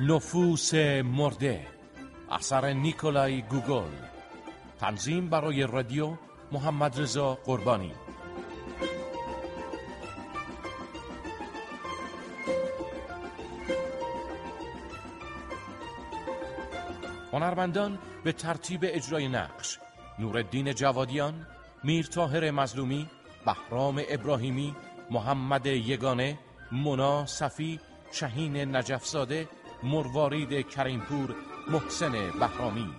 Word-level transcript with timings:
نفوس 0.00 0.74
مرده. 1.04 1.66
اثر 2.30 2.72
نیکولای 2.72 3.42
گوگل. 3.42 3.90
تنظیم 4.80 5.28
برای 5.28 5.62
رادیو 5.62 6.16
محمد 6.52 7.00
رضا 7.00 7.34
قربانی. 7.34 7.92
هنرمندان 17.32 17.98
به 18.24 18.32
ترتیب 18.32 18.80
اجرای 18.82 19.28
نقش 19.28 19.78
نورالدین 20.18 20.72
جوادیان 20.72 21.46
میر 21.84 22.06
طاهر 22.06 22.50
مظلومی 22.50 23.10
بهرام 23.46 24.02
ابراهیمی 24.08 24.76
محمد 25.10 25.66
یگانه 25.66 26.38
منا 26.72 27.26
صفی 27.26 27.80
شهین 28.12 28.76
نجفزاده 28.76 29.48
مروارید 29.82 30.68
کریمپور 30.68 31.34
محسن 31.68 32.12
بهرامی. 32.12 32.94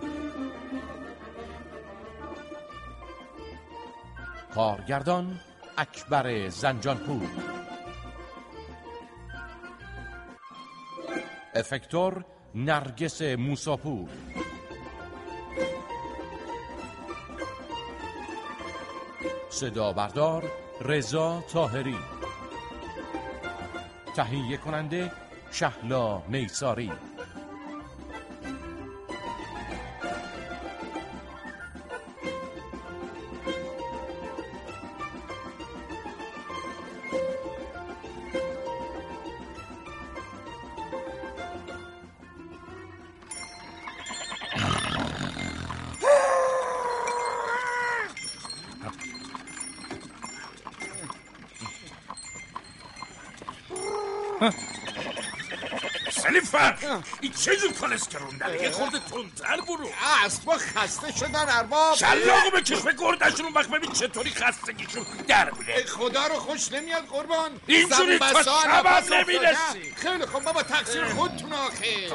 کارگردان 4.55 5.39
اکبر 5.77 6.49
زنجانپور. 6.49 7.27
افکتور 11.55 12.25
نرگس 12.55 13.21
موساپور. 13.21 14.09
صدا 19.49 19.93
بردار 19.93 20.51
رضا 20.81 21.43
تاهری 21.53 21.97
تهیه 24.15 24.57
کننده 24.57 25.11
شهلا 25.51 26.21
نیساری 26.29 26.91
کالسکرونده 57.81 58.63
یه 58.63 58.71
خورده 58.71 58.99
تندتر 58.99 59.61
برو. 59.61 59.89
اسبا 60.25 60.57
خسته 60.57 61.11
شدن 61.11 61.45
ارباب. 61.49 61.95
شلاقو 61.95 62.49
به 62.53 62.61
کشف 62.61 62.87
گردشون 62.87 63.53
وقت 63.53 63.69
ببین 63.69 63.91
چطوری 63.91 64.29
خستگیشون 64.29 65.05
در 65.27 65.51
میره. 65.51 65.85
خدا 65.85 66.27
رو 66.27 66.35
خوش 66.35 66.71
نمیاد 66.71 67.05
قربان. 67.05 67.51
اینجوری 67.67 68.19
تا 68.19 68.43
شبم 68.43 69.13
نمی‌رسی. 69.13 69.93
خیلی 69.95 70.25
خب 70.25 70.39
بابا 70.39 70.63
تقصیر 70.63 71.05
خودتون 71.05 71.53
آخه. 71.53 72.09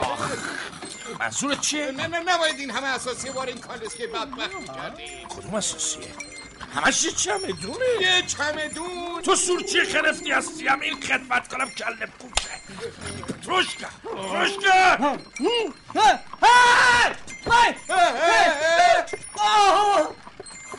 منظورت 1.21 1.61
چیه؟ 1.61 1.91
نه 1.91 2.07
نه 2.07 2.21
نباید 2.21 2.59
این 2.59 2.71
همه 2.71 2.87
اساسی 2.87 3.31
بار 3.31 3.47
این 3.47 3.59
کالسکه 3.59 4.07
بدبخت 4.07 4.77
کردی. 4.77 5.27
کدوم 5.29 5.55
اساسیه؟ 5.55 6.15
همش 6.75 7.05
یه 7.05 7.13
چمدونه 7.13 7.85
یه 8.01 8.23
چمدون 8.23 9.23
تو 9.23 9.37
سورچی 9.37 9.85
خرفتی 9.85 10.33
هستی 10.33 10.67
هم 10.67 10.81
این 10.81 11.01
خدمت 11.01 11.49
کنم 11.49 11.71
کله 11.71 12.07
پوشه 12.19 12.51
پتروشکا 12.85 13.87
پتروشکا 14.05 15.19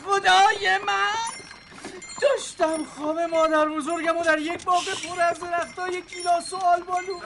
خدای 0.04 0.78
من 0.86 1.35
داشتم 2.58 2.84
خواب 2.84 3.18
مادر 3.18 3.68
بزرگم 3.68 4.16
و 4.16 4.24
در 4.24 4.38
یک 4.38 4.64
باغ 4.64 4.84
پر 4.84 5.20
از 5.20 5.40
درختای 5.40 6.02
گیلاس 6.02 6.52
و 6.52 6.56
آلبالو 6.56 7.20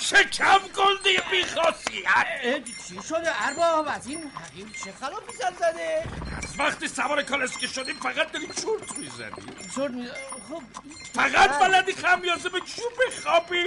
شکم 0.00 0.58
گلده 0.58 1.22
بیخاصیت 1.30 2.26
اه، 2.42 2.58
چی 2.60 3.08
شده؟ 3.08 3.46
ارباب 3.46 3.88
از 3.88 4.06
این 4.06 4.30
حقیر 4.30 4.66
چه 4.84 4.92
خلافی 4.92 5.32
سر 5.38 5.52
زده 5.58 6.04
از 6.36 6.60
وقتی 6.60 6.88
سوار 6.88 7.22
کالسکه 7.22 7.66
شدیم 7.66 7.94
فقط 7.94 8.32
داری 8.32 8.46
چورت 8.46 8.98
می‌زنی 8.98 9.70
شد 9.74 9.90
می... 9.90 10.08
خب 10.48 10.62
فقط 11.14 11.58
بلدی 11.58 11.92
خمیازه 11.92 12.48
به 12.48 12.60
چوب 12.60 12.92
بخوابی؟ 13.06 13.64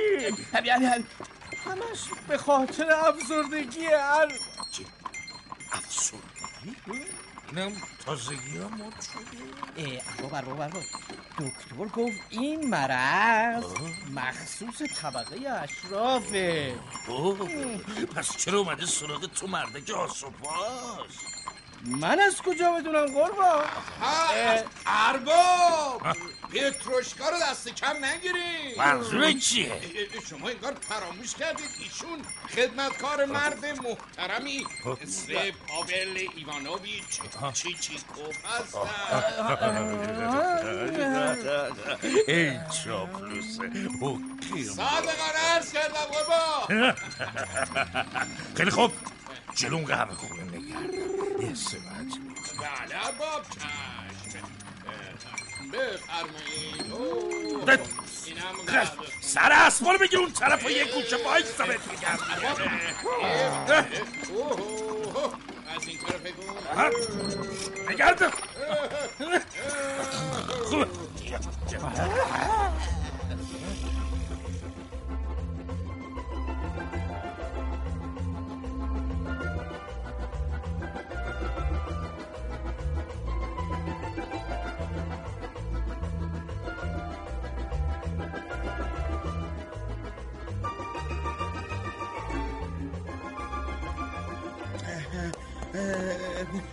یعنی 0.65 0.85
همش 0.85 1.99
به 2.27 2.37
خاطر 2.37 2.91
افسردگی 2.91 3.85
هر 3.85 4.33
افسردگی؟ 5.71 7.05
اینم 7.49 7.71
تازگی 8.05 8.57
ها 8.57 8.69
مد 8.69 8.93
شده. 9.01 10.01
ارباب 10.19 10.33
ارباب 10.33 10.83
دکتر 11.39 11.85
گفت 11.95 12.19
این 12.29 12.69
مرض 12.69 13.63
مخصوص 14.13 14.81
طبقه 14.81 15.49
اشرافه. 15.49 16.75
اوه، 17.07 17.77
پس 18.15 18.37
چرا 18.37 18.59
اومده 18.59 18.85
سراغ 18.85 19.25
تو 19.25 19.47
مردک 19.47 19.89
آسوباز 19.89 21.11
من 21.85 22.19
از 22.19 22.41
کجا 22.41 22.71
بدونم 22.71 23.05
قربان؟ 23.05 23.65
ها، 24.01 24.27
ارباب 24.85 26.01
پتروشکا 26.53 27.29
رو 27.29 27.37
دست 27.49 27.69
کم 27.69 28.05
نگیری. 28.05 28.75
منظورت 28.77 29.39
چیه؟ 29.39 29.81
شما 30.29 30.49
انگار 30.49 30.73
فراموش 30.89 31.35
کردید. 31.35 31.69
ایشون 31.79 32.21
خدمتکار 32.55 33.25
مرد 33.25 33.65
محترمی 33.65 34.65
مثل 35.01 35.51
پاول 35.51 36.27
ایوانوویچ. 36.35 37.21
چیچیکوف 37.53 38.35
هستن؟ 38.45 38.79
ای 42.27 42.59
چاپلوسه 42.83 43.63
حکیم 44.01 44.63
صادقانه 44.63 45.39
عرض 45.55 45.73
کردم 45.73 46.05
قربان. 46.11 46.95
خیلی 48.57 48.71
خوب. 48.71 48.91
جلون 49.57 49.85
قهوه 49.85 50.15
خونه 50.15 50.43
نگر 50.43 50.93
یه 51.47 51.55
سمت 51.55 51.81
بله 52.59 52.95
چشم. 53.49 53.67
اه، 54.87 54.93
بفرمایید. 55.73 56.93
سر 59.21 59.51
اسبار 59.51 59.97
بگیر 59.97 60.19
اون 60.19 60.31
طرف 60.31 60.65
و 60.65 60.69
یه 60.69 60.85
گوشه 60.85 61.17
بهت 61.65 61.79
میگم 61.91 62.17
اوه، 64.29 64.29
اوه، 64.29 65.33
از 65.75 65.87
این 65.87 65.97
طرف 65.97 66.21
بگو. 66.21 66.43
نگرد. 67.91 68.33
خوبه 70.69 70.87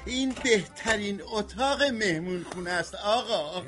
این 0.07 0.35
بهترین 0.45 1.23
اتاق 1.25 1.83
مهمون 1.83 2.43
خونه 2.43 2.71
است 2.71 2.95
آقا. 2.95 3.63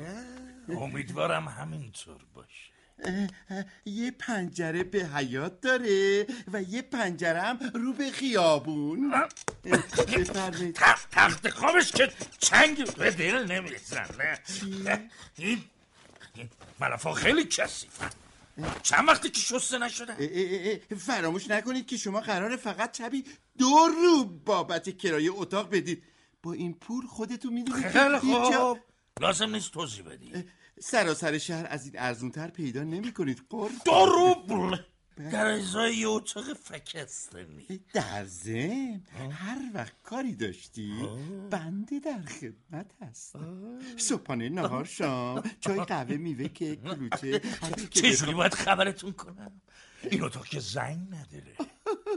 امیدوارم 0.69 1.47
همینطور 1.47 2.17
باشه. 2.33 2.67
یه 3.85 4.11
پنجره 4.11 4.83
به 4.83 5.05
حیات 5.05 5.61
داره 5.61 6.27
و 6.53 6.61
یه 6.61 6.81
پنجره 6.81 7.41
هم 7.41 7.59
رو 7.73 7.93
به 7.93 8.11
خیابون. 8.11 9.13
تخت 10.75 11.11
تخت 11.11 11.49
خوابش 11.49 11.91
که 11.91 12.11
چنگ 12.39 12.93
به 12.93 13.11
دل 13.11 13.51
نمی‌زنه 13.51 14.39
این 15.37 15.61
این 16.35 16.49
ملافا 16.79 17.13
خیلی 17.13 17.43
کثیفن 17.45 18.09
چند 18.83 19.07
وقتی 19.07 19.29
که 19.29 19.39
شسته 19.39 19.77
نشده؟ 19.77 20.81
فراموش 20.97 21.49
نکنید 21.49 21.85
که 21.87 21.97
شما 21.97 22.21
قرار 22.21 22.55
فقط 22.55 22.97
شبی 22.97 23.23
دو 23.57 23.89
روب 24.01 24.43
بابت 24.43 24.97
کرایه 24.97 25.31
اتاق 25.33 25.69
بدید. 25.69 26.03
با 26.43 26.53
این 26.53 26.73
پول 26.73 27.05
خودتون 27.05 27.53
می‌دونید 27.53 27.87
خیلی 27.87 28.17
خوب. 28.17 28.79
لازم 29.21 29.49
نیست 29.49 29.71
توضیح 29.71 30.03
بدی. 30.03 30.33
سراسر 30.79 31.37
شهر 31.37 31.67
از 31.69 31.85
این 31.85 31.93
ارزونتر 31.97 32.47
پیدا 32.47 32.83
نمی 32.83 33.13
کنید 33.13 33.41
قرب 33.49 33.71
دو 33.85 34.05
روبل 34.05 34.77
در 35.17 35.47
ازای 35.47 35.95
یه 35.95 36.07
اتاق 36.07 36.53
فکستنی. 36.53 37.79
در 37.93 38.25
ضمن 38.25 39.01
هر 39.31 39.57
وقت 39.73 39.93
کاری 40.03 40.35
داشتی 40.35 40.93
بنده 41.49 41.99
در 41.99 42.21
خدمت 42.21 42.91
هستم 43.01 43.79
صبحانه 43.97 44.49
نهار 44.49 44.85
شام 44.85 45.43
چای 45.59 45.79
قهوه 45.83 46.17
میوه 46.17 46.47
کیک 46.47 46.83
کلوچه 46.83 47.41
هر 47.61 47.71
چی 47.71 47.87
که 47.87 48.01
چجوری 48.01 48.33
باید 48.33 48.53
خبرتون 48.53 49.11
کنم. 49.11 49.61
این 50.11 50.23
اتاق 50.23 50.45
که 50.45 50.59
زنگ 50.59 51.07
نداره. 51.07 51.55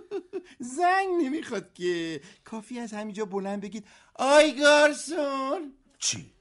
زنگ 0.77 1.09
نمی‌خواد 1.25 1.75
که. 1.75 2.21
کافی 2.45 2.79
از 2.79 2.93
همینجا 2.93 3.25
بلند 3.25 3.61
بگید. 3.61 3.87
آی 4.15 4.53
گارسون! 4.61 5.73
چی؟ 5.99 6.33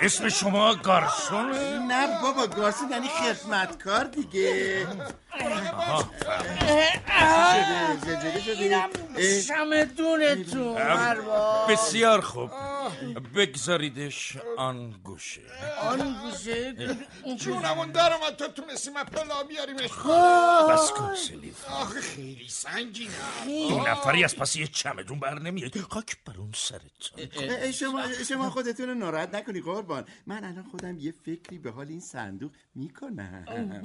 اسم 0.00 0.28
شما 0.28 0.74
گارسونه؟ 0.74 1.78
نه 1.78 2.20
بابا 2.22 2.46
گارسون 2.46 2.90
یعنی 2.90 3.08
خدمتکار 3.08 4.04
دیگه. 4.04 4.86
شمدونتون 9.48 10.76
بسیار 11.68 12.20
خوب. 12.20 12.50
بگذاریدش 13.34 14.36
آن 14.58 14.90
گوشه. 15.04 15.40
آن 15.82 16.16
گوشه؟ 16.22 16.74
جونمون 17.36 17.90
در 17.90 18.12
اومد 18.12 18.36
تو 18.36 18.48
تونستی 18.48 18.90
من 18.90 19.04
پلا 19.04 19.42
بیاریمش. 19.42 19.90
بس 20.70 20.90
کن 20.90 21.14
سلیف. 21.14 21.68
آخه 21.70 22.00
خیلی 22.00 22.48
سنگینه. 22.48 23.12
این 23.46 23.88
نفری 23.88 24.24
از 24.24 24.36
پس 24.36 24.56
یه 24.56 24.66
چمدون 24.66 25.20
بر 25.20 25.38
نمیاد. 25.38 25.78
خاک 25.80 26.16
بر 26.26 26.34
اون 26.38 26.52
سرتون 26.54 27.48
اه، 27.50 27.72
شما 27.72 28.02
شما 28.28 28.50
خودتون 28.50 28.88
رو 28.88 28.94
ناراحت 28.94 29.34
نکنی 29.34 29.60
قربان 29.60 29.81
من 30.26 30.44
الان 30.44 30.62
خودم 30.62 30.98
یه 30.98 31.12
فکری 31.12 31.58
به 31.58 31.70
حال 31.70 31.88
این 31.88 32.00
صندوق 32.00 32.52
می‌کنم. 32.74 33.82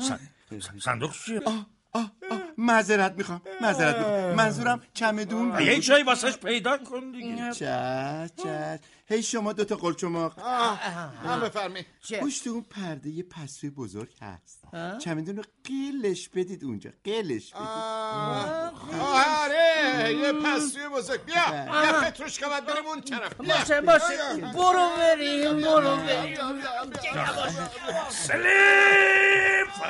صندوق 0.79 1.11
چیه؟ 1.25 1.41
آه 1.45 1.67
آه 1.93 2.11
معذرت 2.57 3.13
می‌خوام 3.17 3.41
معذرت 3.61 3.95
می‌خوام. 3.97 4.35
منظورم 4.35 4.81
چمدون 4.93 5.51
بود. 5.51 5.61
یه 5.61 5.79
جایی 5.79 6.03
واسش 6.03 6.37
پیدا 6.37 6.77
کن 6.77 7.11
دیگه. 7.11 7.51
چش 7.51 8.29
چش. 8.43 8.79
هی 9.09 9.23
شما 9.23 9.53
دوتا 9.53 9.75
قلچماق. 9.75 10.39
هم 10.39 11.39
بفرمی 11.39 11.85
پشت 12.21 12.47
اون 12.47 12.61
پرده 12.61 13.09
یه 13.09 13.23
پسوی 13.23 13.69
بزرگ 13.69 14.13
هست. 14.21 14.63
چمدون 15.03 15.37
رو 15.37 15.43
قلش 15.63 16.29
بدید 16.29 16.63
اونجا. 16.63 16.89
قلش 17.03 17.53
بدید. 17.53 17.67
آره 19.01 20.13
یه 20.13 20.33
پسوی 20.33 20.87
بزرگ. 20.87 21.25
بیا 21.25 21.65
بیا 21.65 22.01
پتروشکا 22.01 22.49
باید 22.49 22.65
بریم 22.65 22.85
اون 22.85 23.01
طرف. 23.01 23.33
باشه 23.33 23.81
باشه. 23.81 24.37
برو 24.53 24.89
بریم 24.97 25.61
برو 25.61 25.97
بریم. 25.97 26.37
سلیف 28.09 29.81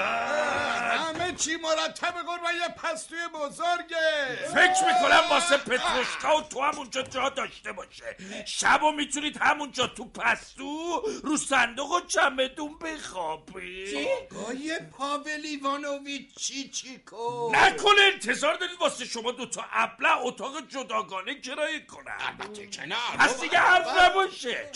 همه 0.88 1.34
چی 1.38 1.56
مرتب 1.56 2.14
قربان 2.14 2.54
یه 2.62 2.75
پستوی 2.78 3.18
بزرگه. 3.34 4.36
فکر 4.54 4.86
می‌کنم 4.88 5.22
واسه 5.30 5.58
پتروشکا 5.58 6.38
و 6.38 6.42
تو 6.42 6.62
همونجا 6.62 7.02
جا 7.02 7.30
داشته 7.30 7.72
باشه. 7.72 8.16
شب 8.46 8.84
و 8.84 8.92
می‌تونید 9.07 9.38
همونجا 9.38 9.88
تو 9.88 10.06
پستو 10.06 11.04
رو 11.24 11.38
صندوق 11.38 11.92
و 11.92 12.00
چمدون 12.07 12.77
بخوابی. 12.80 14.07
آقای 14.36 14.80
پاول 14.92 15.42
ایوانوویچ 15.44 16.36
چی 16.36 16.69
چی 16.69 17.00
کن؟ 17.00 17.51
نکنه 17.56 18.01
انتظار 18.13 18.56
دارید 18.56 18.77
واسه 18.81 19.06
شما 19.06 19.31
دوتا 19.31 19.65
ابله 19.71 20.18
اتاق 20.18 20.68
جداگانه 20.68 21.42
کرایه 21.42 21.86
کنم 21.86 22.18
البته 22.19 22.68
که 22.68 22.86
نه 22.86 22.95
پس 23.19 23.42
دیگه 23.42 23.59
حرف 23.59 23.88
نباشه. 24.00 24.71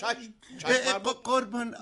قربان 1.23 1.75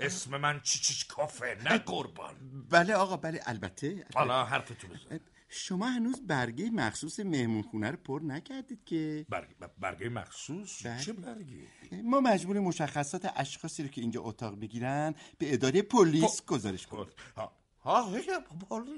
اسم 0.00 0.36
من 0.36 0.60
چی 0.60 0.78
چیچ 0.78 1.06
کافه 1.06 1.58
نه 1.64 1.78
قربان. 1.78 2.34
بله 2.70 2.94
آقا 2.94 3.16
بله 3.16 3.40
البته 3.46 4.06
حالا 4.14 4.44
حرفتو 4.44 4.88
بزن. 4.88 5.20
شما 5.48 5.86
هنوز 5.86 6.26
برگه 6.26 6.70
مخصوص 6.70 7.20
مهمون 7.20 7.62
خونه 7.62 7.90
رو 7.90 7.96
پر 7.96 8.20
نکردید 8.24 8.84
که؟ 8.84 9.26
برگ... 9.28 9.48
برگه 9.78 10.08
مخصوص. 10.08 10.86
چه 11.00 11.12
برگه 11.12 11.68
ما 12.04 12.20
مجبور 12.20 12.60
مشخصات 12.60 13.32
اشخاصی 13.36 13.82
رو 13.82 13.88
که 13.88 14.00
اینجا 14.00 14.22
اتاق 14.22 14.60
بگیرن 14.60 15.14
به 15.38 15.54
اداره 15.54 15.82
پلیس 15.82 16.42
گزارش 16.46 16.86
کنیم 16.86 17.06
ها 17.36 17.52
ها 17.80 18.10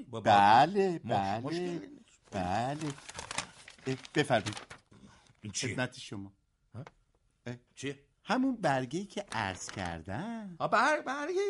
با- 0.09 0.21
بله 0.21 0.99
بله 0.99 1.79
نیست. 1.79 2.19
بله. 2.31 2.77
بفرمایید. 4.15 4.57
این 5.41 5.51
چیه؟ 5.51 5.73
خدمت 5.73 5.99
شما. 5.99 6.31
چیه؟ 7.75 7.99
همون 8.29 8.55
برگه 8.55 9.05
که 9.05 9.25
عرض 9.31 9.71
کردن. 9.71 10.55
بر 10.71 11.01
برگه 11.01 11.41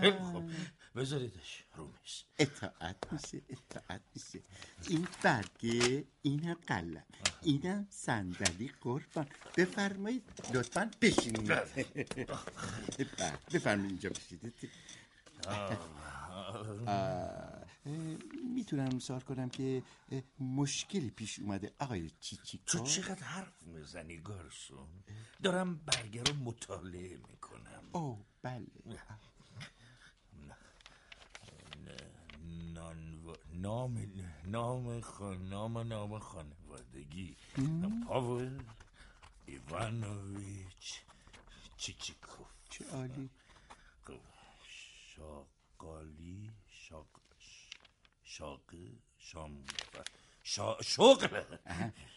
خیلی 0.00 0.18
خوب. 0.18 0.50
بذاریدش 0.96 1.64
رو 1.76 1.84
میز 1.84 2.22
اطاعت 2.38 2.96
میشه 3.12 3.42
اطاعت 3.48 4.00
میشه. 4.14 4.40
این 4.88 5.08
برگه 5.22 6.04
اینم 6.22 6.56
قلم 6.66 7.04
اینم 7.42 7.86
صندلی 7.90 8.72
قربان. 8.80 9.26
بفرمایید 9.56 10.22
لطفا 10.54 10.90
بشینید. 11.00 11.48
بله، 11.48 11.86
بفرمایید 13.52 13.90
اینجا 13.90 14.10
بشینید. 14.10 14.54
می‌تونم 18.54 18.98
سوال 18.98 19.20
کنم 19.20 19.48
که 19.48 19.82
مشکلی 20.38 21.10
پیش 21.10 21.38
اومده 21.38 21.74
آقای 21.80 22.10
چیچیکو 22.20 22.64
تو 22.66 22.84
چقدر 22.84 23.22
حرف 23.22 23.62
می‌زنی 23.62 24.18
گارسون 24.18 24.88
دارم 25.42 25.76
برگه 25.76 26.22
رو 26.22 26.34
مطالعه 26.34 27.16
می‌کنم. 27.16 27.82
او 27.92 28.24
بله. 28.42 28.66
نام 33.52 34.12
نام 34.44 35.00
خان... 35.00 35.48
نام 35.48 35.78
نام 35.78 36.18
خانوادگی. 36.18 37.36
پاول 38.06 38.62
ایوانویچ 39.46 41.00
چیچیکوف. 41.76 42.46
چه 42.70 42.84
عالی. 42.84 43.30
شاقالی 45.16 46.50
شاق 46.68 47.15
شاقه 48.36 48.92
شام 49.18 49.64
شا... 50.42 50.76
شغل. 50.82 51.28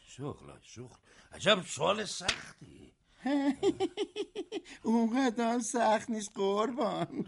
شغل 0.08 0.52
شغل. 0.62 0.98
عجب 1.32 1.62
سوال 1.68 2.06
سختی. 2.06 2.94
اونقدر 4.84 5.54
هم 5.54 5.60
سخت 5.60 6.10
نیست 6.10 6.32
قربان. 6.36 7.26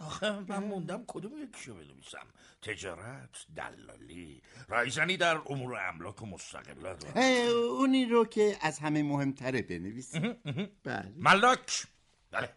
آخه 0.00 0.30
من 0.30 0.58
موندم 0.58 1.04
کدوم 1.06 1.42
یکیشو 1.42 1.74
بنویسم. 1.74 2.26
تجارت 2.62 3.46
دلالی. 3.56 4.42
رایزنی 4.68 5.16
در 5.16 5.42
امور 5.46 5.88
املاک 5.88 6.22
و 6.22 6.26
مستقلات 6.26 7.16
اونی 7.16 8.04
رو 8.04 8.24
که 8.24 8.56
از 8.60 8.78
همه 8.78 9.02
مهمتره 9.02 9.62
بنویسید 9.62 10.42
بله. 10.84 11.12
ملاک. 11.16 11.86
بله. 12.30 12.52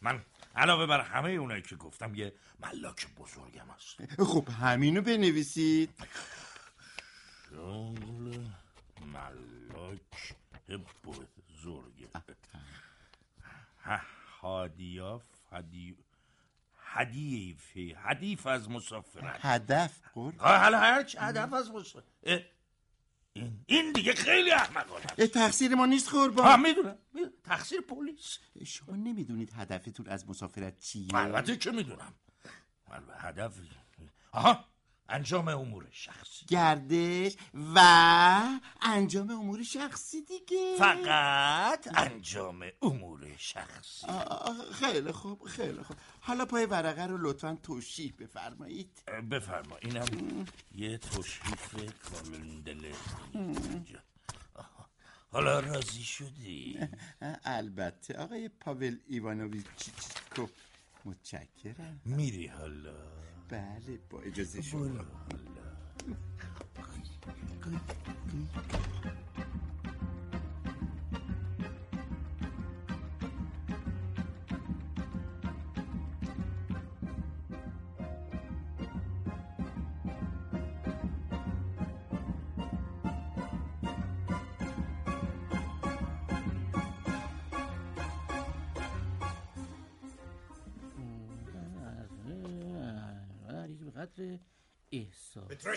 من 0.00 0.22
علاوه 0.58 0.86
بر 0.86 1.00
همه 1.00 1.30
اونایی 1.30 1.62
که 1.62 1.76
گفتم 1.76 2.14
یه 2.14 2.32
ملاک 2.60 3.06
بزرگم 3.14 3.66
هست. 3.76 4.22
خب 4.24 4.48
همینو 4.48 5.02
بنویسید. 5.02 5.90
شغل 7.50 8.44
ملاک 9.00 10.34
بزرگ. 11.04 12.08
ه- 13.84 14.00
هادیاف 14.40 15.24
هدی 15.52 15.96
حدیف 16.76 17.76
حدیف 17.96 18.46
از 18.46 18.70
مسافرت. 18.70 19.38
هدف 19.40 20.00
آه، 20.38 20.56
حالا 20.58 20.78
هرچ 20.78 21.16
هدف 21.18 21.52
از 21.52 21.70
مسافرت. 21.70 22.04
این. 23.40 23.64
این 23.66 23.92
دیگه 23.92 24.14
خیلی 24.14 24.50
احمقانه 24.50 25.04
است. 25.18 25.32
تقصیر 25.32 25.74
ما 25.74 25.86
نیست 25.86 26.08
ها 26.08 26.18
قربان. 26.20 26.60
می‌دونم 26.60 26.98
می‌دونم. 27.12 27.32
تقصیر 27.44 27.80
پلیس. 27.80 28.38
شما 28.66 28.96
نمی‌دونید 28.96 29.52
هدفتون 29.56 30.06
از 30.06 30.28
مسافرت 30.28 30.78
چیه؟ 30.78 31.16
البته 31.16 31.56
که 31.56 31.70
می‌دونم. 31.70 32.14
هدف 33.18 33.52
آها. 34.32 34.64
انجام 35.08 35.48
امور 35.48 35.86
شخصی. 35.90 36.46
گردش 36.46 37.36
و 37.74 37.78
انجام 38.82 39.30
امور 39.30 39.62
شخصی 39.62 40.22
دیگه. 40.22 40.76
فقط 40.78 41.88
انجام 41.98 42.64
امور 42.82 43.26
شخصی. 43.38 44.06
خیلی 44.72 45.12
خوب 45.12 45.44
خیلی 45.44 45.82
خوب. 45.82 45.96
حالا 46.20 46.44
پای 46.44 46.66
ورقه 46.66 47.06
رو 47.06 47.18
لطفا 47.18 47.58
توشیح 47.62 48.14
بفرمایید. 48.18 49.02
بفرما 49.30 49.76
اینم 49.76 50.46
یه 50.74 50.98
تشریف 50.98 51.74
کالندله. 52.02 52.92
حالا 55.32 55.60
راضی 55.60 56.02
شدی؟ 56.02 56.78
البته. 57.44 58.14
آقای 58.14 58.48
پاول 58.48 58.98
ایوانوویچ 59.08 59.66
متشکرم. 61.04 62.00
میری 62.04 62.46
حالا. 62.46 62.94
بله 63.48 63.98
با 64.10 64.20
اجازه 64.20 64.62
شما 64.62 64.88
به 64.88 65.04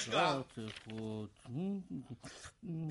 خود 0.09 1.31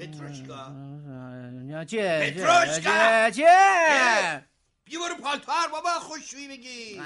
پتروشکا. 0.00 0.68
نه، 0.68 1.84
چیه 1.84 2.32
پتروشکا. 2.34 3.30
چیه 3.30 3.30
چیه 3.34 4.44
بیا 4.84 5.00
برو 5.00 5.14
پالتار 5.14 5.68
بابا 5.72 5.90
خوشویی 5.90 6.48
بگی 6.48 7.00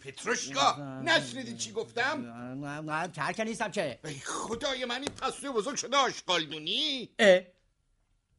پتروشکا 0.00 1.00
نشنیدی 1.04 1.56
چی 1.56 1.72
گفتم 1.72 2.24
نه، 2.64 2.80
نه، 2.80 3.08
ترک 3.08 3.40
نیستم 3.40 3.70
که 3.70 3.98
ای 4.04 4.14
خدای 4.14 4.84
من 4.84 5.00
این 5.00 5.10
پستوی 5.10 5.50
بزرگ 5.50 5.76
شده 5.76 5.96
آشقالدونی 5.96 7.08
اه. 7.18 7.40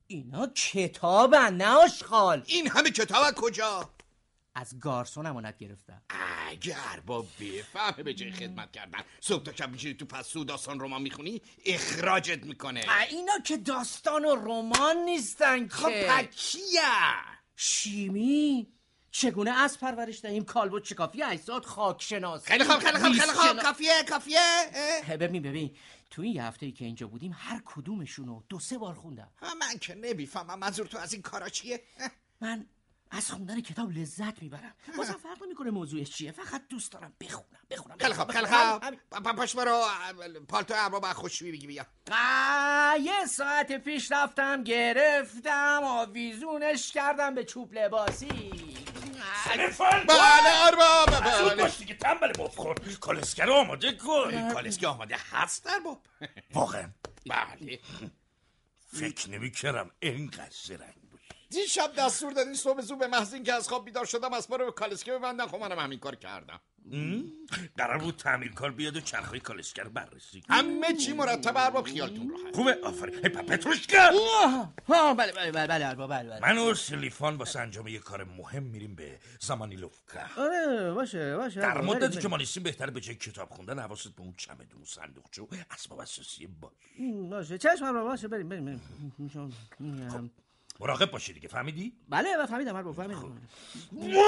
اینا 0.07 0.47
کتابن 0.47 1.53
نه 1.53 1.67
آشغال 1.67 2.43
این 2.45 2.67
همه 2.67 2.89
کتاب 2.91 3.23
از 3.23 3.33
کجا 3.33 3.89
از 4.55 4.79
گارسون 4.79 5.25
امانت 5.25 5.57
گرفتم 5.57 6.01
اگر 6.49 6.99
با 7.05 7.21
بفهمه 7.21 8.03
به 8.03 8.13
جای 8.13 8.31
خدمت 8.31 8.71
کردن. 8.71 8.99
صبح 9.19 9.43
تا 9.43 9.53
شب 9.53 9.71
میشینی 9.71 9.93
تو 9.93 10.05
پستو 10.05 10.43
داستان 10.43 10.79
رمان 10.79 11.01
می‌خونی 11.01 11.41
اخراجت 11.65 12.43
می‌کنه. 12.43 12.85
اینا 13.09 13.39
که 13.45 13.57
داستان 13.57 14.25
و 14.25 14.35
رمان 14.35 14.97
نیستن 14.97 15.67
خب 15.67 16.07
پکیه 16.07 16.81
شیمی 17.55 18.67
چگونه 19.11 19.51
از 19.51 19.79
پرورش 19.79 20.21
دهیم 20.21 20.43
کالبد 20.43 20.83
شکافی 20.83 21.23
اجزاد 21.23 21.65
خاک 21.65 22.01
شناسی 22.01 22.47
خیلی 22.47 22.63
خوب 22.63 22.79
خیلی 22.79 22.97
خوب 22.97 23.11
خیلی 23.11 23.33
خوب. 23.33 23.61
کافیه 23.61 24.03
کافیه 24.09 24.39
ببین 25.19 25.41
ببین. 25.41 25.75
تو 26.09 26.21
این 26.21 26.35
یه 26.35 26.43
هفته 26.43 26.65
ای 26.65 26.71
که 26.71 26.85
اینجا 26.85 27.07
بودیم 27.07 27.35
هر 27.37 27.61
کدومشون 27.65 28.27
رو 28.27 28.43
دو 28.49 28.59
سه 28.59 28.77
بار 28.77 28.93
خوندم. 28.93 29.31
من 29.41 29.77
که 29.81 29.95
نمی‌فهمم 29.95 30.59
منظور 30.59 30.87
تو 30.87 30.97
از 30.97 31.13
این 31.13 31.21
کارا 31.21 31.49
چیه؟ 31.49 31.83
من 32.41 32.65
از 33.11 33.31
خوندن 33.31 33.61
کتاب 33.61 33.91
لذت 33.91 34.41
می‌برم. 34.41 34.75
بازم 34.97 35.13
فرق 35.13 35.43
نمی‌کنه 35.43 35.71
موضوعش 35.71 36.09
چیه. 36.09 36.31
فقط 36.31 36.67
دوست 36.69 36.91
دارم 36.91 37.13
بخونم 37.21 37.59
بخونم 37.71 37.97
خیلی 37.99 38.13
خوب 38.13 38.31
خیلی 38.31 38.45
خوب. 38.45 39.35
پاش 39.35 39.55
برو 39.55 39.83
پالتو 40.47 40.73
ارباب 40.77 41.05
از 41.05 41.13
خوشویی 41.13 41.51
بگی 41.51 41.67
بیا. 41.67 41.85
یه 42.99 43.25
ساعت 43.25 43.71
پیش 43.71 44.11
رفتم 44.11 44.63
گرفتم 44.63 45.81
آویزونش 45.83 46.91
کردم 46.91 47.35
به 47.35 47.43
چوب 47.43 47.73
لباسی. 47.73 48.51
تلفن 49.45 50.03
بله 50.07 50.65
ارباب 50.65 51.09
زود 51.09 51.53
بله 51.53 51.63
باش 51.63 51.77
دیگه 51.77 51.93
تنبل 51.93 52.31
مفخور 52.39 52.75
کالسکر 53.01 53.45
رو 53.45 53.53
آماده 53.53 53.91
کن. 53.91 54.53
کالسکی 54.53 54.85
آماده 54.85 55.15
هست 55.31 55.67
ارباب 55.67 56.01
واقعا. 56.53 56.91
بله. 57.25 57.79
فکر 58.87 59.29
نمی 59.29 59.51
کردم 59.51 59.91
اینقدر 59.99 60.55
زرنگ. 60.63 61.00
دیشب 61.51 61.91
دستور 61.97 62.33
دادین 62.33 62.53
صبح 62.53 62.81
زود 62.81 62.99
به 62.99 63.07
محض 63.07 63.33
اینکه 63.33 63.53
از 63.53 63.67
خواب 63.67 63.85
بیدار 63.85 64.05
شدم 64.05 64.33
از 64.33 64.47
رو 64.51 64.65
به 64.65 64.71
کالسکی 64.71 65.11
ببندم. 65.11 65.47
خب 65.47 65.57
منم 65.57 65.79
همین 65.79 65.99
کار 65.99 66.15
کردم. 66.15 66.59
قرار 67.77 67.97
بود 67.97 68.15
تعمیرکار 68.15 68.71
بیاد 68.71 68.95
و 68.95 69.01
چرخهای 69.01 69.39
کالسکر 69.39 69.83
رو 69.83 69.89
بررسی 69.89 70.41
کنه. 70.41 70.57
همه 70.57 70.93
چی 70.93 71.13
مرتب 71.13 71.57
ارباب 71.57 71.85
خیالتون 71.85 72.29
راحت. 72.29 72.55
خوبه 72.55 72.77
آفرین 72.83 73.15
هی 73.15 73.21
پ- 73.21 73.45
پتروشکا! 73.45 73.97
آه، 74.43 74.73
آه، 74.87 75.15
بله 75.15 75.31
بله 75.31 75.51
بله 75.51 75.67
بله 75.67 75.85
ارباب، 75.87 76.09
بله 76.09 76.29
بله. 76.29 76.39
من 76.53 76.57
و 76.57 76.73
سلیفان 76.73 77.35
واسه 77.35 77.59
انجام 77.59 77.87
یه 77.87 77.99
کار 77.99 78.23
مهم 78.23 78.63
میریم 78.63 78.95
به 78.95 79.19
زمانیلوفکا 79.39 80.19
آره 80.37 80.91
باشه 80.93 81.37
باشه. 81.37 81.59
در 81.61 81.81
مدتی 81.81 82.19
که 82.19 82.27
ما 82.27 82.37
نیستیم 82.37 82.63
بهتره 82.63 82.91
به 82.91 83.01
جای 83.01 83.15
کتاب 83.15 83.49
خوندن 83.49 83.79
حواست 83.79 84.07
به 84.07 84.21
اون 84.21 84.33
چمدون 84.37 84.83
صندوقچه 84.85 85.41
و 85.41 85.47
اسباب 85.71 85.99
اساسی 85.99 86.47
باش. 86.47 86.71
بریم. 86.97 87.29
باشه. 87.29 87.57
چشم 87.57 87.85
ارباب، 87.85 88.03
باشه. 88.03 88.27
بریم 88.27 88.49
بریم 88.49 88.65
بریم. 88.65 90.31
مراقب 90.81 91.11
باشی 91.11 91.33
دیگه 91.33 91.47
فهمیدی؟ 91.47 91.93
بله 92.09 92.37
بله، 92.37 92.45
فهمیدم 92.45 92.75
ارباب 92.75 92.95
فهمیدم. 92.95 93.41
وای! 93.91 94.21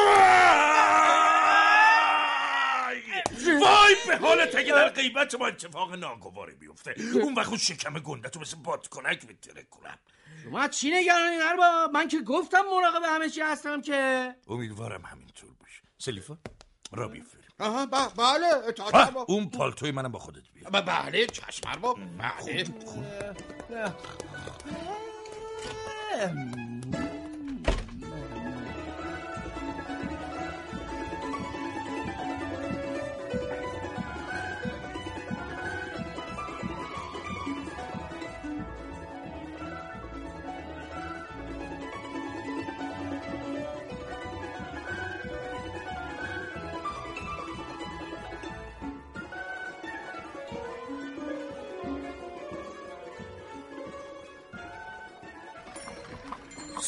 وای 3.62 3.96
به 4.08 4.18
حالت 4.18 4.56
اگه 4.56 4.74
در 4.74 4.90
غیبت 4.90 5.36
ما 5.36 5.48
اتفاق 5.48 5.94
ناگواری 5.94 6.56
بیفته. 6.56 6.96
اون 7.14 7.34
وقت 7.34 7.56
شکم 7.56 7.94
گنده 7.94 8.30
تو 8.30 8.40
مثل 8.40 8.58
بادکنک 8.58 9.26
میتره 9.28 9.64
کنم 9.64 9.98
شما 10.44 10.68
چی 10.68 10.92
نگرانین 10.92 11.42
ارباب 11.42 11.92
من 11.92 12.08
که 12.08 12.22
گفتم 12.22 12.62
مراقب 12.72 13.02
همه 13.06 13.30
چی 13.30 13.42
هستم 13.42 13.82
که. 13.82 14.36
امیدوارم 14.48 15.02
همینطور 15.06 15.50
باشه. 15.60 15.82
سلیفا 15.98 16.38
را 16.92 17.08
بیفریم 17.08 17.44
آها 17.60 17.86
بله 17.86 18.48
اطاعت 18.68 18.96
ارباب 18.96 19.32
اون 19.32 19.50
پالتوی 19.50 19.92
منم 19.92 20.12
با 20.12 20.20
خودت 20.20 20.44
بیار. 20.54 20.72
بله 20.82 21.28
چشم 21.28 21.68
ارباب 21.70 22.00
بله 26.14 26.63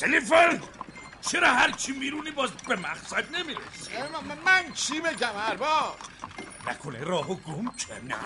سلیفان 0.05 0.63
چرا 1.21 1.47
هر 1.47 1.71
چی 1.71 1.91
میرونی 1.91 2.31
باز 2.31 2.51
به 2.67 2.75
مقصد 2.75 3.35
نمی‌رسی؟ 3.35 3.93
من- 4.45 4.73
چی 4.73 5.01
بگم 5.01 5.33
ارباب 5.35 5.99
نکنه 6.65 6.99
راهو 6.99 7.35
گم 7.43 7.75
کرد 7.75 8.03
نه 8.05 8.17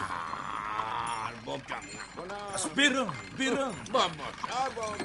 ارباب 1.27 1.67
گم 1.67 1.99
نکنم 1.99 2.49
پس 2.53 2.67
برم 2.67 3.13
برم 3.39 3.91
با 3.93 4.11
ارباب 4.49 5.01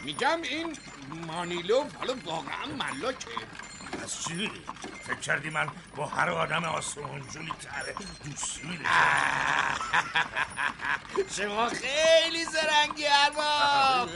میگم 0.00 0.42
این 0.42 0.76
مانیلو 1.26 1.90
حالا 1.90 2.20
واقعا 2.24 2.66
ملاکه. 2.66 3.48
پس 3.92 4.28
چی؟ 4.28 4.50
فکر 5.02 5.20
کردی 5.20 5.50
من 5.50 5.68
با 5.96 6.06
هر 6.06 6.30
آدم 6.30 6.64
آسمون 6.64 7.22
جولی 7.28 7.52
تره 7.62 7.94
دوست 8.24 8.60
میره 8.64 8.84
شما 11.36 11.68
خیلی 11.68 12.44
زرنگی 12.44 13.06
ارباب. 13.06 14.08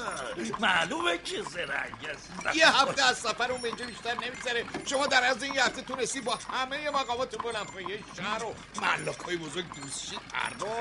معلومه 0.60 1.18
که 1.18 1.42
زرنگ 1.42 2.06
است. 2.10 2.56
یه 2.56 2.68
هفته 2.68 3.04
از 3.04 3.18
سفر 3.18 3.52
اون 3.52 3.60
به 3.60 3.68
اینجا 3.68 3.86
بیشتر 3.86 4.14
نمیگذره. 4.14 4.64
شما 4.86 5.06
در 5.06 5.24
از 5.24 5.42
این 5.42 5.54
یه 5.54 5.64
هفته 5.64 5.82
تونستی 5.82 6.20
با 6.20 6.38
همه 6.52 6.90
مقامات 6.90 7.42
بلند 7.42 7.88
یه 7.88 7.98
شهر 8.16 8.44
و 8.44 8.54
ملاکای 8.82 9.36
بزرگ 9.36 9.64
دوست 9.74 10.06
شید 10.06 10.20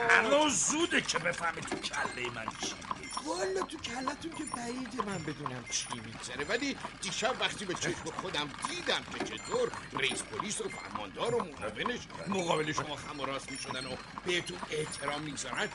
هنوز 0.10 0.66
زوده 0.66 1.02
که 1.02 1.20
بفهمی 1.20 1.62
تو 1.62 1.76
کله 1.76 2.30
من 2.30 2.46
چی 2.62 2.74
والا 3.26 3.62
تو 3.62 3.78
کلتون 3.78 4.32
که 4.32 4.44
بعیده 4.56 5.02
من 5.06 5.24
بدونم 5.24 5.66
چی 5.70 5.88
میگذره. 6.06 6.46
ولی 6.46 6.78
دیشب 7.02 7.36
وقتی 7.40 7.66
به 7.66 7.74
چشم 7.74 8.04
خودم 8.34 8.52
دیدم 8.70 9.04
که 9.14 9.20
چطور 9.20 9.72
رئیس 9.94 10.24
پلیس 10.24 10.62
و 10.62 10.70
فرماندار 10.70 11.36
و 11.36 11.44
معاونش 11.44 12.00
مقابل 12.28 12.72
شما 12.72 12.96
خم 12.96 13.20
و 13.20 13.26
راست 13.26 13.52
می‌شدن 13.52 13.86
و 13.86 13.96
بهتون 14.26 14.60
احترام 14.70 15.22
می‌گذارن. 15.22 15.70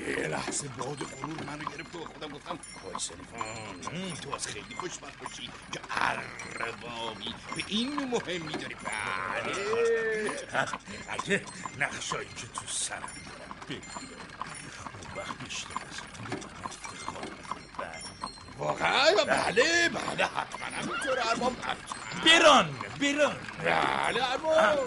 یه 0.00 0.28
لحظه 0.28 0.68
باد 0.68 1.04
غرور 1.04 1.42
منو 1.46 1.64
گرفت 1.64 1.96
و 1.96 2.04
خودم 2.04 2.28
گفتم 2.28 2.58
وای 2.82 2.98
سلیفان 2.98 4.12
تو 4.22 4.34
از 4.34 4.46
خیلی 4.46 4.74
خوشبخت 4.74 5.18
باشی 5.18 5.50
که 5.72 5.80
اربابی 5.90 7.34
به 7.56 7.64
این 7.66 8.04
مهمی 8.04 8.56
داری 8.56 8.76
بله. 11.08 11.44
نقشایی 11.78 12.28
که 12.28 12.46
تو 12.46 12.66
سرم 12.66 13.10
دارم 13.28 13.50
بگیره 13.68 14.16
اون 14.92 15.06
وقت 15.16 15.38
بیشتر 15.38 15.74
از 15.90 16.00
افتخار 16.64 17.28
می‌کنه. 17.38 17.62
واقعا 18.62 19.10
بله 19.24 19.88
بله 19.88 20.24
حتما. 20.24 20.66
همینطور 20.76 21.18
ارباب 21.30 21.52
بران 22.24 22.68
بران 23.00 23.36
بله 23.64 24.32
ارباب. 24.32 24.78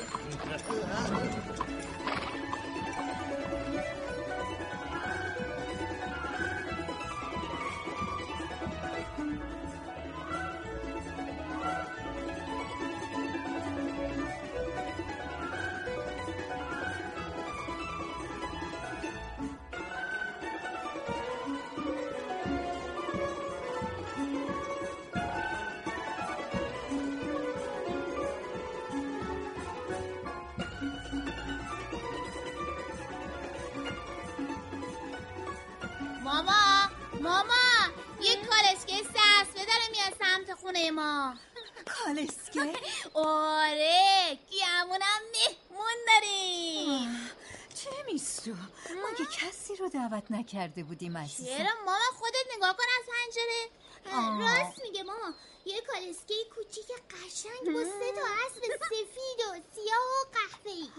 دعوت 50.10 50.32
نکرده 50.32 50.84
بودیم 50.84 51.18
عزیزم. 51.18 51.58
چرا؟ 51.58 51.70
ماما 51.86 51.98
خودت 52.20 52.46
نگاه 52.58 52.78
کن 52.78 52.84
از 53.00 53.06
پنجره. 53.08 53.70
راست 54.40 54.82
میگه 54.82 55.04
ماما 55.04 55.34
یه 55.66 55.82
کالسکه 55.82 56.34
کوچیک 56.56 56.86
قشنگ 56.86 57.74
با 57.74 57.84
سه 57.84 58.12
تا 58.16 58.22
اسب 58.46 58.62
سفید 58.62 59.40
و 59.40 59.62
سیاه 59.76 60.06
و 60.12 60.26
قهوه‌ای. 60.34 60.90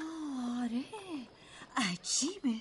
آره. 0.62 0.84
عجیبه. 1.76 2.60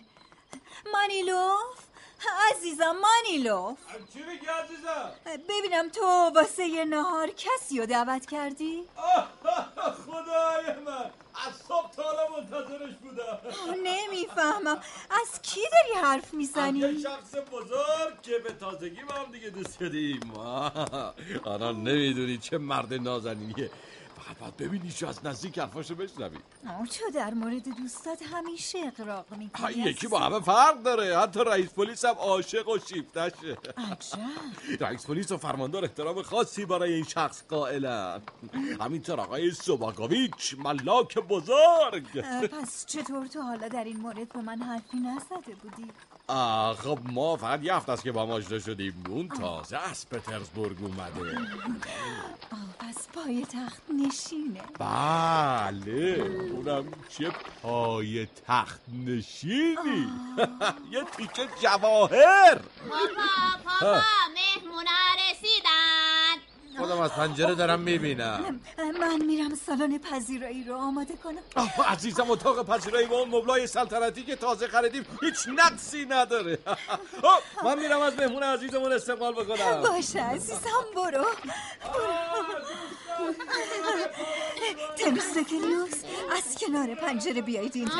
مانیلوف 0.93 1.84
عزیزم 2.51 2.95
مانیلوف 3.01 3.77
چی 4.13 4.19
میگی 4.19 4.45
عزیزم؟ 4.45 5.11
ببینم 5.49 5.89
تو 5.89 6.05
واسه 6.35 6.65
یه 6.65 6.85
نهار 6.85 7.29
کسی 7.29 7.79
رو 7.79 7.85
دعوت 7.85 8.25
کردی؟ 8.25 8.83
خدای 10.05 10.75
من 10.85 11.11
از 11.47 11.55
صبح 11.67 11.91
تا 11.91 12.03
حالا 12.03 12.37
منتظرش 12.37 12.95
بودم. 12.95 13.37
نمی‌فهمم. 13.83 14.81
از 15.23 15.41
کی 15.41 15.61
داری 15.71 16.05
حرف 16.05 16.33
یه 16.33 16.37
می‌زنی؟ 16.37 16.99
شخص 17.01 17.35
بزرگ 17.51 18.21
که 18.21 18.39
به 18.39 18.53
تازگی 18.53 19.03
با 19.03 19.13
هم 19.13 19.31
دیگه 19.31 19.49
دوست 19.49 19.79
شدیم 19.79 20.33
آنا 21.53 21.71
نمی‌دونی 21.71 22.37
چه 22.37 22.57
مرد 22.57 22.93
نازنینیه. 22.93 23.71
فقط 24.33 24.53
ببینیش 24.57 25.03
از 25.03 25.25
نزدیک 25.25 25.59
حرفاشو 25.59 25.95
بشنوی. 25.95 26.37
تو 26.63 27.11
در 27.13 27.33
مورد 27.33 27.63
دوستات 27.77 28.23
همیشه 28.33 28.79
اقراق 28.85 29.25
می‌کنی 29.37 29.73
یکی 29.73 30.07
با 30.07 30.19
همه 30.19 30.39
فرق 30.39 30.83
داره. 30.83 31.19
حتی 31.19 31.39
رئیس 31.39 31.69
پلیس 31.69 32.05
هم 32.05 32.15
عاشق 32.15 32.69
و 32.69 32.77
شیفتشه 32.79 33.57
عجب. 33.77 34.17
رئیس 34.79 35.05
پلیس 35.05 35.31
و 35.31 35.37
فرماندار 35.37 35.83
احترام 35.83 36.21
خاصی 36.21 36.65
برای 36.65 36.93
این 36.93 37.03
شخص 37.03 37.43
قائلن. 37.49 38.21
همینطور 38.81 39.19
آقای 39.19 39.51
سوباگویچ 39.51 40.55
ملاک 40.59 41.17
بزرگ. 41.17 42.21
پس 42.51 42.85
چطور 42.85 43.27
تو 43.27 43.41
حالا 43.41 43.67
در 43.67 43.83
این 43.83 43.97
مورد 43.97 44.29
به 44.29 44.41
من 44.41 44.61
حرفی 44.61 44.97
نزده 44.97 45.55
بودی؟ 45.63 45.91
آه، 46.27 46.75
خب 46.75 46.99
ما 47.03 47.37
فقط 47.37 47.63
یه 47.63 47.75
هفته 47.75 47.91
است 47.91 48.03
که 48.03 48.11
با 48.11 48.21
هم 48.23 48.31
آشنا 48.31 48.59
شدیم. 48.59 49.03
اون 49.09 49.27
تازه 49.27 49.77
از 49.77 50.09
پترزبورگ 50.09 50.77
اومده. 50.83 51.37
آه 52.51 52.75
پس 52.79 53.07
پای 53.13 53.45
تخت 53.45 53.81
نشینه. 53.89 54.61
بله 54.79 56.25
اونم 56.51 56.85
چه 57.09 57.31
پای 57.61 58.27
تخت 58.47 58.81
نشینی؟ 59.05 60.07
یه 60.91 61.03
تیکه 61.17 61.47
جواهر. 61.61 62.55
پاپا 62.89 63.63
پاپا 63.65 64.01
مهمونا 64.35 64.91
رسیدن. 65.31 66.54
خودم 66.77 66.99
از 66.99 67.11
پنجره 67.11 67.55
دارم 67.55 67.79
می‌بینم. 67.79 68.59
من 68.99 69.21
میرم 69.25 69.55
سالن 69.55 69.97
پذیرایی 69.97 70.63
رو 70.63 70.75
آماده 70.75 71.13
کنم. 71.23 71.39
عزیزم 71.87 72.31
اتاق 72.31 72.65
پذیرایی 72.65 73.07
با 73.07 73.19
اون 73.19 73.29
مبلای 73.29 73.67
سلطنتی 73.67 74.23
که 74.23 74.35
تازه 74.35 74.67
خریدیم 74.67 75.05
هیچ 75.21 75.37
نقصی 75.55 76.05
نداره. 76.05 76.59
من 77.65 77.79
میرم 77.79 77.99
از 78.01 78.13
مهمون 78.17 78.43
عزیزمون 78.43 78.91
استقبال 78.93 79.33
بکنم. 79.33 79.81
باشه 79.81 80.21
عزیزم 80.21 80.85
برو. 80.95 81.25
تمیستوکلیوس 84.97 85.93
از 86.37 86.57
کنار 86.59 86.95
پنجره 86.95 87.41
بیایید 87.41 87.75
اینجا. 87.75 87.93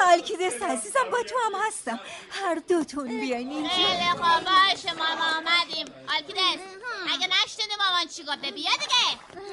هالکیدس 0.00 0.62
عزیزم 0.62 1.10
با 1.12 1.18
تو 1.22 1.34
هم 1.46 1.52
هستم. 1.66 2.00
هر 2.30 2.54
دوتون 2.68 3.08
بیاین 3.20 3.50
اینجا. 3.50 3.68
خیلی 3.70 4.10
خوب 4.10 4.44
باشه 4.44 4.92
ماما 4.94 5.36
آمدیم. 5.38 5.86
آلکیدس 6.16 6.62
اگه 7.14 7.26
نشنیدی 7.56 7.76
مامان 7.76 8.08
چی 8.08 8.22
گفته 8.22 8.50
بیا 8.50 8.52
دیگه 8.52 8.70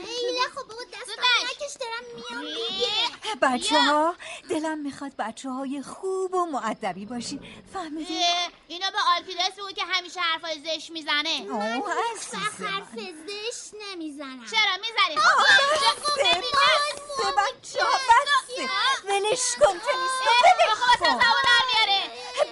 خیلی 0.05 0.41
خوب 0.55 0.67
بود 0.67 0.87
دست 0.91 1.09
نکش 1.43 1.73
دارم 1.79 2.03
میام 2.15 2.53
دیگه 2.53 3.35
بچه 3.41 3.81
ها 3.81 4.15
دلم 4.49 4.77
می‌خواد 4.77 5.11
بچه 5.19 5.49
های 5.49 5.81
خوب 5.81 6.33
و 6.33 6.45
معدبی 6.45 7.05
باشین 7.05 7.63
فهمیدین؟ 7.73 8.21
اه، 8.21 8.49
اینو 8.67 8.91
به 8.91 8.97
آلکیدس 9.15 9.55
بگو 9.57 9.71
که 9.71 9.83
همیشه 9.83 10.19
حرفای 10.19 10.59
زشت 10.59 10.89
می‌زنه 10.89 11.45
اوه 11.49 11.93
عزیزم 12.13 12.67
حرف 12.67 12.93
زشت 13.27 13.73
نمی‌زنم 13.81 14.45
چرا 14.51 14.77
می‌زنی 14.81 15.15
بسته 15.15 15.63
بسته 15.83 17.31
بچه 17.37 17.83
ها 17.83 17.91
بسته 17.91 18.69
ولش 19.05 19.55
کن 19.55 19.79
تمیستو 19.79 20.31
ولش 20.43 20.99
کن 20.99 21.19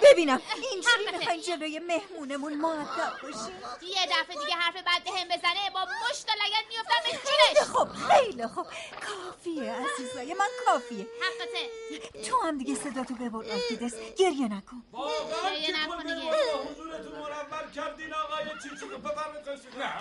ببینم 0.02 0.40
اینجوری. 0.72 1.18
می‌خواین 1.18 1.42
جلوی 1.42 1.78
مهمونمون 1.78 2.54
معدب 2.54 3.12
باشین؟ 3.22 3.54
یه 3.82 4.06
دفعه 4.06 4.38
دیگه 4.44 4.54
حرف 4.54 4.76
بد 4.76 5.04
به 5.04 5.10
هم 5.10 5.28
بزنه 5.28 5.70
با 5.74 5.80
مشت 5.80 6.28
و 6.28 6.32
لگت 6.32 6.66
میفتم 6.68 7.00
به 7.04 7.10
جونش 7.10 7.68
خوب 7.68 7.88
خیلی 7.92 8.46
خوب. 8.46 8.66
کافیه 9.00 9.72
عزیزای 9.72 10.34
من 10.34 10.48
کافیه. 10.66 11.06
حقته. 11.22 12.22
تو 12.22 12.40
هم 12.42 12.58
دیگه 12.58 12.74
صدا 12.74 13.04
تو 13.04 13.14
ببر 13.14 13.52
آرکیدس 13.52 13.94
گریه 14.18 14.48
نکن. 14.48 14.82
واقعا 14.92 15.50
گریه 15.50 15.66
که 15.66 15.72
نکن 15.72 16.02
دیگه. 16.02 16.32
حضورتون 16.72 17.12
منور 17.12 17.70
کردین 17.74 18.14
آقای 18.14 18.44
چیچی 18.62 18.86
بفرمایید 18.86 19.44
خواهش 19.44 19.60
می‌کنم. 19.64 19.92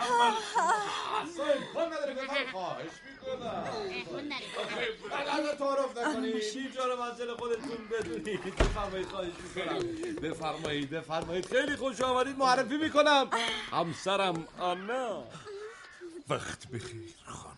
اصلا 1.24 1.46
امکان 1.46 1.94
نداره 1.94 2.14
بفرمایید. 2.14 2.52
خواهش 2.52 2.92
می‌کنم. 3.06 3.64
تعارف 5.60 5.98
نکنید. 5.98 6.44
اینجا 6.56 6.86
رو 6.86 7.04
منزل 7.04 7.36
خودتون 7.36 7.88
بدونید. 7.92 8.56
بفرمایید 8.56 9.08
خواهش 9.08 9.34
می‌کنم. 9.44 9.71
بفرمایید 10.22 10.90
بفرمایید. 10.90 11.46
خیلی 11.46 11.76
خوش 11.76 12.02
آمدید 12.02 12.38
معرفی 12.38 12.78
می‌کنم. 12.78 13.30
همسرم 13.72 14.48
آنا. 14.60 15.24
وقت 16.30 16.68
بخیر 16.68 17.14
خانم. 17.26 17.58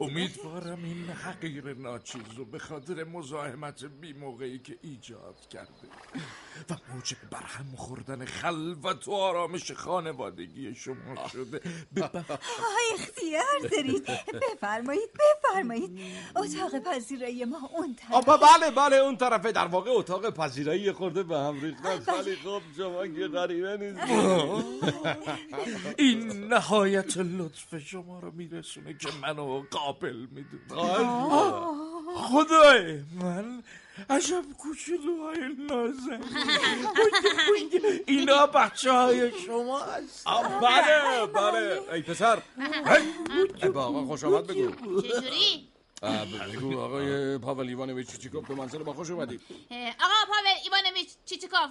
امیدوارم 0.00 0.84
این 0.84 1.10
حقیر 1.10 1.74
ناچیز 1.74 2.22
رو 2.36 2.44
به 2.44 2.58
خاطر 2.58 3.04
مزاحمت 3.04 3.84
بی 3.84 4.12
موقعی 4.12 4.58
که 4.58 4.78
ایجاد 4.82 5.48
کرده. 5.50 5.88
و 6.70 6.74
موجب 6.94 7.16
برهم 7.30 7.76
خوردن 7.76 8.24
خلوت 8.24 9.08
و 9.08 9.12
آرامش 9.12 9.72
خانوادگی 9.72 10.74
شما 10.74 11.28
شده. 11.32 11.60
آه 12.02 12.14
اختیار 12.94 13.44
دارید. 13.70 14.06
بفرمایید 14.52 15.10
بفرمایید. 15.12 16.00
اتاق 16.36 16.78
پذیرایی 16.78 17.44
ما 17.44 17.70
اون 17.74 17.94
طرف. 17.94 18.24
بله 18.28 18.70
بله 18.70 18.96
اون 18.96 19.16
طرفه. 19.16 19.52
در 19.52 19.66
واقع 19.66 19.90
اتاق 19.90 20.30
پذیرایی 20.30 20.92
خورده 20.92 21.22
به 21.22 21.38
هم 21.38 21.60
ریخته 21.60 21.88
است 21.88 22.08
ولی 22.08 22.36
خب 22.36 22.62
شما 22.76 23.06
که 23.06 23.28
غریبه 23.28 23.76
نیست 23.76 24.00
این 25.98 26.44
نهایت 26.48 27.16
لطف 27.16 27.78
شما 27.78 28.20
رو 28.20 28.30
میرسونه 28.30 28.94
که 28.94 29.08
منو 29.22 29.62
قابل 29.70 30.26
می‌دونه 30.30 31.04
خدای 32.16 33.00
من. 33.20 33.62
عجب 34.10 34.44
کوچولوهای 34.58 35.48
نازنین. 35.58 36.24
اینا 38.06 38.46
بچه 38.46 38.92
های 38.92 39.40
شما 39.40 39.80
هست 39.80 40.28
بله 40.62 41.26
بله. 41.26 41.92
ای 41.92 42.02
پسر. 42.02 42.42
با 43.74 43.84
آقا 43.84 44.04
خوش 44.04 44.24
آمد 44.24 44.46
بگو. 44.46 45.02
چجوری؟ 45.02 45.68
بگو 46.52 46.80
آقای 46.80 47.38
پاول 47.38 47.68
ایوانویچ 47.68 48.10
چیچیکوف 48.10 48.48
به 48.48 48.54
منزل 48.54 48.82
ما 48.82 48.92
خوش 48.92 49.10
اومدید 49.10 49.40
آقا 50.00 50.14
پاول 50.26 50.46
ایوانویچ 50.64 51.08
چیچیکوف 51.24 51.70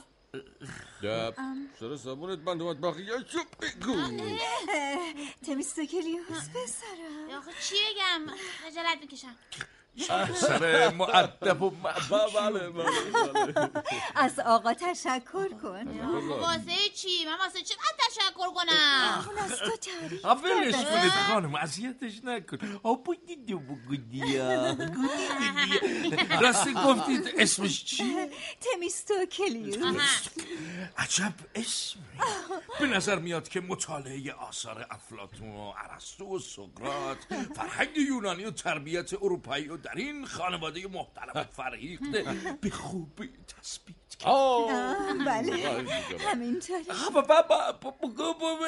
دب 1.04 1.36
سر 1.80 1.96
سابونت 1.96 2.40
بند 2.40 2.62
اومد 2.62 2.80
باقی 2.82 3.06
چو 3.06 3.40
بگو. 3.62 3.96
تمیستوکلیوس 5.46 6.50
پسرم 6.50 7.38
آخه 7.38 7.52
چی 7.70 7.76
بگم 7.76 8.34
خجالت 8.64 8.98
می‌کشم. 9.02 9.36
سر 10.36 10.94
معدب 10.94 11.62
و 11.62 11.70
بله 11.70 12.74
از 14.16 14.40
آقا 14.40 14.74
تشکر 14.74 15.48
کن 15.62 16.00
واسه 16.28 16.72
چی؟ 16.96 17.26
من 17.26 17.38
واسه 17.40 17.62
چی 17.62 17.74
باید 17.76 17.96
تشکر 18.10 18.54
کنم؟ 18.54 19.26
اون 19.30 19.38
از 19.38 19.60
تو 19.60 19.78
تعریف. 19.78 20.22
کنید 20.84 21.12
خانم 21.12 21.56
اذیتش 21.56 22.24
نکن 22.24 22.80
آبو 22.84 23.16
دیدو 23.28 23.60
بگودیا 23.60 24.76
راستی 26.42 26.74
گفتید 26.74 27.34
اسمش 27.38 27.86
چی؟ 27.86 28.16
تمیستوکلیوس 28.62 29.78
عجب 30.98 31.34
اسمی 31.56 32.04
به 32.80 32.86
نظر 32.88 33.20
میاد 33.20 33.50
که 33.50 33.62
مطالعه 33.62 34.34
آثار 34.34 34.88
افلاتون 34.92 35.52
و 35.52 35.74
ارسطو 35.78 36.36
و 36.36 36.40
سقراط 36.40 37.18
فرهنگ 37.56 37.98
یونانی 37.98 38.46
و 38.46 38.52
تربیت 38.52 39.14
اروپایی 39.14 39.70
و 39.70 39.78
در 39.84 39.96
این 39.96 40.26
خانواده 40.26 40.88
محترم 40.88 41.44
فرهیخته 41.44 42.24
به 42.62 42.70
خوبی 42.70 43.30
تثبیت 43.48 43.96
کرد. 44.20 44.30
آه. 44.30 44.72
آه، 44.72 45.14
بله. 45.26 45.86
همینطوری. 46.20 46.86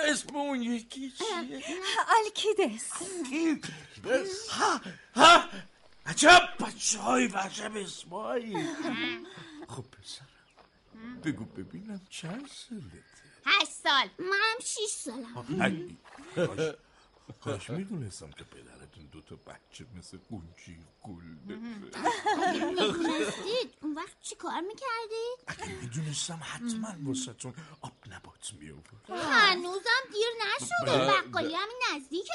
اسم 0.10 0.36
اون 0.36 0.63
یکی 0.63 1.12
چیه؟ 1.12 1.63
الکیدس 2.25 2.91
ها 4.49 4.82
ها. 5.15 5.43
عجب 6.06 6.41
بچه 6.60 6.99
های 6.99 7.28
و 7.28 7.38
عجب 7.38 7.75
اسمایی. 7.75 8.67
خب 9.67 9.84
پسرم 9.84 10.28
بگو 11.23 11.45
ببینم 11.45 12.01
چند 12.10 12.47
سالته؟ 12.47 13.04
هشت 13.45 13.71
سال. 13.71 14.10
منم 14.19 14.60
شیش 14.63 14.89
سالم. 14.89 15.97
کاش 17.43 17.69
می‌دونستم 17.69 18.31
که 18.31 18.43
پدرتون 18.43 19.05
دو 19.11 19.21
تا 19.21 19.35
بچه 19.35 19.85
مثل 19.97 20.17
قنچی 20.31 20.77
گل 21.03 21.23
می‌دونستید؟ 22.73 23.73
اون 23.81 23.95
وقت 23.95 24.21
چی 24.21 24.35
کار 24.35 24.61
می‌کردید؟ 24.61 25.38
اگه 25.47 25.67
می‌دونستم 25.81 26.39
حتما 26.43 26.95
واسهتون 27.03 27.53
آب 27.81 27.93
نبات 28.07 28.53
میآورد. 28.59 29.09
هنوزم 29.09 30.03
دیر 30.11 30.27
نشده 30.45 30.97
بقالی 31.07 31.55
همین 31.55 31.81
نزدیکه. 31.95 32.33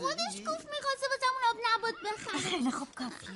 خودش 0.00 0.34
گفت 0.46 0.66
می‌خواسته 0.70 1.06
واسمون 1.10 1.42
آب 1.50 1.56
نبات 1.74 1.94
بخره. 2.04 2.38
خیلی 2.38 2.70
خوب 2.70 2.88
کافیه. 2.94 3.28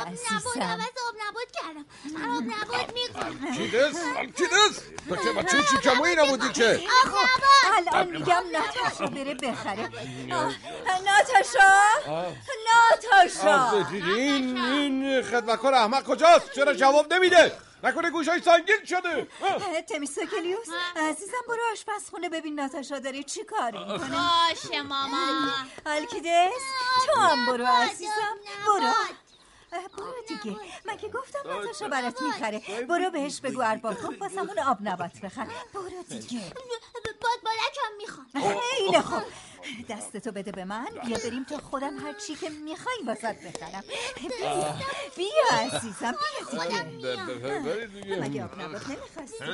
آب 0.00 0.08
نبات 0.32 0.56
عوض 0.56 0.96
آب 1.08 1.16
نبات 1.28 1.50
کردم. 1.52 1.86
من 2.14 2.28
آب 2.36 2.42
نبات 2.42 2.88
می‌کنم 2.94 3.54
کیدس 3.54 3.96
کیدس 4.36 4.74
تو 5.08 5.16
که 5.16 5.32
بچه 5.32 5.62
چی 5.62 5.76
کمویی 5.76 6.14
نبودی 6.16 6.52
که؟ 6.52 6.80
الان 7.76 8.06
میگم 8.08 8.42
ناتاشا 8.52 9.06
بره 9.06 9.34
بخره. 9.34 9.88
ناتاشا 11.06 11.72
ناتاشا 12.66 13.86
این 14.16 14.58
این 14.58 15.22
خدمتکار 15.22 15.74
احمق 15.74 16.02
کجاست؟ 16.04 16.52
چرا 16.52 16.74
جواب 16.74 17.14
نمیده؟ 17.14 17.52
نکنه 17.84 18.10
گوشای 18.10 18.40
سنگین 18.40 18.84
شده. 18.84 19.28
اه. 19.42 19.82
تمیستوکلیوس 19.82 20.66
عزیزم 20.96 21.32
برو 21.48 21.60
آشپزخونه 21.72 22.28
ببین 22.28 22.60
ناتاشا 22.60 22.98
داره 22.98 23.22
چی 23.22 23.44
کار 23.44 23.70
می‌کنه 23.70 23.98
باشه 23.98 24.82
ماما 24.82 25.50
الکیدس 25.86 26.62
تو 27.06 27.20
هم 27.20 27.46
برو 27.46 27.66
عزیزم. 27.66 28.36
برو. 28.66 28.92
برو 29.70 30.14
دیگه. 30.28 30.56
من 30.86 30.96
که 30.96 31.08
گفتم 31.08 31.38
ناتاشا 31.48 31.88
برات 31.88 32.22
می‌خره 32.22 32.62
برو 32.88 33.10
بهش 33.10 33.40
بگو 33.40 33.60
ارباب 33.60 33.94
خوب 33.94 34.22
واسمون 34.22 34.58
آب 34.58 34.78
نبات 34.80 35.20
بخر. 35.20 35.46
برو 35.74 36.02
دیگه. 36.08 36.40
باد 37.22 37.40
بالکم 37.44 37.96
می‌خوام. 37.98 38.26
خیلی 38.60 39.00
خوب. 39.00 39.22
دستتو 39.88 40.32
بده 40.32 40.52
به 40.52 40.64
من. 40.64 40.86
بیا 41.06 41.18
بریم 41.18 41.44
تا 41.44 41.58
خودم 41.58 41.98
هر 41.98 42.12
چی 42.26 42.34
که 42.34 42.48
می‌خوای 42.48 42.96
واسات 43.06 43.36
بخرم. 43.36 43.84
بیا 45.16 45.60
عزیزم. 45.60 46.14
بیا 46.52 46.82
دیگه 46.82 47.86
دیگه. 47.86 48.20
مگه 48.20 48.44
آب 48.44 48.60
نبات 48.60 48.82
نمی‌خواستی؟ 48.88 49.44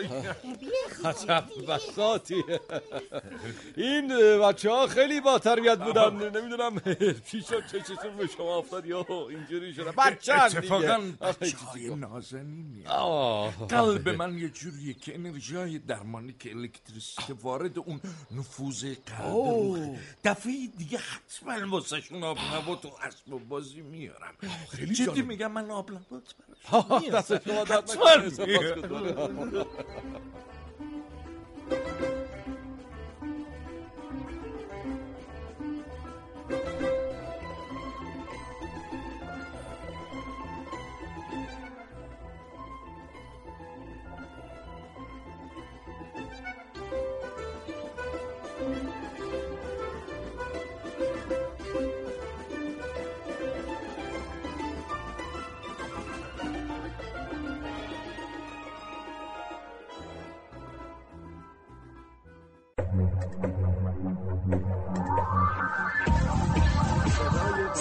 این 3.76 4.08
بچه 4.38 4.70
ها 4.70 4.86
خیلی 4.86 5.20
با 5.20 5.38
تربیت 5.38 5.78
بودن. 5.78 6.36
نمی‌دونم 6.36 6.80
چی 7.30 7.42
شد 7.42 7.66
چششون 7.66 8.16
به 8.16 8.26
شما 8.26 8.56
افتاد 8.56 8.86
یا 8.86 9.06
اینجوری 9.30 9.74
شده. 9.74 9.92
بچه 9.92 10.34
اتفاقا 10.34 11.12
بچه 11.20 11.56
های 11.56 11.94
نازنینی 11.94 12.84
قلب 13.68 14.08
من 14.08 14.38
یه 14.38 14.48
جوریه 14.48 14.94
که 14.94 15.14
انرژی 15.14 15.56
های 15.56 15.78
درمانی 15.78 16.32
که 16.38 16.50
الکتریسیته 16.50 17.34
وارد 17.42 17.78
اون 17.78 18.00
نفوذ 18.30 18.84
قلب 19.06 19.98
دفعه 20.24 20.52
دیگه 20.78 20.98
حتما 20.98 21.70
واسه 21.70 22.00
شون 22.00 22.24
آب 22.24 22.38
نبات 22.54 22.84
و 22.84 22.90
اسب 23.02 23.32
و 23.32 23.38
بازی 23.38 23.80
میارم. 23.80 24.34
خیلی 24.70 24.94
جدی. 24.94 25.22
میگم 25.22 25.52
من 25.52 25.70
آب 25.70 25.90
نبات 25.90 26.34
آه، 26.70 27.10
دست 27.10 27.44
شما 27.44 27.64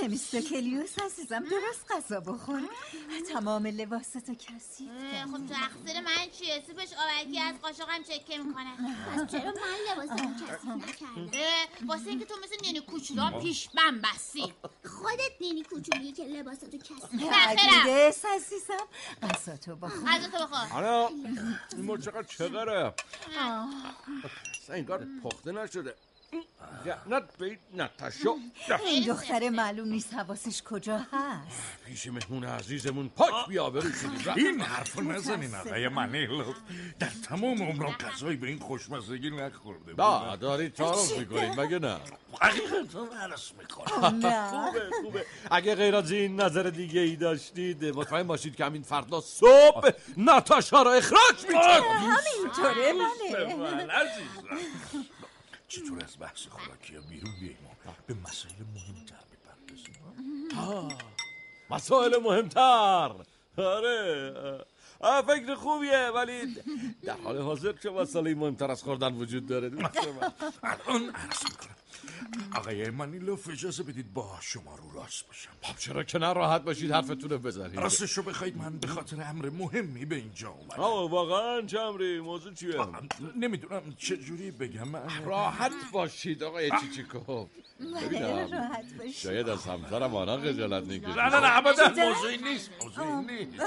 تمیستوکلیوس 0.00 0.98
عزیزم 0.98 1.44
درست 1.44 1.92
غذا 1.92 2.20
بخور. 2.20 2.62
تمام 3.32 3.66
لباستو 3.66 4.34
کسی 4.34 4.90
خب 5.32 5.46
تقصیر 5.46 6.00
من 6.00 6.30
چیه؟ 6.38 6.62
سیبش 6.66 6.88
آورکی 6.92 7.40
از 7.40 7.54
قاشقم 7.62 8.02
چکه 8.02 8.38
می‌کنه. 8.38 8.76
پس 9.06 9.32
چرا 9.32 9.52
من 9.52 10.02
لباسمو 10.02 10.34
کسی 10.34 10.68
نکردم؟ 10.68 11.88
واسه 11.88 12.08
اینکه 12.08 12.24
تو 12.24 12.34
مثل 12.44 12.56
نینی 12.62 12.80
کوچولو 12.80 13.40
پیش 13.40 13.68
بم 13.68 14.00
بستی 14.00 14.54
خودت 14.84 15.32
نینی 15.40 15.62
کوچولی 15.62 16.12
که 16.12 16.24
لباساتو 16.24 16.78
کسی 16.78 17.16
نخیرم 17.16 18.12
عزیزم 18.34 18.86
غذاتو 19.22 19.76
بخور. 19.76 20.10
غذا 20.10 20.28
تو 20.28 20.46
بخور. 20.46 20.66
حالا 20.66 21.08
این 21.72 21.98
چقدره 22.28 22.94
اصلا 24.62 24.76
انگار 24.76 25.06
پخته 25.24 25.52
نشده. 25.52 25.94
به 27.38 27.44
این 27.46 27.58
نتاشا 27.74 28.30
این 28.86 29.06
دختر 29.06 29.48
معلوم 29.48 29.88
نیست 29.88 30.14
حواسش 30.14 30.62
کجا 30.62 30.98
هست. 30.98 31.84
پیش 31.86 32.06
مهمون 32.06 32.44
عزیزمون 32.44 33.08
پاک 33.08 33.48
بیا 33.48 33.70
برو 33.70 33.90
این 34.36 34.60
حرفو 34.60 35.00
نزنین 35.00 35.54
آقای 35.54 35.88
منیلو 35.88 36.44
در 36.98 37.10
تمام 37.28 37.62
عمرم 37.62 37.90
غذایی 37.92 38.36
به 38.36 38.46
این 38.46 38.58
خوشمزگی 38.58 39.30
نخورده 39.30 39.94
با 39.94 40.36
دارید 40.36 40.74
تعارف 40.74 41.18
می‌کنید 41.18 41.60
مگه 41.60 41.78
نه؟ 41.78 41.96
حقیقتا 42.40 43.06
عرص 43.22 43.52
می‌کنم 43.58 44.20
خوبه 44.50 44.90
خوبه. 45.02 45.26
اگه 45.50 45.74
غیر 45.74 45.96
از 45.96 46.10
این 46.12 46.40
نظر 46.40 46.62
دیگه 46.62 47.00
ای 47.00 47.16
داشتید 47.16 47.84
مطمئن 47.84 48.26
باشید 48.26 48.56
که 48.56 48.64
همین 48.64 48.82
فردا 48.82 49.20
صبح 49.20 49.90
ناتاشا 50.16 50.82
رو 50.82 50.90
اخراج 50.90 51.46
می‌کنم 51.48 51.82
همینطوره 51.90 52.92
بله. 53.88 54.08
چطور 55.68 56.04
از 56.04 56.18
بحث 56.20 56.46
خوراکی 56.46 56.94
ها 56.96 57.02
بیرون 57.08 57.32
بیاییم 57.40 57.66
و 57.86 57.90
به 58.06 58.14
مسائل 58.14 58.54
مهمتر 58.74 59.16
بپردازیم؟ 59.32 60.98
مسائل 61.70 62.16
مهمتر. 62.16 63.14
آره 65.00 65.22
فکر 65.26 65.54
خوبیه 65.54 66.10
ولی 66.14 66.56
در 67.04 67.16
حال 67.24 67.38
حاضر 67.38 67.72
چه 67.72 67.90
مسئله 67.90 68.34
مهمتر 68.34 68.70
از 68.70 68.82
خوردن 68.82 69.14
وجود 69.14 69.46
داره. 69.46 69.66
الان 70.62 71.10
عرض 71.14 71.44
می‌کنم. 71.44 71.77
آقای 72.54 72.90
منیلوف 72.90 73.48
اجازه 73.48 73.82
بدید 73.82 74.14
با 74.14 74.38
شما 74.40 74.76
رو 74.76 75.00
راست 75.00 75.26
باشم. 75.26 75.50
خب 75.62 75.78
چرا 75.78 76.04
که 76.04 76.18
نه 76.18 76.32
راحت 76.32 76.62
باشید 76.62 76.90
حرفتون 76.90 77.30
رو 77.30 77.38
بزنید 77.38 77.76
راستش 77.76 78.12
رو 78.12 78.22
بخواید 78.22 78.56
من 78.56 78.78
به 78.78 78.86
خاطر 78.86 79.22
امر 79.22 79.50
مهمی 79.50 80.04
به 80.04 80.16
اینجا 80.16 80.50
اومدم. 80.50 80.82
آه 80.82 81.10
واقعا 81.10 81.62
چمری 81.62 82.20
موضوع 82.20 82.54
چیه؟ 82.54 82.74
نمی‌دونم 83.36 83.82
چجوری 83.98 84.50
بگم؟ 84.50 84.88
من 84.88 85.24
راحت 85.24 85.72
باشید 85.92 86.42
آقای 86.42 86.70
چیچیکوف 86.80 87.48
ببینم. 88.02 88.52
راحت 88.52 88.84
باشی 88.98 89.12
شاید 89.12 89.48
از 89.48 89.64
همسرم 89.64 90.14
آنها 90.14 90.38
خجالت 90.38 90.86
نه 90.86 90.94
نکشید 90.94 91.18
نه 91.18 91.40
نه 91.40 91.56
ابدا 91.56 91.88
موضوعی 91.88 92.36
نیست 92.36 92.70
موضوعی 92.82 93.46
نیست. 93.46 93.62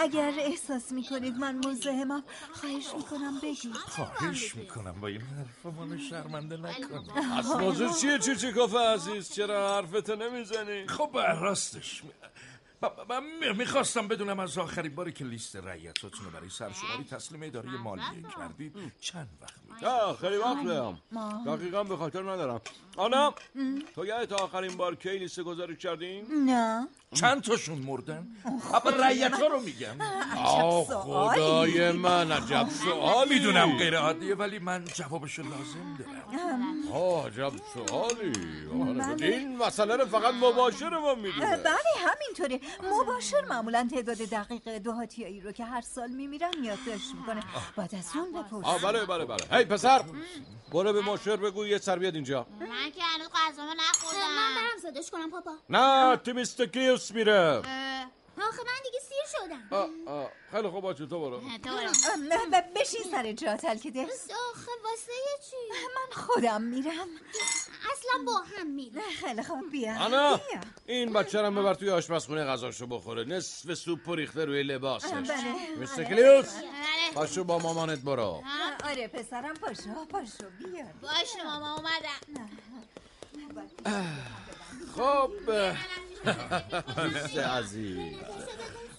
اگر 0.00 0.32
احساس 0.38 0.92
می‌کنید 0.92 1.36
من 1.36 1.60
مزاحمم 1.66 2.22
خواهش 2.52 2.86
می‌کنم 2.96 3.40
بگید. 3.42 3.74
خواهش 3.74 4.54
می‌کنم 4.54 5.00
با 5.00 5.08
این 5.08 5.20
حرف 5.20 5.74
منو 5.74 5.98
شرمنده 5.98 6.56
نکنید. 6.56 7.10
از 7.38 7.46
موضوع 7.82 8.00
چیه 8.00 8.18
چیچیکوف 8.18 8.74
عزیز؟ 8.74 9.32
چرا 9.32 9.76
حرفتو 9.76 10.16
نمی‌زنی؟ 10.16 10.86
خب 10.86 11.10
راستش. 11.40 12.02
ب- 12.82 13.12
می‌خواستم 13.56 14.08
بدونم 14.08 14.40
از 14.40 14.58
آخرین 14.58 14.94
باری 14.94 15.12
که 15.12 15.24
لیست 15.24 15.56
رعیتاتون 15.56 16.24
رو 16.24 16.30
برای 16.30 16.48
سرشماری 16.50 17.04
تسلیم 17.10 17.42
اداره 17.42 17.70
مالیه 17.70 18.04
کردید 18.38 18.72
چند 19.00 19.28
وقت 19.42 19.80
می 19.80 19.86
آه 19.86 20.16
خیلی 20.18 20.36
وقت 20.36 20.64
بهم. 20.64 20.98
دقیقا 21.46 21.84
به 21.84 21.96
خاطر 21.96 22.22
ندارم. 22.22 22.60
آنا 22.96 23.34
تو 23.94 24.06
یاد 24.06 24.24
تا 24.28 24.36
آخرین 24.36 24.76
بار 24.76 24.94
کی 24.94 25.18
لیست 25.18 25.40
گذاری 25.40 25.76
کردین؟ 25.76 26.26
نه. 26.44 26.88
چند 27.14 27.42
تاشون 27.42 27.78
مردن؟ 27.78 28.26
اما 28.44 28.90
رعیت 28.90 29.32
ها 29.32 29.46
رو 29.46 29.60
میگم 29.60 30.00
آه 30.44 30.84
خدای 30.84 31.92
من 31.92 32.32
عجب 32.32 32.68
سوالی. 32.84 33.34
می‌دونم 33.34 33.78
غیر 33.78 33.96
عادیه 33.96 34.34
ولی 34.34 34.58
من 34.58 34.84
جوابشو 34.84 35.42
لازم 35.42 35.98
دارم. 35.98 36.74
آه 36.92 37.26
عجب 37.26 37.52
سوالی. 37.74 38.32
آره، 38.88 39.26
این 39.26 39.56
مسئله 39.56 39.96
رو 39.96 40.06
فقط 40.06 40.34
مباشر 40.34 40.98
ما 40.98 41.14
می‌دونه 41.14 41.56
بله 41.56 41.76
همینطوره 41.98 42.60
مباشر 43.00 43.40
معمولا 43.40 43.88
تعداد 43.90 44.16
دقیق 44.16 44.78
دهاتیایی 44.78 45.40
رو 45.40 45.52
که 45.52 45.64
هر 45.64 45.80
سال 45.80 46.10
میمیرن 46.10 46.64
یادداشت 46.64 47.14
می‌کنه. 47.20 47.42
بعد 47.76 47.94
از 47.94 48.10
اون 48.14 48.32
بپرس 48.42 48.64
آه 48.64 48.80
بله 48.80 49.06
بله 49.06 49.24
بله. 49.24 49.58
هی 49.58 49.64
پسر 49.64 50.02
برو 50.72 50.92
به 50.92 51.00
ماشر 51.00 51.36
بگو 51.36 51.66
یه 51.66 51.78
سر 51.78 51.98
بیاد 51.98 52.14
اینجا. 52.14 52.46
من 52.60 52.90
که 52.90 53.02
هنوز 53.02 53.28
غذامو 53.34 53.74
نخوردم. 53.78 54.18
من 54.18 54.54
برم 54.54 54.92
صداش 54.92 55.10
کنم 55.10 55.30
پاپا. 55.30 55.50
نه 55.70 56.16
تیمیستکیوس 56.98 57.10
میره. 57.12 57.62
آخه 58.48 58.62
من 58.62 58.82
دیگه 58.84 58.98
سیر 59.00 59.40
شدم. 59.40 59.68
آه، 59.70 59.88
آه. 60.06 60.30
خیلی 60.50 60.68
خوب 60.68 60.80
باشه 60.82 61.06
تو 61.06 61.20
برو. 61.20 61.40
تو 61.40 61.70
بشین 62.76 63.00
سر 63.10 63.32
جات 63.32 63.64
الکیده 63.64 64.02
آخه 64.02 64.70
واسه 64.84 65.12
چی؟ 65.50 65.56
من 65.94 66.22
خودم 66.22 66.62
میرم. 66.62 67.08
اصلا 67.92 68.24
با 68.26 68.32
هم 68.56 68.66
میره 68.66 69.02
خیلی 69.24 69.42
خوب 69.42 69.70
بیا. 69.72 69.92
انا 69.92 70.36
بیا. 70.36 70.60
این 70.86 71.12
بچه 71.12 71.42
رو 71.42 71.50
ببر 71.50 71.74
توی 71.74 71.90
آشپزخونه 71.90 72.44
غذاشو 72.44 72.86
بخوره. 72.86 73.24
نصف 73.24 73.74
سوپ 73.74 74.10
ریخته 74.10 74.44
روی 74.44 74.62
لباسش. 74.62 75.10
بله. 75.10 75.76
میستکلیوس 75.76 76.54
بله. 76.54 76.64
پاشو 77.14 77.44
با 77.44 77.58
مامانت 77.58 77.98
برو. 77.98 78.42
آره 78.84 79.08
پسرم 79.08 79.54
پاشو 79.54 80.04
پاشو 80.10 80.50
بیا. 80.58 80.84
باشه 81.02 81.44
ماما 81.44 81.74
اومدم. 81.76 82.50
خب 84.96 85.30
دوست 86.96 87.38
عزیز. 87.38 88.16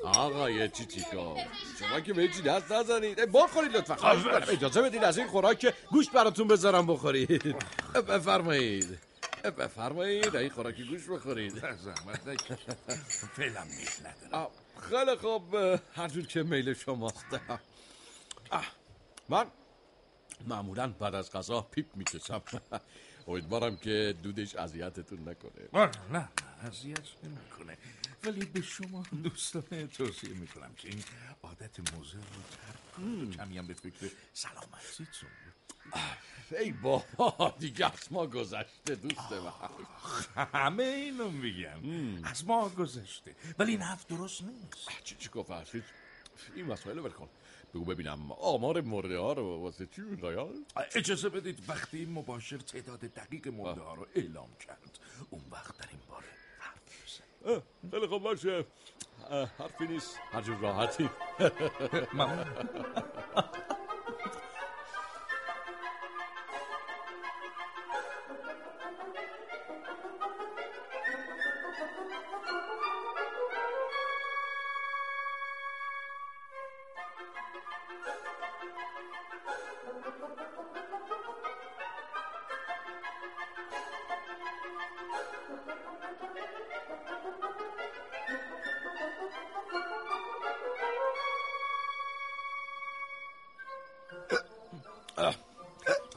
آقای 0.03 0.69
چیچیکو 0.69 1.37
شما 1.79 1.99
که 1.99 2.13
به 2.13 2.21
هیچی 2.21 2.41
دست 2.41 2.71
نزنید. 2.71 3.31
بخورید 3.31 3.77
لطفا. 3.77 4.15
می‌کنم. 4.15 4.43
اجازه 4.49 4.81
بدید 4.81 5.03
از 5.03 5.17
این 5.17 5.27
خوراک 5.27 5.73
گوشت 5.91 6.11
براتون 6.11 6.47
بذارم 6.47 6.87
بخورید. 6.87 7.55
بفرمایید. 7.93 8.99
بفرمایید. 9.57 10.35
این 10.35 10.49
خوراکی 10.49 10.83
گوشت 10.83 11.07
بخورید. 11.07 11.53
زحمت 11.59 12.27
نکش. 12.27 12.47
فعلا 13.35 13.63
میل 13.63 13.89
ندارم. 14.29 14.47
خیلی 14.89 15.15
خوب. 15.15 15.55
هر 15.95 16.07
جور 16.07 16.25
که 16.27 16.43
میل 16.43 16.73
شماست. 16.73 17.25
من 19.29 19.45
معمولا 20.47 20.93
بعد 20.99 21.15
از 21.15 21.31
غذا 21.31 21.61
پیپ 21.61 21.85
می‌کشم 21.95 22.41
امیدوارم 23.29 23.77
که 23.77 24.15
دودش 24.23 24.55
اذیتتون 24.55 25.29
نکنه. 25.29 25.89
نه 26.11 26.29
اذیت 26.61 26.99
نمی‌کنه. 27.23 27.77
ولی 28.23 28.45
به 28.45 28.61
شما 28.61 29.03
دوستانه 29.23 29.87
توصیه 29.87 30.33
می‌کنم 30.33 30.73
که 30.77 30.87
این 30.87 31.03
عادت 31.43 31.79
مضر 31.79 32.17
رو 32.17 32.41
ترک 32.51 32.95
کنید. 32.97 33.37
کمی 33.37 33.57
هم 33.57 33.67
به 33.67 33.73
فکر 33.73 34.11
سلامتیتون 34.33 35.29
ای 36.59 36.71
بابا 36.71 37.55
دیگه 37.59 37.93
از 37.93 38.11
ما 38.11 38.27
گذشته 38.27 38.95
دوست 38.95 39.31
من. 39.31 40.47
همه 40.53 40.83
اینو 40.83 41.29
میگن. 41.29 41.79
از 42.23 42.45
ما 42.45 42.69
گذشته. 42.69 43.35
ولی 43.59 43.71
این 43.71 43.81
حرف 43.81 44.05
درست 44.05 44.41
نیست. 44.41 44.89
چی 45.03 45.15
چی 45.15 45.29
گفت 45.29 45.51
این 46.55 46.65
مسئله 46.65 47.09
کن. 47.09 47.29
بگو 47.73 47.85
ببینم. 47.85 48.31
آمار 48.31 48.81
مرده 48.81 49.19
ها 49.19 49.33
رو 49.33 49.59
واسه 49.61 49.85
چی 49.95 50.01
می‌خوای 50.01 50.37
اجازه 50.95 51.29
بدید 51.29 51.63
وقتی 51.67 51.97
این 51.97 52.11
مباشر 52.11 52.57
تعداد 52.57 52.99
دقیق 52.99 53.47
مرده 53.47 53.81
ها 53.81 53.93
رو 53.93 54.07
اعلام 54.15 54.49
کرد. 54.67 54.99
اون 55.29 55.41
وقت 55.51 55.77
در 55.77 55.87
این 55.91 55.99
باره 56.09 56.25
حرف 56.59 56.81
بزنیم. 57.45 57.61
خیلی 57.91 58.07
خوب 58.07 58.23
باشه. 58.23 58.65
حرفی 59.59 59.87
نیست. 59.87 60.19
هر 60.31 60.41
جور 60.41 60.57
راحتی. 60.57 61.09
ممنون. 62.13 62.45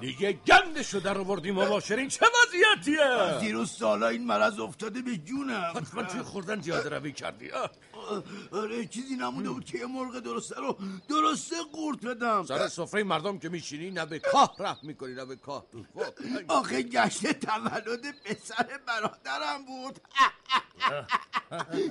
دیگه 0.02 0.32
گندشو 0.32 0.98
در 0.98 1.18
آوردیم 1.18 1.54
مباشرین 1.54 2.08
چه 2.08 2.26
وضعیتیه؟ 2.26 3.38
دیروز 3.40 3.70
سالا 3.70 4.08
این 4.08 4.26
مرض 4.26 4.60
افتاده 4.60 5.02
به 5.02 5.16
جونم. 5.16 5.72
حتما 5.76 6.02
توی 6.02 6.22
خوردن 6.22 6.60
زیاده 6.60 6.88
روی 6.88 7.12
کردی. 7.12 7.50
آره 8.52 8.86
چیزی 8.86 9.16
نمونده 9.16 9.50
بود 9.50 9.64
که 9.64 9.78
یه 9.78 9.86
مرغ 9.86 10.18
درسته 10.18 10.60
رو 10.60 10.78
درسته 11.08 11.56
قورت 11.72 12.06
بدم. 12.06 12.44
سر 12.44 12.68
سفره 12.68 13.02
مردم 13.02 13.38
که 13.38 13.48
میشینی 13.48 13.90
نه 13.90 14.06
به 14.06 14.18
کاه 14.18 14.54
رحم 14.58 14.78
می‌کنی 14.82 15.14
نه 15.14 15.24
به 15.24 15.36
کاه. 15.36 15.66
خب، 15.94 16.02
آخه 16.48 16.82
جشن 16.82 17.32
تولد 17.32 18.22
پسر 18.24 18.66
برادرم 18.86 19.64
بود. 19.66 19.98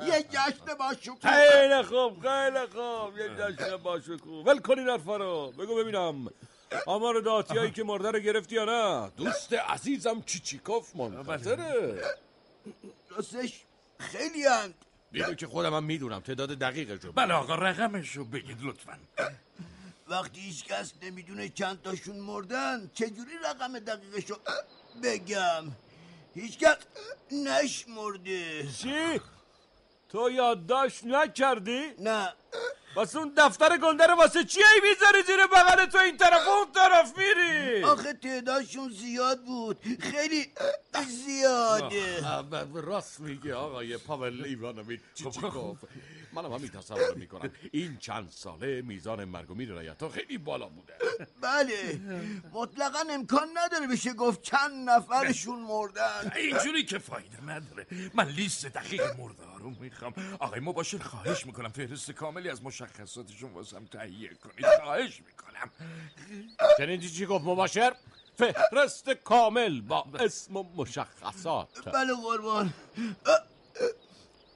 یه 0.08 0.24
جشن 0.24 0.76
با 0.80 0.94
شکوه. 1.02 1.32
خیلی 1.32 1.84
خوب 1.84 2.20
خیلی 2.22 2.68
خوب. 2.76 3.18
یه 3.18 3.30
جشن 3.30 3.78
باشکوه 3.78 4.46
ول 4.46 4.60
کن 4.60 4.80
این 4.80 4.90
حرفا 4.90 5.18
رو. 5.18 5.54
بگو 5.60 5.76
ببینم. 5.76 6.30
آمار 6.86 7.20
داتی 7.20 7.58
هایی 7.58 7.72
که 7.72 7.84
مرده 7.84 8.12
رو 8.12 8.20
گرفتی 8.20 8.56
یا 8.56 8.66
نه؟ 8.66 9.12
دوست 9.18 9.54
عزیزم 9.54 10.22
چیچیکوف 10.22 10.96
منتظره. 10.96 12.02
راستش 13.10 13.62
خیلی 14.00 14.44
هند 14.44 14.74
دیدو 15.12 15.34
که 15.34 15.48
خودم 15.48 15.74
هم 15.74 15.84
می‌دونم 15.84 16.20
تعداد 16.20 16.50
دقیقشو 16.50 17.12
بله 17.12 17.34
آقا 17.34 17.56
رقمش 17.56 18.16
رو 18.16 18.26
بگید 18.26 18.58
لطفا. 18.62 18.98
وقتی 20.08 20.42
هیچ 20.42 20.66
کس 20.66 20.94
نمی‌دونه 21.02 21.50
چند 21.50 21.82
تاشون 21.82 22.16
مردن 22.16 22.92
چجوری 22.94 23.32
رقم 23.46 23.80
دقیقشو 23.80 24.36
بگم؟ 25.04 25.64
هیچ 26.36 26.58
کس 26.58 26.78
نشمرده. 27.32 28.68
چی؟ 28.72 29.22
تو 30.10 30.30
یادداشت 30.32 31.06
نکردی؟ 31.06 31.82
نه. 32.00 32.34
واسه 32.96 33.20
اون 33.20 33.34
دفتر 33.38 33.78
گنده 33.78 34.08
رو 34.08 34.16
واسه 34.16 34.44
چی 34.44 34.60
ای 34.60 34.90
می‌ذاری 34.90 35.24
زیر 35.24 35.48
بغل 35.48 35.86
تو؟ 35.86 35.98
این 35.98 36.18
طرف 36.18 36.48
و 36.48 36.50
اون 36.50 36.72
طرف 36.72 37.18
میری؟ 37.18 37.84
آخه 37.84 38.14
تعدادشون 38.14 38.90
زیاد 38.90 39.44
بود. 39.46 39.78
خیلی 40.00 40.54
زیاده. 41.08 42.24
راست 42.74 43.20
میگه 43.20 43.56
آقای 43.56 43.98
پاول 43.98 44.46
ایوانویچ. 44.46 45.02
چیچیکوف 45.14 45.78
منم 46.34 46.54
همین 46.54 46.70
تصور 46.70 47.14
می‌کنم. 47.16 47.52
این 47.72 47.98
چند 47.98 48.30
ساله 48.30 48.82
میزان 48.82 49.26
مرگ 49.26 49.52
و 49.52 49.56
میر 49.56 49.74
رعیت 49.74 50.08
خیلی 50.08 50.38
بالا 50.38 50.70
بوده. 50.70 50.94
بله 51.42 52.00
مطلقا 52.54 53.00
امکان 53.10 53.48
نداره 53.54 53.88
بشه 53.88 54.14
گفت 54.14 54.42
چند 54.42 54.90
نفرشون 54.90 55.60
مردن. 55.60 56.32
اینجوری 56.36 56.84
که 56.84 56.98
فایده 56.98 57.44
نداره. 57.44 57.88
من 58.14 58.28
لیست 58.28 58.66
دقیق 58.66 59.20
مرده 59.20 59.46
ها 59.46 59.58
رو 59.58 59.70
می‌خوام. 59.80 60.14
آقای 60.40 60.60
مباشر 60.60 60.98
خواهش 60.98 61.46
می‌کنم 61.46 61.70
فهرست 61.70 62.12
کاملی 62.12 62.50
از 62.50 62.64
مشخصاتشون 62.64 63.52
واسم 63.52 63.86
تهیه 63.86 64.30
کنید. 64.30 64.66
خواهش 64.84 65.22
می‌کنم. 65.26 65.70
شنیدی 66.78 67.10
چی 67.10 67.26
گفت 67.26 67.46
مباشر؟ 67.46 67.96
فهرست 68.36 69.10
کامل 69.10 69.82
با 69.82 70.06
اسم 70.20 70.58
و 70.58 70.64
مشخصات. 70.76 71.90
بله 71.90 72.14
قربان. 72.14 72.74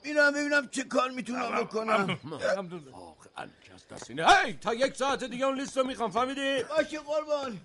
میرم 0.05 0.33
ببینم 0.33 0.67
چه 0.67 0.83
کار 0.83 1.09
می‌تونم 1.09 1.63
بکنم. 1.63 2.19
آخ 2.93 3.27
الکس 3.37 3.87
دستینه 3.91 4.25
هی 4.29 4.53
تا 4.53 4.73
یک 4.73 4.95
ساعت 4.95 5.23
دیگه 5.23 5.45
اون 5.45 5.59
لیست 5.59 5.77
رو 5.77 5.83
می‌خوام 5.83 6.11
فهمیدی؟ 6.11 6.63
باشه 6.63 6.99
قربان. 6.99 7.59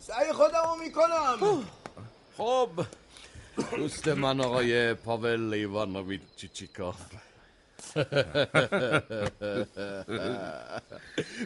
سعی 0.00 0.32
خودم 0.32 0.62
رو 0.64 0.74
می‌کنم 0.84 1.64
خب. 2.36 2.70
دوست 3.76 4.08
من 4.08 4.40
آقای 4.40 4.94
پاول 4.94 5.52
ایوانویچ 5.54 6.20
چیچیکوف 6.36 6.96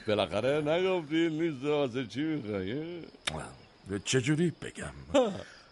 بالاخره 0.07 0.61
نگفتی 0.61 1.29
لیست 1.29 1.65
واسه 1.65 2.07
چی 2.07 2.21
میخوایی؟ 2.21 3.07
چجوری 4.05 4.53
بگم؟ 4.63 4.93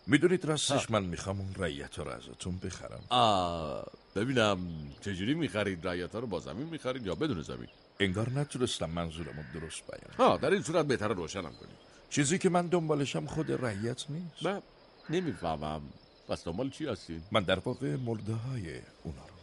می‌دونید 0.07 0.45
راستش 0.45 0.91
من 0.91 1.03
می‌خوام 1.03 1.41
اون 1.41 1.55
رعیت 1.59 1.99
رو 1.99 2.09
ازتون 2.09 2.59
بخرم. 2.59 3.05
آه. 3.09 3.87
ببینم 4.17 4.59
چجوری 5.01 5.35
می‌خرید 5.35 5.87
رعیت 5.87 6.13
ها 6.13 6.19
رو 6.19 6.27
با 6.27 6.41
زمین 6.41 6.67
می‌خرید 6.67 7.07
یا 7.07 7.15
بدون 7.15 7.43
زمین؟ 7.43 7.69
انگار 8.01 8.31
نتونستم 8.31 8.91
منظورم 8.91 9.27
رو 9.37 9.61
درست 9.61 9.83
بیان 9.87 10.17
ها 10.19 10.37
در 10.37 10.51
این 10.51 10.63
صورت 10.63 10.87
بهتر 10.87 11.09
روشنم 11.09 11.43
کنید 11.43 11.77
چیزی 12.11 12.39
که 12.39 12.49
من 12.49 12.67
دنبالشم 12.67 13.27
خود 13.27 13.53
رعیت 13.53 14.05
نیست. 14.11 14.43
من 14.43 14.63
نمی‌فهمم. 15.11 15.83
پس 16.29 16.45
دنبال 16.45 16.71
چی 16.71 16.87
هستین؟ 16.87 17.23
من 17.33 17.43
در 17.43 17.59
واقع 17.59 17.97
مرده 17.97 18.33
های 18.33 18.81
اونا 19.03 19.23
رو. 19.27 19.37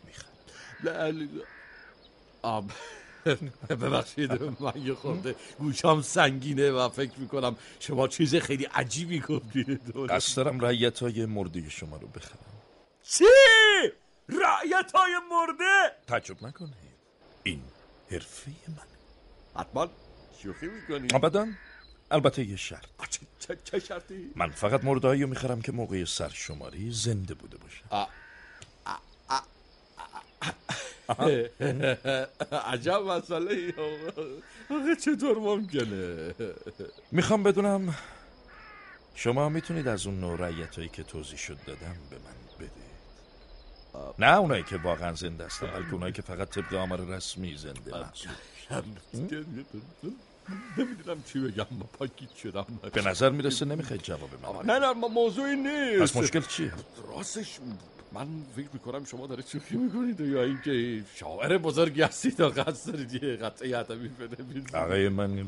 آب 2.42 2.72
ببخشید 3.70 4.32
من 4.44 4.86
یه 4.86 4.94
خورده 4.94 5.36
گوشام 5.60 6.02
سنگینه 6.02 6.72
و 6.72 6.90
فکر 6.90 7.20
می‌کنم 7.20 7.56
شما 7.80 8.08
چیز 8.08 8.36
خیلی 8.36 8.64
عجیبی 8.64 9.20
گفتید. 9.20 9.96
قصد 10.10 10.36
دارم 10.36 10.60
رعیت 10.60 11.00
های 11.00 11.26
مرده 11.26 11.70
شما 11.70 11.98
رو 11.98 12.08
بخرم. 12.08 12.40
چی؟ 13.04 13.24
رعیت 14.30 14.92
های 14.96 15.12
مرده؟ 15.32 15.92
تعجب 16.08 16.44
نکنید. 16.46 16.74
این 17.44 17.64
حرفه 18.12 18.52
من. 18.68 18.84
حتما 19.62 19.90
شوخی 20.44 20.68
می‌کنی؟ 20.68 21.08
ابدا. 21.14 21.48
البته 22.12 22.44
یه 22.44 22.56
شرط. 22.56 22.86
چه, 23.40 23.58
چه 23.64 23.80
شرطی؟ 23.80 24.32
من 24.36 24.50
فقط 24.50 24.84
مردهایی 24.84 25.22
رو 25.22 25.30
می‌خرم 25.30 25.62
که 25.62 25.72
موقع 25.72 26.06
سرشماری 26.06 26.92
زنده 26.92 27.34
بوده 27.34 27.58
باشه. 27.58 27.84
عجب 32.74 32.94
مسئله 32.94 33.52
ای. 33.52 33.74
آقا 34.70 34.96
چطور 34.96 35.38
ممکنه؟ 35.38 36.34
می‌خوام 37.12 37.44
بدونم 37.44 37.96
شما 39.16 39.50
می‌تونید 39.50 39.88
از 39.88 40.08
اون 40.08 40.20
نوع 40.20 40.38
رعیت 40.38 40.76
هایی 40.76 40.90
که 40.90 41.04
توضیح 41.04 41.38
شد 41.38 41.58
دادم 41.66 41.96
به 42.10 42.16
من 42.16 42.43
نه 44.20 44.38
اونایی 44.38 44.64
که 44.64 44.78
واقعا 44.78 45.14
زنده 45.14 45.46
هستن 45.46 45.68
بلکه 45.68 45.94
اونایی 45.94 46.14
که 46.14 46.22
فقط 46.22 46.50
طبق 46.50 46.74
آمار 46.74 47.06
رسمی 47.06 47.58
زنده 47.58 47.92
نمی‌دونم 50.78 51.24
چی 51.24 51.40
بگم 51.40 51.66
پاکیت 52.00 52.36
شدم. 52.36 52.66
به 52.94 53.02
نظر 53.02 53.30
می‌رسه 53.30 53.66
نمی‌خواید 53.66 54.02
جواب 54.02 54.30
من 54.44 54.66
نه 54.66 54.80
نه 54.80 54.94
موضوعی 54.94 55.56
نیست. 55.56 56.02
پس 56.02 56.16
مشکل 56.16 56.42
چیه؟ 56.42 56.72
راستش 57.08 57.60
من 58.12 58.28
فکر 58.56 58.68
می‌کنم 58.74 59.06
شما 59.06 59.28
داره 59.28 59.44
چوخی 59.44 59.76
می‌کنید 59.76 60.20
یا 60.20 60.44
اینکه 60.44 61.04
شاعر 61.16 61.58
بزرگی 61.58 62.02
هستید 62.02 62.40
و 62.40 62.50
قصد 62.50 62.92
دارید 62.92 63.24
یه 63.24 63.36
قطعه 63.36 63.78
ادبی 63.78 64.08
بنویسید 64.08 64.76
آقای 64.76 65.10
منیلا 65.10 65.48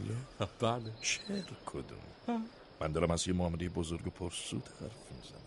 بله. 0.60 0.92
شعر 1.02 1.44
کدوم؟ 1.66 2.46
من 2.82 2.92
دارم 2.92 3.12
از 3.12 3.28
یه 3.28 3.34
معامله 3.34 3.70
بزرگ 3.70 4.08
و 4.08 4.10
پرسود 4.10 4.64
حرف 4.82 4.92
می‌زنم. 5.12 5.45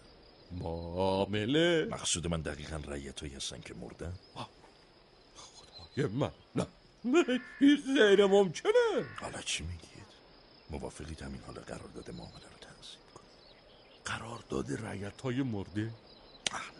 معامله. 0.52 1.88
مقصود 1.90 2.26
من 2.26 2.40
دقیقا 2.40 2.76
رعیت 2.76 3.22
هستن 3.22 3.60
که 3.60 3.74
مردن. 3.74 4.12
خدای 5.36 6.06
من. 6.06 6.30
نه. 6.54 6.66
نه 7.04 7.40
این 7.60 7.82
غیر 7.98 8.26
ممکنه. 8.26 8.72
حالا 9.20 9.42
چی 9.42 9.62
میگید؟ 9.62 9.88
موافقید 10.70 11.22
همین 11.22 11.40
حالا 11.46 11.60
قرارداد 11.60 12.10
معامله 12.10 12.34
رو 12.34 12.58
تنظیم 12.60 13.00
کنید. 13.14 13.28
قرارداد 14.04 14.84
رعیت 14.86 15.20
های 15.20 15.42
مرده 15.42 15.82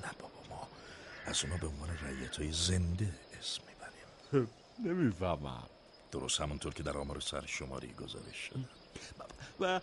نه 0.03 0.11
بابا 0.19 0.49
ما 0.51 0.69
از 1.27 1.45
اونا 1.45 1.57
به 1.57 1.67
عنوان 1.67 1.99
رعیت 2.03 2.37
های 2.37 2.53
زنده 2.53 3.15
اسم 3.41 3.63
می‌بریم. 3.67 4.51
نمی‌فهمم. 4.85 5.69
درست 6.13 6.41
همونطور 6.41 6.75
که 6.75 6.83
در 6.83 6.99
آمار 6.99 7.21
سرشماری 7.21 7.93
گزارش 7.93 8.37
شد 8.37 8.65
و 9.61 9.81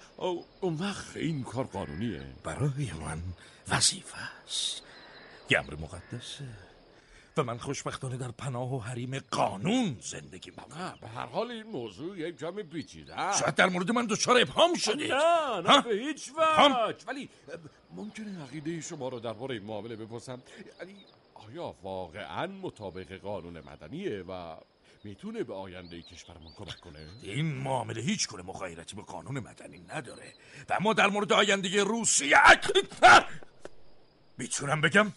اون 0.62 0.74
وقت 0.74 1.18
این 1.18 1.44
کار 1.44 1.66
قانونیه. 1.66 2.24
برای 2.44 2.92
من 3.02 3.22
وظیفه 3.70 4.18
است. 4.46 4.82
یه 5.50 5.60
امر 5.60 5.76
مقدسه 5.76 6.46
و 7.38 7.44
من 7.44 7.58
خوشبختانه 7.58 8.18
در 8.18 8.32
پناه 8.32 8.76
و 8.76 8.80
حریم 8.80 9.20
قانون 9.20 9.98
زندگی 10.02 10.50
می‌کنم. 10.50 10.98
به 11.02 11.08
هر 11.08 11.26
حال 11.26 11.52
این 11.52 11.68
موضوع 11.68 12.20
یک 12.20 12.38
جمع 12.38 12.64
پیچیده 12.64 13.14
شاید 13.16 13.56
در 13.56 13.70
مورد 13.70 13.92
من 13.92 14.06
دچار 14.06 14.42
ابهام 14.42 14.74
شدید. 14.74 15.12
نه 15.12 15.62
نه 15.62 15.82
به 15.82 15.96
هیچ 15.96 16.32
وجه. 16.32 17.06
ولی 17.08 17.30
ممکنه 17.92 18.44
عقیده 18.44 18.82
شما 18.82 19.10
رو 19.10 19.20
درباره 19.20 19.56
این 19.56 19.64
معامله 19.64 19.96
بپرسم. 19.96 20.42
یعنی 20.80 20.96
آیا 21.34 21.76
واقعا 21.84 22.48
مطابق 22.48 23.18
قانون 23.18 23.60
مدنیه 23.60 24.24
و 24.28 24.58
می‌تونه 25.06 25.44
به 25.44 25.54
آینده 25.54 26.02
کشورمون 26.02 26.54
کمک 26.54 26.80
کنه؟ 26.80 27.10
این 27.22 27.46
معامله 27.46 28.02
هیچ 28.02 28.28
گونه 28.28 28.44
مغایرتی 28.44 28.96
به 28.96 29.02
قانون 29.02 29.40
مدنی 29.40 29.80
نداره. 29.80 30.34
و 30.70 30.78
ما 30.82 30.94
در 30.94 31.08
مورد 31.08 31.34
آینده 31.34 31.84
روسیه 31.84 32.38
می‌تونم 34.38 34.82
بگم 34.82 35.14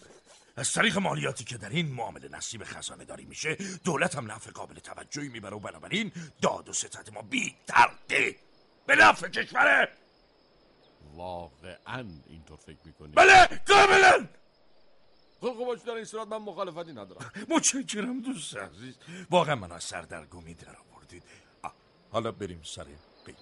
از 0.55 0.73
طریق 0.73 0.97
مالیاتی 0.97 1.43
که 1.43 1.57
در 1.57 1.69
این 1.69 1.87
معامله 1.87 2.29
نصیب 2.29 2.63
خزانه 2.63 3.05
داری 3.05 3.25
میشه 3.25 3.57
دولت 3.83 4.15
هم 4.15 4.31
نفع 4.31 4.51
قابل 4.51 4.79
توجهی 4.79 5.29
می‌بره 5.29 5.55
و 5.55 5.59
بنابراین 5.59 6.11
داد 6.41 6.69
و 6.69 6.73
ستت 6.73 7.13
ما 7.13 7.21
بی 7.21 7.55
تردید 7.67 8.39
به 8.87 8.95
نفع 8.95 9.27
کشوره! 9.27 9.89
واقعا 11.13 12.05
اینطور 12.27 12.57
فکر 12.57 12.79
می‌کنی؟ 12.85 13.11
بله 13.11 13.61
کاملا! 13.67 14.27
خب 15.41 15.53
خب 15.53 15.85
در 15.85 15.91
این 15.91 16.05
صورت 16.05 16.27
من 16.27 16.37
مخالفتی 16.37 16.91
ندارم. 16.91 17.31
متشکرم 17.55 18.21
دوست 18.21 18.57
عزیز. 18.57 18.95
واقعا 19.29 19.55
من 19.55 19.71
از 19.71 19.83
سردرگمی 19.83 20.53
در 20.53 20.75
آوردید. 20.91 21.23
حالا 22.11 22.31
بریم 22.31 22.61
سر 22.63 22.83
قیمت. 23.25 23.39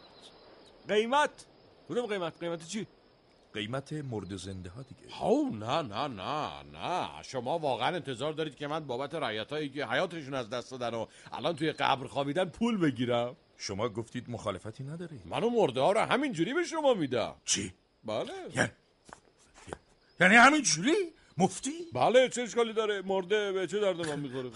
قیمت؟ 0.87 1.45
کدوم 1.89 2.05
قیمت؟ 2.05 2.39
قیمت 2.39 2.67
چی؟ 2.67 2.87
قیمت 3.53 3.93
مرد 3.93 4.35
زنده 4.37 4.69
ها 4.69 4.81
دیگه. 4.81 5.23
او 5.23 5.55
نه 5.55 5.81
نه 5.81 6.07
نه 6.07 6.63
نه. 6.63 7.23
شما 7.23 7.59
واقعا 7.59 7.95
انتظار 7.95 8.33
دارید 8.33 8.55
که 8.55 8.67
من 8.67 8.87
بابت 8.87 9.15
رعیت 9.15 9.49
هایی 9.49 9.69
که 9.69 9.85
حیاتشون 9.85 10.33
از 10.33 10.49
دست 10.49 10.71
دادن 10.71 10.97
و 10.97 11.05
الان 11.31 11.55
توی 11.55 11.71
قبر 11.71 12.07
خوابیدن 12.07 12.45
پول 12.45 12.77
بگیرم. 12.77 13.35
شما 13.57 13.89
گفتید 13.89 14.29
مخالفتی 14.29 14.83
ندارید. 14.83 15.21
منو 15.27 15.49
مرده 15.49 15.81
ها 15.81 15.91
رو 15.91 15.99
همین 15.99 16.33
جوری 16.33 16.53
به 16.53 16.63
شما 16.63 16.93
میدم. 16.93 17.35
چی؟ 17.45 17.73
بله. 18.03 18.31
یعنی 18.55 18.69
یعنی 20.19 20.35
همین 20.35 20.61
جوری 20.61 20.95
مفتی 21.37 21.87
بله 21.93 22.29
چه 22.29 22.41
اشکالی 22.41 22.73
داره 22.73 23.01
مرده 23.01 23.51
به 23.51 23.67
چه 23.67 23.79
درد 23.79 24.07
من 24.07 24.19
می‌خوره 24.19 24.49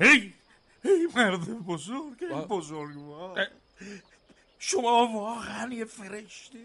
هی 0.00 0.32
هی 0.82 1.06
مرد 1.16 1.66
بزرگ 1.66 2.24
بزرگ 2.48 2.96
شما 4.58 5.06
واقعا 5.06 5.74
یه 5.74 5.84
فرشتی 5.84 6.58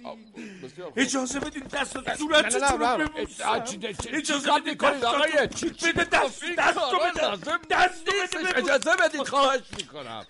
اجازه 0.96 1.40
بدید 1.40 1.68
دست 1.68 2.18
صورتتون 2.18 2.80
رو 2.80 3.08
ببوسم 3.08 3.66
اجازه 4.14 4.52
بدید 4.52 4.78
کنید 4.78 5.06
آقای 5.06 5.48
چی 5.56 5.92
بده 5.92 6.04
دست 6.04 6.44
دست 6.58 6.78
رو 6.78 7.00
بده 7.00 7.60
دست 7.70 8.10
اجازه 8.56 8.92
بدید 8.96 9.24
خواهش 9.24 9.62
می‌کنم 9.78 10.26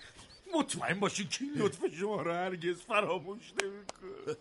مطمئن 0.54 1.00
باشید 1.00 1.30
که 1.30 1.44
لطف 1.56 1.78
شما 2.00 2.22
رو 2.22 2.32
هرگز 2.32 2.80
فراموش 2.80 3.52
نمی‌کنه 3.62 4.36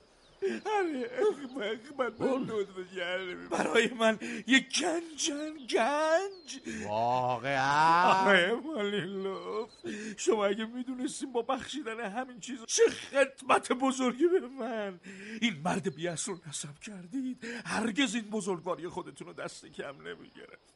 برای 3.52 3.88
من 3.88 4.20
یک 4.48 4.80
گنجن 4.80 5.54
گنج. 5.70 6.60
واقعا. 6.88 8.12
آقای 8.12 8.52
مالیلوف 8.52 9.70
شما 10.18 10.46
اگه 10.46 10.66
می‌دونستیم 10.66 11.32
با 11.32 11.42
بخشیدن 11.42 12.00
همین 12.00 12.40
چیز 12.40 12.60
چه 12.68 12.84
خدمت 12.90 13.72
بزرگی 13.72 14.28
به 14.28 14.40
من. 14.40 15.00
این 15.42 15.62
مرد 15.66 15.96
بیاس 15.96 16.30
رو 16.30 16.40
نصب 16.48 16.80
کردید. 16.80 17.46
هرگز 17.66 18.16
این 18.16 18.24
بزرگواری 18.24 18.88
خودتون 18.88 19.28
رو 19.28 19.34
دست 19.34 19.66
کم 19.66 19.96
نمی‌گرفت. 20.08 20.74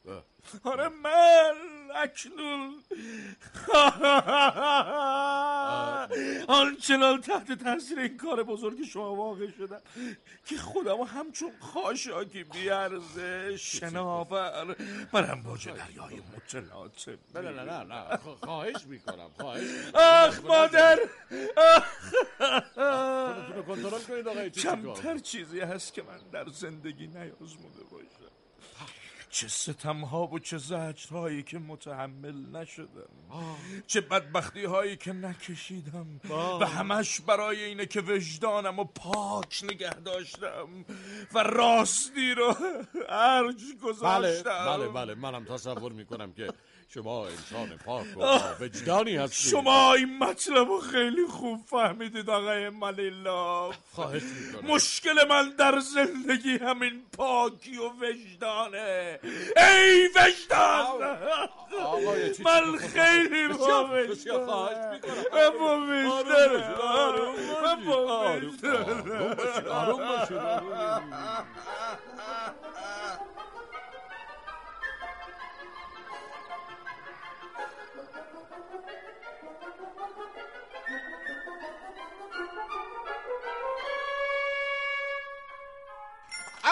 آره 0.64 0.88
من 0.88 1.54
اکنون 1.94 2.74
آنچنان 6.48 7.20
تحت 7.20 7.52
تاثیر 7.52 7.98
این 7.98 8.16
کار 8.16 8.42
بزرگ 8.42 8.84
شما 8.84 9.14
واقع 9.14 9.46
شدم 9.58 9.80
که 10.46 10.56
خودمو 10.56 11.04
همچون 11.04 11.52
خاشاکی 11.60 12.44
بیارزه. 12.44 13.56
شناور. 13.56 14.76
بر 15.12 15.30
امواج 15.30 15.68
دریای 15.68 16.20
مطلعات 16.36 17.08
نه 17.34 17.40
نه 17.40 17.64
نه 17.64 17.84
نه 17.84 18.16
خواهش 18.16 18.86
می‌کنم 18.86 19.30
خواهش 19.40 19.70
آخ 19.94 20.44
مادر. 20.44 20.98
خودتون 22.38 23.62
کنترل 23.62 24.00
کنید 24.08 24.28
آقای 24.28 24.50
کمتر 24.50 25.18
چیزی 25.18 25.60
هست 25.60 25.94
که 25.94 26.02
من 26.02 26.18
در 26.32 26.46
زندگی 26.48 27.06
نیازموده 27.06 27.84
باشم. 27.90 28.37
چه 29.30 29.48
ستم 29.48 30.00
ها 30.04 30.26
و 30.26 30.38
چه 30.38 30.58
زجر 30.58 31.10
هایی 31.10 31.42
که 31.42 31.58
متحمل 31.58 32.56
نشدم. 32.56 32.86
چه 33.86 34.00
بدبختی 34.00 34.64
هایی 34.64 34.96
که 34.96 35.12
نکشیدم. 35.12 36.20
و 36.60 36.66
همش 36.66 37.20
برای 37.20 37.64
اینه 37.64 37.86
که 37.86 38.00
وجدانم 38.00 38.78
و 38.78 38.84
پاک 38.84 39.60
نگه 39.64 39.94
داشتم. 39.94 40.84
و 41.34 41.38
راستی 41.38 42.34
رو 42.34 42.54
ارج 43.08 43.62
گذاشتم. 43.82 44.66
بله 44.66 44.88
بله 44.88 44.88
بله. 44.88 45.14
منم 45.14 45.44
تصور 45.44 45.92
می‌کنم 45.92 46.32
که 46.32 46.52
شما 46.94 47.26
انسان 47.26 47.78
پاک 47.84 48.06
و 48.16 48.64
وجدانی 48.64 49.16
هستید. 49.16 49.50
شما 49.50 49.94
این 49.94 50.18
مطلب 50.18 50.68
رو 50.68 50.80
خیلی 50.80 51.26
خوب 51.26 51.60
فهمیدید 51.66 52.30
آقای 52.30 52.68
ملیلا 52.68 53.70
خواهش 53.92 54.22
می‌کنم. 54.22 54.70
مشکل 54.70 55.28
من 55.28 55.50
در 55.50 55.78
زندگی 55.78 56.56
همین 56.56 57.02
پاکی 57.16 57.76
و 57.76 57.88
وجدانه. 57.88 59.20
ای 59.56 60.08
وجدان! 60.08 61.18
من 62.44 62.76
خیلی 62.76 63.48
با 63.48 63.88
وجدان 63.92 64.48
با 65.58 65.78
وجدان 65.80 66.22
با 67.86 68.18
وجدان 68.34 68.48
آروم 69.60 70.08
باشید. 70.08 70.38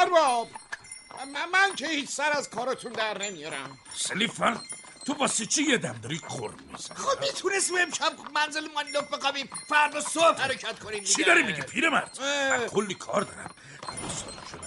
ارباب 0.07 0.49
من, 1.35 1.49
من 1.53 1.75
که 1.77 1.89
هیچ 1.89 2.11
سر 2.11 2.33
از 2.33 2.51
کارتون 2.51 2.93
در 2.93 3.19
نمیارم. 3.19 3.79
سلیفان 3.95 4.61
تو 5.07 5.13
واسه 5.13 5.47
چی 5.47 5.63
یه 5.63 5.79
دم 5.79 5.99
داری 6.03 6.21
میزن 6.73 6.95
خب 6.95 7.21
می‌تونستیم 7.21 7.77
امشب 7.79 8.13
منزل 8.35 8.69
مانیلوف 8.75 9.05
بقابیم 9.15 9.49
فردا 9.69 10.01
صبح 10.01 10.41
حرکت 10.41 10.79
کنیم 10.79 11.05
چی 11.05 11.25
داری 11.25 11.43
میگی 11.43 11.63
پیرمرد؟ 11.63 12.19
من 12.21 12.67
کلی 12.67 12.95
کار 12.95 13.23
دارم. 13.23 13.51
فردا 13.87 14.66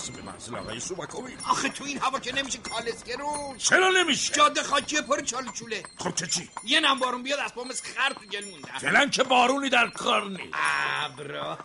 برسیم 0.00 0.14
به 0.14 0.22
منزل 0.22 0.56
آقای 0.56 0.80
سوباکوی 0.80 1.36
آخه 1.50 1.68
تو 1.68 1.84
این 1.84 1.98
هوا 1.98 2.20
که 2.20 2.34
نمیشه 2.34 2.58
کالسکه 2.58 3.16
رو. 3.16 3.54
چرا 3.58 3.90
نمیشه؟ 3.90 4.34
جاده 4.34 4.62
خاکی 4.62 5.00
پر 5.00 5.20
چاله 5.20 5.52
چوله 5.52 5.82
خب 5.98 6.14
چه 6.14 6.26
چی؟ 6.26 6.50
یه 6.64 6.80
نم 6.80 6.98
بارون 6.98 7.22
بیاد 7.22 7.38
از 7.38 7.66
مثل 7.66 7.84
خر 7.94 8.12
تو 8.12 8.26
گل 8.26 8.44
موندن 8.44 8.78
فعلا 8.78 9.06
که 9.06 9.22
بارونی 9.22 9.68
در 9.68 9.88
کار 9.88 10.30
نیست. 10.30 10.54
ابرا. 11.02 11.58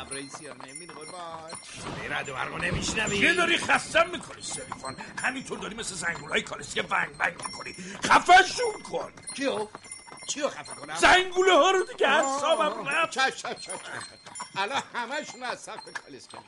ابرای 0.00 0.28
سیاه 0.28 0.56
نمیده 0.66 0.92
قربان. 0.92 1.50
رد 2.10 2.28
و 2.28 2.34
برقا 2.34 2.58
نمیشنوی؟ 2.58 3.18
یه 3.18 3.34
داری 3.34 3.58
خستم 3.58 4.10
می‌کنی 4.10 4.42
سلیفان 4.42 4.96
همینطور 5.22 5.58
داری 5.58 5.74
مثل 5.74 5.94
زنگولای 5.94 6.42
کالسکه 6.42 6.82
ونگ 6.82 7.10
ونگ 7.18 7.46
می‌کنی 7.46 7.74
خفشون 8.04 8.82
کن. 8.90 9.12
کیو؟ 9.36 9.68
چیو 10.28 10.48
خفه 10.48 10.74
کنم؟ 10.74 10.96
زنگوله 10.96 11.52
ها 11.52 11.70
رو 11.70 11.84
دیگه 11.84 12.08
حسابم 12.08 12.88
رفت. 12.88 13.10
چش 13.10 13.42
چش 13.42 13.54
چش. 13.60 13.72
الان 14.56 14.82
همشون 14.94 15.42
از 15.42 15.60
سقف 15.60 15.84
کالسکه 16.04 16.38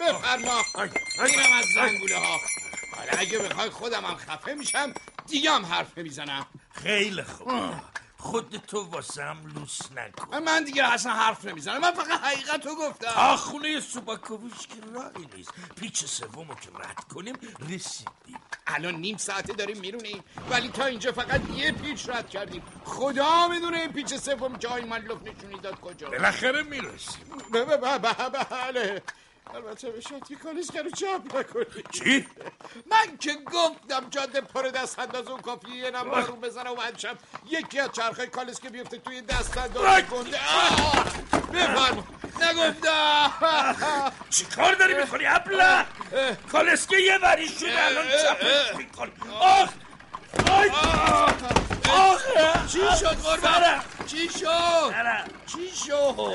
بفرما. 0.00 0.64
اینم 1.26 1.52
از 1.52 1.64
زنگوله 1.74 2.16
ها. 2.16 2.40
حالا 2.96 3.12
اگه 3.18 3.38
بخوای 3.38 3.70
خودم 3.70 4.04
هم 4.04 4.16
خفه 4.16 4.54
میشم 4.54 4.94
دیگه 5.26 5.50
هم 5.50 5.66
حرف 5.66 5.98
نمی‌زنم. 5.98 6.46
خیلی 6.82 7.22
خوب. 7.22 7.74
خود 8.26 8.62
تو 8.68 8.82
واسم 8.84 9.36
لوس 9.54 9.80
نکن. 9.92 10.38
من 10.38 10.64
دیگه 10.64 10.84
اصلا 10.84 11.12
حرف 11.12 11.44
نمی‌زنم. 11.44 11.80
من 11.80 11.92
فقط 11.92 12.20
حقیقت 12.20 12.66
رو 12.66 12.74
گفتم. 12.74 13.10
تا 13.10 13.36
خونه 13.36 13.80
سوباکوویچ 13.80 14.68
که 14.68 14.74
راهی 14.94 15.28
نیست. 15.36 15.52
پیچ 15.76 16.04
سومو 16.04 16.54
که 16.54 16.68
رد 16.78 17.04
کنیم 17.14 17.36
رسیدیم. 17.70 18.40
الان 18.66 18.94
نیم 18.94 19.16
ساعته 19.16 19.52
داریم 19.52 19.78
میرونیم. 19.78 20.24
ولی 20.50 20.68
تا 20.68 20.84
اینجا 20.84 21.12
فقط 21.12 21.40
یه 21.50 21.72
پیچ 21.72 22.08
رد 22.08 22.30
کردیم. 22.30 22.62
خدا 22.84 23.48
می‌دونه 23.48 23.78
این 23.78 23.92
پیچ 23.92 24.14
سوم 24.14 24.56
جای 24.56 24.84
من 24.84 24.98
لف 24.98 25.22
نشونی 25.22 25.58
داد 25.58 25.80
کجا. 25.80 26.10
بالاخره 26.10 26.62
می‌رسیم. 26.62 27.24
بله. 27.52 29.02
البته 29.54 29.90
به 29.90 30.00
شاتی 30.00 30.36
کالسکه 30.36 30.82
رو 30.82 30.90
چپ 30.90 31.36
نکنی. 31.36 31.82
چی؟ 31.92 32.26
من 32.90 33.16
که 33.20 33.34
گفتم 33.34 34.10
جاده 34.10 34.40
پر 34.40 34.62
دست 34.62 34.98
انداز 34.98 35.28
اون 35.28 35.40
کافی 35.40 35.70
یه 35.70 35.90
نم 35.90 36.10
بارون 36.10 36.40
بزنه 36.40 36.70
و 36.70 36.76
شب 36.96 37.16
یکی 37.50 37.80
از 37.80 37.92
چرخای 37.92 38.26
کالسکه 38.26 38.70
بیفته 38.70 38.98
توی 38.98 39.20
دست 39.20 39.58
انداز 39.58 40.02
گنده. 40.02 40.38
بفرما 41.52 42.04
نگفتم 42.40 44.12
چی 44.30 44.44
کار 44.44 44.74
داری 44.74 44.94
می‌کنی 44.94 45.26
ابله؟ 45.26 45.84
کالسکه 46.52 46.96
یه 46.96 47.18
وری 47.18 47.48
شده 47.48 47.84
الان 47.84 48.06
چپش 48.06 48.76
میکن 48.76 49.12
آخ 49.40 49.68
آخ 51.88 52.22
چی 52.66 52.78
شد 52.78 53.16
قربان؟ 53.16 53.82
چی 54.06 54.28
شد؟ 54.28 54.94
چی 55.46 55.70
شد؟ 55.86 56.32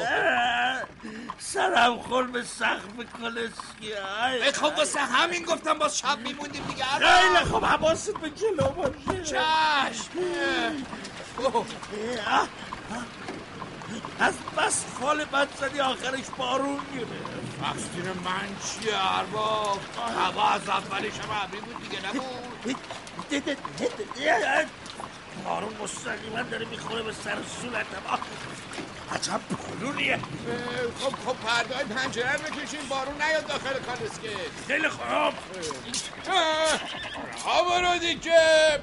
سرم 1.40 1.98
خور 1.98 2.24
به 2.24 2.44
سقف 2.44 2.82
کالسکه 3.22 4.52
خب 4.54 4.78
واسه 4.78 5.00
همین 5.00 5.44
گفتم 5.44 5.74
باز 5.80 5.98
شب 5.98 6.20
میموندیم 6.20 6.64
دیگه 6.64 6.86
خیلی 6.86 7.46
خب 7.46 7.64
حواست 7.64 8.14
به 8.14 8.30
جلو 8.30 8.70
باشه. 8.70 9.24
چشم. 9.24 10.12
از 14.20 14.34
بس 14.58 14.86
فال 15.00 15.26
بد 15.26 15.48
زدی 15.60 15.80
آخرش 15.80 16.26
بارون 16.38 16.80
گیره 16.94 17.06
تقصیر 17.62 18.14
من 18.26 18.48
چیه 18.66 19.18
ارباب؟ 19.18 19.80
هوا 20.18 20.50
از 20.50 20.70
اولش 20.70 21.20
هم 21.20 21.30
ابری 21.44 21.62
بود 21.62 21.90
دیگه 21.90 22.08
نبود؟ 22.08 22.76
بارون 25.46 25.74
مستقیما 25.84 26.42
داره 26.42 26.66
می‌خوره 26.66 27.04
به 27.04 27.14
سر 27.14 27.38
صورتم. 27.62 28.24
عجب 29.16 29.42
بارونیه 29.58 30.20
خب 31.00 31.16
خب 31.26 31.36
پردای 31.48 31.84
پنجره 31.84 32.34
رو 32.34 32.40
بکشین 32.40 32.80
بارون 32.90 33.22
نیاد 33.22 33.48
داخل 33.48 33.80
کالسکه. 33.80 34.30
خیلی 34.68 34.90
خوب. 34.90 35.34
برو 37.70 37.98
دیگه. 38.00 38.80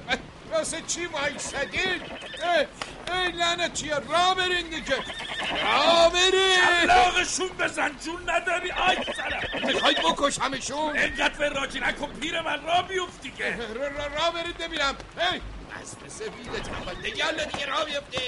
واسه 0.52 0.82
چی 0.86 1.06
وایسادین 1.06 2.00
ای 3.12 3.32
لعنتی 3.32 3.90
را 3.90 4.34
برین 4.34 4.68
دیگه. 4.68 4.96
را 4.96 6.08
برین. 6.08 6.56
کلاغشون 6.82 7.48
بزن 7.48 7.90
جون 8.04 8.30
نداری. 8.30 8.70
آی 8.70 8.96
سرم 9.16 9.66
می‌خوای 9.66 9.94
بکش 9.94 10.38
همشون؟ 10.38 10.98
اینقدر 10.98 11.38
به 11.38 11.48
راجی 11.48 11.80
نکن 11.80 12.06
پیر 12.06 12.40
من 12.40 12.64
را 12.66 12.82
بیفت 12.82 13.22
دیگه. 13.22 13.56
را 14.16 14.30
برین 14.30 14.52
ببینم. 14.52 14.94
ای 15.32 15.40
اسب 15.82 16.08
سفید 16.08 16.62
تنبال 16.62 16.94
حالا 17.22 17.44
دیگه 17.44 17.66
را 17.66 17.84
بیفته 17.84 18.20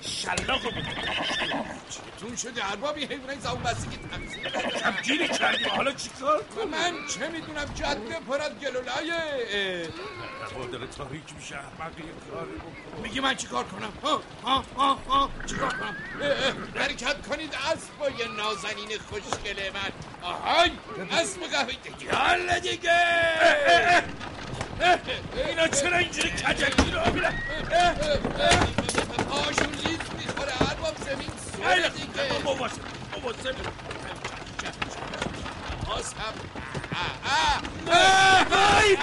شلاقو 0.00 0.70
چتون 1.90 2.36
شده؟ 2.36 2.70
اربابی 2.70 3.04
حیوانای 3.04 3.40
زبون 3.40 3.62
بستگی 3.62 3.96
تمثیل 3.96 4.48
کمگیری 4.80 5.28
کردی. 5.28 5.64
حالا 5.64 5.92
چیکار 5.92 6.42
کنم؟ 6.42 6.68
من 6.68 6.92
چه 7.06 7.28
می‌دونم؟ 7.28 7.74
جاده 7.74 8.20
پر 8.28 8.40
از 8.40 8.52
گلولایه 8.52 9.88
هوا 10.42 10.66
داره 10.66 10.86
تاریک 10.86 11.34
میشه 11.36 11.56
احمق 11.56 11.98
یه 11.98 12.04
کاری 12.30 12.50
بکن 12.50 13.02
میگی 13.02 13.20
من 13.20 13.34
چیکار 13.34 13.64
کنم؟ 13.64 13.92
ها 14.02 14.22
ها 14.44 14.64
ها 14.76 14.94
ها 15.08 15.30
چیکار 15.46 15.68
کنم؟ 15.68 15.96
حرکت 16.76 17.26
کنید 17.26 17.54
اسب 17.54 17.98
با 17.98 18.08
یه 18.10 18.28
نازنین 18.36 18.98
خوشگله 19.10 19.70
من. 19.74 19.92
آهای 20.22 20.70
اسب 21.10 21.40
قهوه. 21.42 21.72
دیگه 21.98 22.14
حالا 22.14 22.58
دیگه. 22.58 22.92
اینا 25.48 25.68
چرا 25.68 25.96
اینجوری 25.98 26.30
کجکی 26.30 26.90
رو 26.90 27.12
میرن 27.14 27.34
پاشون 29.30 29.72
لیست 29.72 30.12
می‌خوره 30.18 30.52
ارباب 30.70 30.96
زمین 30.96 31.30
سوره 31.56 31.88
دیگه. 31.88 32.42
باباسه 32.44 32.80
باباسه 33.12 33.54
باز 35.86 36.14
هم 36.14 36.34
ای 38.82 38.96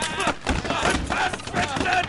پس 1.09 1.33
فتنت 1.47 2.05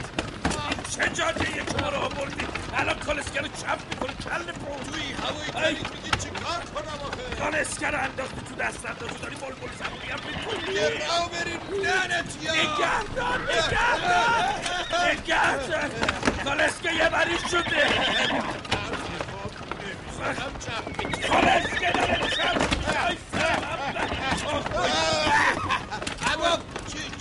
چه 0.90 1.08
جاده 1.08 1.44
شما 1.44 1.88
رو 1.88 1.96
آوردی 1.96 2.46
الان 2.74 2.98
کالسکر 2.98 3.40
رو 3.40 3.48
چپ 3.48 3.78
می‌کنه 3.90 4.12
کل 4.12 4.52
پرو 4.52 4.92
توی 4.92 5.12
هوای 5.12 5.50
تاریک 5.52 5.92
میگی 5.92 6.10
چی 6.10 6.30
کار 6.30 6.62
کنم 6.74 7.00
آخه 7.06 7.36
کالسکر 7.38 7.90
رو 7.90 7.98
انداختی 7.98 8.40
تو 8.48 8.54
دست 8.54 8.86
اندازی 8.86 9.18
داری 9.22 9.36
بول 9.36 9.54
بول 9.54 9.70
زمونی 9.78 10.10
هم 10.10 10.20
می‌کنی 10.26 10.74
راو 10.76 11.28
بریم 11.28 11.60
لعنت 11.84 12.42
یا 12.42 12.52
نگهدار 12.52 13.38
نگهدار 13.42 14.48
نگهدار 15.10 15.90
کالسکه 16.44 16.92
یه 16.92 17.08
بری 17.08 17.38
شده 17.50 17.86
کالسکه 21.28 21.90
داره 21.94 22.28
چپ 22.30 22.70
اما 24.50 25.49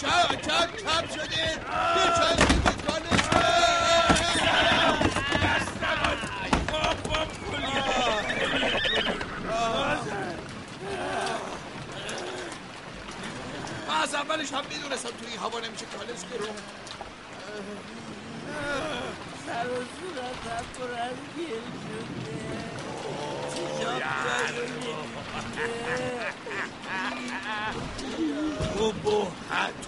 چپ 0.02 0.42
چپ 0.42 0.70
چپ 0.78 1.12
شده 1.12 1.38
یه 1.38 2.08
چند 2.18 2.40
از 14.10 14.16
اولش 14.16 14.54
هم 14.54 14.64
می‌دونستم 14.70 15.10
توی 15.10 15.36
هوا 15.38 15.60
نمیشه 15.60 15.86
کالسکه 15.86 16.38
رو 16.40 16.46
سر 19.46 19.68
و 19.70 19.76
صورتم 19.76 20.66
پر 20.76 20.92
از 20.94 21.16
گل 21.38 21.62
شده 23.80 24.99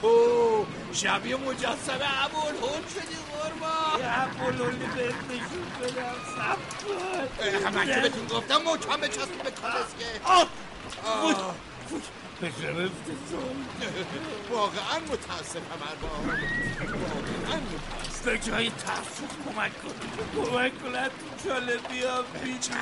تو 0.01 0.65
شبیه 0.93 1.35
مجسمه 1.35 2.25
ابوالهول 2.25 2.81
شدی 2.93 3.17
قربان. 3.31 3.99
یه 3.99 4.23
ابوالهولی 4.23 4.85
بهت 4.95 5.15
نشون 5.29 5.65
بدم 5.81 6.15
سب 6.35 6.59
کن 6.87 7.75
من 7.77 7.85
که 7.85 7.99
بهتون 7.99 8.25
گفتم 8.27 8.61
محکم 8.61 9.01
بچسبون 9.01 9.37
به 9.43 9.51
کالسکه 9.51 10.21
گرفت 12.47 13.05
واقعا 14.51 14.99
متاسفم 14.99 15.81
ارباب. 15.89 16.25
واقعا 16.25 17.59
متاسفم. 17.59 18.25
به 18.25 18.37
جای 18.37 18.69
تفسیر 18.69 19.27
کمک 19.45 19.71
کن. 19.81 19.95
کمک 20.35 20.83
کن 20.83 20.95
از 20.95 21.09
تو 21.09 21.49
چاله 21.49 21.77
بیام 21.77 22.25
بیرون. 22.43 22.59
چشم 22.59 22.77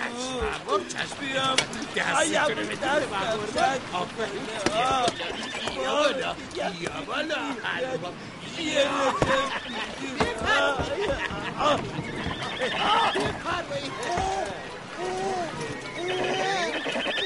ارباب 0.53 0.87
چشم 0.87 1.17
بیام. 1.19 1.55
دستی 1.95 2.35
تو 2.35 2.49
رو 2.49 2.55
بده 2.55 2.75
دستم 2.75 3.79
آفرین 3.93 4.45
بیا 5.73 5.95
بالا. 5.95 6.31
بیا 6.53 7.01
بالا. 7.07 7.35
ارباب 7.65 8.13
یه 8.59 8.85
وایسا 16.89 17.18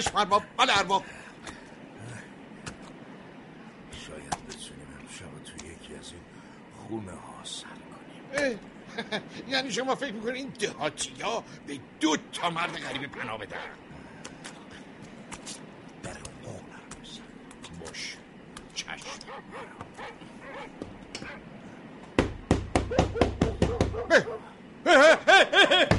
چشم 0.00 0.16
ارباب 0.16 0.42
بله 0.56 0.78
ارباب 0.78 1.04
شاید 4.06 4.46
بتونیم 4.46 4.86
امشب 5.00 5.44
توی 5.44 5.68
یکی 5.68 5.94
از 5.94 6.12
این 6.12 6.22
خونه 6.88 7.12
ها 7.12 7.44
سر 7.44 7.66
کنیم. 7.66 8.58
یعنی 9.52 9.72
شما 9.72 9.94
فکر 9.94 10.12
می‌کنید 10.12 10.34
این 10.34 10.48
دهاتی 10.48 11.22
ها 11.22 11.44
به 11.66 11.78
دو 12.00 12.16
تا 12.32 12.50
مرد 12.50 12.78
غریبه 12.78 13.06
پناه 13.06 13.38
بدن؟ 13.38 13.56
در 16.02 16.12
قولم 16.44 16.64
باش. 17.80 18.16
چشم. 18.74 18.96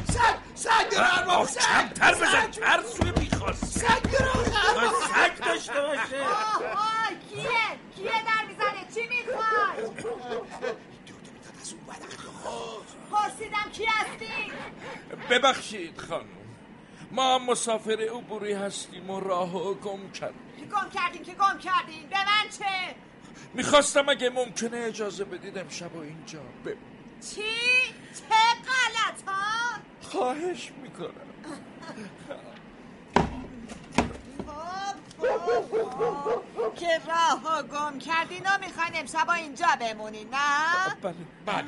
سگ 0.08 0.36
سگ 0.56 0.90
داره 0.92 1.18
ارباب 1.18 1.48
سگ 1.48 1.60
کمتر 1.60 2.14
بزن. 2.14 2.64
هر 2.64 2.84
سوی 2.84 3.31
می‌خواست 3.42 3.80
سگ 3.80 4.04
داره 4.12 4.90
سگ 4.90 5.46
داشته 5.46 5.82
باشه. 5.82 6.24
آه 6.76 7.10
کیه؟ 7.30 7.50
کیه 7.96 8.12
در 8.26 8.46
می‌زنه؟ 8.48 8.88
چی 8.96 9.02
می‌خوای؟ 9.08 10.12
پرسیدم 13.12 13.72
کی 13.72 13.86
هستی؟ 13.86 14.52
ببخشید 15.30 15.98
خانم. 15.98 16.26
ما 17.12 17.40
مسافر 17.40 18.10
عبوری 18.14 18.54
هستیم 18.54 19.10
و 19.10 19.20
راه 19.20 19.74
گم 19.74 20.12
کردیم. 20.12 20.70
گم 20.72 20.90
کردین؟ 20.90 21.24
که 21.24 21.32
گم 21.32 21.58
کردین؟ 21.58 22.10
به 22.10 22.18
من 22.18 22.50
چه؟ 22.60 22.96
می‌خواستم 23.54 24.10
اگه 24.10 24.30
ممکنه 24.30 24.78
اجازه 24.78 25.24
بدید 25.24 25.58
امشب 25.58 25.96
و 25.96 26.00
اینجا 26.00 26.40
بمونیم 26.40 27.20
چی؟ 27.36 27.42
چه 28.14 28.36
غلط 28.68 29.22
ها 29.28 29.80
خواهش 30.02 30.72
می‌کنم. 30.82 31.12
که 36.76 37.02
راه 37.08 37.64
گم 37.64 38.00
کردین 38.00 38.44
و 38.46 38.50
می‌خواین 38.66 38.92
امشب 38.96 39.30
اینجا 39.30 39.68
بمونین 39.80 40.28
نه؟ 40.30 40.96
بله 41.02 41.16
بله. 41.46 41.64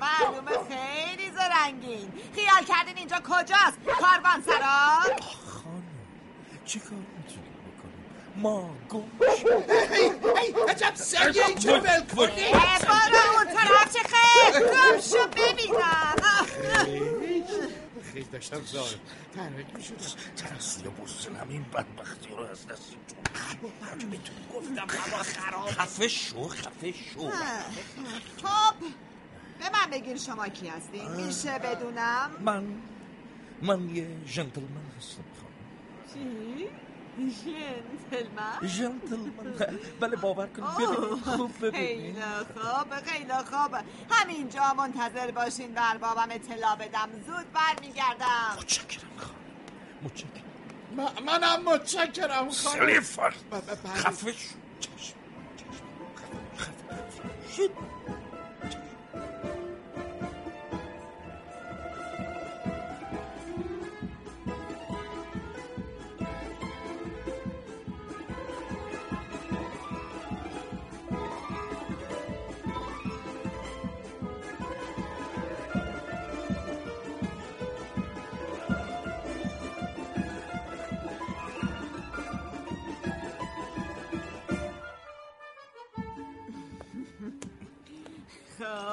معلومه 0.00 0.50
خیلی 0.68 1.30
زرنگین. 1.30 2.12
خیال 2.34 2.64
کردین 2.68 2.96
اینجا 2.96 3.16
کجاست؟ 3.16 3.78
کاروان 4.00 4.42
سرا؟ 4.46 5.14
خانم 5.46 5.82
چی 6.64 6.80
کار 6.80 6.98
می‌تونیم 7.16 7.52
بکنیم؟ 7.64 8.04
ما 8.36 8.70
گم 8.88 9.04
ای 10.42 10.54
عجب 10.68 10.94
سگه 10.94 11.46
این 11.46 11.58
چرا 11.58 11.80
ول 11.80 12.06
کنی؟ 12.16 12.52
بارا 12.88 13.22
اون 13.36 13.46
طرف 13.56 13.92
چه 13.92 14.00
خیر. 14.02 14.60
گم 14.66 15.00
شو 15.00 15.26
ببینم. 15.26 16.16
خیلی 18.18 18.30
داشتم. 18.30 18.60
زار 18.60 18.88
تحرک 19.34 19.76
می‌شدم 19.76 19.96
ترسوی 20.36 20.88
بزنم 20.88 21.48
این 21.48 21.62
بدبختی 21.62 22.28
رو 22.28 22.40
از 22.42 22.66
دستیم 22.66 22.98
گفتم 24.54 24.86
هوا 24.88 25.22
خراب. 25.22 25.70
خفه 25.70 26.08
شو 26.08 26.48
خفه 26.48 26.92
شو. 26.92 27.30
خب. 28.42 28.74
به 29.58 29.70
من 29.72 29.90
بگین 29.92 30.16
شما 30.16 30.48
کی 30.48 30.68
هستین؟ 30.68 31.08
میشه 31.10 31.58
بدونم؟ 31.58 32.30
من 32.40 32.64
من 33.62 33.96
یه 33.96 34.06
جنتلمن 34.26 34.86
هستم 34.98 35.24
خانم 35.40 35.54
چی؟ 36.14 36.68
جنتلمن. 37.18 38.68
جنتلمن 38.68 39.56
بله 40.00 40.16
باور 40.16 40.46
کنید. 40.46 40.68
ببینید 40.78 41.24
خوب 41.24 41.52
ببینید. 41.58 41.74
خیلی 41.74 42.22
خوب 42.56 42.94
خیلی 42.94 43.32
خوب. 43.32 43.76
همینجا 44.10 44.74
منتظر 44.74 45.30
باشین 45.30 45.74
بر 45.74 45.96
بابام 45.98 46.28
اطلاع 46.30 46.76
بدم. 46.76 47.08
زود 47.26 47.52
برمیگردم. 47.52 48.56
متشکرم 48.58 49.08
خانم. 49.16 49.34
متشکرم. 50.02 51.24
منم 51.26 51.62
متشکرم 51.64 52.50
خانم. 52.50 52.50
سلیفر. 52.50 53.34
بله. 53.50 53.94
خفه 53.94 54.32
شو. 54.32 54.54
چشم 54.80 55.16
خفه 56.58 57.70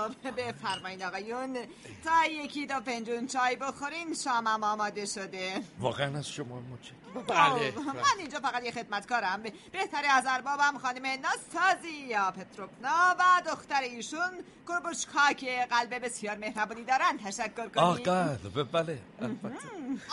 بفرمایین 0.08 1.04
آقایون. 1.06 1.58
تا 2.04 2.26
یکی 2.26 2.66
دو 2.66 2.80
فنجون 2.80 3.28
چای 3.28 3.56
بخورین 3.56 4.14
شامم 4.14 4.64
آماده 4.64 5.06
شده. 5.06 5.62
واقعا 5.80 6.18
از 6.18 6.30
شما 6.30 6.60
متشکرم. 6.60 6.96
بله. 7.28 7.72
خب، 7.72 7.80
من 7.80 8.20
اینجا 8.20 8.40
فقط 8.40 8.64
یه 8.64 8.72
خدمتکارم. 8.72 9.44
بهتره 9.72 10.08
از 10.08 10.24
اربابم 10.28 10.78
خانم 10.78 11.06
ناستازی 11.06 11.98
یا 12.08 12.32
پتروفنا 12.32 13.16
و 13.20 13.42
دختر 13.52 13.82
ایشون 13.82 14.44
گربوشکا 14.68 15.34
که 15.34 15.68
قلب 15.70 16.06
بسیار 16.06 16.38
مهربانی 16.38 16.84
دارن. 16.84 17.18
تشکر 17.18 17.70
آه 17.76 17.96
کنید 17.96 18.08
قلب 18.08 18.72
بله 18.72 19.00
البته. 19.22 19.58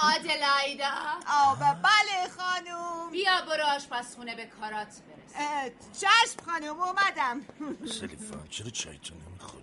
آدلایدا. 0.02 0.90
آه 1.28 1.58
بله 1.58 2.28
خانوم 2.38 3.10
بیا 3.10 3.32
برو 3.48 3.64
آشپزخونه 3.76 4.36
به 4.36 4.46
کارات 4.46 4.86
برس. 4.86 6.00
چشم 6.00 6.44
خانوم 6.46 6.80
اومدم. 6.80 7.40
سلیفان 7.86 8.48
چرا 8.50 8.70
چای 8.70 8.98
تو 8.98 9.14
نمی‌خوری؟ 9.14 9.61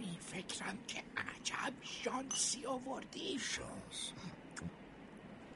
این 0.00 0.18
فکرم 0.20 0.78
که 0.86 1.02
عجب 1.16 1.72
شانسی 1.82 2.66
آوردی. 2.66 3.38
شانس. 3.38 4.12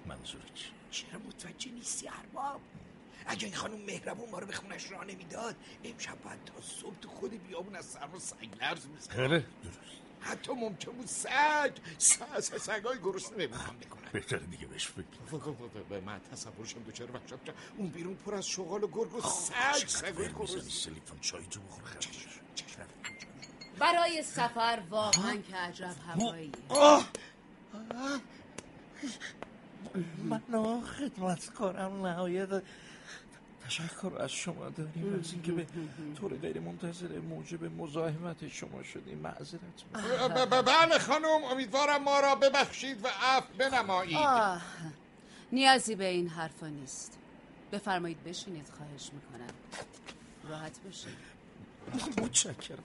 منظور 0.07 0.43
چی؟ 0.55 0.70
چرا 0.90 1.18
متوجه 1.18 1.70
نیستی 1.70 2.09
ارباب؟ 2.09 2.61
اگه 3.26 3.45
این 3.45 3.55
خانم 3.55 3.80
مهربون 3.84 4.30
ما 4.30 4.38
رو 4.38 4.47
به 4.47 4.53
خونش 4.53 4.90
راه 4.90 5.05
نمی‌داد 5.05 5.57
امشب 5.84 6.22
باید 6.22 6.45
تا 6.45 6.61
صبح 6.61 6.99
تو 7.01 7.09
خود 7.09 7.47
بیابون 7.47 7.76
از 7.76 7.84
سرما 7.86 8.18
سگ 8.18 8.49
لرز 8.61 8.86
می‌زد. 8.86 9.11
درست. 9.16 9.47
حتی 10.20 10.53
ممکن 10.53 10.93
بود 10.93 11.07
سگ 11.07 11.72
س- 11.99 12.18
سگای 12.61 12.99
گرسنه 12.99 13.47
بمیرن 13.47 13.76
بکنن 13.80 14.09
بهتره 14.12 14.47
دیگه 14.47 14.66
بهش 14.66 14.86
فکر. 14.86 15.40
به 15.88 16.01
من 16.01 16.20
تصورشم 16.32 16.82
دوچار 16.82 17.11
وحشت 17.11 17.28
شد. 17.47 17.55
اون 17.76 17.88
بیرون 17.88 18.14
پر 18.14 18.34
از 18.34 18.47
شغال 18.47 18.84
و 18.84 18.88
گرگ 18.88 19.14
و 19.14 19.20
سگ 19.20 19.86
سگای 19.86 20.12
می‌زنی، 20.12 20.34
گرسنه 20.38 20.61
سلیفان 20.61 21.20
چای 21.20 21.47
تو 21.47 21.61
بخور 21.61 22.01
شو. 22.01 22.30
برای 23.83 24.22
سفر 24.22 24.83
واقعا 24.91 25.37
که 25.37 25.57
عجب 25.57 25.95
هوایی. 26.09 26.53
من 30.24 30.83
خدمتکارم 30.83 32.07
نهایت 32.07 32.62
تشکر 33.66 34.12
از 34.18 34.30
شما 34.30 34.68
داریم. 34.68 35.20
از 35.20 35.33
اینکه 35.33 35.53
به 35.53 35.66
طور 36.20 36.35
غیر 36.37 36.61
منتظره 36.61 37.18
موجب 37.18 37.64
مزاحمت 37.64 38.49
شما 38.49 38.83
شدیم. 38.83 39.18
معذرت 39.18 39.61
بله 40.51 40.99
خانم 40.99 41.45
امیدوارم 41.51 42.03
ما 42.03 42.20
را 42.20 42.35
ببخشید 42.35 43.05
و 43.05 43.09
عفو 43.22 43.55
بنمایید. 43.59 44.61
نیازی 45.53 45.95
به 45.95 46.05
این 46.05 46.28
حرفا 46.28 46.66
نیست. 46.66 47.18
بفرمایید 47.72 48.24
بشینید 48.24 48.68
خواهش 48.76 49.11
می‌کنم. 49.12 49.55
راحت 50.49 50.80
بشید 50.80 51.16
متشکرم. 52.22 52.85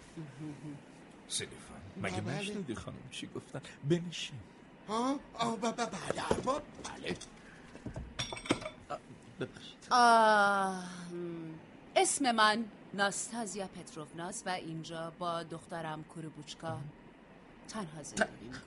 سلیفان 1.30 1.78
مگه 2.01 2.21
بله. 2.21 2.39
نشنیدی 2.39 2.75
خانم 2.75 2.97
چی 3.11 3.28
گفتن؟ 3.36 3.61
بنشین. 3.89 4.39
آه 4.88 5.19
آه 5.34 5.57
بله 5.57 5.88
ارباب 6.32 6.63
بله. 6.84 7.17
آه 9.91 10.84
هم. 10.84 11.59
اسم 11.95 12.32
من 12.32 12.65
ناستازیا 12.93 13.67
پترووناس 13.67 14.43
و 14.45 14.49
اینجا 14.49 15.13
با 15.19 15.43
دخترم 15.43 16.03
کوروبوچکا. 16.03 16.80
تنها 17.69 18.03
زندگی 18.03 18.45
می‌کنم 18.45 18.61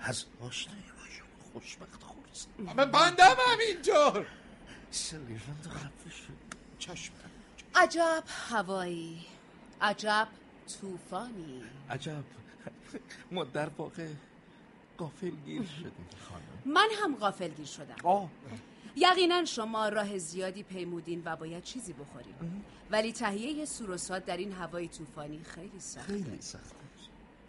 از 0.00 0.24
آشنایی 0.40 0.82
با 0.82 1.04
شما 1.10 1.52
خوشبخت 1.60 2.02
خورست. 2.02 2.48
ب- 2.58 2.84
بندم 2.84 3.36
همینطور 3.52 4.26
سلیفان 4.90 5.56
تو 5.64 5.70
خفه 5.70 6.10
شد 6.10 6.32
چشم 6.78 7.12
عجب 7.74 8.24
هوایی. 8.50 9.26
عجب 9.80 10.28
طوفانی. 10.80 11.62
عجب. 11.90 12.24
ما 13.30 13.44
در 13.44 13.68
واقع 13.68 14.08
قافل 14.98 15.30
گیر 15.46 15.62
شدیم 15.64 16.06
خانم. 16.28 16.74
من 16.74 16.88
هم 17.02 17.16
غافلگیر 17.16 17.66
شدم. 17.66 17.96
آه. 18.04 18.30
یقینا 18.96 19.44
شما 19.44 19.88
راه 19.88 20.18
زیادی 20.18 20.62
پیمودین 20.62 21.22
و 21.24 21.36
باید 21.36 21.62
چیزی 21.62 21.92
بخورین. 21.92 22.34
ولی 22.90 23.12
تهیه 23.12 23.64
سور 23.64 23.90
و 23.90 23.96
ساد 23.96 24.24
در 24.24 24.36
این 24.36 24.52
هوای 24.52 24.88
طوفانی 24.88 25.40
خیلی 25.44 25.80
سخته. 25.80 26.12
خیلی 26.12 26.40
سخت 26.40 26.74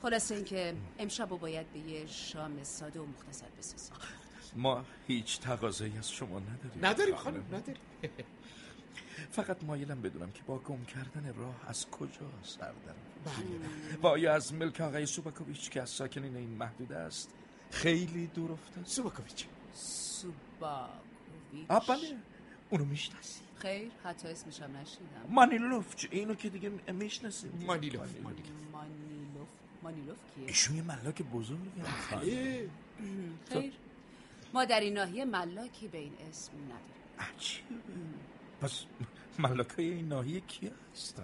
خلاصه 0.02 0.36
اینکه 0.36 0.76
امشب 1.00 1.30
باید 1.30 1.74
به 1.74 1.80
یه 1.80 2.08
شام 2.08 2.64
ساده 2.64 3.00
و 3.00 3.06
مختصر 3.06 3.46
بسازیم 3.58 3.98
ما 4.56 4.86
هیچ 5.08 5.40
تقاضایی 5.40 5.98
از 5.98 6.12
شما 6.12 6.40
نداریم 6.40 6.86
نداریم 6.86 7.16
خانم 7.16 7.44
نداریم. 7.48 7.82
فقط 9.44 9.64
مایلم 9.64 10.02
بدونم 10.02 10.32
که 10.32 10.42
با 10.48 10.58
گم 10.58 10.86
کردن 10.86 11.34
راه 11.34 11.56
از 11.68 11.90
کجا 11.90 12.30
سر 12.44 12.72
بله. 12.72 13.98
و 14.04 14.08
آیا 14.08 14.34
از 14.34 14.54
ملک 14.54 14.82
آقای 14.82 15.06
سوباکوویچ 15.06 15.70
که 15.70 15.82
از 15.82 15.90
ساکنین 15.90 16.36
این 16.36 16.50
محدوده 16.50 16.98
است 16.98 17.34
خیلی 17.72 18.28
دور 18.28 18.52
افتاد. 18.52 18.86
سوباکوویچ. 18.86 19.46
سوباکوویچ. 19.74 21.68
بله. 21.68 22.18
اونو 22.70 22.86
می‌شناسی؟ 22.86 23.42
خیر 23.56 23.92
حتی 24.04 24.28
اسمشم 24.28 24.78
نشیدم. 24.78 25.06
مانیلوف 25.30 26.06
اینو 26.12 26.36
که 26.36 26.50
دیگه 26.50 26.72
می‌شناسیم 26.94 27.64
مانیلوف 27.68 28.20
مانیلوف. 28.24 29.48
مانیلوف. 29.84 30.18
کیه؟ 30.36 30.48
ایشون 30.48 30.76
یه 30.76 30.82
ملاک 30.82 31.22
بزرگه 31.22 31.62
بله. 32.12 32.70
خیر. 33.50 33.74
ما 34.54 34.66
در 34.66 34.80
این 34.80 34.94
ناحیه 34.94 35.26
ملاکی 35.26 35.88
به 35.88 35.98
این 35.98 36.14
اسم 36.30 36.52
نداریم. 36.54 37.34
عجیبه. 37.38 37.76
پس 38.62 38.86
ملاک 39.40 39.70
های 39.70 39.90
این 39.90 40.08
ناحیه 40.08 40.40
کی 40.40 40.72
هستن؟ 40.94 41.24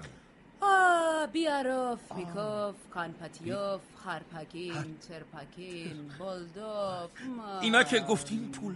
آه. 0.62 1.28
بیاروف 1.34 2.00
میکوف 2.16 2.76
کانپاتیوف 2.94 3.82
خرپکین 4.06 4.98
ترپکین 4.98 6.08
بلدوف 6.20 7.22
ما- 7.38 7.60
اینا 7.60 7.84
که 7.84 8.00
گفتین 8.00 8.52
پول 8.52 8.76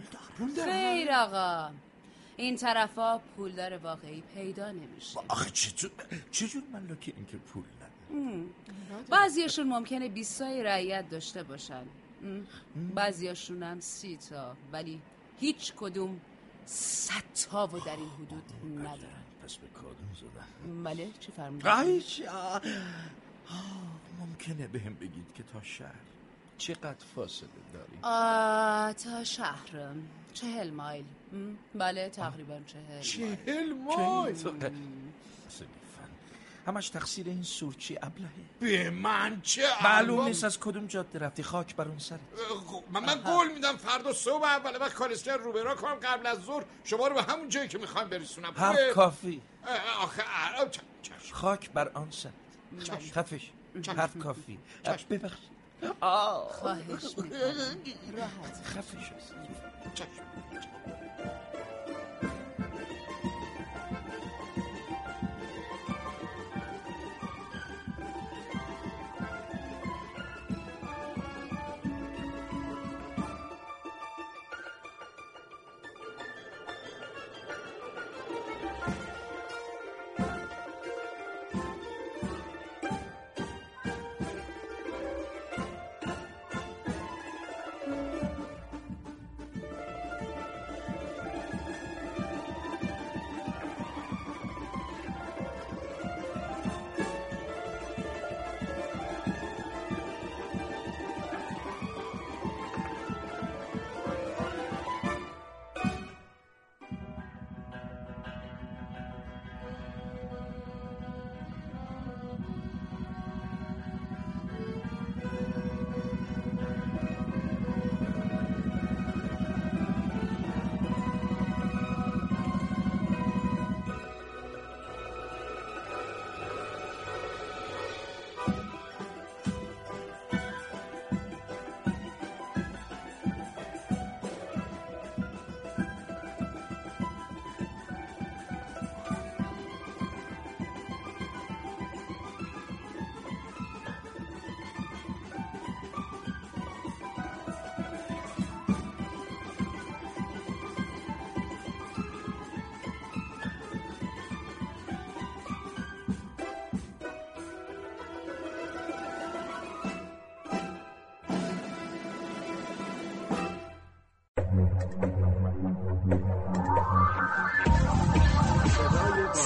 دار 0.56 0.66
خیر 0.66 1.12
آقا. 1.12 1.70
این 2.38 2.56
طرفا 2.56 3.18
پولدار 3.18 3.78
واقعی 3.78 4.24
پیدا 4.36 4.72
نمیشه. 4.72 5.20
آخه 5.28 5.50
چجور 5.52 5.92
چجور 6.32 6.64
ملاکی 6.74 7.14
این 7.18 7.26
که 7.26 7.38
پول 7.38 7.64
نداره 7.76 8.24
ام. 8.32 8.46
بعضیاشون 9.10 9.68
ممکنه 9.68 10.10
20 10.10 10.40
تای 10.40 10.64
رعیت 10.64 11.10
داشته 11.10 11.44
باشن. 11.44 11.84
بعضیاشون 12.96 13.64
هم 13.64 13.80
سی 13.80 14.18
تا 14.18 14.56
ولی 14.72 15.02
هیچ 15.40 15.74
کدوم 15.78 16.22
صد 16.66 17.24
تا 17.50 17.68
و 17.68 17.80
در 17.80 17.96
این 17.96 18.10
حدود 18.10 18.44
ندارن. 18.80 19.24
پس 19.50 19.58
به 19.58 19.68
کادوم 19.68 20.14
زدن 20.16 20.84
بله 20.84 21.10
چی 21.20 21.32
فرمودید؟ 21.32 21.66
ممکنه 24.20 24.68
به 24.68 24.80
هم 24.80 24.94
بگید 24.94 25.34
که 25.36 25.44
تا 25.44 25.62
شهر. 25.62 25.96
چقدر 26.58 27.06
فاصله 27.16 27.50
داریم 27.74 28.00
آه 28.02 28.94
تا 28.94 29.24
شهر 29.24 29.94
چهل 30.34 30.70
مایل. 30.70 31.06
بله 31.76 32.10
تقریبا 32.10 32.60
چهل 32.68 33.02
چهل 33.02 33.74
مایل؟ 33.74 34.36
همش 36.70 36.90
تقصیر 36.90 37.28
این 37.28 37.44
سورچی 37.44 37.98
ابلهه. 38.02 38.30
به 38.60 38.90
من 38.90 39.42
چه 39.42 39.64
معلوم؟ 39.84 40.26
نیست 40.26 40.44
از 40.44 40.60
کدوم 40.60 40.88
جاده 40.88 41.20
رفتی. 41.20 41.44
خاک 41.44 41.76
بر 41.76 41.88
اون 41.88 42.00
سرت. 42.00 42.20
من, 42.92 43.06
من 43.06 43.16
قول 43.16 43.52
میدم 43.54 43.78
فردا 43.78 44.14
صبح 44.14 44.44
اول 44.44 44.82
وقت 44.82 44.94
کالسکر 44.94 45.38
رو 45.38 45.54
برا 45.54 45.76
کنم 45.76 45.96
قبل 45.96 46.28
از 46.28 46.38
ظهر. 46.38 46.64
شما 46.84 47.08
رو 47.08 47.16
به 47.16 47.24
همون 47.24 47.50
جایی 47.50 47.68
که 47.68 47.78
می‌خوام 47.78 48.10
برسونم. 48.10 48.54
خوبه؟ 48.54 48.92
کافی. 48.94 49.42
آخه. 50.02 50.24
خاک 51.32 51.72
بر 51.72 51.90
آن 51.94 52.08
سرت. 52.12 52.34
چشم. 52.84 53.12
خفش. 53.12 53.52
حرف 53.98 54.18
کافی. 54.18 54.60
ببخشید 55.10 55.50
خواهش 56.50 57.04
می‌کنم. 57.18 57.30
راحت 58.18 58.62
خفش 58.66 59.12
چشم. 59.96 60.08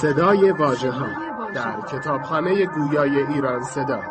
صدای 0.04 0.50
واژه 0.50 0.90
ها 0.90 1.06
در 1.54 1.80
کتابخانه 1.80 2.66
گویای 2.66 3.18
ایران 3.18 3.64
صدا. 3.64 4.02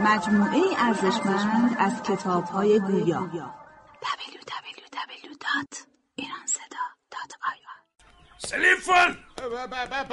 مجموعه 0.00 0.60
ارزشمند 0.78 1.76
از 1.78 2.02
کتاب 2.02 2.44
های 2.44 2.80
گویا 2.80 3.30
سلیفان! 8.38 9.16
بله 9.36 9.78
ارباب 9.80 10.12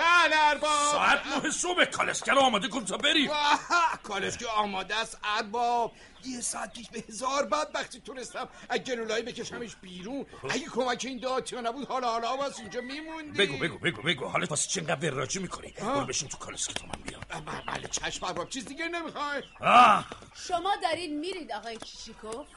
نه 1.47 1.53
صبح 1.53 1.85
کالسکر 1.85 2.33
آماده 2.33 2.67
کن 2.67 2.85
تا 2.85 2.97
بریم. 2.97 3.29
واه، 3.29 3.99
کالش 4.03 4.37
که 4.37 4.47
آماده 4.47 4.95
است 4.95 5.17
ارباب. 5.23 5.91
یه 6.25 6.41
ساعت 6.41 6.73
پیش 6.73 6.89
به 6.89 7.03
هزار 7.09 7.45
بعد 7.45 7.71
وقتی 7.73 7.99
تونستم 7.99 8.49
از 8.69 8.79
گلولایی 8.79 9.23
بکشمش 9.23 9.75
بیرون. 9.75 10.25
اگه 10.49 10.65
کمک 10.65 11.03
این 11.07 11.19
داتیا 11.19 11.61
نبود 11.61 11.87
حالا 11.87 12.11
حالا 12.11 12.37
واسه 12.37 12.59
اینجا 12.59 12.81
میموندی. 12.81 13.37
بگو 13.37 13.57
بگو 13.57 13.77
بگو 13.77 14.01
بگو. 14.01 14.25
حالت 14.25 14.49
واسه 14.49 14.69
چه 14.69 14.81
اینقدر 14.81 15.13
وراجی 15.13 15.39
می‌کنی؟ 15.39 15.71
برو 15.71 16.05
بشین 16.05 16.29
تو 16.29 16.37
کالسکر 16.37 16.73
تو 16.73 16.85
من 16.85 17.01
بیام. 17.03 17.21
بله 17.67 17.87
چشم 17.87 18.25
ارباب 18.25 18.49
چیز 18.49 18.65
دیگه 18.65 18.87
نمی‌خوای. 18.87 19.43
آه. 19.61 20.05
شما 20.35 20.75
دارین 20.83 21.19
میرید 21.19 21.51
آقای 21.51 21.77
کیشیکوف؟ 21.77 22.47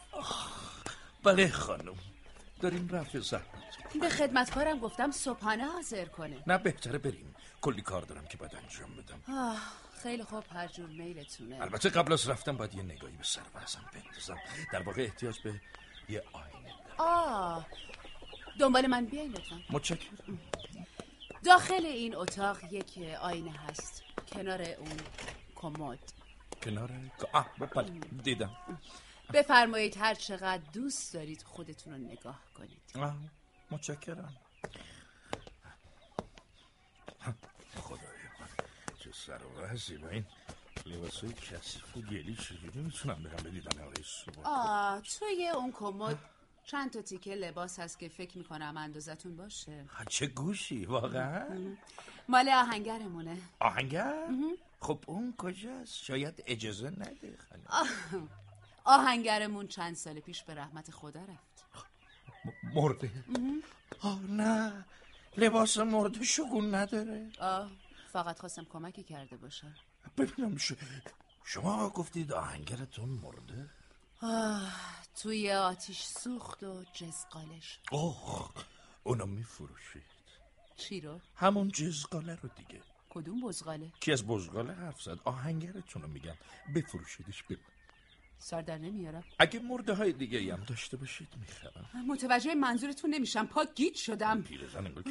بله 1.25 1.49
خانم 1.51 1.95
داریم 2.61 2.89
رفع 2.93 3.19
زحمت. 3.19 3.45
به 4.01 4.09
خدمتکارم 4.09 4.79
گفتم 4.79 5.11
صبحانه 5.11 5.65
حاضر 5.65 6.05
کنه. 6.05 6.43
نه 6.47 6.59
بهتره 6.59 6.99
بریم. 6.99 7.30
کلی 7.61 7.83
کار 7.83 8.03
دارم 8.03 8.27
که 8.27 8.37
باید 8.37 8.55
انجام 8.55 8.97
بدم. 8.97 9.23
آه 9.29 9.59
خیلی 10.03 10.25
خوب 10.25 10.45
هر 10.53 10.67
جور 10.67 10.89
میلتونه. 10.89 11.61
البته 11.63 11.89
قبل 11.89 12.13
از 12.13 12.29
رفتن 12.29 12.57
باید 12.57 12.75
یه 12.75 12.83
نگاهی 12.83 13.17
به 13.17 13.25
سر 13.25 13.43
وزن 13.55 13.81
بندازم. 13.95 14.39
در 14.73 14.83
واقع 14.83 15.03
احتیاج 15.03 15.41
به 15.43 15.61
یه 16.09 16.25
آینه 16.33 16.75
آه 16.99 17.67
دنبال 18.61 18.87
من 18.87 19.07
بیاین 19.07 19.31
لطفا. 19.33 19.61
متشکرم. 19.71 20.39
داخل 21.45 21.87
این 21.87 22.17
اتاق 22.17 22.73
یک 22.73 22.99
آینه 23.21 23.53
هست. 23.53 24.03
کنار 24.33 24.63
اون 24.63 24.97
کمد. 25.55 26.13
کنار 26.63 26.91
آه 27.33 27.51
بله 27.59 27.91
دیدم. 28.23 28.57
بفرمایید 29.33 29.97
هر 29.97 30.15
چقدر 30.15 30.63
دوست 30.73 31.15
دارید 31.15 31.43
خودتون 31.43 31.93
رو 31.93 31.99
نگاه 31.99 32.41
کنید. 32.55 32.83
آه 32.95 33.17
متشکرم. 33.71 34.37
چه 39.11 39.17
سر 39.17 39.41
و 40.05 40.07
این 40.09 40.25
لباسای 40.87 41.33
کثیف 41.33 41.97
و 41.97 42.01
گلی 42.01 42.35
چجوری 42.35 42.81
می‌تونم 42.81 43.23
برم 43.23 43.43
بدیدن 43.45 43.83
آقای 43.83 44.03
سوبا 44.05 44.43
آه 44.45 45.03
توی 45.03 45.49
اون 45.49 45.73
کمد 45.73 46.19
چند 46.65 46.91
تا 46.91 47.03
تیکه 47.03 47.35
لباس 47.35 47.79
هست 47.81 47.99
که 47.99 48.09
فکر 48.09 48.39
می‌کنم 48.39 48.75
اندازتون 48.77 49.37
باشه. 49.37 49.85
چه 50.09 50.27
گوشی 50.27 50.85
واقعا؟ 50.85 51.77
مال 52.29 52.49
آهنگرمونه. 52.49 53.39
آهنگر؟ 53.61 54.29
خب 54.81 54.99
اون 55.07 55.35
کجاست؟ 55.39 55.95
شاید 56.05 56.45
اجازه 56.47 56.91
نده 56.91 57.39
خانم. 57.49 57.65
آه، 57.67 57.89
آهنگرمون 58.85 59.69
چند 59.69 59.97
سال 59.97 60.21
پیش 60.21 60.43
به 60.43 60.55
رحمت 60.55 60.91
خدا 60.91 61.21
رفت. 61.21 61.65
مرده. 62.75 63.11
آه 64.01 64.21
نه. 64.21 64.85
لباس 65.37 65.79
مرده 65.79 66.25
شگون 66.25 66.75
نداره. 66.75 67.31
آه. 67.41 67.71
فقط 68.13 68.39
خواستم 68.39 68.65
کمکی 68.65 69.03
کرده 69.03 69.37
باشم 69.37 69.75
ببینم 70.19 70.57
ش... 70.59 70.73
شما 71.45 71.89
گفتید 71.91 72.33
آهنگرتون 72.33 73.09
مرده؟ 73.09 73.71
آه 74.23 74.73
توی 75.23 75.53
آتیش 75.53 76.03
سوخت 76.03 76.63
و 76.63 76.85
جزقالش 76.93 77.81
اوه 77.93 78.51
اونو 79.05 79.27
میفروشید. 79.27 80.03
چی 80.77 81.01
رو؟ 81.01 81.21
همون 81.37 81.69
جزقاله 81.69 82.39
رو 82.43 82.49
دیگه. 82.57 82.81
کدوم 83.11 83.41
بزغاله؟ 83.41 83.93
کی 84.01 84.13
از 84.13 84.27
بزغاله 84.27 84.73
حرف 84.73 85.03
زد؟ 85.03 85.19
آهنگرتون 85.25 86.03
رو 86.03 86.09
میگم 86.09 86.37
بفروشیدش 86.75 87.43
بگو 87.43 87.61
سر 88.43 88.63
در 88.63 88.79
نمیارم. 88.79 89.25
اگه 89.39 89.61
مرده 89.61 89.95
های 89.95 90.13
دیگه 90.13 90.53
هم 90.53 90.65
داشته 90.65 90.97
باشید 90.97 91.29
می‌خرم 91.41 92.07
متوجه 92.09 92.55
منظورتون 92.55 93.11
نمیشم. 93.11 93.47
پا 93.47 93.65
گیت 93.75 93.95
شدم. 93.95 94.43
پیرزن 94.43 94.87
انگار 94.87 95.05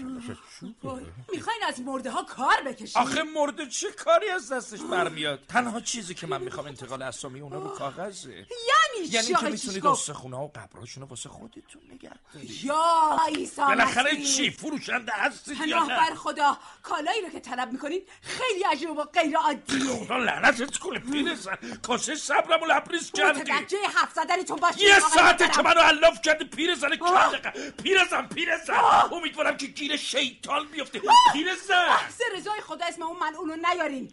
چوبه. 0.81 1.05
می‌خواین 1.33 1.59
از 1.67 1.81
مرده 1.81 2.11
ها 2.11 2.23
کار 2.23 2.61
بکشین 2.65 3.01
آخه 3.01 3.23
مرده 3.23 3.65
چه 3.65 3.91
کاری 3.91 4.29
از 4.29 4.51
دستش 4.51 4.79
برمیاد؟ 4.81 5.39
تنها 5.47 5.81
چیزی 5.81 6.13
که 6.13 6.27
من 6.27 6.41
می‌خوام 6.41 6.65
انتقال 6.65 7.01
اسامی 7.01 7.39
اونا 7.39 7.59
رو 7.59 7.69
کاغذه. 7.69 8.31
یعنی 8.31 8.47
یعنی 9.09 9.27
چی 9.27 9.33
که 9.33 9.37
آقای 9.37 9.51
می‌تونید 9.51 9.75
چیشکو؟ 9.75 9.87
استخونه 9.87 10.37
و 10.37 10.47
قبراشون 10.47 11.03
رو 11.03 11.09
واسه 11.09 11.29
خودتون 11.29 11.81
نگه 11.93 12.11
دارید. 12.33 12.63
یا 12.63 13.17
عیسی 13.27 13.61
بالاخره. 13.61 14.23
چی؟ 14.23 14.49
فروشنده 14.49 15.11
هستید 15.15 15.57
یا 15.67 15.83
نه؟ 15.83 15.87
بر 15.87 16.15
خدا 16.15 16.57
کالایی 16.83 17.21
رو 17.21 17.29
که 17.29 17.39
طلب 17.39 17.71
می‌کنین 17.71 18.01
خیلی 18.21 18.63
عجیب 18.63 18.89
و 18.89 19.03
غیر 19.03 19.37
عادیه. 19.37 20.05
خدا 20.05 20.17
لعنتت 20.17 20.77
کنه 20.77 20.99
پیرزن. 20.99 21.57
کاسه 21.81 22.15
صبرم 22.15 22.61
و 22.61 22.65
لبریز 22.65 23.11
کردی 23.19 23.41
متوجه 23.41 23.77
حرف 23.95 24.13
زدنتون 24.13 24.57
باشین 24.57 24.87
یه 24.87 24.99
ساعته. 24.99 25.47
که 25.47 25.61
منو 25.61 25.79
علاف 25.79 26.21
کردی 26.21 26.45
پیرزن 26.45 26.91
آه. 27.01 27.31
کردقه 27.31 27.71
پیرزن 27.71 28.27
پیرزن 28.27 28.73
امیدوارم 29.11 29.57
که 29.57 29.65
گیر 29.67 29.97
شیطان 29.97 30.67
بیفته 30.67 31.01
پیرزن 31.33 31.87
محض 31.89 32.21
رضای 32.35 32.61
خدا 32.61 32.85
اسم 32.85 33.03
اون 33.03 33.17
ملعون 33.19 33.49
رو 33.49 33.55
نیارین. 33.55 34.11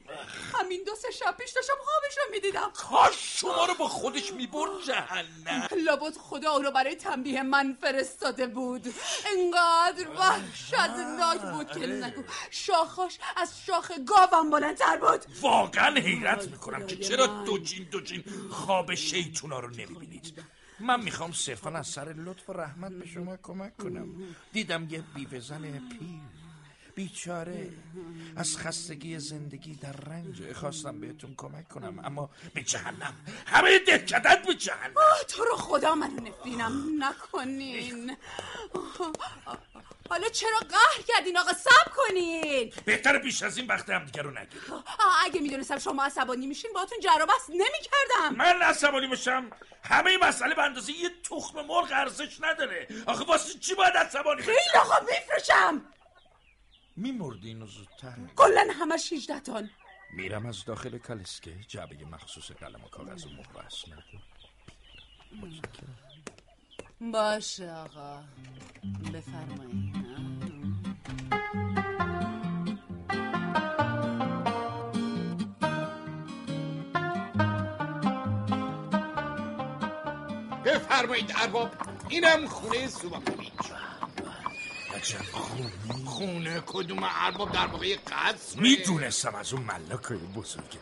همین 0.58 0.80
دو 0.86 0.94
سه 0.94 1.10
شب 1.10 1.36
پیش 1.36 1.50
داشتم 1.50 1.72
خوابش 1.84 2.16
رو 2.16 2.22
می‌دیدم. 2.30 2.70
کاش 2.74 3.40
شما 3.40 3.64
رو 3.64 3.74
با 3.74 3.88
خودش 3.88 4.32
می‌برد 4.32 4.70
جهنم. 4.86 5.68
لابد 5.84 6.16
خدا 6.16 6.52
او 6.52 6.62
رو 6.62 6.70
برای 6.70 6.94
تنبیه 6.94 7.42
من 7.42 7.76
فرستاده 7.80 8.46
بود. 8.46 8.94
انقدر 9.36 10.08
وحشتناک 10.18 11.40
بود 11.40 11.70
که 11.72 11.86
نگو. 11.86 12.22
شاخاش 12.50 13.18
از 13.36 13.52
شاخ 13.66 13.92
گاوم 14.06 14.50
بلندتر 14.50 14.96
بود. 14.96 15.24
واقعا 15.40 16.00
حیرت 16.00 16.48
می‌کنم 16.48 16.86
که 16.86 16.96
چرا 16.96 17.26
دوجین 17.26 17.88
دوجین 17.90 18.24
خواب 18.50 18.94
شیطونا 18.96 19.60
رو 19.60 19.70
نمی‌بینید. 19.70 20.42
من 20.80 21.04
می‌خوام 21.04 21.32
صرفا 21.32 21.70
از 21.70 21.86
سر 21.86 22.12
لطف 22.12 22.50
و 22.50 22.52
رحمت 22.52 22.92
به 22.92 23.06
شما 23.06 23.36
کمک 23.36 23.76
کنم. 23.76 24.08
دیدم 24.52 24.88
یه 24.90 25.02
بیوهزن 25.14 25.62
پیر. 25.62 26.35
بیچاره. 26.96 27.68
از 28.36 28.56
خستگی 28.56 29.18
زندگی 29.18 29.74
در 29.74 29.92
رنج 29.92 30.52
خواستم 30.52 31.00
بهتون 31.00 31.34
کمک 31.36 31.68
کنم 31.68 31.98
اما 32.04 32.30
به 32.54 32.62
جهنم. 32.62 33.14
همه 33.46 33.78
دهکدت 33.78 34.46
به 34.46 34.54
جهنم. 34.54 34.96
آه، 34.96 35.24
تو 35.28 35.44
رو 35.44 35.56
خدا 35.56 35.94
منو 35.94 36.20
نفرینم. 36.28 37.04
نکنین. 37.04 38.16
حالا 40.10 40.28
چرا 40.28 40.58
قهر 40.58 41.02
کردین 41.08 41.38
آقا؟ 41.38 41.52
سب 41.52 41.92
کنین. 41.96 42.72
بهتر 42.84 43.18
بیش 43.18 43.42
از 43.42 43.58
این 43.58 43.66
وقت 43.66 43.90
هم 43.90 44.04
دیگه 44.04 44.22
رو 44.22 44.30
نگیرم 44.30 44.72
آه، 44.72 45.24
اگه 45.24 45.40
می‌دونستم 45.40 45.78
شما 45.78 46.04
عصبانی 46.04 46.46
میشین 46.46 46.70
باهاتون 46.74 47.00
جر 47.00 47.22
و 47.22 47.26
بحث 47.26 47.50
نمی‌کردم. 47.50 48.36
من 48.36 48.62
عصبانی 48.62 49.06
باشم 49.06 49.50
همه 49.84 50.10
این 50.10 50.24
مسئله 50.24 50.54
به 50.54 50.62
اندازه 50.62 50.92
یه 50.92 51.10
تخم 51.30 51.66
مرغ 51.66 51.92
ارزش 51.92 52.38
نداره. 52.40 52.88
آخه 53.06 53.24
واسه 53.24 53.58
چی 53.58 53.74
باید 53.74 53.96
عصبانی 53.96 54.42
خیلی 54.42 54.78
آقا 54.80 54.94
میفروشم 55.00 55.82
میمردی 56.96 57.48
اینو 57.48 57.66
زودتر؟ 57.66 58.16
کلا 58.36 58.66
همش 58.80 59.12
18 59.12 59.40
تن. 59.40 59.70
میرم 60.12 60.46
از 60.46 60.64
داخل 60.64 60.98
کالسکه 60.98 61.56
جعبه 61.68 62.04
مخصوص 62.04 62.50
قلم 62.50 62.84
و 62.84 62.88
کاغذ 62.88 63.26
و 63.26 63.28
مهر 63.28 63.58
اسناد 63.66 64.04
باشه 67.00 67.72
آقا. 67.72 68.24
بفرمایید 69.14 69.96
بفرمایید 80.64 81.32
ارباب. 81.36 81.70
اینم 82.08 82.46
خونه 82.46 82.88
سوباکوویچ 82.88 83.52
عجب 84.96 85.22
خونه 85.32 86.04
خونه 86.04 86.62
کدوم 86.66 86.98
ارباب 87.02 87.52
در 87.52 87.66
واقع 87.66 87.96
قصر؟ 87.96 88.60
می‌دونستم 88.60 89.34
از 89.34 89.52
اون 89.52 89.62
ملاکای 89.62 90.18
بزرگه. 90.18 90.78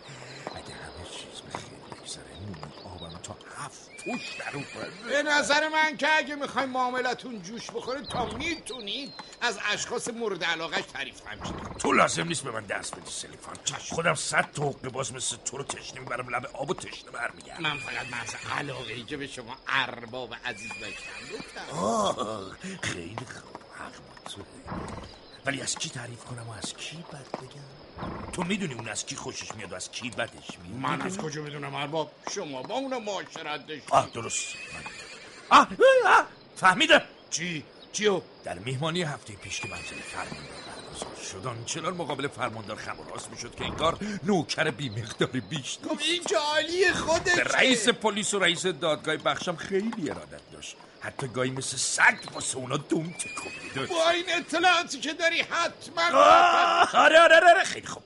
اگه 0.47 0.75
همه 0.75 1.05
چیز 1.13 1.41
به 1.41 1.59
خیر 1.59 1.99
بگذره 2.01 2.41
نون 2.47 2.73
آبم 2.85 3.19
تا 3.23 3.37
هفت 3.59 3.91
پوش 4.05 4.37
در 4.39 4.53
به 5.09 5.23
نظر 5.23 5.69
من 5.69 5.97
که 5.97 6.17
اگه 6.17 6.35
می‌خوایم 6.35 6.69
معاملتون 6.69 7.43
جوش 7.43 7.71
بخوره 7.71 8.03
تا 8.03 8.27
می‌تونید 8.27 9.15
از 9.41 9.59
اشخاص 9.73 10.09
مورد 10.09 10.45
علاقش 10.45 10.85
تعریف 10.93 11.27
همچین 11.27 11.57
تو 11.79 11.93
لازم 11.93 12.29
نیست 12.29 12.45
به 12.45 12.51
من 12.51 12.67
دست 12.67 12.95
بدی 12.95 13.11
سلیفان. 13.11 13.57
خودم 13.91 14.15
صد 14.15 14.59
حقه 14.59 14.89
باز 14.89 15.13
مثل 15.13 15.37
تو 15.37 15.57
رو 15.57 15.65
تشنه 15.65 16.01
می‌برم 16.01 16.35
لب 16.35 16.51
آب 16.53 16.71
و 16.71 16.75
تشنه 16.75 17.11
برمیگردم. 17.11 17.63
من 17.63 17.79
فقط 17.79 18.07
محض 18.11 18.35
علاقه 18.59 18.93
ای 18.93 19.03
که 19.03 19.17
به 19.17 19.27
شما 19.27 19.57
ارباب 19.69 20.35
عزیز 20.45 20.71
گفتم. 21.33 21.79
آه 21.79 22.57
خیلی 22.83 23.17
خوب. 23.17 23.64
حق 23.79 23.93
با 23.93 24.31
توه. 24.31 24.45
ولی 25.47 25.61
از 25.61 25.75
کی 25.75 25.89
تعریف 25.89 26.25
کنم 26.25 26.49
و 26.49 26.53
از 26.53 26.75
کی 26.75 26.97
بد 26.97 27.39
بگم؟ 27.41 28.33
تو 28.33 28.43
می‌دونی 28.43 28.75
اون 28.75 28.89
از 28.89 29.07
کی 29.07 29.17
خوشش 29.17 29.55
میاد 29.55 29.73
و 29.73 29.75
از 29.75 29.91
کی 29.91 30.11
بدش 30.11 30.59
میاد؟ 30.63 30.81
من 30.81 31.03
از 31.03 31.19
کجا 31.19 31.43
بدونم 31.43 31.75
ارباب؟ 31.75 32.13
شما 32.35 32.63
با 32.63 32.75
اونو 32.75 33.01
معاشرت 33.01 33.67
داشتید 33.67 33.91
آه 33.91 34.11
درست. 34.15 34.47
آه, 35.51 35.59
آه, 35.59 35.69
آه 36.19 36.27
فهمیدم. 36.57 37.03
چی؟ 37.31 37.65
چیو؟ 37.93 38.21
در 38.45 38.59
مهمانی 38.59 39.03
هفته 39.03 39.33
پیش 39.33 39.61
که 39.61 39.69
منزل 39.69 39.85
فرماندار 39.85 40.55
برگزار 40.67 41.25
شد 41.33 41.47
آنچنان 41.47 41.95
مقابل 41.95 42.29
فرماندار 42.29 42.77
خم 42.77 42.97
راست 43.15 43.31
می‌شد 43.31 43.55
که 43.55 43.65
انگار 43.65 43.99
نوکر 44.23 44.71
بی 44.71 44.91
مقداری 44.91 45.41
بیشتر 45.41 45.89
خب 45.89 45.99
این 46.09 46.25
که 46.25 46.37
عالی 46.37 46.85
به 47.25 47.45
رئیس 47.45 47.89
پلیس 47.89 48.35
و 48.35 48.39
رئیس 48.39 48.67
دادگاه 48.67 49.17
بخشم 49.17 49.57
خیلی 49.57 50.11
ارادت 50.11 50.51
داشت. 50.53 50.77
حتی 51.05 51.29
گاهی 51.29 51.51
مثل 51.51 51.77
سگ 51.77 52.33
واسه 52.33 52.57
اونا 52.57 52.77
دوم 52.77 53.13
تکون 53.13 53.53
می‌داد 53.65 53.89
با 53.89 54.11
این 54.11 54.25
اطلاعاتی 54.29 55.01
که 55.01 55.13
داری 55.13 55.41
حتما 55.41 56.03
آه، 56.19 56.97
آره 56.97 57.21
آره 57.21 57.37
آره 57.37 57.65
خیلی 57.65 57.87
خوب. 57.87 58.03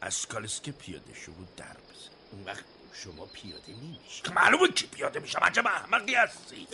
از 0.00 0.26
کالسکه 0.26 0.72
پیاده 0.72 1.14
شو 1.14 1.32
و 1.32 1.34
در 1.56 1.64
بزن. 1.64 2.10
اون 2.32 2.44
وقت 2.44 2.64
شما 2.92 3.26
پیاده 3.26 3.72
نمیشی. 3.72 4.22
که 4.24 4.30
معلومه 4.30 4.68
کی 4.68 4.86
پیاده 4.86 5.20
میشم 5.20 5.38
عجب 5.38 5.66
احمقی 5.66 6.14
هستی؟ 6.14 6.66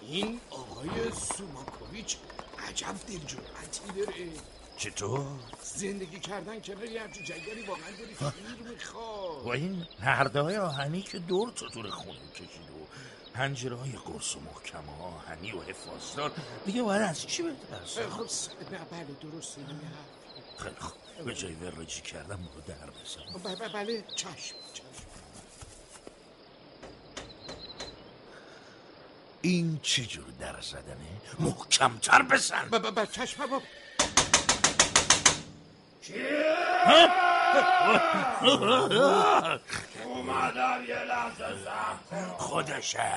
این 0.00 0.40
آقای 0.50 0.90
سوماکوویچ 1.36 2.16
عجب 2.68 2.94
دلجرأتی 3.08 3.80
داره. 3.96 4.30
چطور؟ 4.80 5.26
زندگی 5.62 6.20
کردن 6.20 6.60
کنار 6.60 6.84
یه 6.84 7.02
همچین 7.02 7.24
جنگلی 7.24 7.62
واقعا 7.62 7.90
داری 7.98 8.14
فکر 8.14 8.32
می‌خواد. 8.70 9.42
با 9.44 9.52
این 9.52 9.86
نرده 10.02 10.40
های 10.40 10.56
آهنی 10.56 11.02
که 11.02 11.18
دور 11.18 11.50
تا 11.52 11.66
دور 11.66 11.90
خونه 11.90 12.18
کشید 12.34 12.70
و 12.70 12.86
پنجره 13.34 13.76
های 13.76 13.92
قرص 13.92 14.36
و 14.36 14.40
محکم 14.40 14.88
و 14.88 15.02
آهنی 15.02 15.52
و 15.52 15.60
حفاظدار. 15.62 16.32
دیگه 16.66 16.82
باید 16.82 17.02
از 17.02 17.26
چی 17.26 17.42
بترسم؟ 17.42 18.10
خب 18.10 18.20
نه 18.72 18.78
بله 18.90 19.30
درست 19.30 19.58
این 19.58 19.66
حرف 19.66 20.58
خیلی 20.62 20.74
خوب. 20.80 21.24
به 21.24 21.34
جای 21.34 21.52
ورجی 21.54 22.00
کردم 22.00 22.36
برو 22.36 22.60
در 22.66 22.90
بزن. 22.90 23.38
ب- 23.56 23.62
ب- 23.64 23.72
بله 23.72 24.04
چشم 24.16 24.28
چشم. 24.34 24.54
این 29.42 29.78
چه 29.82 30.04
جور 30.06 30.24
در 30.40 30.60
زدنه؟ 30.60 31.20
محکمتر 31.38 32.22
بزن. 32.22 32.68
ب- 32.68 32.78
ب- 32.78 33.00
ب- 33.00 33.10
چشم 33.12 33.46
بابا 33.46 33.62
اومدم 40.04 40.84
یه 40.88 41.04
لحظه 41.04 41.44
خودشه 42.38 43.12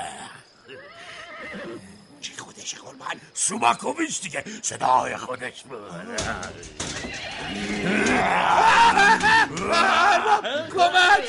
چی 2.22 2.34
خودش 2.38 2.76
قربان 2.76 3.22
سوباکوویچ 3.34 4.22
دیگه 4.22 4.44
صدای 4.62 5.18
خودش 5.18 5.64
بود 5.64 5.92
کمک 10.72 11.26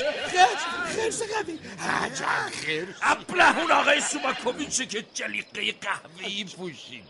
خرس 0.96 1.22
قوی 1.22 1.58
عجب 1.80 2.50
خرس 2.50 2.96
ابله 3.02 3.58
اون 3.58 3.72
آقای 3.72 4.00
سوباکوویچه 4.00 4.86
که 4.86 5.04
جلیقه 5.14 5.72
قهوه‌ای 5.72 6.44
پوشیده 6.44 7.04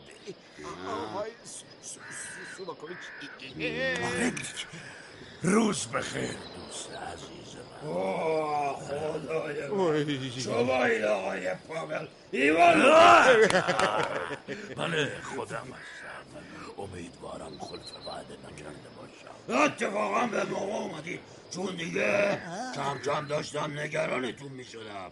سوباکوویچ 0.65 2.14
دیگه. 3.41 4.33
روز 5.43 5.87
بخیر 5.87 6.31
دوست 6.31 6.91
عزیز 7.13 7.57
من 7.83 7.89
اوه 7.89 8.77
خدای 8.81 9.63
اوی. 9.63 10.41
شما 10.41 10.85
این 10.85 11.05
آقای 11.05 11.55
پاول 11.69 12.07
ایوان 12.33 12.83
بله 14.77 15.13
خودم 15.37 15.57
هستم 15.57 16.39
امیدوارم 16.79 17.59
خلف 17.59 18.07
وعده 18.07 18.37
نکرده 18.45 18.89
باشم 18.97 19.63
اتفاقا 19.65 20.27
به 20.27 20.45
موقع 20.45 20.73
اومدی 20.73 21.21
چون 21.55 21.77
دیگه 21.77 22.41
کم 22.75 22.99
کم 23.05 23.27
داشتم 23.27 23.79
نگرانتون 23.79 24.53
می‌شدم 24.53 25.11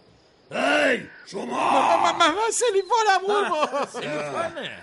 هی 0.51 1.09
شما 1.25 2.13
من 2.13 2.35
سلیفانم 2.51 3.85
سلیفانه 3.85 4.77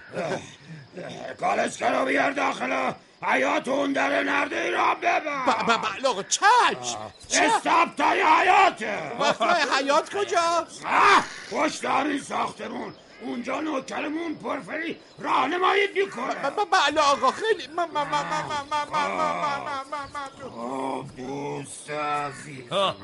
کالس 1.41 1.77
کرا 1.77 2.05
بیار 2.05 2.31
داخل 2.31 2.93
حیاتون 3.23 3.93
در 3.93 4.23
نرده 4.23 4.61
ایران 4.61 4.95
ببر 4.95 5.47
بله 5.77 6.09
آقا 6.09 6.23
چشم 6.23 7.13
استاب 7.31 7.95
تای 7.97 8.23
حیاته 8.23 8.99
وقتای 9.21 9.63
حیات 9.79 10.15
کجاست 10.15 10.87
اه، 10.87 11.25
پشت 11.51 11.85
همین 11.85 12.21
ساختمون 12.21 12.95
اونجا 13.23 13.61
نوکرمون 13.61 14.35
پرفری 14.35 14.97
راهنمایی 15.19 15.87
می‌کنه 15.95 16.35
بله 16.73 17.01
آقا 17.01 17.31
خیلی 17.31 17.67
من 17.77 17.91
من 17.91 18.03
من 18.03 18.11
من 18.11 18.45
من 18.51 18.67
من 18.71 18.91
من 18.91 19.11
من 19.11 19.61
من 19.91 20.09
من 20.15 20.59
آه، 20.59 21.05
دوست 21.17 21.91
عزیز 21.91 22.73
من 22.73 22.95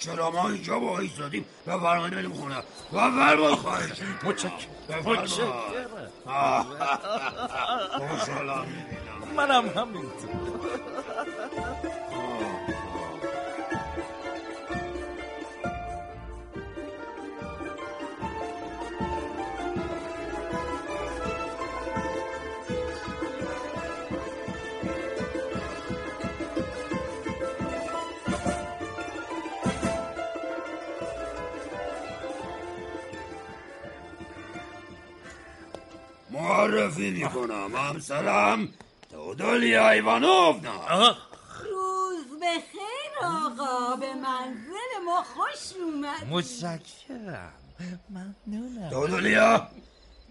چرا 0.00 0.30
ما 0.30 0.48
اینجا 0.48 0.78
با 0.78 0.98
ایستادیم. 0.98 1.44
و 1.66 1.78
فرمانی 1.78 2.14
بریم 2.14 2.32
خونه. 2.32 2.56
و 2.92 3.10
فرمان 3.10 3.54
خواهش 3.54 3.90
مچک 4.22 4.66
مچک 5.06 5.30
خوشحالم. 8.08 8.66
منم 9.36 9.68
همینطور. 9.68 10.30
معرفی 36.60 37.10
می‌کنم. 37.10 37.76
همسرم 37.76 38.68
تودولیا 39.12 39.90
ایوانوفنا. 39.90 41.16
روز 41.64 42.40
بخیر 42.42 43.12
آقا. 43.22 43.96
به 43.96 44.14
منزل 44.14 45.04
ما 45.06 45.22
خوش 45.22 45.80
اومد 45.82 46.26
متشکرم. 46.30 47.52
ممنونم. 48.10 48.90
دودولیا 48.90 49.68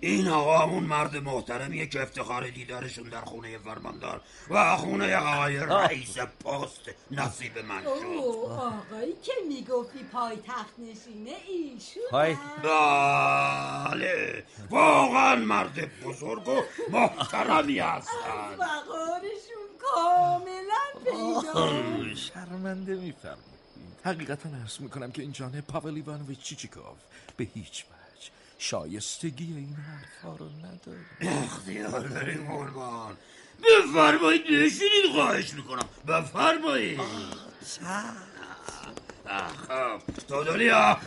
این 0.02 0.28
آقا 0.28 0.58
همون 0.58 0.84
مرد 0.84 1.18
محترمیه 1.18 1.88
که 1.88 2.02
افتخار 2.02 2.50
دیدارشون 2.50 3.10
در 3.10 3.22
خونه 3.22 3.58
فرماندار 3.58 4.22
و 4.50 4.78
خونه 4.78 5.16
آقای 5.16 5.58
رئیس 5.58 6.18
پست 6.18 6.82
نصیب 7.12 7.58
من 7.60 7.82
شد. 7.82 7.88
اوه 7.88 8.52
آقایی 8.52 9.14
که 9.24 9.32
می‌گفتی 9.48 10.04
پای 10.04 10.36
تخت 10.48 10.80
نشینه 10.80 11.36
ایشون 11.48 12.04
بله 12.64 14.44
واقعا 14.70 15.36
مرد 15.36 16.02
بزرگ 16.04 16.48
و 16.48 16.62
محترمی 16.90 17.80
هستن 17.80 18.56
وقارشون 18.60 19.70
کاملا 19.80 20.84
پیدا 21.06 22.16
شرمنده 22.16 22.96
میفرمایید. 22.96 23.60
حقیقتا 24.04 24.50
عرض 24.50 24.80
می‌کنم 24.80 25.12
که 25.12 25.22
این 25.22 25.32
جانه 25.32 25.62
پاول 25.62 25.94
ایوانویچ 25.96 26.40
چیچیکوف 26.40 26.98
به 27.38 27.44
هیچ 27.44 27.86
وجه. 27.86 27.99
شایستگی 28.62 29.54
این 29.54 29.76
حرفا 29.76 30.36
رو 30.36 30.50
نداره 30.50 31.06
اختیار 31.22 32.08
داریم 32.08 32.48
قربان 32.48 33.18
بفرمایید 33.64 34.44
بشینید 34.44 35.12
خواهش 35.14 35.54
می‌کنم. 35.54 35.86
بفرمایید. 36.08 37.00
خب. 39.68 40.02
دودولیا 40.28 40.98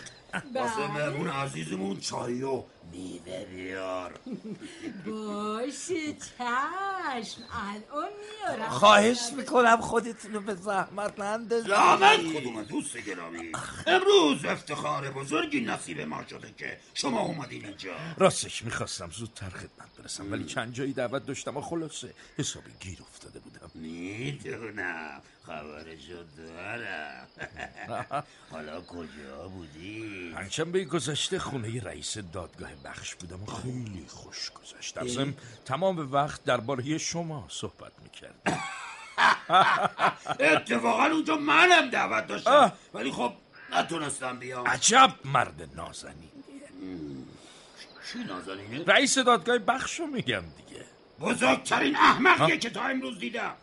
واسه 0.55 0.93
مهمون 0.93 1.29
عزیزمون 1.29 2.01
چای 2.01 2.43
و 2.43 2.63
میوه 2.93 3.45
بیار 3.45 4.21
باشه 5.07 6.13
چشم. 6.13 7.43
الان 7.53 8.09
میارم 8.21 8.69
خواهش 8.69 9.19
می‌کنم 9.37 9.81
خودتون 9.81 10.33
رو 10.33 10.41
به 10.41 10.55
زحمت 10.55 11.21
نندازید. 11.21 11.69
زحمت 11.69 12.21
کدوم 12.21 12.63
دوست 12.63 12.97
گرامی. 12.97 13.53
امروز 13.87 14.45
افتخار 14.45 15.11
بزرگی 15.11 15.61
نصیب 15.61 16.01
ما 16.01 16.25
شده 16.31 16.55
که 16.59 16.79
شما 16.95 17.21
اومدین 17.21 17.67
اینجا. 17.67 17.95
راستش 18.17 18.65
می‌خواستم 18.65 19.11
زودتر 19.11 19.49
خدمت 19.49 19.97
برسم 19.99 20.33
ولی 20.33 20.45
چند 20.45 20.73
جایی 20.73 20.93
دعوت 20.93 21.27
داشتم 21.27 21.57
و 21.57 21.61
خلاصه 21.61 22.15
حسابی 22.39 22.71
گیر 22.81 22.99
افتاده 23.03 23.39
بودم. 23.39 23.71
می‌دونم. 23.75 25.23
خبرشو 25.47 26.25
دارم. 26.37 27.27
حالا 28.53 28.81
کجا 28.81 29.49
بودی؟ 29.49 30.33
پنجشنبه 30.35 30.85
گذشته 30.85 31.39
خونه 31.39 31.83
رئیس 31.83 32.19
دادگاه 32.19 32.71
بخش 32.85 33.15
بودم 33.15 33.43
و 33.43 33.47
خیلی 33.47 34.07
خوش 34.09 34.51
گذشت 34.51 34.95
در 34.95 35.07
ضمن 35.07 35.35
تمام 35.65 36.13
وقت 36.13 36.45
درباره 36.45 36.99
شما 36.99 37.47
صحبت 37.51 37.93
می‌کرد 38.03 38.35
اتفاقا 40.41 41.05
اونجا 41.05 41.37
منم 41.37 41.91
دعوت 41.91 42.27
داشتم. 42.27 42.73
ولی 42.95 43.13
خب 43.13 43.33
نتونستم 43.73 44.39
بیام. 44.39 44.67
عجب 44.67 45.15
مرد 45.25 45.69
نازنین 45.77 46.31
چی 48.13 48.19
نازنینه؟ 48.19 48.85
رئیس 48.85 49.19
دادگاه 49.19 49.59
بخش 49.59 50.01
رو 50.01 50.07
میگم 50.07 50.45
دیگه. 50.57 50.85
بزرگترین 51.21 51.97
احمقیه 51.97 52.59
که 52.59 52.71
تا 52.71 52.83
امروز 52.83 53.19
دیدم. 53.19 53.55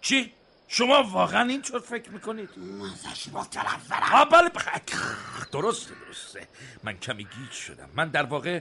چی؟ 0.00 0.32
شما 0.68 1.02
واقعا 1.02 1.48
اینطور 1.48 1.80
فکر 1.80 2.10
می‌کنید؟ 2.10 2.48
ازش 2.92 3.28
متنفرم. 3.28 4.24
بله 4.28 4.48
بخ- 4.48 5.50
درسته 5.52 5.94
درسته. 6.06 6.48
من 6.82 6.98
کمی 6.98 7.24
گیج 7.24 7.50
شدم. 7.52 7.88
من 7.94 8.08
در 8.08 8.22
واقع 8.22 8.60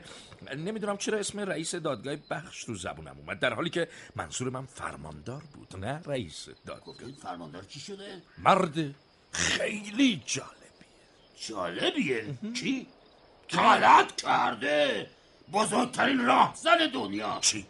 نمی‌دونم 0.56 0.97
چرا 0.97 1.18
اسم 1.18 1.39
رئیس 1.39 1.76
دادگاه 1.76 2.16
بخش 2.30 2.64
رو 2.64 2.76
زبونم 2.76 3.16
اومد 3.18 3.39
در 3.39 3.53
حالی 3.53 3.70
که 3.70 3.88
منظور 4.16 4.49
من 4.49 4.66
فرماندار 4.66 5.43
بود 5.53 5.76
نه 5.86 6.01
رئیس 6.06 6.47
دادگاه. 6.66 6.95
فرماندار 7.22 7.64
چی 7.64 7.80
شده؟ 7.80 8.22
مرد 8.38 8.76
خیلی 9.32 10.24
جالبی 10.26 10.56
جالبیه؟ 11.47 12.26
چی؟ 12.53 12.88
غلط 13.49 14.16
کرده. 14.16 15.10
بزرگترین 15.53 16.26
راهزن 16.26 16.78
دنیا. 16.93 17.38
چی؟ 17.41 17.66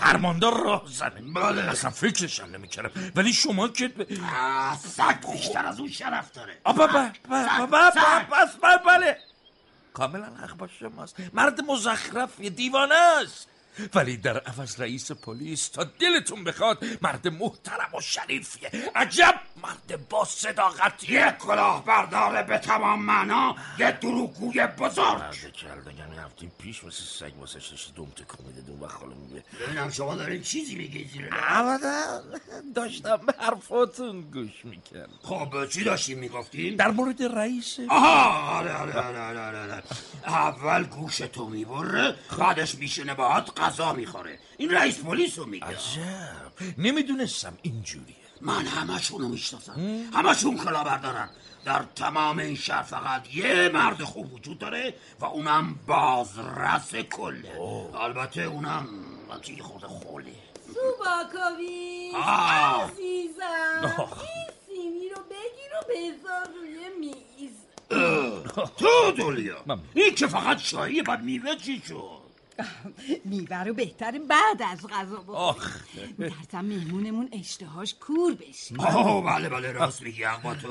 فرماندار 0.00 0.64
راه 0.64 0.82
زنه 0.86 1.20
بله. 1.34 1.62
اصلا 1.62 1.90
فکرشم 1.90 2.44
نمی‌کردم. 2.44 3.12
ولی 3.16 3.32
شما 3.32 3.68
که 3.68 3.92
سگ 4.84 5.32
بیشتر 5.32 5.66
از 5.66 5.80
اون 5.80 5.88
شرف 5.90 6.32
داره. 6.32 6.58
آبا 6.64 6.86
بله 6.86 7.12
بله. 8.86 9.18
کاملا 9.94 10.26
حق 10.26 10.56
با 10.56 10.68
شماست. 10.80 11.16
مرد 11.32 11.60
مزخرف 11.60 12.40
دیوانه 12.40 12.94
است. 12.94 13.48
ولی 13.94 14.16
در 14.16 14.38
عوض 14.38 14.80
رئیس 14.80 15.12
پلیس 15.12 15.68
تا 15.68 15.84
دلتون 15.84 16.44
بخواد 16.44 16.84
مرد 17.02 17.28
محترم 17.28 17.94
و 17.98 18.00
شریفیه. 18.00 18.70
عجب! 18.94 19.40
مرد 19.62 20.08
با 20.08 20.24
صداقتیه. 20.24 21.10
یه 21.12 21.36
کلاه 21.38 21.84
برداره 21.84 22.42
به 22.42 22.58
تمام 22.58 23.02
معنا. 23.02 23.56
یه 23.78 23.90
دروگوی 23.90 24.66
بزرگ. 24.66 25.18
مرد 25.18 25.52
کردگن 25.52 26.18
هفته 26.24 26.46
پیش 26.58 26.84
واسه 26.84 27.02
سگ 27.02 27.38
واسه 27.38 27.60
شش 27.60 27.88
دوم 27.96 28.10
تکون 28.10 28.46
میده 28.46 28.60
دو 28.60 28.84
وقت 28.84 29.00
حالا 29.00 29.14
میگه. 29.14 29.44
ببینم 29.60 29.90
شما 29.90 30.14
دارین 30.14 30.42
چیزی 30.42 30.74
میگی 30.74 31.04
زیر 31.12 31.30
داشتم 32.74 33.16
به 33.16 33.34
حرفاتون 33.38 34.20
گوش 34.20 34.64
می‌کرد 34.64 35.10
خب 35.22 35.68
چی 35.68 35.84
داشتیم 35.84 36.18
می‌گفتیم؟ 36.18 36.76
در 36.76 36.90
مورد 36.90 37.22
رئیس. 37.22 37.76
آها 37.88 38.58
آره 38.58 38.74
آره 38.74 38.92
آره 38.92 39.18
آره 39.20 39.40
آره 39.40 39.60
آره. 39.60 39.82
اول 40.26 40.84
گوش 40.84 41.16
تو 41.16 41.48
می‌بره 41.48 42.14
بعدش 42.38 42.74
میشنه 42.74 43.14
باهات 43.14 43.60
غذا 43.66 43.92
می‌خوره. 43.92 44.38
این 44.58 44.70
رئیس 44.70 44.98
پلیس 44.98 45.38
رو 45.38 45.46
میگه. 45.46 45.66
عجب. 45.66 46.78
نمی‌دونستم 46.78 47.58
اینجوریه 47.62 48.16
من 48.40 48.66
همشون 48.66 49.20
رو 49.20 49.28
می‌شناسم. 49.28 49.72
همشون 50.14 50.56
کلاهبردارن. 50.56 51.28
در 51.64 51.84
تمام 51.96 52.38
این 52.38 52.56
شهر 52.56 52.82
فقط 52.82 53.34
یه 53.34 53.70
مرد 53.74 54.02
خوب 54.02 54.32
وجود 54.32 54.58
داره 54.58 54.94
و 55.20 55.24
اونم 55.24 55.78
بازرس 55.86 56.94
کله 56.94 57.60
البته 58.00 58.42
اونم 58.42 58.88
یه 59.48 59.62
خورده 59.62 59.86
خوله. 59.86 60.32
سوباکوویچ 60.66 62.14
آه. 62.14 62.82
عزیزم. 62.82 63.94
آه. 63.98 64.22
این 64.22 64.48
سینی 64.66 65.08
رو 65.08 65.22
بگیر 65.22 65.72
و 65.80 65.84
بذار 65.88 66.48
روی 66.54 66.88
میز. 67.00 67.56
تو 68.78 69.12
دولیا 69.16 69.64
این 69.94 70.14
که 70.14 70.26
فقط 70.26 70.58
شاهیه 70.58 71.02
بعد 71.02 71.22
میوه 71.22 71.56
چی 71.56 71.82
شد؟ 71.88 72.25
میوه 73.24 73.56
رو 73.64 73.74
بهتره 73.74 74.18
بعد 74.18 74.62
از 74.72 74.86
غذا 74.86 75.16
بخوریم 75.16 76.14
میترسم 76.18 76.64
مهمونمون 76.64 77.28
اشتهاش 77.32 77.94
کور 78.00 78.34
بشه. 78.34 78.74
آه 78.78 79.24
بله 79.24 79.48
بله 79.48 79.72
راست 79.72 80.02
میگی 80.02 80.24
اما 80.24 80.54
تو 80.54 80.68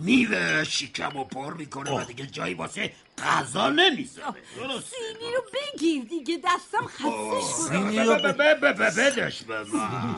میوه 0.00 0.64
شکم 0.64 1.16
و 1.16 1.24
پر 1.24 1.54
می‌کنه 1.54 1.90
و 1.90 2.04
دیگه 2.04 2.26
جایی 2.26 2.54
واسه 2.54 2.92
غذا 3.18 3.70
نمی‌ذاره. 3.70 4.34
درست 4.56 4.94
سینی 4.94 5.32
رو 5.34 5.42
بگیر 5.54 6.04
دیگه 6.04 6.38
دستم 6.44 6.86
خستش 6.86 7.52
سینی 7.68 7.98
رو 7.98 8.14
بدش 8.14 9.42
به 9.42 9.64
من. 9.64 10.16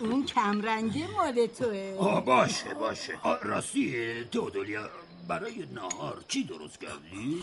اون 0.00 0.26
کمرنگه 0.26 1.06
مال 1.16 1.46
توه. 1.46 2.20
باشه 2.20 2.74
باشه. 2.74 3.12
راستی 3.42 4.24
تو 4.24 4.50
دولیا 4.50 4.90
برای 5.28 5.66
نهار 5.74 6.24
چی 6.28 6.44
درست 6.44 6.80
کردی؟ 6.80 7.42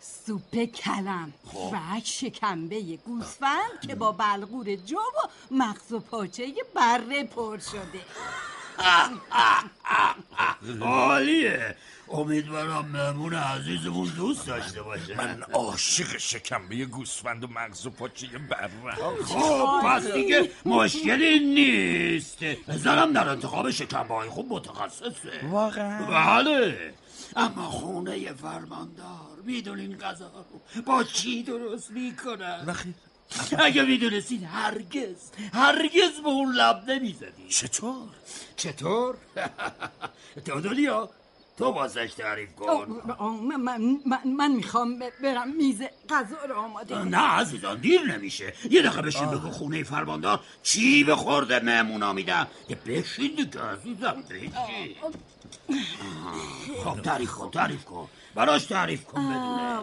سوپ 0.00 0.64
کلم 0.64 1.32
خب. 1.46 1.70
و 1.72 2.00
شکمبه 2.04 2.96
گوسفند 2.96 3.80
که 3.88 3.94
با 3.94 4.12
بلغور 4.12 4.76
جو 4.76 4.96
و 4.96 5.28
مغز 5.50 5.92
و 5.92 6.00
پاچه 6.00 6.54
بره 6.74 7.24
پر 7.24 7.58
شده 7.58 8.00
عالیه 10.82 11.76
امیدوارم 12.10 12.86
مهمون 12.92 13.34
عزیزمون 13.34 14.08
دوست 14.16 14.46
داشته 14.46 14.82
باشه. 14.82 15.16
من 15.16 15.42
عاشق 15.42 16.16
شکمبه 16.18 16.84
گوسفند 16.84 17.44
و 17.44 17.46
مغز 17.46 17.86
و 17.86 17.90
پاچه 17.90 18.26
برم. 18.26 18.70
خب 19.24 19.80
پس 19.84 20.06
دیگه 20.06 20.50
مشکلی 20.64 21.38
نیست. 21.38 22.38
زنم 22.68 23.12
در 23.12 23.28
انتخاب 23.28 23.70
شکمبه 23.70 24.14
های 24.14 24.28
خوب 24.28 24.52
متخصصه. 24.52 25.46
واقعا. 25.50 26.06
بله. 26.06 26.94
اما 27.36 27.70
خونه 27.70 28.32
فرماندار 28.32 29.38
می‌دونین 29.44 29.98
غذا 29.98 30.30
رو 30.74 30.82
با 30.82 31.04
چی 31.04 31.42
درست 31.42 31.90
می‌کنن؟ 31.90 32.76
اگه 33.58 33.82
می‌دونستین 33.82 34.44
هرگز 34.44 35.30
هرگز 35.52 36.20
به 36.22 36.28
اون 36.28 36.54
لب 36.54 36.90
نمی‌زدی 36.90 37.48
چطور؟ 37.48 38.08
چطور؟ 38.56 39.16
دودولیا 40.46 41.10
تو 41.58 41.72
بازش 41.72 42.14
تعریف 42.16 42.54
کن. 42.54 43.02
من, 43.20 43.56
من, 43.56 44.00
من, 44.06 44.18
من 44.36 44.52
می‌خوام 44.52 44.98
برم 45.22 45.48
میز 45.56 45.82
غذا 46.10 46.44
رو 46.48 46.54
آماده. 46.54 47.04
نه 47.04 47.18
عزیزان 47.18 47.80
دیر 47.80 48.02
نمیشه. 48.02 48.52
یه 48.70 48.82
دقیقه 48.82 49.02
بشین 49.02 49.26
بگو 49.26 49.50
خونه 49.50 49.82
فرماندار 49.82 50.40
چی 50.62 51.04
به 51.04 51.16
خورده 51.16 51.60
مهمونا 51.60 52.12
میدن. 52.12 52.46
یه 52.68 52.76
بشین 52.76 53.34
دیگه 53.34 53.60
عزیزم 53.60 54.24
بشین. 54.30 54.52
خب 56.84 57.02
تعریف 57.02 57.30
کن 57.30 57.50
تعریف 57.50 57.84
کن. 57.84 58.08
براش 58.34 58.64
تعریف 58.64 59.04
کن 59.04 59.28
بدونه. 59.28 59.80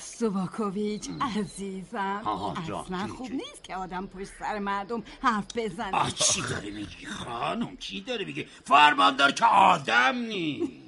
سوباکوویچ 0.00 1.08
عزیزم. 1.20 2.22
اصلا 2.26 3.06
خوب؟ 3.06 3.30
نیست 3.32 3.64
که 3.64 3.76
آدم 3.76 4.06
پشت 4.06 4.30
سر 4.38 4.58
مردم 4.58 5.02
حرف 5.22 5.44
بزنه. 5.56 5.96
آه 5.96 6.10
چی 6.10 6.42
داری 6.42 6.70
میگی 6.70 7.06
خانم؟ 7.06 7.76
چی 7.76 8.00
داری 8.00 8.24
میگی 8.24 8.44
فرماندار 8.64 9.32
که 9.32 9.44
آدم 9.44 10.16
نی 10.16 10.82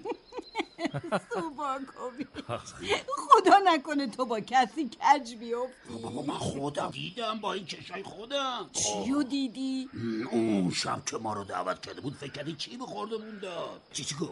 سوباکوویچ 1.35 2.27
خدا 3.29 3.59
نکنه 3.65 4.07
تو 4.07 4.25
با 4.27 4.41
کسی 4.41 4.89
کج 4.89 5.35
بیفتی. 5.35 6.03
بابا 6.03 6.23
من 6.23 6.35
خودم 6.39 6.91
دیدم 6.91 7.41
با 7.41 7.53
این 7.53 7.67
چشای 7.67 8.03
خودم. 8.03 8.71
چیو 8.73 9.23
دیدی؟ 9.23 9.89
اون 10.31 10.71
شب 10.71 11.03
که 11.07 11.17
ما 11.17 11.33
رو 11.33 11.45
دعوت 11.45 11.81
کرده 11.87 12.01
بود 12.01 12.15
فکر 12.15 12.33
کردی 12.33 12.55
چی 12.55 12.77
به 12.77 12.85
خوردمون 12.87 13.39
داد؟ 13.43 13.81
چی 13.93 14.05
چی 14.05 14.15
گفت؟ 14.15 14.31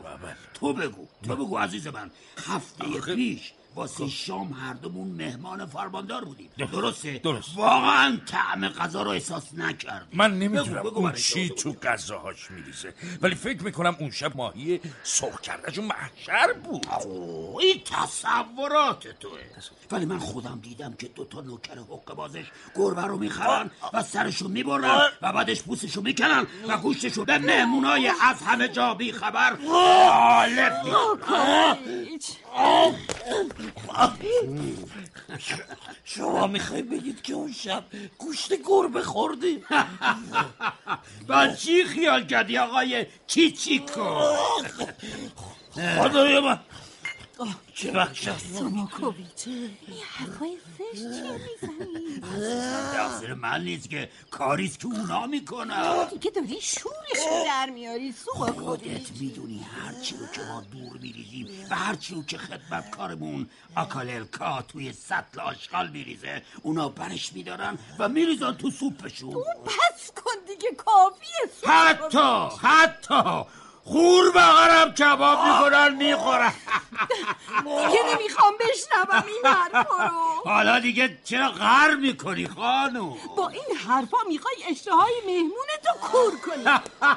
تو 0.54 0.72
بگو 0.72 1.06
تو 1.22 1.36
بگو 1.36 1.56
عزیز 1.58 1.86
من. 1.86 2.10
هفته 2.46 3.00
پیش 3.14 3.52
واسه 3.74 4.08
شام 4.08 4.52
هر 4.52 4.74
دومون 4.74 5.08
مهمان 5.08 5.66
فرماندار 5.66 6.24
بودیم. 6.24 6.50
درسته؟ 6.72 7.18
درست. 7.18 7.56
واقعا 7.56 8.18
طعم 8.26 8.68
غذا 8.68 9.02
رو 9.02 9.10
احساس 9.10 9.54
نکرد 9.54 10.06
من 10.12 10.38
نمی‌دونم. 10.38 10.86
اون 10.86 11.12
چی 11.12 11.48
تو. 11.48 11.72
غذاهاش 11.72 12.50
میریزه. 12.50 12.94
ولی 13.22 13.34
فکر 13.34 13.62
می‌کنم 13.62 13.96
اون 14.00 14.10
شب 14.10 14.36
ماهی 14.36 14.80
سرخ 15.02 15.40
کردهش 15.40 15.78
محشر 15.78 16.52
بود. 16.64 16.86
اوه، 16.86 17.62
این 17.62 17.82
تصورات 17.84 19.06
توه. 19.20 19.40
ولی 19.90 20.04
من 20.06 20.18
خودم 20.18 20.60
دیدم 20.62 20.94
که 20.98 21.08
دوتا 21.08 21.40
نوکر 21.40 21.78
حق 21.78 22.14
بازش 22.14 22.44
گربه 22.76 23.02
رو 23.02 23.18
می‌خرن 23.18 23.70
و 23.92 24.02
سرشو 24.02 24.48
می‌برن 24.48 25.00
و 25.22 25.32
بعدش 25.32 25.62
پوستشو 25.62 26.00
می‌کنن 26.00 26.46
و 26.68 26.78
گوشتشو 26.78 27.24
به 27.24 27.38
مهمونای 27.38 28.08
از 28.08 28.42
همه 28.42 28.68
جا 28.68 28.94
بی 28.94 29.12
خبر 29.12 29.54
غالب. 29.54 30.72
شما 36.04 36.46
می‌خوای 36.46 36.82
بگید 36.82 37.22
که 37.22 37.32
اون 37.32 37.52
شب 37.52 37.84
گوشت 38.18 38.52
گربه 38.66 39.02
خوردی؟ 39.02 39.64
با 41.28 41.48
چی 41.48 41.84
خیال 41.84 42.26
کردی 42.26 42.58
آقای 42.58 43.06
چیچیکو؟ 43.26 44.20
خدای 45.98 46.40
من. 46.40 46.60
چه 47.74 47.92
وحشت 47.92 48.38
سوباکوویچ 48.38 49.46
این 49.46 49.70
حرفای 50.12 50.58
زشت 50.78 51.02
چی 51.02 51.22
می‌زنی؟ 51.22 52.20
تقصیر 52.92 53.34
من 53.34 53.64
نیست 53.64 53.90
که 53.90 54.10
کاریست 54.30 54.80
که 54.80 54.86
اونا 54.86 55.26
می‌کنن. 55.26 56.08
دیگه 56.08 56.30
داری 56.30 56.60
شورش 56.60 57.26
رو 57.30 57.44
در 57.44 57.70
میاری 57.70 58.14
خودت 58.26 59.10
می‌دونی 59.20 59.66
هرچی 59.76 60.16
رو 60.16 60.26
که 60.26 60.40
ما 60.42 60.60
دور 60.60 61.00
میریزیم 61.00 61.66
و 61.70 61.76
هرچی 61.76 62.14
رو 62.14 62.22
که 62.22 62.38
خدمتکارمون 62.38 63.50
آکاللکا 63.76 64.62
توی 64.62 64.92
سطل 64.92 65.40
آشغال 65.40 65.90
میریزه 65.90 66.42
اونا 66.62 66.88
برش 66.88 67.32
میدارن 67.32 67.78
و 67.98 68.08
میریزن 68.08 68.52
تو 68.52 68.70
سوپشون. 68.70 69.44
پس 69.64 70.12
کن 70.16 70.44
دیگه 70.46 70.70
کافیه 70.76 71.70
حتی 71.72 72.56
حتی 72.66 73.44
خور 73.84 74.30
بقرم 74.30 74.94
کباب 74.94 75.38
می‌کنن 75.46 75.94
می‌خورن 75.94 76.52
دیگه 77.64 78.00
نمی‌خوام 78.14 78.54
بشنوم 78.60 79.24
این 79.26 79.54
حرفا 79.54 80.06
رو. 80.06 80.50
حالا 80.50 80.80
دیگه 80.80 81.18
چرا 81.24 81.48
غر 81.48 81.94
می‌کنی 81.94 82.48
خانم؟ 82.48 83.14
با 83.36 83.48
این 83.48 83.76
حرفا 83.86 84.16
می‌خوای 84.28 84.54
اشتهای 84.70 85.12
مهمونتو 85.26 85.92
کور 86.00 86.32
کنی. 86.40 86.64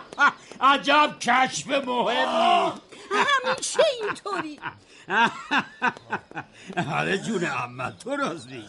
عجب 0.72 1.16
کشف 1.20 1.68
مهمی. 1.68 2.74
همیشه 3.12 3.84
اینطوری. 4.02 4.60
حالا 6.90 7.18
جون 7.18 7.46
اما 7.46 7.92
تو 7.92 8.16
راست 8.16 8.48
میگی. 8.48 8.68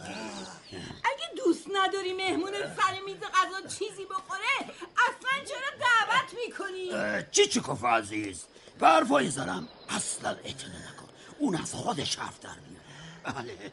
دوست 1.47 1.67
نداری 1.73 2.13
مهمون 2.13 2.51
سر 2.51 2.99
میز 3.05 3.17
غذا 3.17 3.67
چیزی 3.67 4.05
بخوره؟ 4.05 4.73
اصلا 5.07 5.45
چرا 5.45 5.77
دعوت 5.79 6.33
می‌کنی؟ 6.45 7.23
چی 7.31 7.47
چی 7.47 7.59
کف 7.59 7.83
عزیز؟ 7.83 8.43
به 8.79 8.87
حرفای 8.87 9.29
زنم 9.29 9.67
اصلا 9.89 10.29
اعتنا 10.29 10.69
نکن. 10.69 11.07
اون 11.39 11.55
از 11.55 11.73
خودش 11.73 12.15
حرف 12.15 12.39
در 12.39 12.49
میاره. 12.49 12.83
بله. 13.23 13.71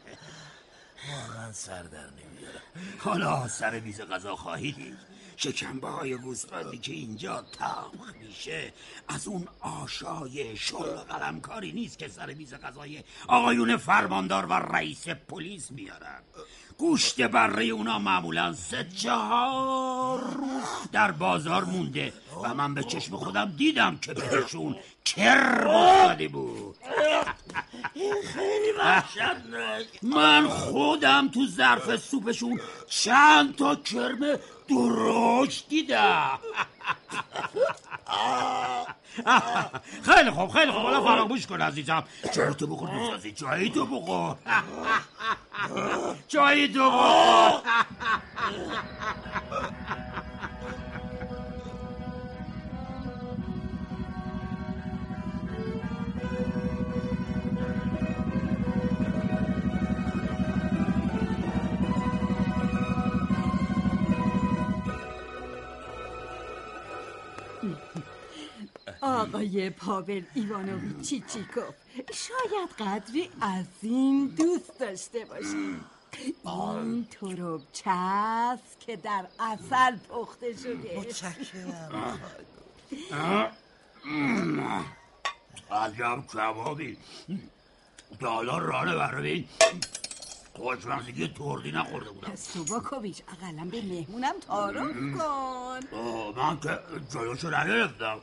واقعا 1.12 1.53
سر 1.53 1.83
در 1.83 2.11
نمیارم 2.11 2.62
حالا 2.99 3.49
سر 3.49 3.81
میز 3.81 4.01
غذا 4.01 4.37
خواهی؟ 4.37 4.72
دید 4.72 4.99
شکمبه 5.37 5.89
های 5.89 6.16
گوسفندی 6.16 6.79
که 6.79 6.93
اینجا 6.93 7.45
تمخ 7.59 8.14
میشه 8.20 8.72
از 9.09 9.29
اون 9.29 9.49
آشای 9.61 10.57
شغل 10.57 10.97
قلمکاری 10.97 11.72
نیست 11.72 11.99
که 11.99 12.09
سر 12.09 12.35
میز 12.35 12.55
غذای 12.55 13.05
آقایون 13.29 13.77
فرماندار 13.77 14.47
و 14.47 14.53
رئیس 14.53 15.09
پلیس 15.09 15.70
میارن 15.70 16.22
گوشت 16.79 17.22
بره 17.22 17.64
اونا 17.64 17.99
معمولا 17.99 18.53
سه 18.53 18.87
چهار 18.97 20.20
روز 20.20 20.91
در 20.93 21.11
بازار 21.11 21.64
مونده 21.64 22.12
و 22.45 22.55
من 22.55 22.75
به 22.75 22.83
چشم 22.83 23.16
خودم 23.16 23.53
دیدم 23.57 23.99
که 23.99 24.14
بهشون 24.14 24.77
کر 25.05 25.68
افتاده 25.68 26.29
بود. 26.29 26.77
خیلی 28.35 28.72
وحشتناک. 28.79 29.87
من 30.03 30.49
خودم 30.49 31.29
تو 31.29 31.47
ظرف 31.47 31.97
سوپشون 31.97 32.61
چند 32.89 33.57
تا 33.57 33.75
کرم 33.75 34.39
درشت 34.69 35.69
دیدم. 35.69 36.39
خیلی 40.03 40.31
خوب 40.31 40.51
خیلی 40.51 40.73
خوب. 40.73 40.83
حالا 40.83 41.05
فراموش 41.05 41.47
کن 41.47 41.62
عزیزم. 41.62 42.05
جایی 42.33 42.55
تو 42.55 42.67
بخور 42.67 43.15
عزیز 43.15 43.35
جایی 43.35 43.71
تو 43.71 43.87
بخور. 43.87 44.37
جایی 46.29 46.69
تو 46.69 46.91
بخور. 46.91 47.61
آقای 69.05 69.71
پاول 69.71 70.23
ایوانوویچ 70.35 71.09
چیچیکوف 71.09 71.75
شاید 72.15 72.69
قدری 72.79 73.31
از 73.41 73.65
این 73.83 74.27
دوست 74.27 74.79
داشته 74.81 75.25
باشی. 75.25 75.77
این 76.45 77.07
تروبچه 77.11 77.91
است 77.91 78.81
که 78.81 78.97
در 78.97 79.27
اصل 79.39 79.97
پخته 79.97 80.57
شده. 80.57 80.99
متشکرم. 80.99 82.21
عجب 85.71 86.25
کبابی 86.35 86.99
تا 88.21 88.31
حالا 88.31 88.59
رانه 88.59 88.97
برای 88.97 89.45
خوشمزگی 90.55 91.29
تردی 91.29 91.73
نخورده 91.73 92.11
بودم. 92.11 92.35
سوباکوویچ 92.35 93.23
اقلا 93.29 93.65
به 93.71 93.83
مهمونم 93.83 94.35
تعارف 94.47 94.97
کن. 94.97 95.81
من 96.37 96.61
که 96.61 96.79
جلوشو 97.13 97.49
نگرفتم. 97.49 98.21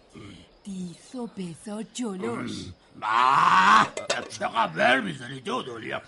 دیسو 0.64 1.30
بزا 1.38 1.84
جلوش. 1.84 2.52
آه، 3.02 3.88
چقدر 4.30 4.68
بر 4.68 5.00
می‌زنی 5.00 5.42
تو 5.42 5.62
دولیا 5.62 6.02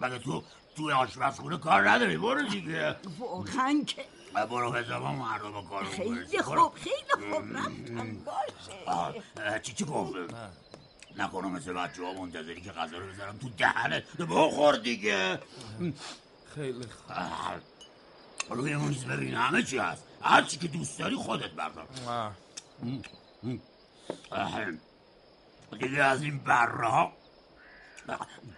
مگه 0.00 0.18
تو 0.18 0.42
توی 0.76 0.92
آشپزخونه 0.92 1.56
کار 1.58 1.90
نداری؟ 1.90 2.16
برو 2.16 2.48
دیگه. 2.48 2.96
واقعا 3.18 3.84
که 3.86 4.04
برو 4.32 4.70
به 4.70 4.82
زمان 4.82 5.14
مردم 5.14 5.68
کار 5.68 5.84
خیلی 5.84 6.38
خوب 6.42 6.74
خیلی 6.74 7.30
خوب 7.30 7.56
رفتم 7.56 8.16
باشه. 8.24 9.60
چی 9.62 9.72
چی 9.72 9.84
گفت؟ 9.84 10.14
نکنه 11.16 11.48
مثل 11.48 11.72
بچه 11.72 12.04
ها 12.04 12.12
منتظری 12.12 12.60
که 12.60 12.72
غذا 12.72 12.98
رو 12.98 13.06
بذارم 13.06 13.38
تو 13.38 13.48
دهنه 13.48 14.04
بخور 14.18 14.76
دیگه. 14.76 15.38
خیلی 16.54 16.84
خوب. 16.84 17.16
روی 18.50 18.72
اون 18.72 18.88
میز 18.88 19.04
ببین 19.04 19.34
همه 19.34 19.62
چی 19.62 19.78
هست. 19.78 20.02
هر 20.22 20.42
چی 20.42 20.58
که 20.58 20.68
دوست 20.68 20.98
داری 20.98 21.16
خودت 21.16 21.50
بردار. 21.50 21.86
دیگه 25.80 26.02
از 26.02 26.22
این 26.22 26.38
بره 26.38 26.88
ها 26.88 27.12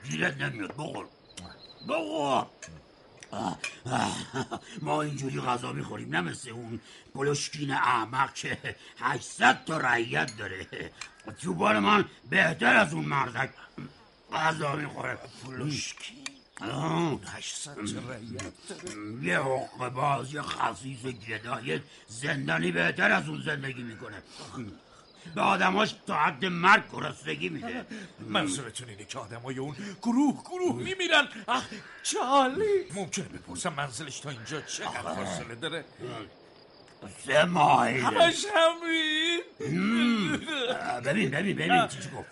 گیرت 0.05 0.37
نمیاد 0.37 0.77
بخور 0.77 1.09
بخور 1.89 2.47
ما 4.83 5.03
اینجوری 5.03 5.41
غذا 5.41 5.73
می‌خوریم 5.73 6.09
نه 6.09 6.21
مثل 6.21 6.51
اون 6.51 6.81
پلوشکین 7.15 7.71
احمق 7.71 8.35
که 8.35 8.77
800 8.99 9.65
تا 9.65 9.79
رعیت 9.79 10.37
داره. 10.37 10.91
تو 11.43 11.55
بار 11.55 11.79
من 11.79 12.05
بهتر 12.31 12.77
از 12.77 12.95
اون 12.95 13.05
مردک 13.05 13.51
غذا 14.33 14.77
می‌خوره. 14.77 15.19
پلوشکین 15.45 16.24
آه. 16.61 17.21
800 17.27 17.75
تا 17.75 17.81
رعیت. 17.81 18.53
یه 19.23 19.39
حقه 19.39 19.89
باز 19.91 20.35
یه 20.35 20.43
خصیص 20.43 20.99
گدای 21.01 21.81
زندانی 22.07 22.73
بهتر 22.73 23.13
از 23.13 23.29
اون 23.29 23.43
زندگی 23.43 23.83
می‌کنه. 23.83 24.23
به 25.35 25.41
آدماش 25.41 25.95
تا 26.07 26.15
حد 26.15 26.45
مرگ 26.45 26.83
گرسنگی 26.93 27.49
میده. 27.49 27.87
منظورتون 28.21 28.89
اینه 28.89 29.05
که 29.05 29.19
آدمای 29.19 29.59
اون 29.59 29.77
گروه 30.03 30.43
گروه 30.43 30.77
میمیرن؟ 30.77 31.29
اه 31.49 31.65
چالی! 32.03 32.85
ممکنه 32.95 33.25
بپرسم 33.25 33.73
منزلش 33.73 34.21
تا 34.21 34.31
اینجا 34.31 34.61
چقدر 34.61 35.15
فاصله 35.15 35.55
داره؟ 35.55 35.85
سه 37.27 37.45
مایل 37.45 38.01
همش 38.05 38.45
همین. 38.55 39.41
ببین 41.05 41.31
ببین 41.31 41.57
ببین 41.57 41.87
چی 41.89 41.99
گفت. 41.99 42.29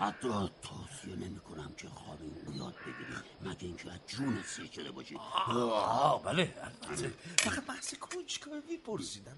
حتی 0.00 0.28
توصیه 0.62 1.16
نمی 1.16 1.40
کنم 1.40 1.72
که 1.76 1.88
خواب 1.88 2.18
این 2.46 2.56
یاد 2.56 2.74
بگیری 2.74 3.12
مگه 3.40 3.66
اینکه 3.66 3.92
از 3.92 3.98
جون 4.06 4.42
سیر 4.46 4.70
شده 4.74 4.90
باشی؟ 4.92 5.16
آه 5.16 6.22
بله 6.22 6.54
البته. 6.62 7.12
فقط 7.38 7.64
بحث 7.66 7.94
کنجکاوی 7.94 8.76
پرسیدم. 8.76 9.36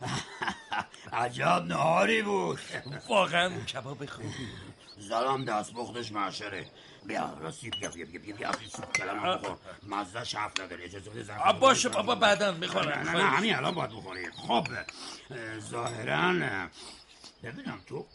عجب 1.12 1.64
نهاری 1.68 2.22
بود. 2.22 2.58
واقعا 3.08 3.60
کباب 3.64 4.06
خوبی 4.06 4.28
زدم 4.98 5.44
دست 5.44 5.72
بختش 5.74 6.12
معشره. 6.12 6.70
بیا 7.06 7.38
راستی 7.40 7.70
بیا 7.70 7.88
بیا 7.90 8.06
بیا 8.06 8.20
بیا 8.20 8.36
بیا 8.36 8.52
سوپ 8.68 8.92
کلم 8.92 9.36
بخور. 9.36 9.56
مزه 9.82 10.38
حرف 10.38 10.60
نداره 10.60 10.84
اجازه 10.84 11.10
بده 11.10 11.36
آه، 11.36 11.60
باشه 11.60 11.88
بابا 11.88 12.14
بعدا 12.14 12.52
می‌خورم. 12.52 12.88
نه 12.88 13.12
نه 13.12 13.22
همین 13.24 13.54
الان 13.54 13.74
باید 13.74 13.90
بخوری. 13.90 14.30
خب 14.32 14.66
اه، 15.30 15.58
ظاهرا 15.60 16.46
اه، 16.46 16.68
ببینم 17.42 17.80
تو 17.86 18.06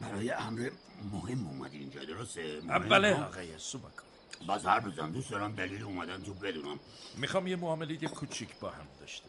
برای 0.00 0.30
امر 0.30 0.70
مهم 1.12 1.46
اومدی 1.46 1.78
اینجا 1.78 2.04
درسته؟ 2.04 2.60
بله؟ 2.60 3.14
آقای 3.14 3.58
سوباکو. 3.58 4.02
باز 4.46 4.66
هر 4.66 4.80
بزن 4.80 5.10
دوست 5.10 5.30
دارم 5.30 5.54
دلیل 5.54 5.82
اومدن 5.82 6.22
تو 6.22 6.34
بدونم. 6.34 6.80
می‌خوام 7.16 7.46
یه 7.46 7.56
معامله 7.56 7.96
کوچیک 7.96 8.58
با 8.60 8.70
هم 8.70 8.86
داشته 9.00 9.28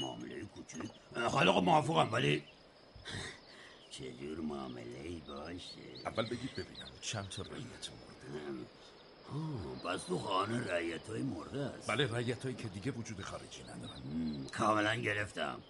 معامله 0.00 0.44
کوچیک؟ 0.44 0.90
خالق 1.28 1.58
موافقم 1.58 2.12
ولی 2.12 2.44
چجور 3.90 4.40
معامله 4.40 5.00
ای 5.04 5.22
باشه؟ 5.28 6.06
اول 6.06 6.24
بگید 6.26 6.52
ببینم 6.52 6.88
چند 7.00 7.28
تا 7.28 7.42
رایت 7.42 7.90
مرده. 7.90 8.64
پس 9.84 10.04
تو 10.04 10.18
خانه 10.18 10.66
رعیت 10.66 11.08
های 11.08 11.22
مرده 11.22 11.60
است 11.60 11.90
بله 11.90 12.06
رایت 12.06 12.42
هایی 12.42 12.56
که 12.56 12.68
دیگه 12.68 12.90
وجود 12.90 13.20
خارجی 13.20 13.62
ندارن. 13.62 14.46
کاملا 14.46 14.94
گرفتم. 14.94 15.60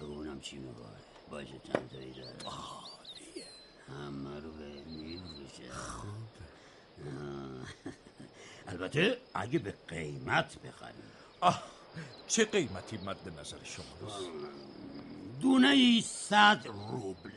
بگونم 0.00 0.40
چی 0.40 0.58
می‌خوای 0.58 0.86
باشه 1.30 1.60
چند 1.72 1.90
تایی 1.90 2.12
داره. 2.12 2.34
همه 3.90 4.40
رو 4.40 4.52
به 4.52 4.64
میفروشه 4.86 5.62
البته 8.68 9.18
اگه 9.34 9.58
به 9.58 9.74
قیمت 9.88 10.58
بخریم. 10.58 11.02
آه 11.40 11.62
چه 12.28 12.44
قیمتی 12.44 12.96
مد 12.96 13.38
نظر 13.40 13.56
شماست 13.64 14.24
دونه 15.40 15.68
ای 15.68 16.04
صد 16.06 16.60
روبل. 16.66 17.30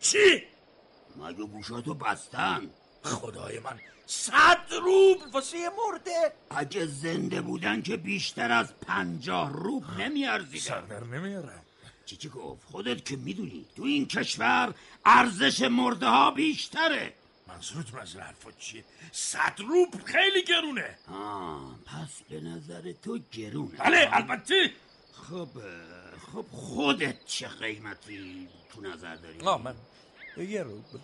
چی؟ 0.00 0.42
مگه 1.16 1.44
گوشاتو 1.44 1.94
بستن؟ 1.94 2.70
خدای 3.02 3.58
من 3.58 3.80
صد 4.06 4.58
روبل 4.70 5.30
واسه 5.32 5.58
مرده. 5.58 6.32
اگه 6.50 6.86
زنده 6.86 7.40
بودن 7.40 7.82
که 7.82 7.96
بیشتر 7.96 8.52
از 8.52 8.80
پنجاه 8.80 9.52
روب 9.52 9.84
نمیارزیدن. 9.98 10.64
سردر 10.64 11.04
نمیارم 11.04 11.65
چی 12.06 12.16
چی 12.16 12.28
گفت؟ 12.28 12.64
خودت 12.64 13.04
که 13.04 13.16
می‌دونی 13.16 13.66
تو 13.76 13.82
این 13.82 14.06
کشور 14.06 14.74
ارزش 15.04 15.60
مرده 15.62 16.06
ها 16.06 16.30
بیشتره. 16.30 17.12
منظورتون 17.48 18.00
از 18.00 18.14
این 18.14 18.22
حرفا 18.24 18.50
چیه؟ 18.58 18.84
صد 19.12 19.54
روبل 19.58 19.98
خیلی 20.04 20.44
گرونه. 20.44 20.98
آه 21.12 21.78
پس 21.86 22.22
به 22.28 22.40
نظر 22.40 22.92
تو 22.92 23.18
گرونه 23.32 23.76
بله 23.78 24.08
البته. 24.12 24.72
خب 25.12 25.48
خب 26.32 26.46
خودت 26.52 27.24
چه 27.26 27.48
قیمتی 27.48 28.48
تو 28.70 28.80
نظر 28.80 29.16
داری؟ 29.16 29.40
آه 29.40 29.62
من 29.62 29.74
یه 30.36 30.62
روبل 30.62 30.98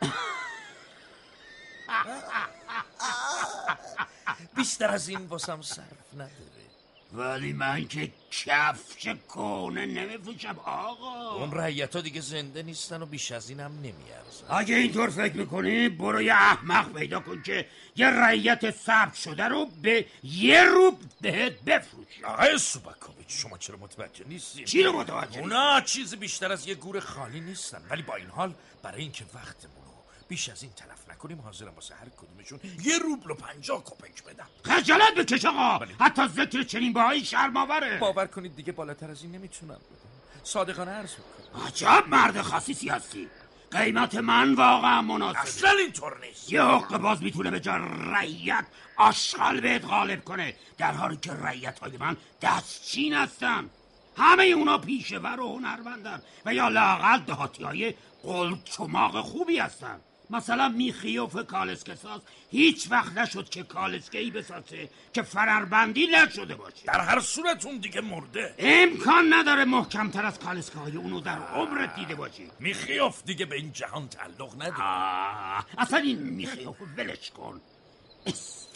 بیشتر 4.56 4.90
از 4.90 5.08
این 5.08 5.26
واسم 5.26 5.62
صرف 5.62 6.14
نداره 6.14 6.55
ولی 7.12 7.52
من 7.52 7.88
که 7.88 8.12
کفش 8.30 9.08
کونه 9.28 9.86
نمیفروشم 9.86 10.58
آقا. 10.64 11.34
اون 11.34 11.52
رعیت 11.52 11.96
ها 11.96 12.02
دیگه 12.02 12.20
زنده 12.20 12.62
نیستن 12.62 13.02
و 13.02 13.06
بیش 13.06 13.32
از 13.32 13.50
اینم 13.50 13.72
نمیارزن. 13.72 14.46
اگه 14.50 14.74
اینطور 14.74 15.10
فکر 15.10 15.36
می‌کنی 15.36 15.88
برو 15.88 16.22
یه 16.22 16.32
احمق 16.32 16.92
پیدا 16.92 17.20
کن 17.20 17.42
که 17.42 17.66
یه 17.96 18.06
رعیت 18.06 18.70
ثبت 18.70 19.14
شده 19.14 19.44
رو 19.44 19.66
به 19.82 20.06
یه 20.22 20.64
روب 20.64 20.98
بهت 21.20 21.60
بفروش 21.60 22.06
آقای 22.24 22.58
سوباکوویچ 22.58 23.26
شما 23.28 23.58
چرا 23.58 23.76
متوجه 23.76 24.24
نیستین 24.28 24.64
چی 24.64 24.82
رو 24.82 24.92
متوجه 24.92 25.40
اونا 25.40 25.80
چیزی 25.80 26.16
بیشتر 26.16 26.52
از 26.52 26.66
یه 26.68 26.74
گور 26.74 27.00
خالی 27.00 27.40
نیستن. 27.40 27.82
ولی 27.90 28.02
با 28.02 28.14
این 28.14 28.26
حال 28.26 28.54
برای 28.82 29.02
اینکه 29.02 29.24
وقتمون 29.34 29.84
رو 29.84 29.85
بیش 30.28 30.48
از 30.48 30.62
این 30.62 30.72
تلف 30.72 31.10
نکنیم 31.10 31.40
حاضرم 31.40 31.74
واسه 31.74 31.94
هر 31.94 32.06
کدومشون 32.16 32.60
یه 32.84 32.98
روبل 32.98 33.30
و 33.30 33.34
پنجاه 33.34 33.84
کپک 33.84 34.24
بدم. 34.24 34.46
خجالت 34.62 35.14
بکش 35.14 35.44
آقا! 35.44 35.86
حتی 36.00 36.28
ذکر 36.28 36.62
چنین 36.62 36.92
باهایی 36.92 37.24
شرماوره 37.24 37.98
باور 37.98 38.26
کنید 38.26 38.56
دیگه 38.56 38.72
بالاتر 38.72 39.10
از 39.10 39.22
این 39.22 39.32
نمی‌تونم 39.32 39.74
بدم. 39.74 40.40
صادقانه 40.44 40.90
عرض 40.90 41.10
می‌کنم. 41.10 41.66
عجب 41.66 42.04
مرد 42.08 42.42
خصیصی 42.42 42.88
هستی 42.88 43.28
قیمت 43.70 44.14
من 44.14 44.54
واقعا 44.54 45.02
مناسبه 45.02 45.40
اصلا 45.40 45.70
اینطور 45.70 46.26
نیست. 46.26 46.52
یه 46.52 46.62
حق 46.62 46.96
باز 46.98 47.22
می‌تونه 47.22 47.50
به 47.50 47.60
جا 47.60 47.76
رعیت 47.76 48.66
آشغال 48.96 49.60
بهت 49.60 49.84
غالب 49.84 50.24
کنه. 50.24 50.54
در 50.78 50.92
حالی 50.92 51.16
که 51.16 51.32
رعیت 51.32 51.78
های 51.78 51.96
من 51.96 52.16
دستچین 52.42 53.14
هستن. 53.14 53.70
همه 54.16 54.44
اونا 54.44 54.78
پیشور 54.78 55.40
و 55.40 55.56
هنرمندن 55.56 56.22
و 56.44 56.54
یا 56.54 56.68
لاقل 56.68 57.18
دهاتی 57.18 57.64
های 57.64 57.94
قلچماق 58.22 59.20
خوبی 59.20 59.58
هستن. 59.58 60.00
مثلا 60.30 60.68
میخیوف 60.68 61.36
کالسکساس. 61.36 62.20
هیچ 62.50 62.86
وقت 62.90 63.18
نشد 63.18 63.48
که 63.48 63.62
کالسکه 63.62 64.18
ای 64.18 64.30
بسازه 64.30 64.88
که 65.12 65.22
فرربندی 65.22 66.06
نشده 66.06 66.54
باشه. 66.54 66.84
در 66.84 67.00
هر 67.00 67.20
صورت 67.20 67.66
اون 67.66 67.78
دیگه 67.78 68.00
مرده. 68.00 68.54
امکان 68.58 69.32
نداره 69.32 69.64
محکمتر 69.64 70.26
از 70.26 70.38
کالسکه 70.38 70.78
های 70.78 70.96
اونو 70.96 71.20
در 71.20 71.38
عمرت 71.38 71.94
دیده 71.94 72.14
باشی. 72.14 72.50
میخیوف 72.60 73.22
دیگه 73.24 73.46
به 73.46 73.56
این 73.56 73.72
جهان 73.72 74.08
تعلق 74.08 74.54
نداره. 74.54 75.64
اصلا 75.78 75.98
این 75.98 76.18
میخیوف 76.18 76.76
ولش 76.96 77.30
کن. 77.30 77.60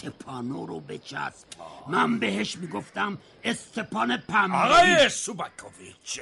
استپانو 0.04 0.66
رو 0.66 0.80
بچسب 0.80 1.46
من 1.88 2.18
بهش 2.18 2.56
می‌گفتم 2.56 3.18
استپان 3.44 4.16
پنبه 4.16 4.56
آقای 4.56 5.08
سوباکوویچ 5.08 6.20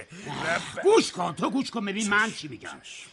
گوش 0.82 1.12
کن 1.12 1.34
تو 1.34 1.50
گوش 1.50 1.70
کن 1.70 1.84
ببین 1.84 2.08
من 2.08 2.30
چی 2.32 2.48
میگم. 2.48 2.68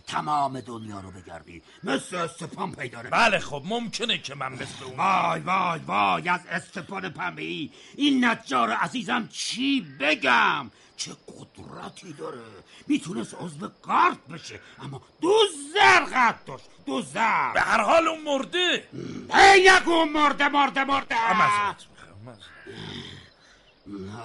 تمام 0.08 0.60
دنیا 0.60 1.00
رو 1.00 1.12
بگردی 1.12 1.62
مثل 1.84 2.16
استپان 2.16 2.72
پیدا. 2.72 3.00
بله 3.12 3.40
خب 3.40 3.62
ممکنه 3.66 4.18
که 4.18 4.36
من 4.36 4.54
مثل 4.54 4.84
اون 4.86 4.98
وای 4.98 5.40
وای 5.42 5.80
وای 5.80 6.30
از 6.30 6.42
استپان 6.50 7.10
پنبه 7.10 7.42
ای 7.42 7.70
این 7.96 8.26
نجار 8.26 8.72
عزیزم 8.72 9.28
چی 9.32 9.82
بگم؟ 10.00 10.72
چه 10.97 11.11
قدرتی 11.27 12.13
داره؟ 12.13 12.39
می‌تونست 12.88 13.34
عضو 13.34 13.72
قارد 13.84 14.27
بشه 14.27 14.59
اما 14.80 15.01
دو 15.22 15.34
زر 15.73 15.99
قد 15.99 16.39
داشت 16.45 16.65
دو 16.85 17.01
زر. 17.01 17.53
به 17.53 17.61
هر 17.61 17.81
حال 17.81 18.07
اون 18.07 18.22
مرده. 18.23 18.88
ای 19.34 19.69
نگو 19.72 20.05
مرده 20.05 20.49
مرده 20.49 20.84
مرده. 20.84 21.15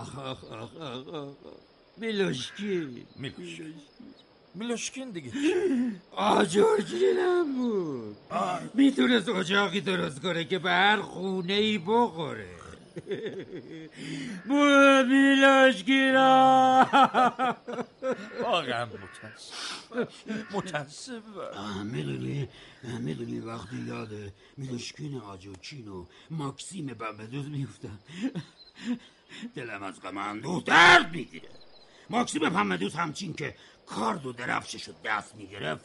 آخ. 0.00 0.38
میلوشکی. 1.96 3.06
میلوشکین 4.54 5.10
دیگه. 5.10 5.32
آجرگی 6.12 7.06
نبود 7.18 8.16
می‌تونست 8.74 9.28
اجاقی 9.28 9.80
درست 9.80 10.22
کنه 10.22 10.44
که 10.44 10.58
به 10.58 10.70
هر 10.70 11.00
خونه 11.02 11.52
ای 11.52 11.78
بخوره. 11.78 12.59
بود 14.48 15.06
میلوشگیرا 15.06 16.86
واقعا 18.42 18.86
متاسف 18.86 20.52
متاسفم 20.52 21.86
می‌دونی 21.86 22.48
می‌دونی 22.98 23.40
وقتی 23.40 23.76
یاد 23.76 24.10
میلوشکین 24.56 25.20
آجوچین 25.20 25.88
و 25.88 26.06
ماکسیم 26.30 26.86
بمبدوز 26.86 27.48
میفتم 27.48 27.98
دلم 29.54 29.82
از 29.82 30.00
غم 30.00 30.16
اندوه 30.16 30.62
درد 30.64 31.12
می‌گیره. 31.12 31.48
ماکسیم 32.10 32.48
پمدوز 32.48 32.94
همچین 32.94 33.34
که 33.34 33.54
کارد 33.86 34.26
و 34.26 34.32
درفشش 34.32 34.88
رو 34.88 34.94
دست 35.04 35.34
می‌گرفت. 35.34 35.84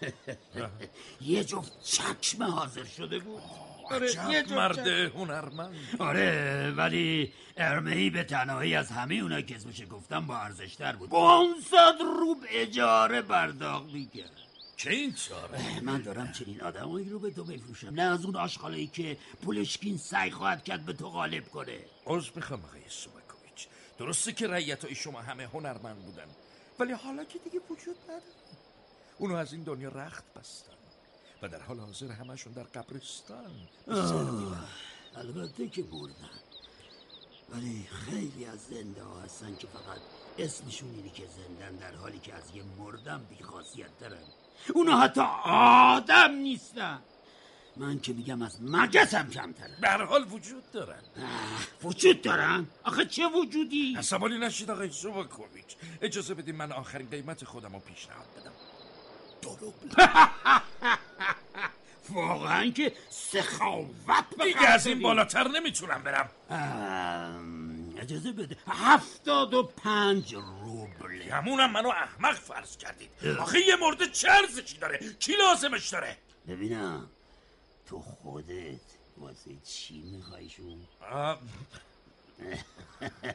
یه 1.20 1.44
جفت 1.44 1.72
چکمه 1.82 2.50
حاضر 2.50 2.84
شده 2.84 3.18
بود. 3.18 3.42
آره، 3.90 4.10
یه 4.30 4.54
مرد. 4.54 4.88
هنرمند. 4.88 5.74
آره 5.98 6.70
ولی 6.76 7.32
ارمهی 7.56 8.10
به 8.10 8.24
تنهایی 8.24 8.74
از 8.74 8.90
همه 8.90 9.14
اونا 9.14 9.40
که 9.40 9.56
اسمش 9.56 9.82
گفتم 9.90 10.26
با 10.26 10.38
ارزشتر 10.38 10.96
بود. 10.96 11.10
500 11.10 11.94
روب 12.00 12.44
اجاره 12.48 13.22
پرداخت 13.22 13.92
می‌کرد 13.92 14.30
چه 14.76 14.90
این 14.90 15.14
چاره؟ 15.14 15.80
من 15.82 16.02
دارم 16.02 16.32
چنین 16.32 16.60
آدمایی 16.60 17.08
رو 17.08 17.18
به 17.18 17.30
تو 17.30 17.44
بفروشم 17.44 17.88
نه 17.88 18.02
از 18.02 18.24
اون 18.24 18.36
آشغالایی 18.36 18.86
که 18.86 19.16
پولشکین 19.44 19.98
سعی 19.98 20.30
خواهد 20.30 20.64
کرد 20.64 20.84
به 20.84 20.92
تو 20.92 21.08
غالب 21.08 21.48
کنه. 21.48 21.78
عذر 22.06 22.30
می‌خوام 22.36 22.64
آقای 22.64 22.80
سوباکوویچ 22.88 23.66
درسته 23.98 24.32
که 24.32 24.46
رعیت 24.48 24.84
های 24.84 24.94
شما 24.94 25.20
همه 25.20 25.44
هنرمند 25.44 25.96
بودن 25.96 26.26
ولی 26.78 26.92
حالا 26.92 27.24
که 27.24 27.38
دیگه 27.38 27.60
وجود 27.70 27.96
نداره. 28.04 28.22
اونو 29.18 29.34
از 29.34 29.52
این 29.52 29.62
دنیا 29.62 29.88
رخت 29.88 30.24
بستن. 30.34 30.75
و 31.42 31.48
در 31.48 31.60
حال 31.62 31.80
حاضر 31.80 32.12
همشون 32.12 32.52
در 32.52 32.62
قبرستان. 32.62 33.50
البته 35.16 35.68
که 35.68 35.82
بردن. 35.82 36.40
ولی 37.50 37.86
خیلی 37.90 38.44
از 38.44 38.58
زنده 38.70 39.02
ها 39.02 39.20
هستن 39.20 39.56
که 39.56 39.66
فقط 39.66 40.00
اسمشون 40.38 40.90
اینه 40.94 41.10
که 41.10 41.22
زندن 41.26 41.76
در 41.76 41.94
حالی 41.94 42.18
که 42.18 42.34
از 42.34 42.42
یه 42.54 42.62
مردم 42.78 43.20
بیخاصیت 43.30 43.98
دارن. 44.00 44.24
اونا 44.74 45.00
حتی 45.00 45.20
آدم 45.44 46.32
نیستن. 46.32 46.98
من 47.76 48.00
که 48.00 48.12
میگم 48.12 48.42
از 48.42 48.58
مگس 48.62 49.14
هم 49.14 49.30
کمترن 49.30 49.76
به 49.80 49.88
هر 49.88 50.04
حال 50.04 50.26
وجود 50.30 50.70
دارن. 50.70 51.02
وجود 51.82 52.22
دارن؟ 52.22 52.66
آخه 52.84 53.04
چه 53.04 53.22
وجودی؟ 53.26 53.94
عصبانی 53.98 54.38
نشید 54.38 54.70
آقای 54.70 54.90
سوباکوویچ 54.90 55.76
اجازه 56.00 56.34
بدین 56.34 56.56
من 56.56 56.72
آخرین 56.72 57.08
قیمت 57.10 57.44
خودم 57.44 57.72
رو 57.72 57.78
پیشنهاد 57.78 58.26
بدم. 58.40 58.52
واقعا 62.10 62.70
که 62.70 62.92
سخاوت 63.10 64.42
دیگه 64.44 64.68
از 64.68 64.86
این. 64.86 65.02
بالاتر 65.02 65.48
نمی‌تونم 65.48 66.02
برم. 66.02 66.30
اجازه 67.98 68.32
بده 68.32 68.56
هفتاد 68.68 69.54
و 69.54 69.62
پنج 69.62 70.34
روبل 70.34 71.22
همونم 71.22 71.70
منو 71.72 71.88
احمق 71.88 72.34
فرض 72.34 72.76
کردید. 72.76 73.10
آخه 73.40 73.60
یه 73.60 73.76
مرده 73.76 74.06
چه 74.06 74.30
ارزشی 74.30 74.78
داره؟ 74.78 74.98
کی 75.18 75.32
لازمش 75.36 75.88
داره؟ 75.88 76.16
ببینم. 76.48 77.10
تو 77.86 77.98
خودت 78.00 78.80
واسه 79.18 79.50
چی 79.64 80.02
میخوایشون 80.02 80.86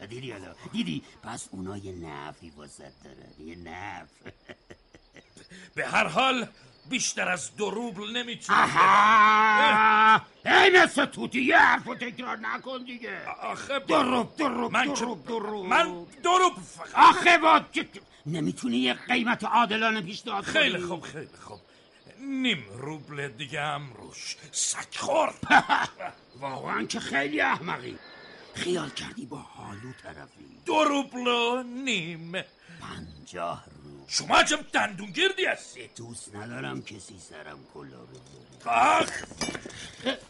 دیدی 0.10 0.32
حالا. 0.32 0.56
دیدی؟ 0.72 1.04
پس 1.24 1.48
اونا 1.52 1.78
یه 1.78 1.92
نفی 1.92 2.50
واسه 2.50 2.92
دارن 3.04 3.48
یه 3.48 3.56
نف 3.56 4.10
به 5.76 5.88
هر 5.88 6.08
حال 6.08 6.48
بیشتر 6.90 7.30
از 7.30 7.56
دو 7.56 7.70
روبل 7.70 8.18
نمی‌تونم 8.18 8.60
آها! 8.60 10.22
ای 10.46 10.70
مثل 10.70 11.06
توتی 11.06 11.42
یه 11.42 11.58
حرف 11.58 11.84
رو 11.84 11.96
تکرار 11.96 12.38
نکن 12.38 12.84
دیگه. 12.84 13.28
آخه 13.42 13.80
دو 13.80 14.04
روب 14.04 14.38
دو 14.38 14.48
روب 14.48 14.72
من 14.72 14.86
دو 14.86 14.94
روب 14.96 15.28
دو 15.28 15.40
روب. 15.40 15.66
من 15.66 16.06
دو 16.24 16.38
روب 16.38 16.54
فقط. 16.78 16.96
آخه 16.96 17.38
با 17.38 17.62
نمی‌تونی 18.26 18.78
یه 18.78 18.94
قیمت 18.94 19.44
عادلانه 19.44 20.02
پیشنهاد 20.02 20.44
کنی؟ 20.46 20.54
خیلی 20.54 20.80
خوب 20.82 21.02
خیلی 21.02 21.30
خوب. 21.42 21.60
نیم 22.20 22.66
روبل 22.78 23.28
دیگه 23.28 23.62
هم 23.62 23.94
روش. 23.94 24.36
سگخور 24.52 25.34
واقعا 26.42 26.86
که 26.86 27.00
خیلی 27.00 27.42
احمقی. 27.42 27.98
خیال 28.54 28.90
کردی 28.90 29.26
با 29.26 29.38
حالو 29.38 29.94
طرفی. 30.04 30.46
دو 30.66 30.84
روبل 30.84 31.28
و 31.28 31.64
نیم. 31.64 32.32
پنجاه 32.82 33.66
شما 34.14 34.38
عجب 34.38 34.60
دندون 34.74 35.12
گردی 35.12 35.46
هستی؟ 35.46 35.90
دوست 35.96 36.36
ندارم 36.36 36.82
کسی 36.82 37.20
سرم 37.20 37.60
کلا 37.74 37.98
بذاره 38.06 38.78
آخ 39.00 39.10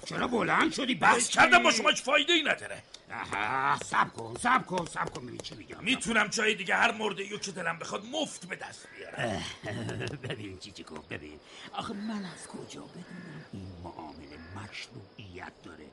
چرا 0.05 0.27
بلند 0.27 0.71
شدی؟ 0.73 0.95
بحث 0.95 1.29
کردم 1.29 1.63
با 1.63 1.71
شما 1.71 1.89
هیچ 1.89 2.01
فایده 2.01 2.33
ای 2.33 2.41
نداره. 2.43 2.83
آها 3.11 3.79
سب 3.85 4.13
کن 4.13 4.33
سب 4.39 4.65
کن 4.65 4.85
سب 4.85 5.09
کن. 5.13 5.25
ببین 5.25 5.37
چی 5.37 5.55
میگم؟ 5.55 5.83
می‌تونم 5.83 6.27
جای 6.27 6.55
دیگه 6.55 6.75
هر 6.75 6.91
مرده 6.91 7.25
یو 7.25 7.37
که 7.37 7.51
دلم 7.51 7.79
بخواد 7.79 8.05
مفت 8.05 8.45
به 8.45 8.55
دست 8.55 8.87
بیارم. 8.97 9.43
ببین 10.29 10.59
چی 10.59 10.71
چی 10.71 10.83
گفت 10.83 11.09
ببین. 11.09 11.39
آخه 11.73 11.93
من 11.93 12.25
از 12.25 12.47
کجا 12.47 12.81
بدونم؟ 12.81 13.45
این 13.53 13.67
معامله 13.83 14.37
مشروعیت 14.55 15.53
داره. 15.63 15.85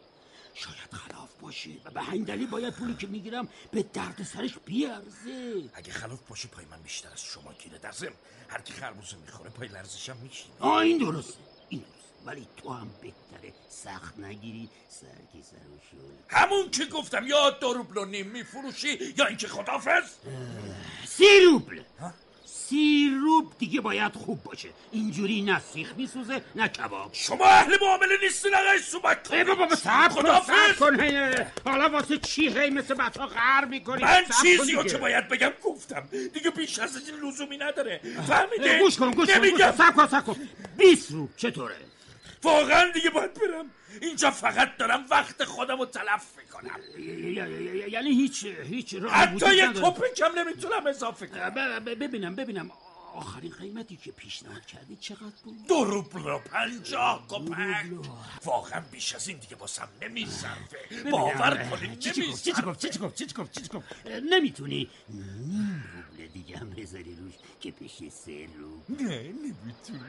شاید 0.59 0.93
خلاف 0.93 1.30
باشه 1.40 1.70
و 1.85 1.90
به 1.90 2.02
همین 2.02 2.22
دلیل 2.22 2.47
باید 2.47 2.74
پولی 2.74 2.94
که 2.94 3.06
می‌گیرم 3.06 3.48
به 3.72 3.82
درد 3.82 4.22
سرش 4.22 4.59
بیارزه. 4.64 5.70
اگه 5.74 5.93
خلاف 5.93 6.20
باشه 6.28 6.48
پای 6.48 6.64
من 6.64 6.82
بیشتر 6.82 7.09
از 7.12 7.22
شما 7.22 7.52
گیره. 7.52 7.78
در 7.78 7.93
ضمن 7.93 8.12
هر 8.48 8.60
کی 8.60 8.72
خربوزه 8.72 9.16
می‌خوره 9.16 9.51
پای 9.51 9.68
لرزشم 9.68 10.16
میشینه. 10.16 10.55
آه 10.60 10.76
این 10.76 10.98
درسته 10.98 11.39
این 11.68 11.80
درسته. 11.80 11.98
ولی 12.26 12.47
تو 12.56 12.72
هم 12.72 12.90
بهتره 13.02 13.55
سخت 13.68 14.18
نگیری 14.18 14.68
سرکی 14.89 15.43
سر 15.43 15.56
و 15.56 15.78
همون 16.28 16.70
که 16.70 16.85
گفتم 16.85 17.26
یا 17.26 17.51
دو 17.51 17.72
روبل 17.72 17.98
و 17.98 18.05
نیم 18.05 18.26
میفروشی 18.26 18.98
یا 19.18 19.26
اینکه 19.26 19.48
خدافز 19.48 20.05
سی 21.06 21.40
روبل. 21.47 21.82
سی 22.69 23.19
روب 23.23 23.53
دیگه 23.59 23.81
باید 23.81 24.15
خوب 24.15 24.43
باشه. 24.43 24.69
اینجوری 24.93 25.43
نه 25.43 25.61
سیخ 25.73 25.93
میسوزه 25.97 26.43
نه 26.55 26.69
کباب. 26.69 27.11
شما 27.12 27.45
اهل 27.45 27.77
معامله 27.81 28.15
نیستین 28.23 28.55
آقای 28.55 28.78
سوبک 28.78 29.19
ای 29.32 29.45
بابا 29.45 29.74
سب 29.74 30.09
کن. 30.09 30.40
سب 30.40 30.78
کن. 30.78 30.97
حالا 31.65 31.89
واسه 31.89 32.19
چی 32.19 32.49
هی 32.49 32.70
مثل 32.70 32.95
بچه 32.95 33.20
غر 33.20 33.65
می‌کنی؟ 33.65 34.03
من 34.03 34.24
چیزی 34.43 34.73
رو 34.73 34.82
که 34.82 34.99
باید 34.99 35.28
بگم 35.28 35.53
گفتم. 35.65 36.09
دیگه 36.35 36.51
بیش 36.51 36.78
از 36.78 37.09
این 37.09 37.28
لزومی 37.28 37.57
نداره. 37.57 38.01
فهمیده 38.28 38.78
گوش 38.78 38.97
کن 38.97 39.11
گوش 39.11 39.28
کن 39.31 39.73
سب 39.73 39.95
کن. 39.97 40.07
سب 40.07 40.24
کن 40.24 40.36
بیست 40.78 41.11
روب 41.11 41.31
چطوره؟ 41.36 41.77
واقعا 42.43 42.90
دیگه 42.90 43.11
باید 43.11 43.35
برم. 43.35 43.70
اینجا 44.02 44.31
فقط 44.31 44.77
دارم 44.77 45.06
وقت 45.10 45.44
خودم 45.44 45.78
رو 45.78 45.86
تلف 45.86 46.27
می‌کنم. 46.39 46.81
یعنی 47.89 48.10
هیچ 48.10 48.44
هیچ 48.44 48.94
راهی 48.94 49.15
حتی 49.15 49.56
یه 49.56 49.69
نداره؟ 49.69 49.90
کپکم 49.90 50.39
نمی‌تونم 50.39 50.86
اضافه 50.86 51.27
کنم. 51.27 51.85
ببینم 51.85 52.36
ببینم. 52.36 52.70
آخرین 53.15 53.52
قیمتی 53.52 53.97
که 53.97 54.12
پیشنهاد 54.12 54.66
کردی 54.66 54.97
چقدر 54.97 55.32
بود؟ 55.44 55.66
دو 55.69 55.85
روبل 55.85 56.27
و 56.27 56.39
پنجاه 56.39 57.27
کپک. 57.28 57.86
واقعا 58.44 58.82
بیش 58.93 59.15
از 59.15 59.28
این 59.28 59.39
دیگه 59.39 59.56
باسم 59.56 59.89
نمیصرفه. 60.02 61.10
باور 61.10 61.69
کنید 61.70 61.98
چی 61.98 62.12
چی 62.12 62.52
گفت؟ 62.52 62.78
چی 62.78 62.98
گفت؟ 62.98 63.15
چی 63.15 63.32
گفت؟ 63.32 63.52
چی 63.52 63.69
نمی‌تونی. 64.31 64.90
نیم 65.09 65.85
روبل 65.94 66.27
دیگه 66.27 66.56
هم 66.56 66.70
بذاری 66.70 67.16
روش 67.16 67.35
که 67.60 67.70
بشه 67.70 68.10
سه 68.10 68.48
روب 68.59 69.01
نه 69.01 69.23
نمی‌تونه 69.23 70.01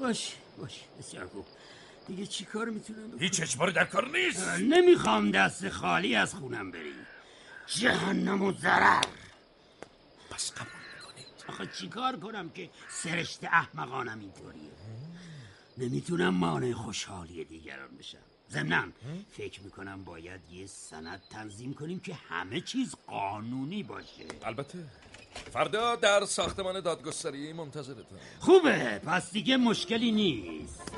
باش 0.00 0.32
باش. 0.58 0.80
بسیار 0.98 1.26
خوب. 1.26 1.46
دیگه 2.06 2.26
چی 2.26 2.44
کار 2.44 2.70
می‌تونم 2.70 3.08
بکنم؟ 3.08 3.18
هیچ 3.22 3.42
اجباری 3.42 3.72
در 3.72 3.84
کار 3.84 4.10
نیست. 4.18 4.48
نمی‌خوام 4.48 5.30
دست 5.30 5.68
خالی 5.68 6.16
از 6.16 6.34
خونم 6.34 6.70
بری 6.70 6.92
جهنم 7.66 8.42
و 8.42 8.52
ضرر. 8.52 9.02
پس 10.30 10.52
قبول 10.52 10.66
می‌کنید. 10.96 11.26
آخه 11.48 11.66
چیکار 11.66 12.16
کنم 12.16 12.50
که 12.50 12.70
سرشت 12.90 13.44
احمقانم 13.44 14.20
اینطوریه؟ 14.20 14.70
نمی‌تونم 15.78 16.34
مانع 16.34 16.72
خوشحالی 16.72 17.44
دیگران 17.44 17.96
بشم. 17.98 18.18
ضمناً 18.50 18.84
فکر 19.36 19.60
می‌کنم 19.60 20.04
باید 20.04 20.40
یه 20.52 20.66
سند 20.66 21.22
تنظیم 21.30 21.74
کنیم 21.74 22.00
که 22.00 22.14
همه 22.14 22.60
چیز 22.60 22.94
قانونی 23.06 23.82
باشه. 23.82 24.26
البته 24.42 24.78
فردا 25.52 25.96
در 25.96 26.24
ساختمان 26.24 26.80
دادگستری 26.80 27.52
منتظرتم 27.52 28.16
خوبه 28.40 29.00
پس 29.06 29.32
دیگه 29.32 29.56
مشکلی 29.56 30.12
نیست. 30.12 30.92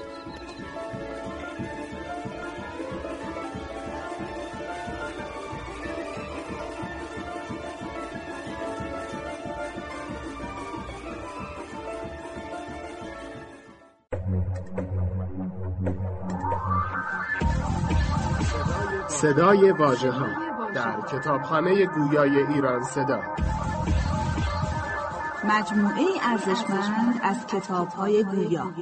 صدای 19.08 19.70
واژه 19.70 20.10
ها 20.10 20.26
در 20.74 21.00
کتابخانه 21.00 21.86
گویای 21.86 22.38
ایران 22.46 22.82
صدا. 22.82 23.20
مجموعه 25.48 26.04
ارزشمند 26.22 27.20
از 27.22 27.46
کتاب 27.46 27.88
های 27.88 28.24
گویا 28.24 28.72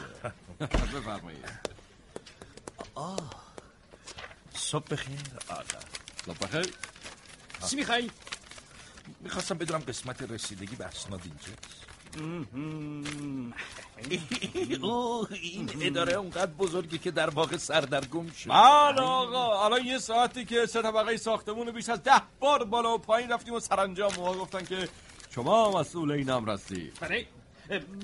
بفرمایید. 1.00 1.46
آه 2.96 3.18
صبح 4.54 4.86
بخیر. 4.92 5.20
آره 5.50 5.95
بخیر 6.34 6.74
چی 7.70 7.76
میخوایی؟ 7.76 8.12
می‌خواستم 9.20 9.58
بدونم 9.58 9.80
قسمت 9.80 10.22
رسیدگی 10.22 10.76
به 10.76 10.86
اسناد 10.86 11.22
اینجاست 11.24 11.86
اوه 14.82 15.28
این 15.32 15.70
اداره 15.82 16.14
اونقدر 16.14 16.52
بزرگی 16.52 16.98
که 16.98 17.12
در 17.12 17.30
واقع 17.30 17.58
سردرگم 17.58 18.30
شد. 18.32 18.50
بله 18.50 19.02
آقا 19.02 19.66
الان 19.66 19.86
یه 19.86 19.98
ساعتی 19.98 20.46
که 20.46 20.66
سه 20.66 20.82
طبقه 20.82 21.18
ساختمون 21.18 21.72
بیش 21.72 21.90
از 21.90 22.04
ده 22.04 22.22
بار 22.40 22.64
بالا 22.64 22.94
و 22.94 22.98
پایین 22.98 23.30
رفتیم 23.32 23.54
و 23.54 23.60
سرانجام 23.60 24.16
ما 24.18 24.34
گفتن 24.34 24.66
که 24.66 24.90
شما 25.36 25.80
مسئول 25.80 26.12
این 26.12 26.30
امر 26.30 26.50
هستی 26.54 26.92
برای 27.02 27.26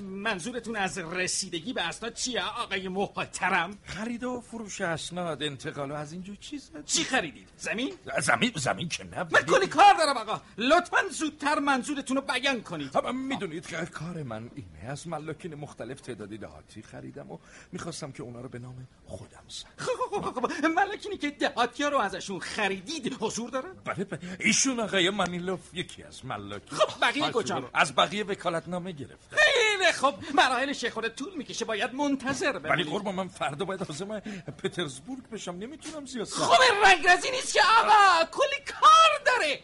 منظورتون 0.01 0.75
از 0.75 0.97
رسیدگی 0.97 1.73
به 1.73 1.81
اسناد 1.81 2.13
چیه 2.13 2.43
آقای 2.43 2.87
محترم؟ 2.87 3.77
خرید 3.85 4.23
و 4.23 4.41
فروش 4.41 4.81
اسناد 4.81 5.43
انتقال 5.43 5.91
و 5.91 5.93
از 5.93 6.11
اینجور 6.11 6.35
چیز 6.35 6.71
چی 6.85 7.03
خریدید؟ 7.03 7.49
زمین؟ 7.57 7.93
زمین 8.21 8.51
زمین 8.55 8.89
که 8.89 9.03
نه 9.03 9.23
من 9.23 9.41
کلی 9.41 9.67
کار 9.67 9.93
دارم 9.93 10.17
آقا. 10.17 10.41
لطفا 10.57 10.97
زودتر 11.11 11.59
منظورتون 11.59 12.17
رو 12.17 12.23
بیان 12.23 12.61
کنید. 12.61 12.97
می‌دونید 13.13 13.67
که 13.67 13.77
کار 13.85 14.23
من 14.23 14.51
اینه. 14.55 14.91
از 14.91 15.07
ملاکین 15.07 15.55
مختلف 15.55 16.01
تعدادی 16.01 16.37
دهاتی 16.37 16.81
خریدم 16.81 17.31
و 17.31 17.37
می‌خواستم 17.71 18.11
که 18.11 18.23
اونا 18.23 18.41
رو 18.41 18.49
به 18.49 18.59
نام 18.59 18.87
خودم 19.05 19.43
سن 19.47 19.67
خب 19.77 19.91
خب 20.11 20.31
خب 20.31 20.65
ملکینی 20.65 21.17
که 21.17 21.29
دهاتی 21.29 21.83
ها 21.83 21.89
رو 21.89 21.97
ازشون 21.97 22.39
خریدید 22.39 23.17
حضور 23.19 23.49
دارن 23.49 23.73
بله 23.85 24.03
بله. 24.03 24.37
ایشون 24.39 24.79
آقای 24.79 25.09
منیلوف 25.09 25.59
یکی 25.73 26.03
از 26.03 26.25
ملاکی 26.25 26.75
خب 26.75 27.01
بقیه 27.01 27.31
کجا 27.31 27.69
از 27.73 27.95
بقیه 27.95 28.23
وکالتنامه 28.23 28.91
گرفته. 28.91 29.37
خیلی 29.51 29.91
خب 29.91 30.13
مراحل 30.35 30.89
خود 30.89 31.07
طول 31.07 31.33
می‌کشه 31.35 31.65
باید 31.65 31.93
منتظر 31.93 32.51
بمونید 32.51 32.71
ولی 32.71 32.83
قربان 32.83 33.15
من 33.15 33.27
فردا 33.27 33.65
باید 33.65 33.83
عازم 33.83 34.19
پترزبورگ 34.63 35.29
بشم. 35.29 35.51
نمی‌تونم 35.51 36.05
زیاد 36.05 36.25
سر 36.25 36.41
خب 36.41 36.61
رنگرزی 36.85 37.31
نیست 37.31 37.53
که 37.53 37.59
آقا. 37.79 38.25
کلی 38.31 38.65
کار 38.81 39.11
داره. 39.25 39.59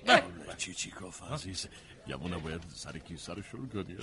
چی 0.58 0.74
چی 0.74 0.92
کاف 0.92 1.22
عزیز؟ 1.32 1.68
یمونه 2.08 2.38
باید 2.38 2.62
سر 2.76 2.98
کیسه 2.98 3.34
رو 3.34 3.42
شروع 3.42 3.68
کنی. 3.68 3.98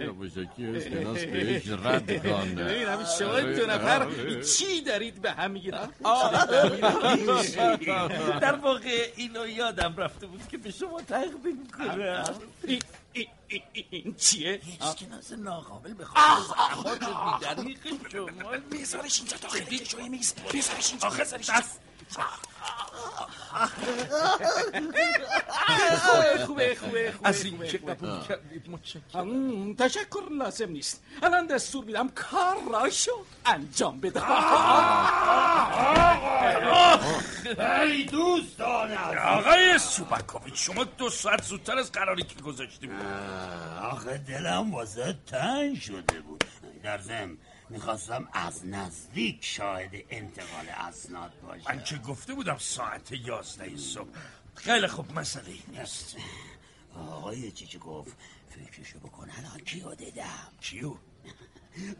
یا 0.00 0.12
بشکی 0.12 0.66
اسکناس 0.66 1.18
بهش 1.18 1.68
رد 1.68 2.22
کن 2.22 2.58
این 2.58 2.88
همین 2.88 3.06
شما 3.18 3.40
دو 3.40 3.66
نفر 3.66 4.06
چی 4.42 4.80
دارید 4.80 5.22
به 5.22 5.32
هم 5.32 5.50
می‌گیرن 5.50 5.88
در 8.40 8.54
واقع 8.54 9.12
اینو 9.16 9.48
یادم 9.48 9.96
رفته 9.96 10.26
بود 10.26 10.48
که 10.48 10.58
به 10.58 10.70
شما 10.70 11.02
تقدیم 11.02 11.68
کنم. 11.78 12.24
این 13.90 14.14
چیه؟ 14.14 14.60
اسکناس 14.80 15.32
ناقابل 15.32 15.94
به 15.94 16.04
خاطر 16.04 16.42
زحمات 16.48 16.98
بیدریق 17.40 18.10
شما 18.12 18.52
میذارش 18.70 19.18
اینجا 19.18 19.36
داخل. 19.36 19.60
جای 19.76 20.08
میز 20.08 20.34
میذارش 20.54 20.90
اینجا 20.90 21.08
آخه 21.08 21.24
دست. 21.24 21.80
خوبه 26.06 26.46
خوبه 26.46 26.76
خوبه 26.76 27.14
از 27.24 27.44
این 27.44 27.66
که 27.66 27.78
قبول 27.78 28.20
کردید 28.28 28.70
متشکرم. 28.70 29.74
تشکر 29.74 30.22
لازم 30.30 30.70
نیست. 30.70 31.02
الان 31.22 31.46
دستور 31.46 31.84
میدم 31.84 32.08
کار 32.08 32.56
راشو 32.72 33.24
انجام 33.46 34.00
بده 34.00 34.22
ای 37.80 38.04
دوستان 38.04 38.92
آقای 39.18 39.78
سوبکوویچ 39.78 40.54
شما 40.54 40.84
دو 40.84 41.10
ساعت 41.10 41.42
زودتر 41.42 41.78
از 41.78 41.92
قراری 41.92 42.22
که 42.22 42.40
گذاشتیم. 42.42 42.90
آخه 43.82 44.18
دلم 44.18 44.74
واسه 44.74 45.16
تنگ 45.26 45.80
شده 45.80 46.20
بود. 46.20 46.44
در 46.82 46.98
ضمن 46.98 47.36
می‌خواستم 47.70 48.28
از 48.32 48.66
نزدیک 48.66 49.44
شاهد 49.44 49.90
انتقال 50.10 50.68
اسناد 50.68 51.32
باشم. 51.42 51.70
من 51.70 51.84
که 51.84 51.96
گفته 51.96 52.34
بودم 52.34 52.58
ساعت 52.58 53.12
یازده 53.12 53.76
صبح. 53.76 54.08
خیلی 54.54 54.86
خوب 54.86 55.18
مسئله 55.18 55.54
نیست. 55.68 56.16
آقای 56.94 57.52
چیچی 57.52 57.78
گفت؟ 57.78 58.16
فکرشو 58.48 58.98
بکن 58.98 59.30
الان 59.30 59.60
کیو 59.60 59.94
دیدم؟ 59.94 60.52
کیو؟ 60.60 60.96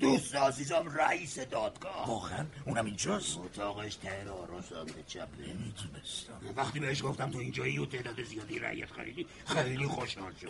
دوست 0.01 0.36
عزیزم 0.36 0.89
رئیس 0.89 1.39
دادگاه. 1.39 2.09
واقعا؟ 2.09 2.47
اونم 2.66 2.85
اینجاست؟ 2.85 3.39
اتاقش 3.39 3.94
ته 3.94 4.24
رو 4.24 4.62
سمت 4.62 5.07
چپه. 5.07 5.27
نمی‌دونستم 5.39 6.40
وقتی 6.57 6.81
بهش 6.81 7.02
گفتم 7.02 7.31
تو 7.31 7.39
اینجایی 7.39 7.78
و 7.78 7.86
تعداد 7.86 8.23
زیادی 8.23 8.59
رعیت 8.59 8.90
خریدی 8.90 9.27
خیلی 9.47 9.86
خوشحال 9.86 10.32
شد. 10.40 10.48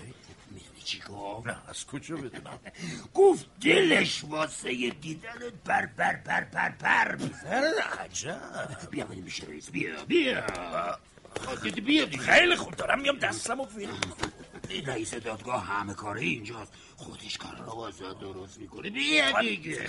می‌دونی 0.50 0.80
چی 0.84 1.00
گفت؟ 1.08 1.46
نه 1.46 1.56
از 1.68 1.86
کجا 1.86 2.16
بدونم؟ 2.16 2.58
گفت 3.14 3.46
دلش 3.60 4.24
واسه 4.24 4.90
دیدنت 4.90 5.52
پر 5.64 5.86
پر 5.86 6.12
پر 6.40 6.68
پر 6.70 7.16
می‌زنه 7.16 7.80
عجب. 8.00 8.90
بیا 8.90 9.04
بریم 9.04 9.24
میشه 9.24 9.46
رئیس. 9.46 9.70
بیا 9.70 10.04
بیا. 10.04 10.44
بیا 11.84 12.06
خیلی 12.18 12.56
خوب 12.56 12.76
دارم 12.76 13.00
میام 13.00 13.18
دستم 13.18 13.60
و 13.60 13.64
فیلم 13.64 14.00
رئیس 14.86 15.14
دادگاه 15.14 15.64
همه 15.64 15.94
کاره 15.94 16.20
اینجاست. 16.20 16.72
خودش 16.96 17.38
کار 17.38 17.56
رو 17.56 17.72
واسه 17.72 18.04
درست 18.20 18.58
می‌کنه. 18.58 18.90
بیا 18.90 19.40
دیگه. 19.40 19.86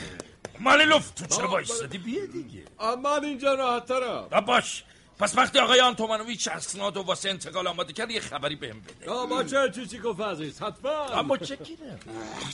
مال 0.59 0.85
لفت 0.85 1.15
تو 1.15 1.35
چرا 1.35 1.47
بایستادی 1.47 1.97
بیا 1.97 2.25
دیگه. 2.25 2.63
من 3.03 3.25
اینجا 3.25 3.53
راحت 3.53 3.85
ترم. 3.85 4.45
باش. 4.45 4.83
پس 5.19 5.37
وقتی 5.37 5.59
آقای 5.59 5.79
آنتومانویچ 5.79 6.47
اسناد 6.47 6.97
و 6.97 7.01
واسه 7.01 7.29
انتقال 7.29 7.67
آماده 7.67 7.93
کرد 7.93 8.11
یه 8.11 8.19
خبری 8.19 8.55
بهم 8.55 8.81
بده. 8.81 9.05
با 9.05 9.43
چه 9.43 9.71
چی 9.75 9.85
چی 9.87 9.99
گفت 9.99 10.21
عزیز؟ 10.21 10.61
حتما. 10.61 11.05
اما 11.05 11.37
چکیره 11.37 11.99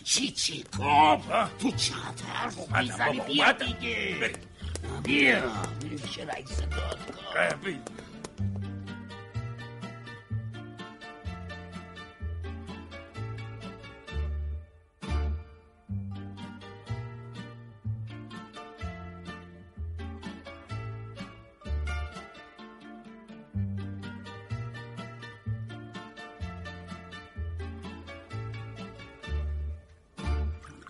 چی 0.04 0.32
چی 0.32 0.64
گفت؟ 0.64 1.58
تو 1.60 1.72
چقدر 1.72 2.24
حرف 2.34 2.72
می‌زنی؟ 2.78 3.20
بیا 3.20 3.52
دیگه. 3.52 4.34
بیا. 5.04 5.52
میشه 5.92 6.24
رئیس 6.24 6.60
دادگاه. 6.60 7.54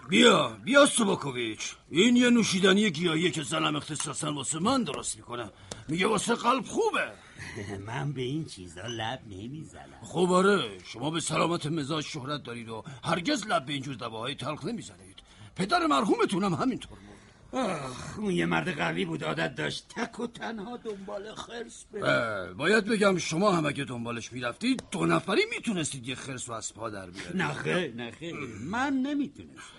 بیا 0.10 0.58
بیا 0.64 0.86
سوباکوویچ. 0.86 1.76
این 1.90 2.16
یه 2.16 2.30
نوشیدنی 2.30 2.92
گیاهیه 2.92 3.32
که 3.32 3.44
زنم 3.44 3.76
اختصاصا 3.76 4.34
واسه 4.34 4.60
من 4.60 4.84
درست 4.84 5.18
می‌کنه. 5.18 5.52
میگه 5.88 6.08
واسه 6.08 6.36
قلب 6.36 6.66
خوبه. 6.66 7.12
من 7.88 8.14
به 8.14 8.22
این 8.22 8.46
چیزا 8.46 8.82
لب 8.88 9.20
نمی‌زنم. 9.30 10.00
خب 10.02 10.32
آره 10.32 10.78
شما 10.86 11.12
به 11.12 11.20
سلامت 11.20 11.66
مزاج 11.66 12.06
شهرت 12.06 12.44
دارید 12.44 12.70
و 12.70 12.84
هرگز 13.04 13.48
لب 13.48 13.66
به 13.66 13.74
اینجور 13.74 13.96
دواهای 13.96 14.36
تلخ 14.36 14.66
نمی‌زنید. 14.66 15.18
پدر 15.56 15.88
مرحومتونم 15.88 16.54
همینطور 16.54 16.98
بود. 16.98 17.18
آخ 17.52 18.20
اون 18.20 18.32
یه 18.32 18.46
مرد 18.46 18.78
قوی 18.78 19.06
بود 19.06 19.24
عادت 19.24 19.56
داشت 19.56 19.88
تک 19.90 20.20
و 20.20 20.28
تنها 20.28 20.78
دنبال 20.78 21.36
خرس 21.36 21.86
بره. 21.94 22.54
باید 22.54 22.86
بگم 22.86 23.18
شما 23.18 23.52
هم 23.52 23.66
اگه 23.66 23.84
دنبالش 23.84 24.34
می‌رفتید 24.34 24.84
دو 24.92 25.06
نفری 25.06 25.42
می‌تونستید 25.56 26.08
یه 26.08 26.16
خرس 26.16 26.50
رو 26.50 26.56
از 26.56 26.74
پا 26.74 26.90
در 26.90 27.10
بیارید. 27.10 27.42
نخه 27.42 27.94
نخه 27.98 28.34
من 28.62 28.94
نمی‌تونستم. 28.94 29.77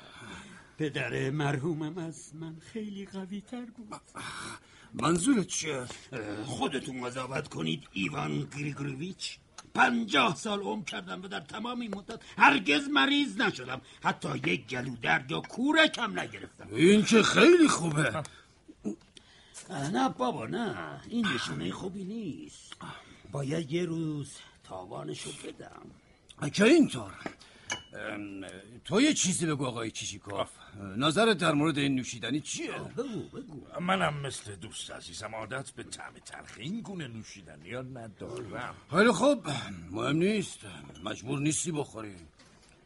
پدر 0.79 1.31
مرحومم 1.31 1.99
از 1.99 2.35
من 2.35 2.57
خیلی 2.73 3.07
قوی 3.07 3.41
تر 3.41 3.65
بود. 3.65 4.01
منظورت 4.95 5.47
چیه؟ 5.47 5.87
خودتون 6.45 7.05
قضاوت 7.05 7.49
کنید 7.49 7.89
ایوان 7.93 8.49
گریگورویچ. 8.57 9.39
پنجاه 9.75 10.37
سال 10.37 10.61
عمر 10.61 10.85
کردم 10.85 11.23
و 11.23 11.29
در 11.29 11.41
تمام 11.41 11.81
این 11.81 11.95
مدت 11.95 12.21
هرگز 12.39 12.89
مریض 12.89 13.37
نشدم. 13.37 13.81
حتی 14.03 14.29
یک 14.47 14.67
گلو 14.67 14.97
درد 14.97 15.31
یا 15.31 15.41
کورکم 15.41 16.21
نگرفتم. 16.21 16.69
این 16.71 17.05
که 17.05 17.23
خیلی 17.23 17.69
خوبه. 17.69 18.23
نه 19.71 20.09
بابا 20.09 20.47
نه. 20.47 21.01
این 21.09 21.27
نشونه 21.27 21.73
خوبی 21.73 22.05
نیست. 22.05 22.77
باید 23.33 23.73
یه 23.73 23.85
روز 23.85 24.33
تاوانشو 24.65 25.31
بدم. 25.45 26.51
که 26.51 26.65
اینطور؟ 26.65 27.13
ام، 28.11 28.47
تو 28.85 29.01
یه 29.01 29.15
چیزی 29.15 29.47
بگو 29.47 29.67
آقای 29.67 29.91
چیشیکوف 29.91 30.51
نظرت 30.97 31.39
در 31.39 31.53
مورد 31.53 31.79
این 31.79 31.95
نوشیدنی 31.95 32.41
چیه؟ 32.41 32.73
بگو 32.73 33.23
بگو. 33.23 33.81
منم 33.81 34.21
مثل 34.21 34.57
دوست 34.57 34.91
عزیزم 34.91 35.35
عادت 35.35 35.71
به 35.71 35.83
طعم 35.83 36.13
تلخ 36.25 36.57
این 36.59 36.81
گونه 36.81 37.09
نوشیدنی 37.09 37.75
ها 37.75 37.83
ندارم. 37.83 38.75
خیلی 38.91 39.13
خوب. 39.13 39.47
مهم 39.91 40.17
نیست. 40.17 40.59
مجبور 41.05 41.39
نیستی 41.39 41.73
بخوری. 41.73 42.17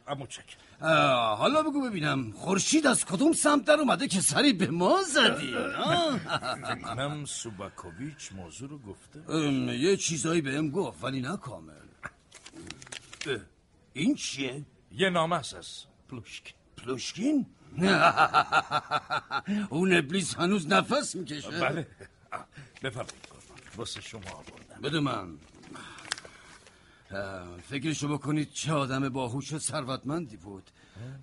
اما 0.07 0.27
چک. 0.27 0.57
حالا 1.37 1.63
بگو 1.63 1.89
ببینم 1.89 2.31
خورشید 2.31 2.87
از 2.87 3.05
کدوم 3.05 3.33
سمت 3.33 3.65
در 3.65 3.73
اومده 3.73 4.07
که 4.07 4.21
سری 4.21 4.53
به 4.53 4.67
ما 4.67 5.03
زدی؟ 5.03 5.53
کنم 6.83 7.25
سوباکوویچ 7.25 8.31
موضوع 8.31 8.69
رو 8.69 8.79
گفته. 8.79 9.33
یه 9.79 9.97
چیزایی 9.97 10.41
بهم 10.41 10.69
گفت 10.69 11.03
ولی 11.03 11.21
نه 11.21 11.37
کامل. 11.37 11.73
این 13.93 14.15
چیه؟ 14.15 14.65
یه 14.91 15.09
نامه 15.09 15.35
است 15.35 15.53
از 15.53 15.83
پلوشک 16.09 16.53
پلوشکین؟ 16.77 17.45
اون 19.69 19.93
ابلیس 19.93 20.35
هنوز 20.35 20.67
نفس 20.67 21.15
می‌کشه. 21.15 21.49
بله. 21.49 21.87
بفرمایید. 22.83 23.13
واسه 23.75 24.01
شما 24.01 24.21
آوردم. 24.21 24.81
بده 24.83 24.99
من. 24.99 25.37
فکرشو 27.69 28.07
بکنید 28.07 28.51
چه 28.51 28.73
آدم 28.73 29.09
باهوش 29.09 29.53
و 29.53 29.59
ثروتمندی 29.59 30.37
بود. 30.37 30.63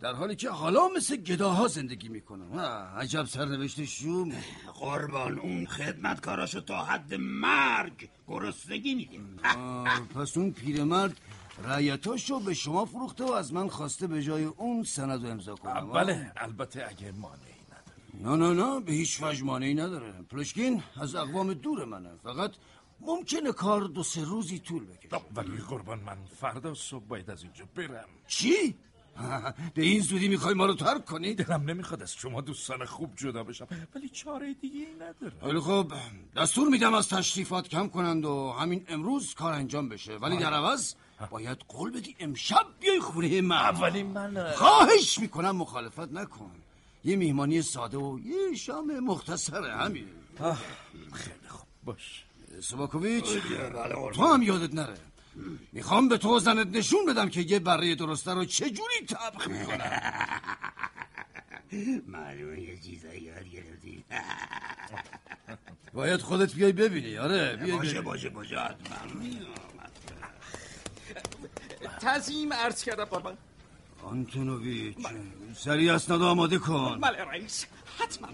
در 0.01 0.13
حالی 0.13 0.37
که 0.37 0.51
حالا 0.51 0.89
مثل 0.97 1.17
گداها 1.17 1.69
زندگی 1.69 2.09
می‌کنه 2.09 2.61
عجب 2.61 3.25
سرنوشت 3.25 3.85
شوم. 3.85 4.33
قربان 4.75 5.39
اون 5.39 5.67
خدمتکاراشو 5.67 6.61
تا 6.61 6.85
حد 6.85 7.15
مرگ 7.15 8.09
گرسنگی 8.29 8.95
میده 8.95 9.19
پس 10.15 10.37
اون 10.37 10.53
پیرمرد 10.53 11.21
رعیتاشو 11.65 12.41
به 12.41 12.55
شما 12.55 12.85
فروخته 12.85 13.25
و 13.25 13.33
از 13.33 13.53
من 13.53 13.69
خواسته 13.69 14.07
به 14.07 14.23
جای 14.23 14.45
اون 14.45 14.83
سند 14.83 15.25
رو 15.25 15.31
امضا 15.31 15.55
کنم. 15.55 15.93
بله 15.93 16.33
البته 16.37 16.87
اگه 16.89 17.13
مانعی 17.13 17.61
نه 18.21 18.37
نه 18.37 18.53
نه 18.53 18.81
به 18.81 18.93
هیچ 18.93 19.23
وجه 19.23 19.45
مانعی 19.45 19.75
نداره. 19.75 20.13
پلشکین 20.31 20.83
از 21.01 21.15
اقوام 21.15 21.55
دور 21.55 21.85
منه. 21.85 22.11
فقط 22.23 22.51
ممکنه 23.01 23.53
کار 23.53 23.81
دو 23.81 24.03
سه 24.03 24.25
روزی 24.25 24.59
طول 24.59 24.87
بکشه. 24.87 25.23
ولی 25.35 25.57
قربان 25.69 26.01
من 26.01 26.19
فردا 26.41 26.75
صبح 26.75 27.05
باید 27.05 27.31
از 27.31 27.43
اینجا 27.43 27.65
برم. 27.75 28.09
چی؟ 28.27 28.75
به 29.75 29.83
این 29.83 30.01
زودی 30.01 30.29
می‌خوای 30.29 30.55
ما 30.55 30.67
رو 30.67 30.75
ترک 30.75 31.05
کنی؟ 31.05 31.35
دلم 31.35 31.71
نمی‌خواد 31.71 32.03
از 32.03 32.15
شما 32.15 32.41
دوستان 32.41 32.85
خوب 32.85 33.11
جدا 33.17 33.45
بشم. 33.45 33.67
ولی 33.95 34.09
چاره 34.09 34.55
دیگه 34.55 34.79
ای 34.79 34.95
نداره. 34.95 35.33
خیلی 35.41 35.61
خب 35.61 35.93
دستور 36.37 36.69
میدم 36.69 36.95
از 36.95 37.09
تشریفات 37.09 37.69
کم 37.69 37.89
کنند 37.89 38.25
و 38.25 38.55
همین 38.59 38.85
امروز 38.89 39.35
کار 39.35 39.53
انجام 39.53 39.89
بشه. 39.89 40.17
ولی 40.17 40.37
در 40.37 40.53
عوض 40.53 40.95
باید 41.27 41.59
قول 41.69 41.91
بدی 41.91 42.17
امشب 42.21 42.67
بیای 42.81 43.01
خونه 43.01 43.41
من. 43.41 43.57
اولی 43.57 44.03
من. 44.03 44.53
خواهش 44.53 45.19
می‌کنم 45.19 45.57
مخالفت 45.57 46.13
نکن. 46.13 46.51
یه 47.05 47.17
میهمانی 47.17 47.63
ساده 47.63 47.99
و 47.99 48.19
یه 48.25 48.57
شام 48.57 49.01
مختصره 49.01 49.77
همین. 49.77 50.07
خیلی 51.13 51.49
خوب. 51.49 51.67
باش. 51.85 52.25
سباکوویچ 52.63 53.25
بله، 53.25 54.11
تو 54.13 54.27
هم 54.35 54.43
یادت 54.43 54.75
نره. 54.75 54.97
می‌خوام 55.73 56.09
به 56.09 56.19
تو 56.19 56.39
زنت 56.39 56.67
نشون 56.67 57.07
بدم 57.07 57.29
که 57.29 57.41
یه 57.41 57.59
بره 57.59 57.95
درسته 57.95 58.35
رو 58.35 58.45
چجوری 58.45 59.07
طبخ 59.09 59.49
می‌کنم. 59.49 60.01
معلومه 62.07 62.61
یه 62.61 62.79
چیزایی 62.81 63.21
یاد 63.21 63.49
گرفتی. 63.49 64.05
باید 65.95 66.21
خودت 66.21 66.55
بیای 66.55 66.73
ببینی. 66.73 67.19
آره 67.19 67.57
بیای 67.57 67.79
باشه. 67.79 68.01
باشه 68.01 68.29
باشه 68.29 68.61
حتما. 68.61 68.97
تعظیم 72.01 72.53
عرض 72.53 72.85
کردم 72.85 73.05
قربان. 73.05 73.37
آنتونوویچ 74.03 74.97
سریع 75.57 75.95
اسناد 75.95 76.23
آماده 76.23 76.59
کن. 76.59 76.99
بله 77.01 77.25
رئیس. 77.25 77.67
حتما. 77.99 78.29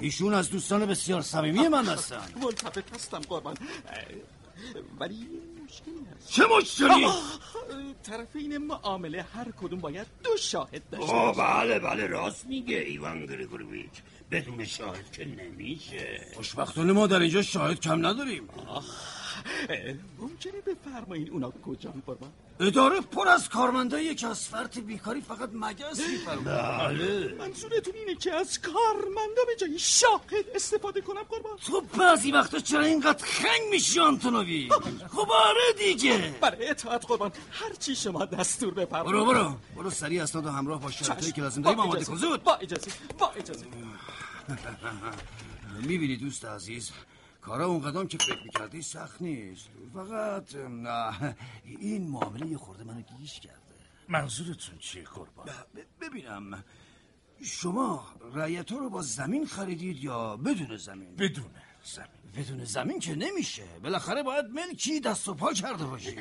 ایشون 0.00 0.34
از 0.34 0.50
دوستان 0.50 0.86
بسیار 0.86 1.20
صمیمی 1.22 1.68
من 1.68 1.86
هستن. 1.86 2.28
ملتفت 2.42 2.94
هستم 2.94 3.18
قربان. 3.18 3.56
ولی 5.00 5.28
مشکلی 5.64 5.94
هست. 6.16 6.28
چه 6.32 6.42
مشکلی؟ 6.58 7.06
طرفین 8.02 8.58
معامله 8.58 9.22
هر 9.34 9.46
کدوم 9.60 9.80
باید 9.80 10.06
دو 10.24 10.36
شاهد 10.36 10.90
داشته 10.90 11.12
آه. 11.12 11.36
بله 11.36 11.78
بله 11.78 12.06
راست 12.06 12.46
میگه 12.46 12.76
ایوان 12.76 13.26
گریگورویچ. 13.26 13.90
بدون 14.30 14.64
شاهد 14.64 15.12
که 15.12 15.24
نمیشه. 15.24 16.26
خوشبختانه 16.34 16.92
ما 16.92 17.06
در 17.06 17.20
اینجا 17.20 17.42
شاهد 17.42 17.80
کم 17.80 18.06
نداریم. 18.06 18.48
اه، 18.68 18.84
ممکنه 20.18 20.52
بفرمایین 20.66 21.30
اونا 21.30 21.50
کجان 21.50 22.02
قربان 22.06 22.30
اداره 22.60 23.00
پر 23.00 23.28
از 23.28 23.48
کارمندایی 23.48 24.14
که 24.14 24.26
از 24.26 24.48
فرط 24.48 24.78
بیکاری 24.78 25.20
فقط 25.20 25.50
مگس 25.52 26.00
میفرمون 26.08 26.44
بله. 26.44 27.34
منظورتون 27.38 27.94
اینه 27.94 28.14
که 28.14 28.34
از 28.34 28.60
کارمندا 28.60 29.42
به 29.46 29.56
جای 29.60 29.78
شاهد 29.78 30.44
استفاده 30.54 31.00
کنم 31.00 31.22
قربان؟ 31.22 31.56
تو 31.66 31.80
بعضی 31.80 32.32
وقتا 32.32 32.58
چرا 32.58 32.84
اینقدر 32.84 33.24
خنگ 33.24 33.70
میشی 33.70 34.00
آنتونووی 34.00 34.68
خب 35.12 35.30
آره 35.30 35.72
دیگه. 35.78 36.34
برای 36.40 36.68
اطاعت 36.68 37.06
قربان 37.06 37.32
هر 37.50 37.72
چی 37.74 37.96
شما 37.96 38.24
دستور 38.24 38.74
بفرمایید. 38.74 39.16
برو 39.16 39.24
برو. 39.24 39.56
برو 39.76 39.90
سریع 39.90 40.22
اسناد 40.22 40.46
و 40.46 40.50
همراه 40.50 40.80
با 40.80 40.90
شرطایی 40.90 41.32
که 41.32 41.42
لازم 41.42 41.62
داریم 41.62 41.80
آماده 41.80 42.04
کن. 42.04 42.16
زود. 42.16 42.42
با 42.42 42.54
اجازه. 42.54 42.90
با 43.18 43.30
اجازه. 43.30 43.66
می‌بینی 45.88 46.16
دوست 46.16 46.44
عزیز 46.44 46.90
کارا 47.40 47.66
اون 47.66 47.80
قدم 47.80 48.06
که 48.06 48.18
فکر 48.18 48.42
می‌کردی 48.44 48.82
سخت 48.82 49.22
نیست. 49.22 49.68
فقط 49.94 50.54
نه 50.56 51.36
این 51.64 52.06
معامله 52.10 52.46
یه 52.46 52.56
خورده 52.56 52.84
منو 52.84 53.02
گیش 53.18 53.40
کرده. 53.40 53.60
منظورتون 54.08 54.78
چیه 54.78 55.04
قربان؟ 55.04 55.46
ببینم. 56.00 56.64
شما 57.42 58.06
رعیت 58.34 58.72
رو 58.72 58.90
با 58.90 59.02
زمین 59.02 59.46
خریدید 59.46 60.04
یا 60.04 60.36
بدون 60.36 60.76
زمین؟ 60.76 61.16
بدون 61.16 61.50
زمین. 61.84 62.08
بدون 62.36 62.64
زمین 62.64 62.98
که 63.00 63.14
نمیشه. 63.14 63.64
بالاخره 63.82 64.22
باید 64.22 64.44
ملکی 64.46 65.00
دست 65.00 65.28
و 65.28 65.34
پا 65.34 65.52
کرده 65.52 65.84
باشی. 65.84 66.16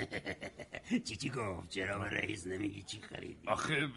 چی 1.05 1.15
چی 1.15 1.29
گفت؟ 1.29 1.69
چرا 1.69 2.03
رئیس 2.03 2.47
نمیگی 2.47 2.83
چی 2.83 3.01
خریدی؟ 3.01 3.47
آخه 3.47 3.89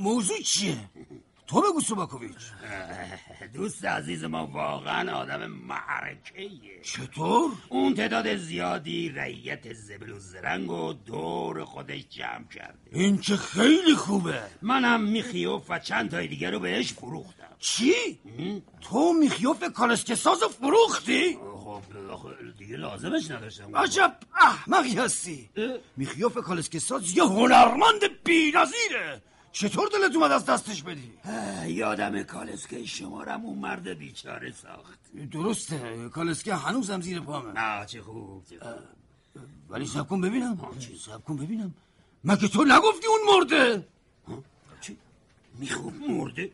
موضوع 0.00 0.40
چیه؟ 0.40 0.90
تو 1.50 1.60
بگو 1.60 1.80
سوباکوویچ 1.80 2.36
دوست 3.54 3.84
عزیز 3.84 4.24
ما 4.24 4.46
واقعا 4.46 5.12
آدم 5.16 5.46
معرکه 5.46 6.50
چطور؟ 6.82 7.52
اون 7.68 7.94
تعداد 7.94 8.36
زیادی 8.36 9.08
رعیت 9.08 9.72
زبل 9.72 10.10
و 10.10 10.18
زرنگ 10.18 10.70
و 10.70 10.92
دور 10.92 11.64
خودش 11.64 12.08
جمع 12.08 12.44
کرده. 12.54 12.78
این 12.92 13.18
که 13.20 13.36
خیلی 13.36 13.94
خوبه. 13.94 14.42
منم 14.62 15.02
میخیوف 15.02 15.62
و 15.68 15.78
چند 15.78 16.10
تای 16.10 16.28
دیگه 16.28 16.50
رو 16.50 16.60
بهش 16.60 16.92
فروختم. 16.92 17.56
چی؟ 17.58 18.18
تو 18.80 19.12
میخیوف 19.12 19.64
کالسکه 19.72 20.14
ساز 20.14 20.38
فروختی؟ 20.60 21.34
خب 21.34 21.82
دیگه 22.58 22.76
لازمش 22.76 23.30
نداشتم. 23.30 23.76
عجب 23.76 24.16
احمقی 24.40 24.96
هستی. 24.96 25.50
میخیوف 25.96 26.38
کالسکه 26.38 26.78
ساز 26.78 27.16
یه 27.16 27.24
هنرمند 27.24 28.22
بی‌نظیره. 28.24 29.22
چطور 29.52 29.88
دلت 29.92 30.16
اومد 30.16 30.32
از 30.32 30.46
دستش 30.46 30.82
بدی؟ 30.82 31.12
یادم 31.66 32.22
کالسکه 32.22 32.86
شمارم 32.86 33.44
اون 33.44 33.58
مرد 33.58 33.88
بیچاره 33.88 34.52
ساخت. 34.52 34.98
درسته 35.32 36.08
کالسکه 36.08 36.54
هنوزم 36.54 37.00
زیر 37.00 37.20
پامه. 37.20 37.52
نه 37.52 37.86
چه 37.86 38.02
خوب 38.02 38.44
چه 38.50 38.58
خوب. 38.58 38.72
ولی 39.68 39.86
سب 39.86 40.08
کن 40.08 40.20
ببینم 40.20 40.58
سب 41.06 41.24
کن 41.24 41.36
ببینم. 41.36 41.74
مگه 42.24 42.48
تو 42.48 42.64
نگفتی 42.64 43.06
اون 43.06 43.20
مرده؟ 43.36 43.86
میخوب 45.58 45.94
مرده؟ 46.08 46.50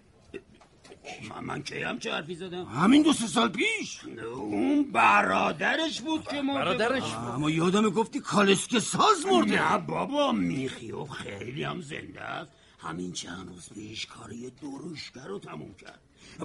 من, 1.30 1.44
من 1.44 1.62
کی 1.62 1.82
هم 1.82 1.98
چه 1.98 2.12
حرفی 2.12 2.34
زدم؟ 2.34 2.64
همین 2.64 3.02
دو 3.02 3.12
سه 3.12 3.26
سال 3.26 3.48
پیش. 3.48 4.00
اون 4.34 4.92
برادرش 4.92 6.00
بود 6.00 6.28
که 6.28 6.42
مرده 6.42 6.78
برادرش؟ 6.78 7.14
اما 7.14 7.50
یادم 7.50 7.90
گفتی 7.90 8.20
کالسکه 8.20 8.80
ساز 8.80 9.26
مرده. 9.26 9.72
نه 9.72 9.78
بابا 9.78 10.32
میخیوف 10.32 11.10
خیلی 11.10 11.64
هم 11.64 11.80
زنده 11.80 12.20
است. 12.20 12.52
همین 12.86 13.12
چند 13.12 13.48
روز 13.48 13.68
پیش 13.74 14.06
کاری 14.06 14.50
دروشگر 14.50 15.26
رو 15.26 15.38
تموم 15.38 15.74
کرد. 15.74 16.00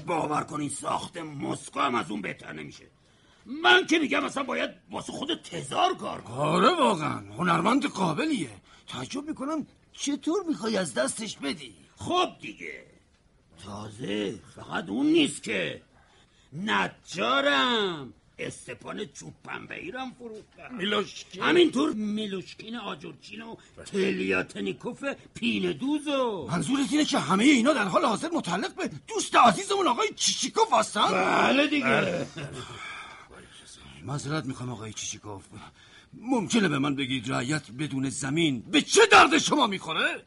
باور 0.05 0.43
کن 0.43 0.61
این 0.61 0.69
ساخت 0.69 1.17
مسکو 1.17 1.79
هم 1.79 1.95
از 1.95 2.11
اون 2.11 2.21
بهتر 2.21 2.53
نمیشه. 2.53 2.85
من 3.45 3.85
که 3.87 3.99
میگم 3.99 4.23
مثلا 4.23 4.43
باید 4.43 4.69
واسه 4.91 5.13
خود 5.13 5.41
تزار 5.41 5.95
کار 5.97 6.21
کنی 6.21 6.35
آره 6.35 6.75
واقعا 6.75 7.33
هنرمند 7.33 7.85
قابلیه. 7.85 8.49
تعجب 8.87 9.23
می‌کنم 9.27 9.67
چطور 9.91 10.43
می‌خوای 10.47 10.77
از 10.77 10.93
دستش 10.93 11.37
بدی؟ 11.37 11.75
خب 11.95 12.29
دیگه. 12.41 12.85
تازه 13.65 14.39
فقط 14.55 14.89
اون 14.89 15.05
نیست 15.05 15.43
که. 15.43 15.81
نجارم. 16.53 18.13
استپان 18.39 19.05
چوب 19.05 19.33
پنبه 19.43 19.75
ایرم 19.75 20.11
فروختم 20.11 20.75
میلوشکین 20.75 21.43
همینطور 21.43 21.93
میلوشکین 21.93 22.75
آجرچین 22.75 23.41
و 23.41 23.55
تلیاتنیکوف 23.85 25.03
پینه 25.33 25.73
دوزو 25.73 26.47
منظورت 26.51 26.91
اینه 26.91 27.05
که 27.05 27.19
همه 27.19 27.43
اینا 27.43 27.73
در 27.73 27.85
حال 27.85 28.05
حاضر 28.05 28.29
متعلق 28.33 28.75
به 28.75 28.89
دوست 29.07 29.35
عزیزمون 29.35 29.87
آقای 29.87 30.09
چیچیکوف 30.15 30.73
هستن؟ 30.73 31.11
بله 31.11 31.67
دیگه 31.67 32.27
معذرت 34.05 34.45
می‌خوام 34.45 34.69
آقای 34.69 34.93
چیچیکوف 34.93 35.43
ممکنه 36.13 36.67
به 36.69 36.79
من 36.79 36.95
بگید 36.95 37.31
رعیت 37.31 37.71
بدون 37.71 38.09
زمین 38.09 38.59
به 38.59 38.81
چه 38.81 39.01
درد 39.11 39.37
شما 39.37 39.67
می‌خوره؟ 39.67 40.23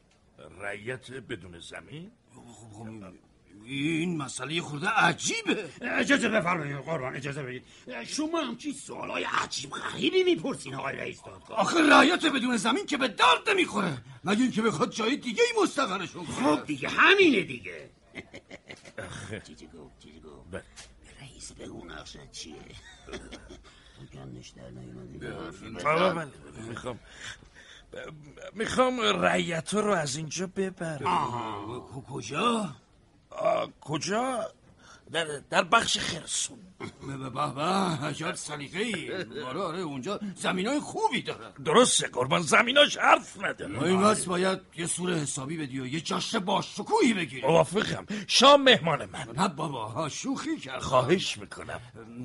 رعیت 0.61 1.11
بدون 1.11 1.59
زمین؟ 1.59 2.11
این 3.67 4.17
مسئله 4.17 4.61
خورده 4.61 4.89
عجیبه. 4.89 5.69
اجازه 5.81 6.29
بفرمایید 6.29 6.77
قربان 6.77 7.17
اجازه 7.17 7.43
بدید. 7.43 7.65
شما 8.07 8.41
همچی 8.41 8.73
سوالای 8.73 9.25
عجیب 9.25 9.71
غریبی 9.71 10.25
می‌پرسین 10.25 10.75
آقای 10.75 10.97
رئیس 10.97 11.23
دادگاه؟ 11.23 11.59
آخه 11.59 11.91
رعیت 11.91 12.27
بدون 12.27 12.57
زمین 12.57 12.87
که 12.87 12.97
به 12.97 13.09
درد 13.09 13.51
نمی‌خوره. 13.51 13.99
مگه 14.25 14.43
اینکه 14.43 14.63
بخواد 14.63 14.91
جای 14.93 15.17
دیگه 15.17 15.43
ای 15.43 15.63
مستقرشون 15.63 16.27
کنه؟ 16.27 16.35
خب 16.35 16.67
دیگه 16.67 16.89
همینه 16.89 17.43
دیگه. 17.43 17.91
چیزی 19.47 19.67
گفت 19.67 19.99
چیزی 19.99 20.21
گفت. 20.21 20.65
رئیس 21.21 21.53
بگو 21.53 21.85
نقشه 21.85 22.29
چیه. 22.33 22.55
گندش 24.15 24.49
در 24.49 24.71
نیومده. 24.71 25.37
می‌خوام 26.69 27.01
می‌خوام 28.55 29.01
رعیت 29.01 29.75
رو 29.75 29.91
از 29.91 30.17
اینجا 30.17 30.47
ببرم. 30.47 31.07
آها 31.07 32.05
کجا؟ 32.11 32.77
کجا؟ 33.81 34.51
در, 35.13 35.25
در 35.51 35.63
بخش 35.63 35.99
خرسون. 35.99 36.59
به 36.79 37.31
به 37.31 37.61
عجب 38.07 38.35
سلیقه 38.35 38.79
ای. 38.79 39.13
آره 39.43 39.61
آره 39.61 39.79
اونجا 39.79 40.21
زمین 40.35 40.67
های 40.67 40.81
خوبی 40.81 41.23
داره. 41.23 41.53
درسته 41.65 42.09
قربان 42.09 42.43
زمیناش 42.43 42.97
حرف 42.97 43.45
نداره 43.45 43.83
این 43.83 44.01
وقت 44.03 44.25
باید 44.25 44.61
یه 44.77 44.87
سور 44.87 45.15
حسابی 45.15 45.57
بدی 45.57 45.81
و 45.81 45.87
یه 45.87 46.01
جشن 46.01 46.39
باشکوهی 46.39 47.15
بگیری. 47.15 47.47
موافقم. 47.47 48.07
شام 48.27 48.63
مهمان 48.63 49.09
من. 49.13 49.27
نه 49.37 49.49
بابا 49.49 50.09
شوخی 50.09 50.57
کرد 50.59 50.81
خواهش 50.83 51.39
می‌کنم. 51.39 51.81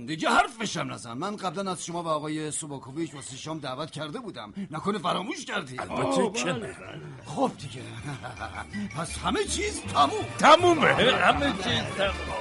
دیگه 0.07 0.29
حرف 0.29 0.57
بشم 0.61 0.91
نزن. 0.91 1.13
من 1.13 1.35
قبلا 1.35 1.71
از 1.71 1.85
شما 1.85 2.03
و 2.03 2.07
آقای 2.07 2.51
سوباکوویچ 2.51 3.13
واسه 3.13 3.37
شام 3.37 3.59
دعوت 3.59 3.91
کرده 3.91 4.19
بودم. 4.19 4.53
نکنه 4.71 4.97
فراموش 4.97 5.45
کردی. 5.45 5.79
البته 5.79 6.43
که 6.43 6.51
نه. 6.53 6.75
خب 7.25 7.51
دیگه. 7.59 7.81
پس 8.97 9.17
همه 9.17 9.43
چیز 9.43 9.81
تموم. 9.81 10.25
تمومه. 10.39 10.87
همه 10.93 11.53
چیز 11.63 11.83
تموم 11.97 12.39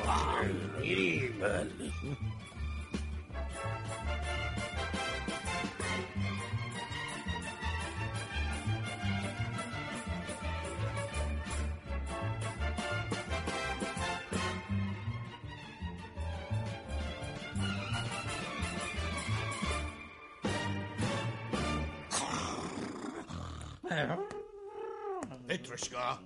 پتروشکا 25.48 26.19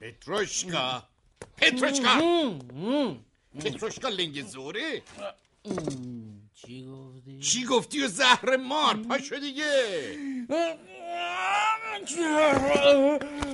پتروشکا 0.00 1.02
پتروشکا 1.56 2.20
پتروشکا 3.60 4.08
لنگ 4.08 4.42
زوره 4.42 5.02
چی 6.54 6.86
گفتی؟ 6.86 7.38
چی 7.38 7.64
گفتی 7.64 8.02
و 8.04 8.08
زهر 8.08 8.56
مار 8.56 8.96
پاشو 8.96 9.38
دیگه 9.38 10.16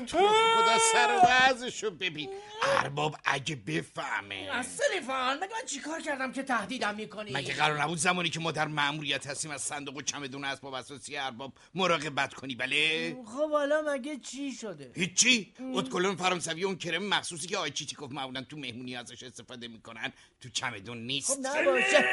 تو 0.06 0.18
خدا 0.18 0.78
سر 0.92 1.20
وضعشو 1.28 1.90
ببین. 1.90 2.30
ارباب 2.78 3.16
اگه 3.24 3.56
بفهمه. 3.56 4.48
اصلی 4.52 5.00
فعال 5.06 5.36
مگه 5.36 5.46
من 5.46 5.66
چیکار 5.66 6.00
کردم 6.00 6.32
که 6.32 6.42
تهدیدم 6.42 6.94
می‌کنی؟ 6.94 7.32
مگه 7.32 7.54
قرار 7.54 7.82
نبود 7.82 7.98
زمانی 7.98 8.30
که 8.30 8.40
ما 8.40 8.52
در 8.52 8.66
مأموریت 8.66 9.26
هستیم 9.26 9.50
از 9.50 9.62
صندوق 9.62 9.96
و 9.96 10.02
چمدون 10.02 10.44
اسباب 10.44 10.74
اساسی 10.74 11.16
ارباب 11.16 11.52
مراقبت 11.74 12.34
کنی 12.34 12.54
بله؟ 12.54 13.16
خب 13.26 13.50
حالا 13.50 13.82
مگه 13.86 14.16
چی 14.16 14.52
شده؟ 14.52 14.92
هیچی. 14.94 15.54
اتکلون 15.74 16.16
فرانسوی 16.16 16.64
اون 16.64 16.76
کرم 16.76 17.02
مخصوصی 17.02 17.46
که 17.46 17.58
آی 17.58 17.70
چیچیکوف 17.70 18.12
معمولا 18.12 18.42
تو 18.42 18.56
مهمونی 18.56 18.96
ازش 18.96 19.22
استفاده 19.22 19.68
می‌کنن 19.68 20.12
تو 20.40 20.48
چمدون 20.48 20.98
نیست. 20.98 21.34
خب 21.34 21.38
نباشه. 21.42 22.04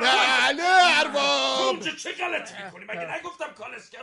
بله 0.00 0.62
ارباب. 0.98 1.66
اونجا 1.66 1.90
چه 1.90 2.12
غلطی 2.12 2.54
می‌کنی؟ 2.64 2.84
مگه 2.84 3.18
نگفتم 3.18 3.54
کالسکر 3.58 4.02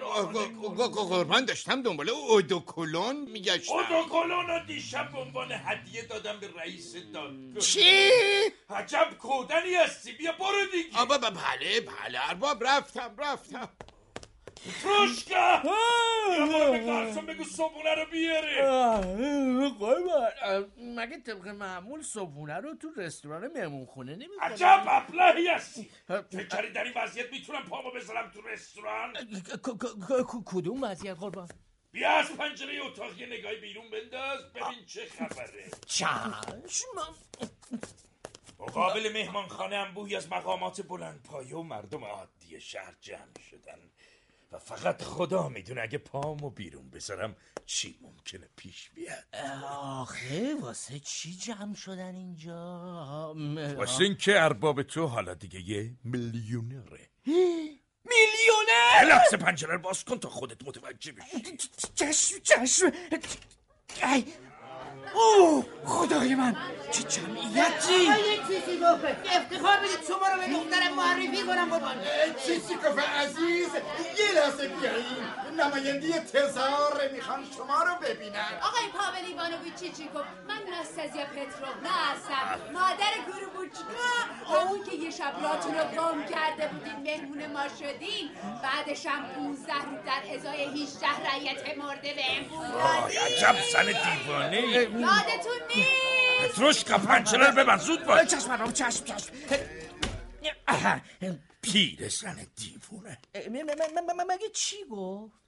قربان 0.94 1.46
داشتم 1.66 1.82
دنبال 1.82 2.10
اودوکلون 2.10 3.16
میگشتم. 3.16 3.74
اودوکلون 3.74 4.48
رو 4.48 4.60
دیشب 4.68 5.12
به 5.12 5.18
عنوان 5.18 5.52
هدیه 5.52 6.06
دادم 6.06 6.40
به 6.40 6.50
رئیس 6.58 6.96
دادگاه 7.14 7.64
چی؟ 7.64 8.02
عجب 8.70 9.08
کودنی 9.20 9.74
هستی 9.76 10.12
بیا 10.12 10.32
برو 10.32 10.66
دیگه. 10.72 11.00
آبا 11.00 11.18
بله 11.18 11.82
بله 11.82 12.30
ارباب 12.30 12.64
رفتم 12.64 13.16
رفتم. 13.18 13.70
تروشکا 14.84 15.62
یا 16.40 16.46
برو 16.46 16.86
گارسون 16.86 17.26
بگو 17.26 17.44
صبونه 17.44 17.96
رو 17.96 18.06
بیاره 18.12 18.62
قربان 19.80 20.04
مگه 20.78 21.20
طبق 21.20 21.48
معمول 21.48 22.02
صبحونه 22.02 22.58
رو 22.58 22.76
تو 22.76 22.88
رستوران 22.98 23.48
مهمون 23.48 23.86
خونه 23.86 24.16
نمی 24.16 24.28
عجب 24.42 24.84
ابلهی 24.88 25.48
هستی! 25.48 25.90
فکر 26.08 26.48
کردی 26.48 26.70
در 26.70 26.84
این 26.84 26.94
وضعیت 26.96 27.32
می‌تونم 27.32 27.64
پامو 27.64 27.92
بذارم 27.92 28.32
تو 28.32 28.42
رستوران؟ 28.42 29.14
کدوم 30.46 30.84
وضعیت 30.84 31.18
قربان؟ 31.20 31.48
بیا 31.92 32.12
از 32.12 32.32
پنجره 32.32 32.86
اتاق 32.86 33.20
یه 33.20 33.28
نگاهی 33.28 33.56
بیرون 33.56 33.90
بنداز 33.90 34.54
ببین 34.54 34.86
چه 34.86 35.06
خبره. 35.06 35.72
چشم 35.86 36.88
مقابل 38.60 39.14
مهمانخانه 39.14 39.78
هم 39.78 39.94
بوی 39.94 40.16
از 40.16 40.32
مقامات 40.32 40.82
بلند 40.82 41.24
پایه 41.24 41.56
و 41.56 41.64
مردم 41.64 42.04
عادی 42.04 42.62
شهر 42.62 42.96
جمع 43.02 43.40
شدن. 43.50 43.80
و 44.54 44.60
فقط 44.60 45.04
خدا 45.04 45.50
می‌دونه 45.50 45.82
اگه 45.82 45.98
پامو 45.98 46.50
بیرون 46.50 46.90
بذارم 46.90 47.36
چی 47.66 48.00
ممکنه 48.02 48.50
پیش 48.56 48.90
بیاد. 48.90 49.24
آخه 49.70 50.56
واسه 50.62 51.00
چی 51.00 51.36
جمع 51.36 51.76
شدن 51.76 52.16
اینجا؟ 52.16 53.36
واسه 53.78 54.04
اینکه 54.04 54.42
ارباب 54.42 54.84
تو 54.84 55.08
حالا 55.08 55.34
دیگه 55.34 55.70
یه 55.70 55.92
میلیونره. 56.04 57.10
میلیونر؟ 58.14 59.02
یه 59.02 59.08
لحظه 59.10 59.38
پنجره 59.38 59.78
باز 59.78 60.04
کن 60.04 60.20
تا 60.20 60.30
خودت 60.30 60.68
متوجه 60.68 61.12
بشی. 61.12 61.58
چشم 61.96 62.40
چشم. 62.44 62.92
اوه 65.14 65.66
خدای 65.86 66.36
من 66.36 66.56
چه 66.92 67.04
جمعیتی. 67.04 68.08
چیزیگوف 68.48 69.06
افتخار 69.36 69.78
بدید 69.78 70.08
شما 70.08 70.28
رو 70.28 70.40
به 70.42 70.48
دخترم 70.54 70.96
معرفی 70.96 71.44
کنم 71.48 71.70
قربان 71.70 71.96
چیزیکوف 72.48 73.00
عزیز 73.00 73.70
یه 74.20 74.42
لحظه 74.42 74.68
بیایین 74.68 75.26
نماینده 75.62 76.20
تزار 76.20 77.10
می‌خوان 77.14 77.46
شما 77.58 77.84
رو 77.84 77.96
ببینن. 78.02 78.60
آقای 78.62 78.88
پاول 78.94 79.26
ایوانوویچ 79.28 79.76
چیچیکوف 79.76 80.26
من 80.48 80.62
نستازیا 80.74 81.26
پتروونا 81.26 81.90
هستم 81.90 82.72
مادر 82.74 83.14
گروبوچکا 83.28 84.14
همون 84.54 84.84
که 84.84 84.96
یه 84.96 85.12
شب 85.12 85.34
راتون 85.44 85.76
رو 85.76 85.84
گم 85.84 86.26
کرده 86.26 86.68
بودین 86.68 86.96
مهمون 87.04 87.52
ما 87.52 87.68
شدین. 87.80 88.30
بعدش 88.64 89.06
هم 89.06 89.24
15 89.36 89.74
روز 89.74 90.00
در 90.06 90.36
ازای 90.36 90.84
18 90.84 91.08
رعیت 91.30 91.78
مرده 91.78 92.14
به 92.14 92.24
آی 92.82 93.18
عجب 93.18 93.56
زن 93.74 93.86
دیوانه 93.86 94.62
یادتون 94.62 95.60
نیست؟ 95.76 95.90
پتروشکا 96.44 96.98
پنجره 96.98 97.48
رو 97.50 97.56
ببند 97.56 97.80
زود 97.80 98.06
باش. 98.06 98.28
چشم 98.28 98.52
ارباب 98.52 98.74
چشم 98.74 99.06
چشم. 99.06 99.34
پیر 101.62 102.10
زن 102.10 102.48
دیوونه 102.56 103.18
مگه 104.30 104.50
چی 104.54 104.76
گفت؟ 104.92 105.43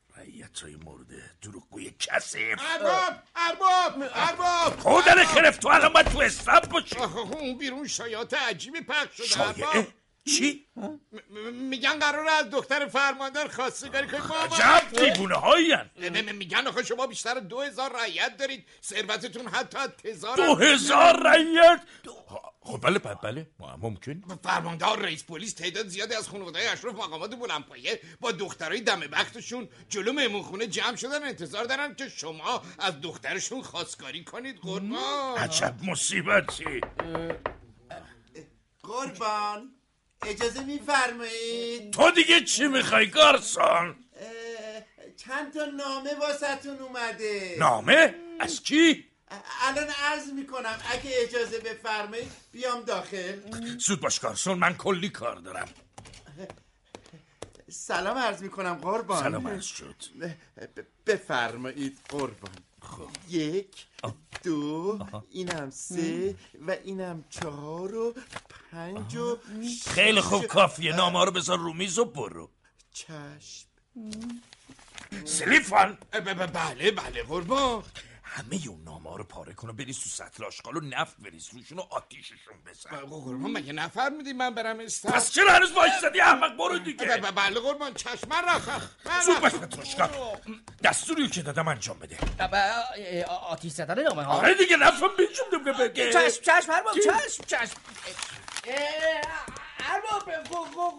های 0.63 0.75
مرده 0.75 1.31
دروغگوی 1.41 1.91
کسیف. 1.99 2.59
ارباب 2.73 3.13
ارباب 3.35 4.11
ارباب. 4.13 4.79
کودن 4.79 5.23
خرف 5.23 5.57
تو 5.57 5.67
الان 5.67 5.93
باید 5.93 6.07
تو 6.07 6.19
استاب 6.19 6.69
باشی. 6.69 6.95
اون 6.97 7.57
بیرون 7.57 7.87
شایعات 7.87 8.33
عجیبی 8.33 8.81
پخش 8.81 9.21
شده 9.21 9.41
ارباب. 9.47 9.87
چی؟ 10.27 10.65
میگن 11.53 11.99
قرار 11.99 12.27
از 12.27 12.49
دختر 12.49 12.87
فرماندار 12.87 13.47
خواستگاری 13.47 14.07
کنید 14.07 14.27
بابا. 14.27 14.55
عجب 14.55 15.13
دیوونه 15.13 15.35
هاین 15.35 16.31
میگن 16.31 16.67
آخه 16.67 16.83
شما 16.83 17.07
بیشتر 17.07 17.39
دو 17.39 17.61
هزار 17.61 17.93
رعیت 17.93 18.37
دارید. 18.37 18.65
ثروتتون 18.83 19.47
حتی 19.47 19.77
از 19.77 19.89
تزار 19.89 20.37
دو 20.37 20.55
هزار 20.55 21.23
رعیت؟ 21.23 21.81
خب 22.59 22.79
بله 22.81 22.99
بله 22.99 23.15
بله. 23.15 23.47
ممکن 23.81 24.23
فرماندار 24.43 24.99
رئیس 24.99 25.23
پلیس 25.23 25.53
تعداد 25.53 25.87
زیادی 25.87 26.15
از 26.15 26.29
خانواده 26.29 26.71
اشراف 26.71 26.95
مقامات 26.95 27.35
بلندپایه 27.35 27.99
با 28.19 28.31
دخترای 28.31 28.81
دم 28.81 28.99
بختشون 28.99 29.69
جلو 29.89 30.13
مهمونخونه 30.13 30.67
جمع 30.67 30.95
شدن 30.95 31.23
انتظار 31.23 31.63
دارن 31.63 31.95
که 31.95 32.09
شما 32.09 32.61
از 32.79 33.01
دخترشون 33.01 33.61
خواستگاری 33.61 34.23
کنید. 34.23 34.57
قربان. 34.57 35.37
عجب 35.37 35.75
مصیبتی 35.83 36.81
قربان. 38.83 39.71
اجازه 40.21 40.63
میفرمایید؟ 40.63 41.93
تو 41.93 42.11
دیگه 42.11 42.41
چی 42.41 42.67
می‌خوای 42.67 43.09
گارسون؟ 43.09 43.95
چند 45.17 45.53
تا 45.53 45.65
نامه 45.65 46.15
واسهتون 46.15 46.79
اومده. 46.79 47.55
نامه؟ 47.59 48.15
از 48.39 48.63
کی؟ 48.63 49.05
الان 49.61 49.87
عرض 49.87 50.27
می‌کنم 50.33 50.79
اگه 50.91 51.11
اجازه 51.13 51.59
بفرمایید 51.59 52.31
بیام 52.51 52.81
داخل. 52.81 53.39
زود 53.77 54.01
باش 54.01 54.19
گارسون 54.19 54.57
من 54.57 54.73
کلی 54.73 55.09
کار 55.09 55.35
دارم. 55.35 55.69
سلام 57.69 58.17
عرض 58.17 58.41
می‌کنم 58.41 58.73
قربان. 58.73 59.23
سلام 59.23 59.47
عرض 59.47 59.65
شد. 59.65 59.95
بفرمایید 61.05 61.99
قربان. 62.09 62.55
یک 63.29 63.85
دو 64.43 64.99
اینم 65.31 65.69
سه 65.69 66.35
و 66.67 66.71
اینم 66.83 67.25
چهار 67.29 67.95
و 67.95 68.13
پنج 68.71 69.15
و 69.15 69.37
خیلی 69.87 70.21
خوب 70.21 70.45
کافیه. 70.45 70.95
نامه 70.95 71.25
رو 71.25 71.31
بذار 71.31 71.57
رو 71.57 71.73
میز 71.73 71.99
و 71.99 72.05
برو. 72.05 72.49
چشم. 72.93 73.67
سلیفان. 75.25 75.97
بله 76.53 76.91
بله 76.91 77.23
قربان. 77.23 77.83
همه 78.35 78.59
اون 78.69 78.83
نامه 78.83 79.09
ها 79.09 79.15
رو 79.15 79.23
پاره 79.23 79.53
کن 79.53 79.69
و 79.69 79.73
بریز 79.73 79.99
تو 79.99 80.09
سطل 80.09 80.43
آشغال 80.43 80.77
و 80.77 80.79
نفت 80.79 81.17
بریز 81.19 81.49
روشون 81.53 81.77
و 81.79 81.81
آتیششون 81.89 82.53
بزن. 82.67 82.89
قربان 82.89 83.51
مگه 83.51 83.73
نفر 83.73 84.09
میدی 84.09 84.33
من 84.33 84.55
برم 84.55 84.79
استاد 84.79 85.13
پس 85.13 85.31
چرا 85.31 85.51
هنوز 85.51 85.71
وایستادی 85.71 86.21
احمق 86.21 86.57
برو 86.57 86.79
دیگه. 86.79 87.17
بله 87.17 87.59
قربان 87.59 87.93
چشم 87.93 88.27
من 88.29 88.43
رفتم 88.47 88.89
زود 89.25 89.39
باش 89.39 89.51
پتروشکا 89.51 90.09
دستوری 90.83 91.27
که 91.29 91.41
دادم 91.41 91.67
انجام 91.67 91.99
بده. 91.99 92.17
آتیش 93.25 93.73
زدن 93.73 94.03
نامه 94.03 94.23
ها. 94.23 94.33
آره 94.33 94.53
دیگه 94.53 94.77
نفهم 94.77 95.09
بیشون 95.17 95.73
بگه 95.79 96.13
چشم 96.13 96.41
چشم 96.41 96.71
هر 96.71 96.83
چشم 96.93 97.43
چشم. 97.47 97.77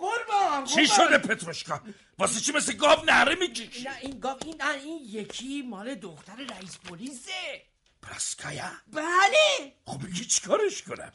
قربان 0.01 0.65
چی 0.65 0.87
شده 0.87 1.19
پتروشکا 1.19 1.81
واسه 2.19 2.41
چی 2.41 2.53
مثل 2.53 2.73
گاو 2.73 3.05
نهره 3.05 3.35
می‌کشی؟ 3.35 3.83
نه 3.85 3.97
این 4.01 4.21
گاو 4.21 4.39
این 4.45 4.63
نه 4.63 4.71
این 4.71 4.99
یکی 5.03 5.63
مال 5.63 5.95
دختر 5.95 6.37
رئیس 6.51 6.79
پلیسه. 6.79 7.63
پرسکایا 8.03 8.71
بله. 8.93 9.73
خب 9.87 10.07
بگی 10.07 10.25
چیکارش 10.25 10.83
کنم؟ 10.83 11.13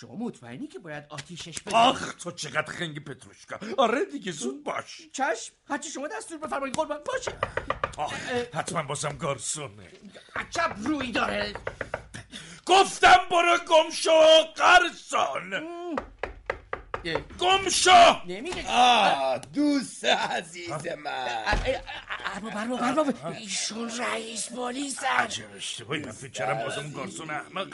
شما 0.00 0.14
مطمئنی 0.14 0.66
که 0.66 0.78
باید 0.78 1.04
آتیشش 1.08 1.60
بدی 1.60 1.74
آخ 1.74 2.14
تو 2.14 2.30
چقدر 2.30 2.72
خنگ 2.72 3.04
پتروشکا 3.04 3.58
آره 3.78 4.04
دیگه 4.04 4.32
زود 4.32 4.64
باش. 4.64 5.00
چشم 5.12 5.52
هرچی 5.68 5.90
شما 5.90 6.08
دستور 6.08 6.38
بفرمایید 6.38 6.76
قربان. 6.76 7.00
باشه. 7.06 7.38
حتما 8.54 8.82
بازم 8.82 9.16
گارسونه. 9.18 9.92
عجب 10.36 10.76
روی 10.84 11.12
داره. 11.12 11.54
گفتم 12.66 13.18
برو 13.30 13.58
گم 13.58 13.90
شو 13.90 14.10
گم 17.38 17.68
شو 17.68 17.90
آه. 18.68 19.38
دوست 19.54 20.04
عزیز 20.04 20.70
من. 20.70 21.54
ارباب 22.54 22.82
ارباب 22.82 23.14
ایشون 23.38 23.90
رئیس 23.98 24.48
پلیس 24.48 25.04
عجب 25.04 25.44
اشتباهی 25.56 26.00
من 26.00 26.12
فکر 26.12 26.30
کردم 26.30 26.64
بازم 26.64 26.90
گارسون 26.90 27.30
احمق. 27.30 27.68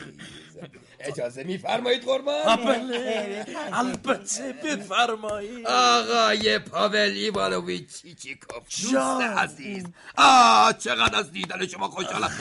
اجازه 1.01 1.45
میفرمایید 1.45 2.05
قربان؟ 2.05 2.57
بله. 2.57 3.47
البته 3.73 4.53
بفرمایید. 4.53 5.67
آقای 5.67 6.59
پاول 6.59 6.97
ایوانوویچ 6.97 8.03
چیچیکوف 8.03 8.83
دوست 8.83 9.23
عزیز. 9.23 9.85
آه 10.17 10.73
چقدر 10.73 11.19
از 11.19 11.33
دیدن 11.33 11.67
شما 11.67 11.89
خوشحالم. 11.89 12.33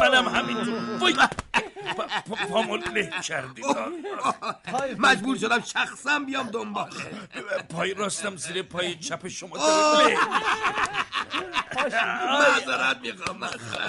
منم 0.00 0.28
همینطور. 0.28 1.28
پامون 2.48 2.84
له 2.84 3.10
کردی 3.20 3.62
مجبور 4.98 5.36
شدم 5.36 5.60
شخصا 5.60 6.18
بیام 6.18 6.50
دنباله 6.50 7.10
پای 7.68 7.94
راستم 7.94 8.36
زیر 8.36 8.62
پای 8.62 8.94
چپ 8.94 9.28
شما 9.28 9.56
معذرت 11.76 12.96
می‌خوام 13.02 13.46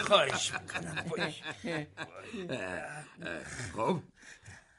خواهش 0.08 0.52
می‌کنم 0.54 1.06
خب 3.76 4.00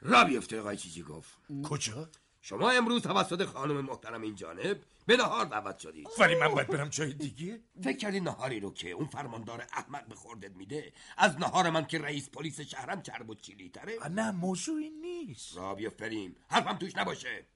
را 0.03 0.25
بیفته 0.25 0.61
آقای 0.61 0.77
چیزی 0.77 1.03
گفت. 1.03 1.39
کجا؟ 1.65 2.09
شما 2.44 2.70
امروز 2.70 3.02
توسط 3.02 3.44
خانم 3.44 3.81
محترم 3.81 4.23
این 4.23 4.35
جانب 4.35 4.81
به 5.06 5.16
نهار 5.16 5.44
دعوت 5.44 5.78
شدید. 5.78 6.09
ولی 6.19 6.35
من 6.35 6.48
باید 6.48 6.66
برم 6.66 6.89
جای 6.89 7.12
دیگه. 7.12 7.60
فکر 7.82 7.97
کردی 7.97 8.20
نهاری 8.20 8.60
رو 8.60 8.74
که 8.74 8.90
اون 8.90 9.06
فرماندار 9.06 9.66
احمق 9.73 10.06
به 10.06 10.14
خوردت 10.14 10.56
میده؟ 10.56 10.93
از 11.16 11.39
نهار 11.39 11.70
من 11.70 11.86
که 11.86 11.98
رئیس 11.98 12.31
پلیس 12.31 12.60
شهرم 12.60 13.02
چرب 13.02 13.31
و 13.31 13.35
چیلی 13.35 13.69
تره؟ 13.69 14.09
نه 14.09 14.31
موضوعی 14.31 14.90
نیست. 14.90 15.56
را 15.56 15.74
بیفتریم 15.74 16.36
حرفم 16.48 16.78
توش 16.78 16.97
نباشه. 16.97 17.47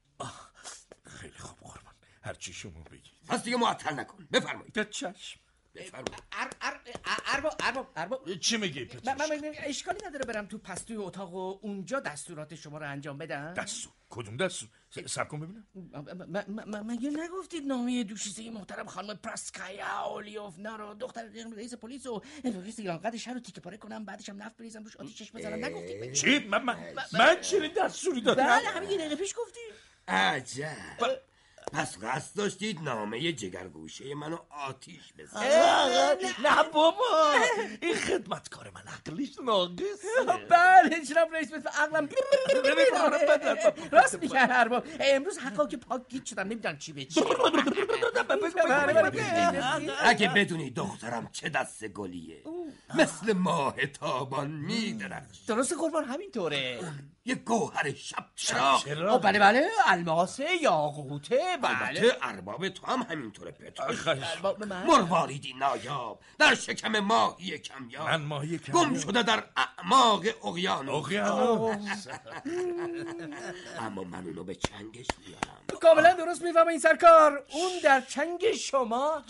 خیلی 1.05 1.39
خوب 1.39 1.59
قربان. 1.61 1.95
هرچی 2.23 2.53
شما 2.53 2.83
بگید. 2.91 3.13
پس 3.29 3.43
دیگه 3.43 3.57
معطل 3.57 4.01
نکن. 4.01 4.29
بفرمایید. 4.33 4.73
به 4.73 4.85
چشم 5.77 6.05
ارباب 7.27 7.55
ارباب 7.61 7.91
ارباب. 7.97 8.35
چی 8.35 8.57
میگی 8.57 8.89
من 9.05 9.15
من 9.19 9.27
اشکالی 9.59 9.99
نداره 10.07 10.25
برم 10.25 10.47
تو 10.47 10.59
پستوی 10.59 10.97
اتاق 10.97 11.35
و 11.35 11.59
اونجا 11.63 12.01
دستورات 12.01 12.55
شما 12.55 12.79
رو 12.79 12.91
انجام 12.91 13.19
بدم؟ 13.19 13.55
دستور. 13.55 13.93
کدوم 14.11 14.37
دستور؟ 14.37 14.69
سب 15.07 15.29
کن 15.29 15.41
ببینم. 15.41 15.67
مگه 16.87 17.11
نگفتید 17.11 17.67
نامه 17.67 18.05
دوشیزه 18.05 18.51
محترم 18.51 18.87
خانم 18.87 19.15
پرسکایا 19.17 19.87
اولیوفنا 19.87 20.77
رو 20.77 20.95
دختر 20.95 21.29
رئیس 21.57 21.75
پلیس 21.75 22.07
و 22.07 22.23
رئیس 22.45 22.79
ایرانقدر 22.79 23.17
شهر 23.17 23.35
رو 23.35 23.41
تیکه 23.41 23.61
پاره 23.61 23.77
کنم 23.77 24.05
بعدش 24.05 24.29
هم 24.29 24.43
نفت 24.43 24.57
بریزم 24.57 24.85
روش 24.85 24.97
آتیشش 24.97 25.33
بزنم. 25.33 25.65
نگفتید 25.65 26.13
چی؟ 26.13 26.39
من 26.39 26.63
من 27.13 27.41
چنین 27.41 27.73
دستوری 27.77 28.21
دادم؟ 28.21 28.47
بله 28.47 28.69
همین 28.69 28.91
یه 28.91 28.99
دقیقه 28.99 29.17
پیش 29.17 29.35
گفتید 29.39 29.73
عجب. 30.09 30.77
پس 31.73 31.99
قصد 32.03 32.37
داشتید 32.37 32.81
نامه 32.83 33.33
جگرگوشه 33.33 34.15
منو 34.15 34.39
آتیش 34.69 35.13
بزنید. 35.19 35.53
نه 36.45 36.63
بابا 36.73 37.35
این 37.83 37.95
خدمتکار 37.95 38.71
من 38.75 38.81
عقلش 38.93 39.29
ناقصه. 39.45 40.47
بله 40.51 41.05
جناب 41.05 41.35
رئیس 41.35 41.53
مثل 41.53 41.69
عقلم. 41.69 42.09
راست 43.93 44.19
میگه 44.23 44.37
ارباب 44.37 44.85
امروز 45.01 45.39
حقا 45.39 45.67
که 45.67 45.77
پاک 45.77 46.03
گیت 46.09 46.25
شدم 46.27 46.43
نمی‌دونم 46.43 46.79
چی 46.79 46.93
به 46.93 47.05
چی. 47.05 47.21
اگه 50.01 50.29
بدونی 50.29 50.71
دخترم 50.71 51.29
چه 51.33 51.49
دست 51.49 51.85
گلیه. 51.85 52.43
مثل 52.95 53.33
ماه 53.33 53.87
تابان 53.87 54.51
میدرخش 54.51 55.39
درست 55.47 55.73
قربان 55.81 56.05
همینطوره. 56.05 56.81
یه 57.25 57.35
گوهر 57.35 57.95
شب 57.95 58.27
چرا 58.37 59.19
بله 59.19 59.39
بله 59.39 59.69
الماس 59.87 60.41
یاقوته 60.63 61.56
البته 61.65 62.17
ارباب 62.23 62.69
تو 62.69 62.87
هم 62.87 63.07
همینطوره 63.11 63.51
پتر. 63.51 64.17
من. 64.67 64.87
مرواریدی 64.87 65.55
نایاب 65.59 66.21
در 66.39 66.55
شکم 66.55 66.99
ماهی 66.99 67.59
کمیاب. 67.59 68.09
من 68.09 68.23
ماهی 68.23 68.59
گم 68.59 68.73
کمیاب 68.73 68.99
شده 68.99 69.23
در 69.23 69.45
اعماق 69.57 70.25
اقیانوس. 70.45 71.05
اقیانوس. 71.05 72.07
اما 73.87 74.05
من 74.05 74.25
اونو 74.25 74.45
به 74.45 74.55
چنگش 74.55 75.07
میارم. 75.27 75.81
کاملا 75.81 76.13
درست 76.13 76.43
می‌فهمه 76.43 76.69
این 76.69 76.81
سرکار. 76.81 77.45
اون 77.53 77.71
در 77.85 78.01
چنگ 78.01 78.53
شما 78.53 79.23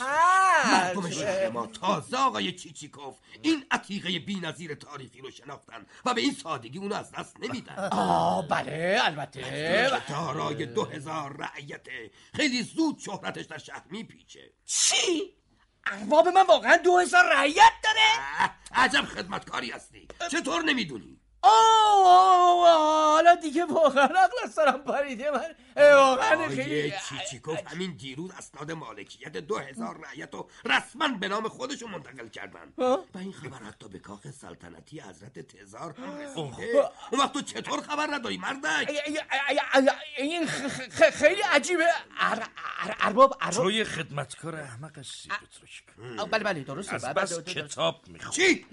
مردم 0.72 1.02
هست 1.02 1.12
شهر 1.18 1.48
ما 1.48 1.66
تازه 1.66 2.16
آقای 2.16 2.52
چیچیکوف 2.52 3.14
این 3.42 3.64
عتیقه 3.70 4.18
بی‌نظیر 4.18 4.74
تاریخی 4.74 5.20
رو 5.20 5.30
شناختن 5.30 5.86
و 6.04 6.14
به 6.14 6.20
این 6.20 6.34
سادگی 6.34 6.78
اونو 6.78 6.94
از 6.94 7.12
دست 7.12 7.36
نمیدن. 7.40 7.88
آه 7.92 8.48
بله 8.48 8.98
البته. 9.02 10.00
دارای 10.08 10.66
دو 10.66 10.84
هزار 10.84 11.36
رعیته. 11.38 12.10
خیلی 12.34 12.62
زود 12.62 12.98
شهرتش 12.98 13.44
در 13.44 13.58
شهر 13.58 13.84
میپیچه. 13.90 14.52
چی؟ 14.66 15.36
ارباب 15.86 16.28
من 16.28 16.46
واقعا 16.46 16.76
دو 16.76 16.98
هزار 16.98 17.24
رعیت 17.32 17.72
داره؟ 17.84 18.50
عجب 18.72 19.04
خدمتکاری 19.04 19.70
هستی. 19.70 20.08
چطور 20.30 20.62
نمی‌دونی؟ 20.62 21.20
حالا 23.14 23.34
دیگه 23.34 23.64
واقعا 23.64 24.04
عقل 24.04 24.36
از 24.44 24.52
سرم 24.52 24.78
پریده 24.82 25.30
من 25.30 25.54
واقعا 25.76 26.48
خیلی 26.48 26.92
آقای 26.92 26.92
چیچیکوف 27.08 27.58
همین 27.66 27.96
دیروز 27.96 28.30
اسناد 28.38 28.72
مالکیت 28.72 29.32
دو 29.32 29.58
هزار 29.58 30.00
رعیت 30.06 30.34
رو 30.34 30.50
رسما 30.64 31.08
به 31.08 31.28
نام 31.28 31.48
خودشون 31.48 31.90
منتقل 31.90 32.28
کردن. 32.28 32.72
و 32.78 33.18
این 33.18 33.32
خبر 33.32 33.62
حتی 33.68 33.88
به 33.88 33.98
کاخ 33.98 34.30
سلطنتی 34.30 35.00
حضرت 35.00 35.38
تزار 35.38 35.94
هم 35.98 36.18
رسیده. 36.18 36.90
اون 37.10 37.20
وقت 37.20 37.32
تو 37.32 37.40
چطور 37.42 37.80
خبر 37.82 38.06
نداری 38.14 38.36
مردک؟ 38.36 38.90
این 40.18 40.46
خ- 40.46 40.90
خ- 40.98 41.10
خیلی 41.10 41.42
عجیبه. 41.42 41.84
ار- 42.18 42.48
ار- 42.82 42.96
ارباب 43.00 43.36
ارباب 43.40 43.64
تو 43.64 43.70
یه 43.70 43.84
خدمتکار 43.84 44.56
احمق 44.56 44.98
آه، 46.18 46.28
بله 46.28 46.44
بله 46.44 46.60
درسته. 46.60 46.94
از 46.94 47.04
بس. 47.04 47.38
کتاب 47.40 48.08
می‌خواد 48.08 48.32
چی؟ 48.34 48.66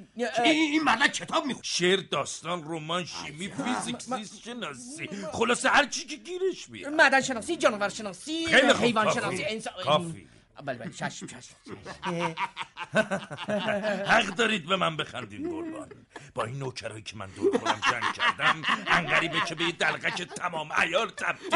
این 0.43 0.83
مردک 0.83 1.13
کتاب 1.13 1.45
می‌خواد 1.45 1.63
شعر 1.63 1.99
داستان 2.11 2.62
رمان 2.67 3.05
شیمی 3.05 3.49
فیزیک 3.49 4.01
زیست 4.01 4.41
شناسی 4.41 5.09
خلاصه 5.31 5.69
هر 5.69 5.85
چی 5.85 6.05
که 6.05 6.15
گیرش 6.15 6.67
بیاد 6.67 6.93
معدن 6.93 7.21
شناسی 7.21 7.55
جانور 7.57 7.89
شناسی 7.89 8.47
خیلی 8.47 8.73
خوب، 8.73 8.85
حیوان. 8.85 9.13
شناسی 9.13 9.45
انسان 9.45 9.73
کافی. 9.83 10.27
بله 10.65 10.77
بله 10.77 10.91
چشم 10.91 11.27
چشم 11.27 11.55
حق 14.07 14.25
دارید 14.25 14.65
به 14.65 14.75
من 14.75 14.97
بخندید 14.97 15.49
قربان 15.49 15.89
با 16.35 16.43
این 16.43 16.59
نوکرایی 16.59 17.01
که 17.03 17.17
من 17.17 17.27
دور 17.27 17.57
خودم 17.57 17.79
جنگ 17.91 18.13
کردم 18.13 18.61
انقریبه 18.87 19.41
که 19.41 19.55
به 19.55 19.63
یه 19.63 19.71
دلغک 19.71 20.21
تمام 20.21 20.73
عیار 20.73 21.09
تبدیل 21.09 21.49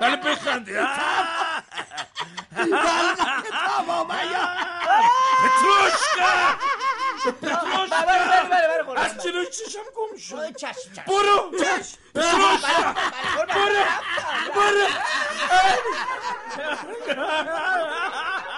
بله 0.00 0.16
بخندید 0.16 0.76
تمام 3.50 4.12
عیار 4.12 4.48
پتروشکا 5.44 6.30
بله 7.90 8.18
بله 8.28 8.44
بله 8.50 8.82
بله 8.82 9.00
از 9.00 9.22
جلوی 9.24 9.46
چشم 9.46 9.78
گم 9.96 10.16
شد. 10.18 10.36
برو. 11.06 11.50
پتروشکا 11.50 12.94
برو. 13.36 13.82
برو. 14.54 14.86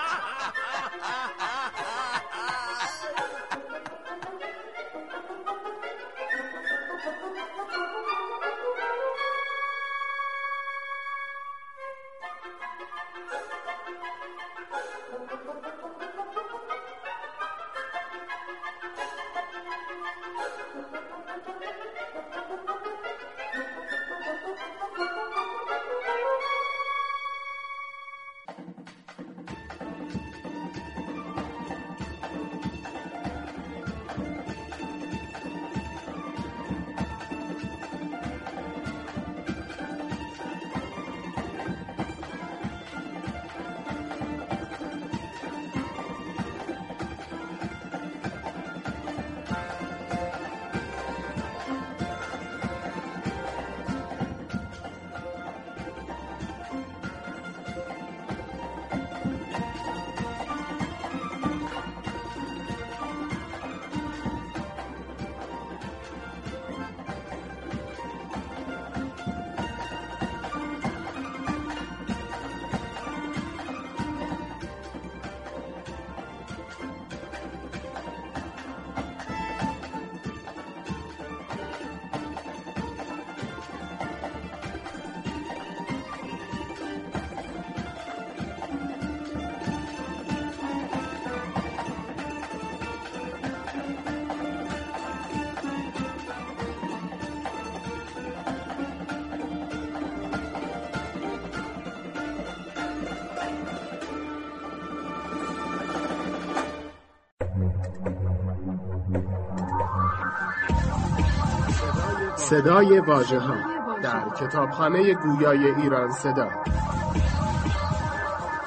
صدای 112.57 113.01
واژه 113.01 113.39
ها 113.39 113.55
در 114.03 114.29
کتابخانه 114.29 115.15
گویای 115.15 115.67
ایران 115.67 116.13
صدا. 116.13 116.51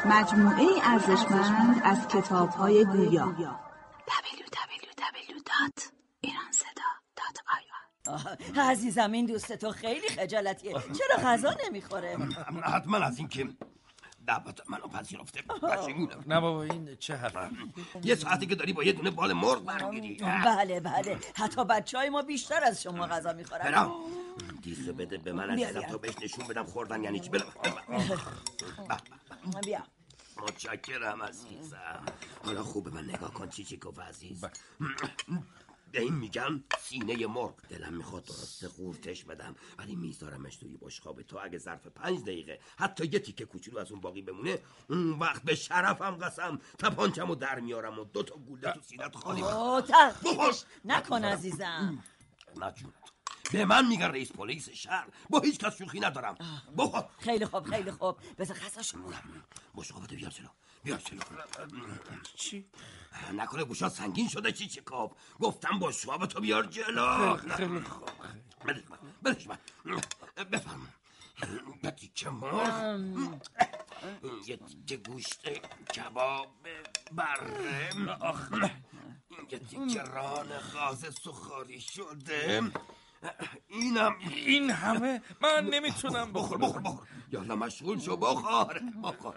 مجموعه 0.06 0.66
ارزشمند 0.84 1.82
از 1.84 2.08
کتاب 2.08 2.50
های 2.50 2.86
گویا 2.86 3.36
عزیزم 8.58 9.12
این 9.12 9.26
دوست 9.26 9.54
تو 9.54 9.72
خیلی 9.72 10.08
خجالتیه. 10.08 10.72
چرا 10.72 11.24
غذا 11.24 11.56
نمی‌خوره؟ 11.66 12.18
حتما 12.64 12.98
از 12.98 13.18
اینکه 13.18 13.50
دعوت 14.28 14.70
منو 14.70 14.79
پذیرفته 15.00 15.42
پشیمونم 15.42 16.24
نه 16.28 16.40
بابا 16.40 16.64
این 16.64 16.96
چه 16.96 17.16
حرف؟ 17.16 17.52
یه 18.04 18.16
ساعتی 18.16 18.46
که 18.46 18.56
داری 18.56 18.74
با 18.74 18.84
یه 18.84 18.92
دونه 18.94 19.12
بال 19.12 19.34
مرغ 19.34 19.66
برمیری 19.66 20.18
بله 20.46 20.80
بله. 20.80 21.20
حتی 21.36 21.66
بچه 21.66 21.98
های 21.98 22.10
ما 22.10 22.22
بیشتر 22.22 22.64
از 22.64 22.84
شما 22.84 23.08
غذا 23.08 23.34
می‌خورن. 23.34 23.64
برام. 23.64 23.92
دیسو 24.62 24.94
بده 24.94 25.18
به 25.18 25.34
من 25.34 25.50
عزیزم. 25.50 25.82
تا 25.82 25.98
بهش 25.98 26.16
نشون 26.22 26.48
بدم 26.48 26.64
خوردن 26.64 27.04
یعنی 27.04 27.20
چی؟ 27.20 27.30
بله 27.30 27.44
بیا. 29.66 29.84
متشکرم 30.38 31.24
عزیزم. 31.24 32.06
حالا 32.46 32.64
خوب 32.64 32.94
من 32.94 33.06
نگاه 33.06 33.34
کن. 33.34 33.50
چی 33.50 33.64
چی 33.64 33.78
گفت 33.78 34.00
عزیز؟ 34.00 34.46
به 35.92 36.02
این 36.02 36.14
میگن 36.14 36.64
سینه 36.80 37.28
مرغ. 37.28 37.56
دلم 37.70 37.94
می‌خواد 37.94 38.26
درسته 38.26 38.68
قورتش 38.68 39.24
بدم 39.24 39.56
ولی 39.78 39.96
میذارمش 39.96 40.56
توی 40.56 40.78
بشقاب 40.82 41.22
تو. 41.22 41.40
اگه 41.44 41.58
ظرف 41.58 41.88
پنج 41.88 42.22
دقیقه 42.22 42.60
حتی 42.78 43.06
یه 43.06 43.20
تیکه 43.20 43.46
کوچولو 43.46 43.80
از 43.80 43.92
اون 43.92 44.02
باقی 44.02 44.22
بمونه 44.22 44.60
اون 44.90 45.20
وقت 45.20 45.44
به 45.44 45.56
شرفم 45.56 46.16
قسم. 46.16 46.60
تپانچمو 46.80 47.36
در 47.36 47.60
میارم 47.60 48.00
و 48.00 48.04
دو 48.04 48.24
تا 48.24 48.36
گوله 48.36 48.72
تو 48.72 48.82
سینت 48.82 49.16
خالی 49.16 49.42
اوه 49.42 49.82
تهدیدش 49.82 50.64
نکن 50.86 51.24
عزیزم. 51.24 52.04
نه. 52.62 52.74
به 53.52 53.66
من 53.66 53.88
میگن 53.88 54.06
رئیس 54.06 54.32
پلیس 54.32 54.70
شهر. 54.70 55.08
با 55.30 55.40
هیچ 55.40 55.60
کس 55.60 55.78
شوخی 55.78 56.00
ندارم. 56.00 56.36
بخور 56.78 57.06
خیلی 57.20 57.46
خوب 57.46 57.64
خیلی 57.64 57.92
خوب. 57.92 58.18
بذار 58.38 58.58
غذاشو 58.58 58.98
بشقابتو 59.76 60.16
بیار 60.16 60.32
جلو. 60.32 60.48
بیار 60.84 60.98
جلو 61.00 61.20
چی؟ 62.36 62.66
نکنه 63.34 63.64
گوشات 63.64 63.92
سنگین 63.92 64.28
شده 64.28 64.52
چی 64.52 64.68
چی؟ 64.68 64.82
کاب 64.82 65.18
گفتم 65.40 65.80
بشقابتو 65.80 66.40
بیار 66.40 66.66
جلو. 66.66 67.38
خیلی 67.38 67.80
خوب. 67.82 68.10
بدش 68.68 68.84
من 68.90 68.98
بدش 69.24 69.48
من. 69.48 69.58
بفرم 70.52 70.94
یه 71.84 71.92
تیکه 71.92 72.30
مرغ 72.30 73.00
یه 74.48 74.58
تیکه 74.58 74.98
گوشت 74.98 75.50
کباب 75.96 76.48
بره 77.12 77.90
یه 79.52 79.60
تیکه 79.60 80.02
ران 80.02 80.48
غازه 80.74 81.12
سخاری 81.12 81.82
شده. 81.82 82.72
اینم 83.68 84.16
این 84.46 84.72
همه 84.72 85.22
من 85.42 85.66
نمی‌تونم 85.66 86.34
بخور 86.34 86.58
بخور 86.58 86.82
بخور. 86.82 87.08
یالا 87.32 87.56
مشغول 87.56 88.00
شو 88.00 88.18
بخور 88.18 88.82
بخور. 89.04 89.36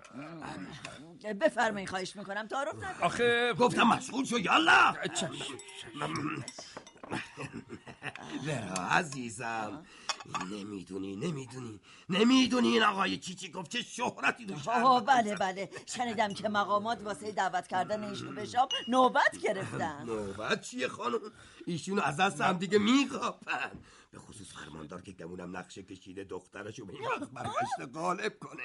بفرمایید 1.40 1.88
خواهش 1.88 2.16
می‌کنم. 2.16 2.46
تعارف 2.46 2.74
نکن 2.74 3.02
آخه 3.04 3.52
گفتم 3.52 3.82
مشغول 3.82 4.24
شو 4.24 4.38
یالا. 4.38 4.94
برو 8.46 8.74
عزیزم. 8.90 9.84
نمی‌دونی 10.50 11.16
نمی‌دونی 11.16 11.80
نمی‌دونی 12.08 12.68
این 12.68 12.82
آقای 12.82 13.18
چیچیکوف 13.18 13.68
چه 13.68 13.82
شهرتی 13.82 14.44
دو 14.44 14.54
آه 14.70 15.04
بله 15.04 15.34
بله. 15.36 15.70
شنیدم 15.86 16.34
که 16.34 16.48
مقامات 16.48 17.02
واسه 17.04 17.32
دعوت 17.32 17.66
کردن 17.66 18.04
ایشون 18.04 18.34
به 18.34 18.44
شام 18.44 18.68
نوبت 18.88 19.38
گرفتن. 19.42 20.04
نوبت 20.06 20.60
چیه 20.60 20.88
خانم؟ 20.88 21.18
ایشونو 21.66 22.02
از 22.02 22.16
دست 22.16 22.40
هم 22.40 22.58
دیگه 22.58 22.78
میخواپن 22.78 23.70
به 24.12 24.18
خصوص 24.18 24.52
فرماندار 24.52 25.02
که 25.02 25.12
گمونم 25.12 25.56
نقشه 25.56 25.82
کشیده 25.82 26.24
دخترشو 26.24 26.86
به 26.86 26.92
این 26.92 27.04
وقت 27.04 27.30
برگشت 27.30 27.94
غالب 27.94 28.38
کنه. 28.38 28.62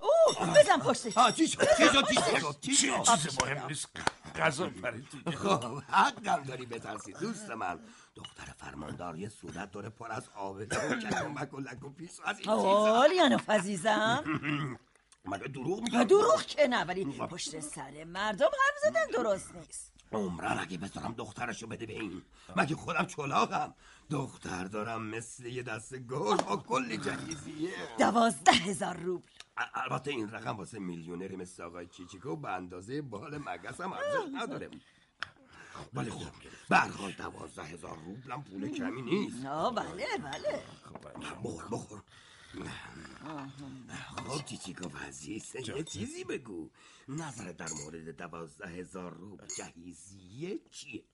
اوه 0.00 0.60
بزن 0.60 0.78
پشتش. 0.78 1.18
آه 1.18 1.32
چی 1.32 1.48
شد؟ 1.48 1.60
چی 1.76 1.84
شد؟ 1.84 2.08
چی 2.08 2.14
شد؟ 2.40 2.60
چی 2.60 2.74
شد؟ 2.74 3.02
چیز 3.22 3.42
مهم 3.42 3.66
نیست. 3.66 3.88
غذا 4.36 4.70
پرید. 4.70 5.06
خب 5.34 5.82
حقم 5.88 6.42
داری 6.42 6.66
بترسی 6.66 7.12
دوست 7.12 7.50
من. 7.50 7.80
دختر 8.14 8.54
فرماندار 8.58 9.16
یه 9.16 9.28
صورت 9.28 9.70
داره 9.70 9.88
پر 9.88 10.12
از 10.12 10.28
آبله 10.34 10.92
و 10.92 11.00
کلمک 11.00 11.54
و 11.54 11.60
لک 11.60 11.84
و 11.84 11.90
پیس 11.90 12.20
و 12.20 12.22
از 12.26 12.38
این 12.38 12.56
چیزا. 12.56 13.06
لیانوف 13.06 13.50
عزیزم. 13.50 14.24
مگه 15.24 15.48
دروغ 15.48 15.82
میگم. 15.82 16.04
دروغ 16.04 16.42
که 16.42 16.68
نه 16.68 16.84
ولی 16.84 17.04
پشت 17.04 17.60
سر 17.60 18.04
مردم 18.04 18.46
حرف 18.46 18.78
زدن 18.82 19.22
درست 19.22 19.54
نیست. 19.54 19.92
عمران 20.12 20.58
اگه 20.58 20.78
بذارم 20.78 21.14
دخترشو 21.18 21.66
بده 21.66 21.86
به 21.86 21.92
این. 21.92 22.22
مگه 22.56 22.76
خودم 22.76 23.06
چلاقم؟ 23.06 23.74
دختر 24.10 24.64
دارم 24.64 25.02
مثل 25.02 25.46
یه 25.46 25.62
دست 25.62 25.96
گل 25.96 26.36
با 26.36 26.56
کلی 26.56 26.96
جهیزیه 26.96 27.70
دوازده 27.98 28.52
هزار 28.52 28.96
روبل. 28.96 29.26
البته 29.74 30.10
این 30.10 30.30
رقم 30.30 30.56
واسه 30.56 30.78
میلیونری 30.78 31.36
مثل 31.36 31.62
آقای 31.62 31.86
چیچیکو 31.86 32.36
به 32.36 32.48
اندازه 32.50 33.02
بال 33.02 33.38
مگس 33.38 33.80
هم 33.80 33.92
ارزش 33.92 34.34
نداره. 34.34 34.70
ولی 35.94 36.10
خب 36.10 36.32
به 36.68 36.76
هر 36.76 36.88
حال 36.88 37.12
دوازده 37.12 37.62
هزار 37.62 37.98
روبلم 38.06 38.42
پول 38.42 38.68
کمی 38.68 39.02
نیست. 39.02 39.46
آه 39.46 39.74
بله 39.74 40.06
بله. 40.22 40.62
بخور 41.44 41.64
بخور. 41.72 42.02
خب 44.16 44.44
چیچیکو 44.44 44.98
عزیز؟ 45.08 45.54
یه 45.54 45.82
چیزی 45.82 46.24
بگو. 46.24 46.70
نظر 47.08 47.52
در 47.52 47.68
مورد 47.84 48.16
دوازده 48.16 48.68
هزار 48.68 49.14
روبل 49.14 49.46
جهیزیه 49.46 50.60
چیه؟ 50.70 51.04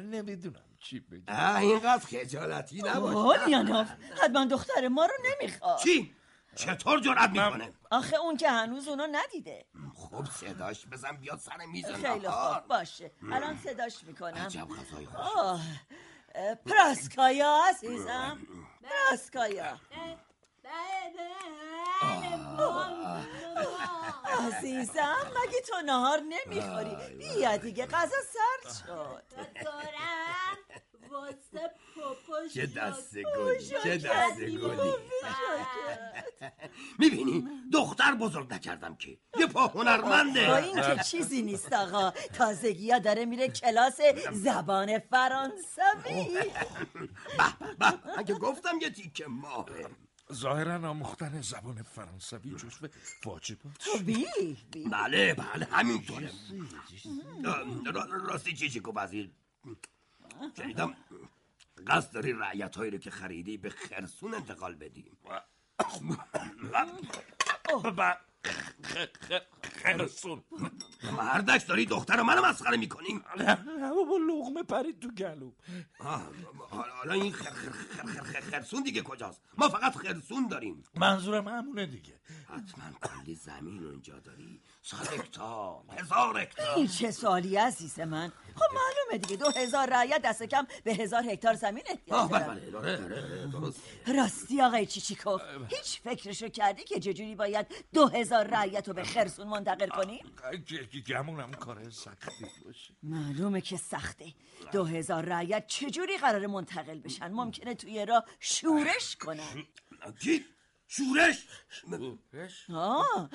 نمی‌دونم 0.00 0.76
چی 0.78 1.00
بگم 1.00 1.56
اینقدر 1.56 2.06
خجالتی 2.06 2.82
آه 2.82 2.96
نباش 2.96 3.38
لیانوف 3.46 3.88
حتما 4.22 4.44
دختر 4.44 4.88
ما 4.88 5.06
رو 5.06 5.14
نمی‌خواد. 5.30 5.78
چی؟ 5.78 6.14
چطور 6.56 7.00
جرأت 7.00 7.30
می‌کنه؟ 7.30 7.72
آخه 7.90 8.16
اون 8.16 8.36
که 8.36 8.50
هنوز 8.50 8.88
اونو 8.88 9.06
ندیده. 9.12 9.66
خب 9.94 10.24
صداش 10.24 10.86
بزن 10.86 11.16
بیاد 11.16 11.38
سر 11.38 11.66
میز 11.66 11.86
خیلی 11.86 12.28
خوب 12.28 12.66
باشه. 12.68 13.10
الان 13.32 13.58
صداش 13.58 14.04
می‌کنم. 14.04 14.34
عجب 14.34 14.68
غذای 14.68 15.06
خوش. 15.06 15.60
پراسکایا 16.66 17.60
عزیزم. 17.70 18.38
پراسکایا 18.84 19.80
عزیزم 24.46 25.16
مگه 25.36 25.60
تو 25.60 25.82
نهار 25.86 26.20
نمی‌خوری؟ 26.20 26.96
بیا 27.18 27.56
دیگه 27.56 27.86
غذا 27.86 28.16
سرد 28.32 28.74
شد. 28.74 29.24
دارم 29.64 30.58
واسه 31.14 31.70
پاپا 31.94 32.48
چه 32.54 32.66
دست 32.66 33.14
گلی 33.14 33.66
چه 33.82 33.98
دست 33.98 34.40
گلی. 34.40 34.92
می‌بینی 36.98 37.48
دختر 37.72 38.14
بزرگ 38.14 38.54
نکردم 38.54 38.96
که. 38.96 39.18
یه 39.38 39.46
پا 39.46 39.68
با 39.68 39.80
هنرمنده. 39.80 40.56
این 40.56 40.82
که 40.82 41.02
چیزی 41.02 41.42
نیست 41.42 41.72
آقا. 41.72 42.10
تازگی 42.10 42.90
ها 42.90 42.98
داره 42.98 43.24
میره 43.24 43.48
کلاس 43.48 44.00
زبان 44.32 44.98
فرانسوی. 44.98 46.38
به 47.78 48.18
اگه 48.18 48.34
گفتم 48.34 48.78
یه 48.82 48.90
تیکه 48.90 49.26
ماهه 49.26 49.86
ظاهرا 50.32 50.90
آموختن 50.90 51.40
زبان 51.40 51.82
فرانسوی 51.82 52.50
جزو 52.50 52.88
واجبات 53.24 53.88
بی 54.06 54.26
بی 54.72 54.88
بله 54.88 55.34
بله 55.34 55.68
همینطوره. 55.70 56.30
راستی 58.28 58.52
چی 58.52 58.70
چی 58.70 58.80
گفت 58.80 58.96
وزیر 58.96 59.30
شنیدم 60.56 60.94
قصد 61.86 62.12
داری 62.12 62.32
رعیت 62.32 62.76
هایی 62.76 62.90
رو 62.90 62.98
که 62.98 63.10
خریدی 63.10 63.56
به 63.56 63.70
خرسون 63.70 64.34
انتقال 64.34 64.74
بدی. 64.74 65.10
ب- 67.84 68.18
خ- 68.82 69.06
خ- 69.28 69.42
خرسون 69.82 70.44
مردک 71.12 71.66
داری 71.66 71.86
دختر 71.86 72.22
منو 72.22 72.46
مسخره 72.46 72.76
می‌کنی. 72.76 73.20
بابا 73.80 74.16
لغمه 74.28 74.62
پرید 74.62 75.00
تو 75.00 75.08
گلو. 75.08 75.52
حالا 76.70 77.12
این 77.12 77.32
خر 77.32 77.50
خر 77.50 77.70
خر 77.70 78.06
خر 78.06 78.22
خر 78.22 78.40
خرسون 78.40 78.82
دیگه 78.82 79.02
کجاست؟ 79.02 79.40
ما 79.58 79.68
فقط 79.68 79.96
خرسون 79.96 80.48
داریم. 80.48 80.84
منظورم 80.94 81.48
همونه 81.48 81.86
دیگه. 81.86 82.20
حتما 82.48 82.84
کلی 83.02 83.34
زمین 83.34 83.84
اونجا 83.86 84.18
داری. 84.18 84.60
صد 84.86 85.12
هکتار 85.12 85.82
هزار 85.98 86.38
هکتار 86.38 86.76
این 86.76 86.86
چه 86.86 87.10
سوالی 87.10 87.56
عزیز 87.56 88.00
من؟ 88.00 88.32
خب 88.54 88.64
معلومه 88.74 89.26
دیگه 89.26 89.36
دو 89.36 89.50
هزار 89.50 89.90
رعیت 89.90 90.22
دست 90.22 90.42
کم 90.42 90.66
به 90.84 90.94
هزار 90.94 91.22
هکتار 91.30 91.54
زمین 91.54 91.82
احتیاج 91.86 92.30
بله 92.30 92.70
دارن 92.70 92.96
بله 92.96 93.04
آره، 93.04 93.46
درست. 93.46 93.80
راستی 94.16 94.62
آقای 94.62 94.86
چیچیکوف 94.86 95.42
هیچ 95.68 96.00
فکرشو 96.00 96.48
کردی 96.48 96.84
که 96.84 97.00
چجوری 97.00 97.34
باید 97.34 97.66
دو 97.92 98.06
هزار 98.06 98.46
رعیت 98.46 98.88
رو 98.88 98.94
به 98.94 99.04
خرسون 99.04 99.48
منتقل 99.48 99.88
کنی؟ 99.88 100.22
گمونم 101.08 101.52
کار 101.52 101.90
سختی 101.90 102.46
باشه. 102.64 102.94
معلومه 103.02 103.60
که 103.60 103.76
سخته. 103.76 104.34
دو 104.72 104.84
هزار 104.84 105.24
رعیت 105.24 105.66
چجوری 105.66 106.18
قرار 106.18 106.46
منتقل 106.46 107.00
بشن؟ 107.00 107.28
ممکنه 107.28 107.74
توی 107.74 108.06
راه 108.06 108.24
شورش 108.40 109.16
کنن؟ 109.16 109.66
شورش؟ 110.88 111.46
آه 112.74 113.30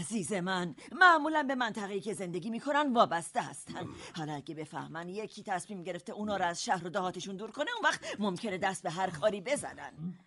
عزیز 0.00 0.32
من 0.32 0.74
معمولا 0.92 1.42
به 1.42 1.54
منطقه‌ای 1.54 2.00
که 2.00 2.14
زندگی 2.14 2.50
می‌کنن 2.50 2.92
وابسته 2.92 3.42
هستن. 3.42 3.88
حالا 4.16 4.34
اگه 4.34 4.54
بفهمن 4.54 5.08
یکی 5.08 5.42
تصمیم 5.42 5.82
گرفته 5.82 6.12
اونا 6.12 6.36
رو 6.36 6.44
از 6.44 6.64
شهر 6.64 6.86
و 6.86 6.90
دهاتشون 6.90 7.36
دور 7.36 7.50
کنه 7.50 7.70
اون 7.76 7.84
وقت 7.84 8.20
ممکنه 8.20 8.58
دست 8.58 8.82
به 8.82 8.90
هر 8.90 9.10
کاری 9.10 9.40
بزنن. 9.40 10.18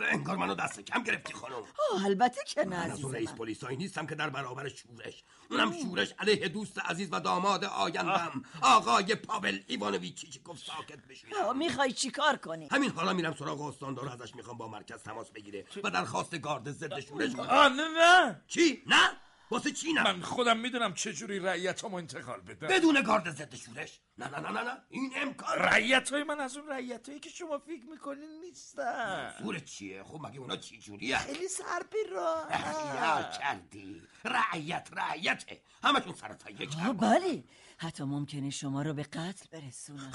انگار 0.00 0.36
منو 0.36 0.54
دست 0.54 0.80
کم 0.80 1.02
گرفتی 1.02 1.32
خانم 1.32 1.54
آه 1.92 2.04
البته 2.04 2.40
که 2.46 2.60
نه 2.64 2.86
من 2.86 2.90
از 2.90 3.04
رئیس. 3.04 3.32
پلیسایی 3.32 3.76
نیستم 3.76 4.06
که 4.06 4.14
در 4.14 4.30
برابر 4.30 4.68
شورش 4.68 5.24
اونم 5.50 5.72
شورش 5.72 6.14
علیه 6.18 6.48
دوست 6.48 6.78
عزیز 6.78 7.08
و 7.12 7.20
داماد 7.20 7.64
آیندم 7.64 8.42
آقای 8.62 9.14
پاول 9.14 9.60
ایوانویچ 9.66 10.14
چیچیکوف 10.14 10.58
ساکت 10.58 11.06
بشین 11.06 11.30
آه، 11.44 11.56
می‌خوای 11.56 11.92
چیکار 11.92 12.36
کنی؟ 12.36 12.68
همین 12.70 12.90
حالا 12.90 13.12
میرم 13.12 13.34
سراغ 13.34 13.60
استاندار 13.60 14.08
ازش 14.08 14.34
می‌خوام 14.34 14.58
با 14.58 14.68
مرکز 14.68 15.02
تماس 15.02 15.30
بگیره 15.30 15.64
و 15.84 15.90
درخواست 15.90 16.38
گارد 16.38 16.70
ضد 16.70 17.00
شورش 17.00 17.34
نه 17.34 17.68
نه 17.68 18.42
چی؟ 18.46 18.82
نه؟ 18.86 19.23
واسه 19.50 19.70
چی 19.72 19.92
نه؟ 19.92 20.02
من 20.02 20.20
خودم 20.20 20.58
می‌دونم 20.58 20.94
چجوری 20.94 21.38
رعیت 21.38 21.84
هم 21.84 21.94
انتقال 21.94 22.40
بدم. 22.40 22.68
بدون 22.68 23.02
گارد 23.02 23.30
ضد 23.30 23.54
شورش. 23.54 24.00
نه 24.18 24.28
نه 24.28 24.40
نه 24.40 24.50
نه 24.50 24.62
نه. 24.62 24.82
این 24.88 25.12
امکان 25.16 25.58
رعیت 25.58 26.12
های 26.12 26.22
من 26.22 26.40
از 26.40 26.56
اون 26.56 26.68
رعیت 26.68 27.08
هایی 27.08 27.20
که 27.20 27.30
شما 27.30 27.58
فکر 27.58 27.84
می‌کنین 27.90 28.40
نیستن. 28.40 29.34
سور 29.38 29.58
چیه؟ 29.58 30.02
خب 30.02 30.20
مگه 30.26 30.38
اونا 30.40 30.56
چی 30.56 30.78
جوریه؟ 30.78 31.18
خیلی 31.18 31.48
سر 31.48 31.82
به 31.90 31.98
راه. 32.12 32.48
یا 32.96 33.30
کردی. 33.38 34.02
رعیت 34.24 34.88
رعیته. 34.92 35.62
همشون 35.82 36.14
سر 36.14 36.32
تا 36.34 36.50
یک 36.50 36.76
آه 36.78 36.92
بله. 36.92 37.44
حتی 37.78 38.04
ممکنه 38.04 38.50
شما 38.50 38.82
رو 38.82 38.94
به 38.94 39.02
قتل 39.02 39.46
برسونن. 39.52 40.12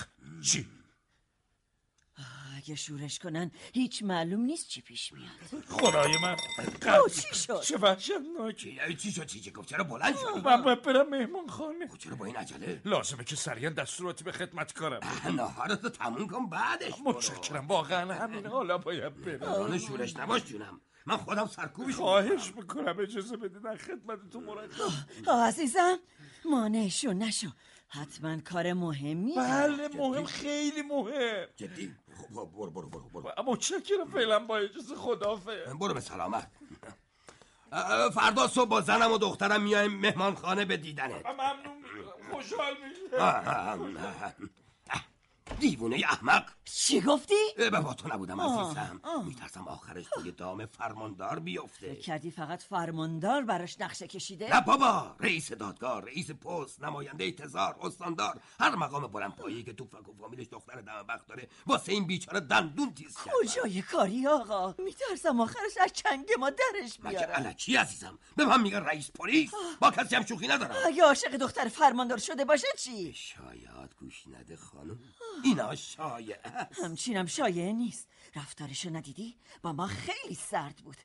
چی؟ 0.51 0.67
آه، 2.19 2.57
اگه 2.57 2.75
شورش 2.75 3.19
کنن 3.19 3.51
هیچ 3.73 4.03
معلوم 4.03 4.41
نیست 4.41 4.67
چی 4.67 4.81
پیش 4.81 5.13
میاد. 5.13 5.63
خدای 5.67 6.11
من 6.23 6.35
اوه، 6.85 7.09
چی 7.09 7.35
شد؟ 7.35 7.61
چه 7.61 7.77
وحشتناکی. 7.77 8.79
چی 8.89 8.95
چی 8.95 9.11
شد؟ 9.11 9.25
چی 9.25 9.39
چی؟ 9.39 9.51
گفت 9.51 9.69
چرا 9.69 9.83
بلند 9.83 10.15
شد؟ 10.15 10.47
من 10.47 10.61
باید 10.61 10.81
برم 10.81 11.09
مهمان 11.09 11.47
خانه. 11.47 11.89
چرا 11.97 12.15
با 12.15 12.25
این 12.25 12.35
عجله؟ 12.35 12.81
لازمه 12.85 13.23
که 13.23 13.35
سریعا 13.35 13.69
دستوراتی 13.69 14.23
به 14.23 14.31
خدمت 14.31 14.73
کارم 14.73 14.99
نهارتو 15.35 15.89
تموم 15.89 16.27
کن 16.27 16.49
بعدش 16.49 16.93
متشکرم 17.05 17.67
واقعا 17.67 18.13
همین. 18.13 18.45
حالا 18.45 18.77
باید 18.77 19.21
برم. 19.21 19.77
شورش 19.77 20.15
نباش 20.15 20.45
جونم. 20.45 20.81
من 21.05 21.17
خودم 21.17 21.47
سرکوبش 21.47 21.95
خواهش 21.95 22.53
می‌کنم. 22.55 22.99
اجازه 22.99 23.37
بدید 23.37 23.61
در 23.63 23.77
خدمتتون 23.77 24.43
مرخص 24.43 24.81
آه 25.27 25.47
عزیزم 25.47 25.99
مانعشون 26.45 27.17
نشو. 27.17 27.47
حتما 27.91 28.37
کار 28.39 28.73
مهمی 28.73 29.33
بله 29.35 29.87
مهم 29.87 30.25
خیلی 30.25 30.81
مهم. 30.81 31.47
جدی. 31.55 31.95
خب 32.17 32.33
برو 32.33 32.71
برو 32.71 32.89
برو 32.89 33.09
برو 33.09 33.43
متشکرم 33.45 34.09
فعلا 34.13 34.39
با 34.39 34.57
اجازه 34.57 34.95
خدافه؟ 34.95 35.65
برو 35.79 35.93
به 35.93 35.99
سلامت. 35.99 36.51
فردا 38.13 38.47
صبح 38.47 38.69
با 38.69 38.81
زنم 38.81 39.11
و 39.11 39.17
دخترم 39.17 39.61
میایم 39.63 39.91
مهمان 39.99 40.35
خانه 40.35 40.65
به 40.65 40.77
دیدنت. 40.77 41.25
ممنون 41.25 41.77
میشم. 41.77 42.31
خوشحال 42.33 42.73
آه. 43.19 44.33
دیوونه 45.59 45.95
احمق. 45.95 46.49
چی 46.65 47.01
گفتی؟ 47.01 47.35
بابا 47.71 47.93
تو 47.93 48.07
نبودم 48.13 48.41
عزیزم. 48.41 49.01
میترسم 49.25 49.67
آخرش 49.67 50.05
توی 50.13 50.31
دام 50.31 50.65
فرماندار 50.65 51.39
بیفته. 51.39 51.95
کردی 51.95 52.31
فقط 52.31 52.63
فرماندار 52.63 53.41
براش 53.41 53.81
نقشه 53.81 54.07
کشیده؟ 54.07 54.55
نه 54.55 54.61
بابا 54.61 55.15
رئیس 55.19 55.51
دادگاه 55.51 56.01
رئیس 56.01 56.31
پست 56.31 56.83
نماینده 56.83 57.31
تزار 57.31 57.75
استاندار. 57.81 58.39
هر 58.59 58.75
مقام 58.75 59.07
بلند 59.07 59.35
پایه‌ای 59.35 59.63
که 59.63 59.73
تو 59.73 59.85
فک 59.85 60.09
و 60.09 60.13
فامیلش 60.13 60.47
دختر 60.51 60.81
دم 60.81 61.03
بخت 61.09 61.27
داره 61.27 61.47
واسه 61.67 61.91
این 61.91 62.07
بیچاره 62.07 62.39
دندون 62.39 62.93
تیز 62.93 63.15
کرد. 63.15 63.33
کجای 63.41 63.81
کاری 63.81 64.27
آقا؟ 64.27 64.75
میترسم 64.77 65.41
آخرش 65.41 65.77
از 65.81 65.93
چنگ 65.93 66.27
ما 66.39 66.49
درش 66.49 66.99
مگه 66.99 67.09
بیارم 67.09 67.33
علکی 67.33 67.75
عزیزم؟ 67.75 68.19
به 68.35 68.45
من 68.45 68.61
میگن 68.61 68.79
رئیس 68.79 69.11
پلیس. 69.11 69.51
با 69.79 69.91
کسی 69.91 70.15
هم 70.15 70.25
شوخی 70.25 70.47
ندارم. 70.47 70.75
اگه 70.85 71.03
عاشق 71.03 71.37
دختر 71.37 71.67
فرماندار 71.67 72.17
شده 72.17 72.45
باشه 72.45 72.67
چی؟ 72.77 73.13
شاید 73.13 73.95
گوش 73.99 74.23
نده 74.27 74.55
خانم. 74.55 74.99
اینا 75.43 75.75
شایع 75.75 76.37
است. 76.43 76.79
همچینم 76.83 77.25
شایعه 77.25 77.73
نیست. 77.73 78.07
رفتارشو 78.35 78.89
ندیدی؟ 78.89 79.37
با 79.61 79.73
ما 79.73 79.87
خیلی 79.87 80.35
سرد 80.35 80.75
بود. 80.75 80.97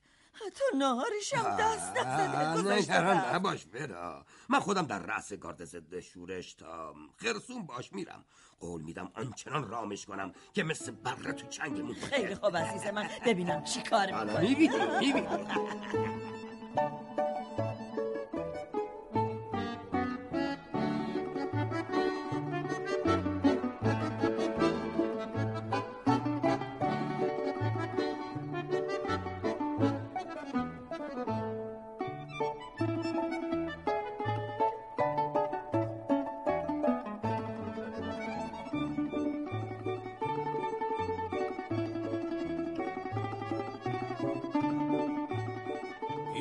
حتی 0.47 0.79
نهارش 0.79 1.35
هم 1.35 1.57
دست 1.57 1.97
نزده 1.97 2.63
گذاشته. 2.63 3.35
نباش 3.35 3.67
برا 3.67 4.27
من 4.49 4.61
خودم 4.61 4.87
در 4.87 4.99
رأس 4.99 5.33
گارد 5.33 5.65
ضد 5.65 6.01
شورش 6.01 6.55
تا 6.55 6.95
خرسون 7.17 7.67
باش 7.67 7.93
میرم. 7.93 8.25
قول 8.61 8.83
میدم 8.83 9.11
آنچنان 9.15 9.69
رامش 9.69 10.07
کنم 10.07 10.33
که 10.53 10.63
مثل 10.63 10.93
بره 10.93 11.33
تو 11.33 11.47
چنگمون 11.47 11.95
خیلی 11.95 12.35
خوب 12.35 12.57
عزیز 12.57 12.87
من. 12.87 13.09
ببینم 13.27 13.65
چی 13.65 13.83
کار 13.83 14.25
می‌کنی. 14.25 14.49
می‌بینی 14.49 14.99
می‌بینی. 15.01 15.29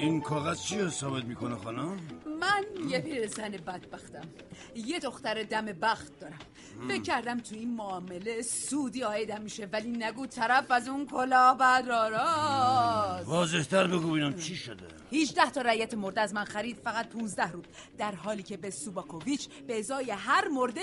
این 0.04 0.22
کاغذ 0.22 0.62
چی 0.62 0.80
رو 0.80 0.90
ثابت 0.90 1.26
می‌کنه 1.26 1.56
خانم؟ 1.56 1.98
من 2.40 2.90
یه 2.90 3.00
پیرزن 3.00 3.50
بدبختم. 3.50 4.28
یه 4.76 5.00
دختر 5.00 5.44
دم 5.44 5.66
بخت 5.66 6.20
دارم. 6.20 6.40
فکر 6.88 7.02
کردم 7.02 7.40
تو 7.40 7.56
این 7.56 7.76
معامله 7.76 8.42
سودی 8.42 9.04
آیدم 9.04 9.42
میشه 9.42 9.66
ولی 9.66 9.90
نگو 9.90 10.26
طرف 10.28 10.72
از 10.72 10.88
اون 10.88 11.06
کلا 11.06 11.54
بدراراست 11.54 13.28
واضحتر 13.28 13.88
بگو 13.88 14.12
ببینم 14.12 14.36
چی 14.36 14.56
شده. 14.56 14.88
18 15.12 15.50
تا 15.52 15.62
رایت 15.62 15.94
مرده 15.94 16.22
از 16.22 16.34
من 16.34 16.44
خرید 16.44 16.78
فقط 16.84 17.10
15 17.10 17.52
روب 17.52 17.66
در 17.98 18.16
حالی 18.16 18.44
که 18.44 18.58
به 18.58 18.70
سوباکوویچ 18.70 19.48
به 19.68 19.80
ازای 19.80 20.12
هر 20.12 20.48
مرده 20.48 20.82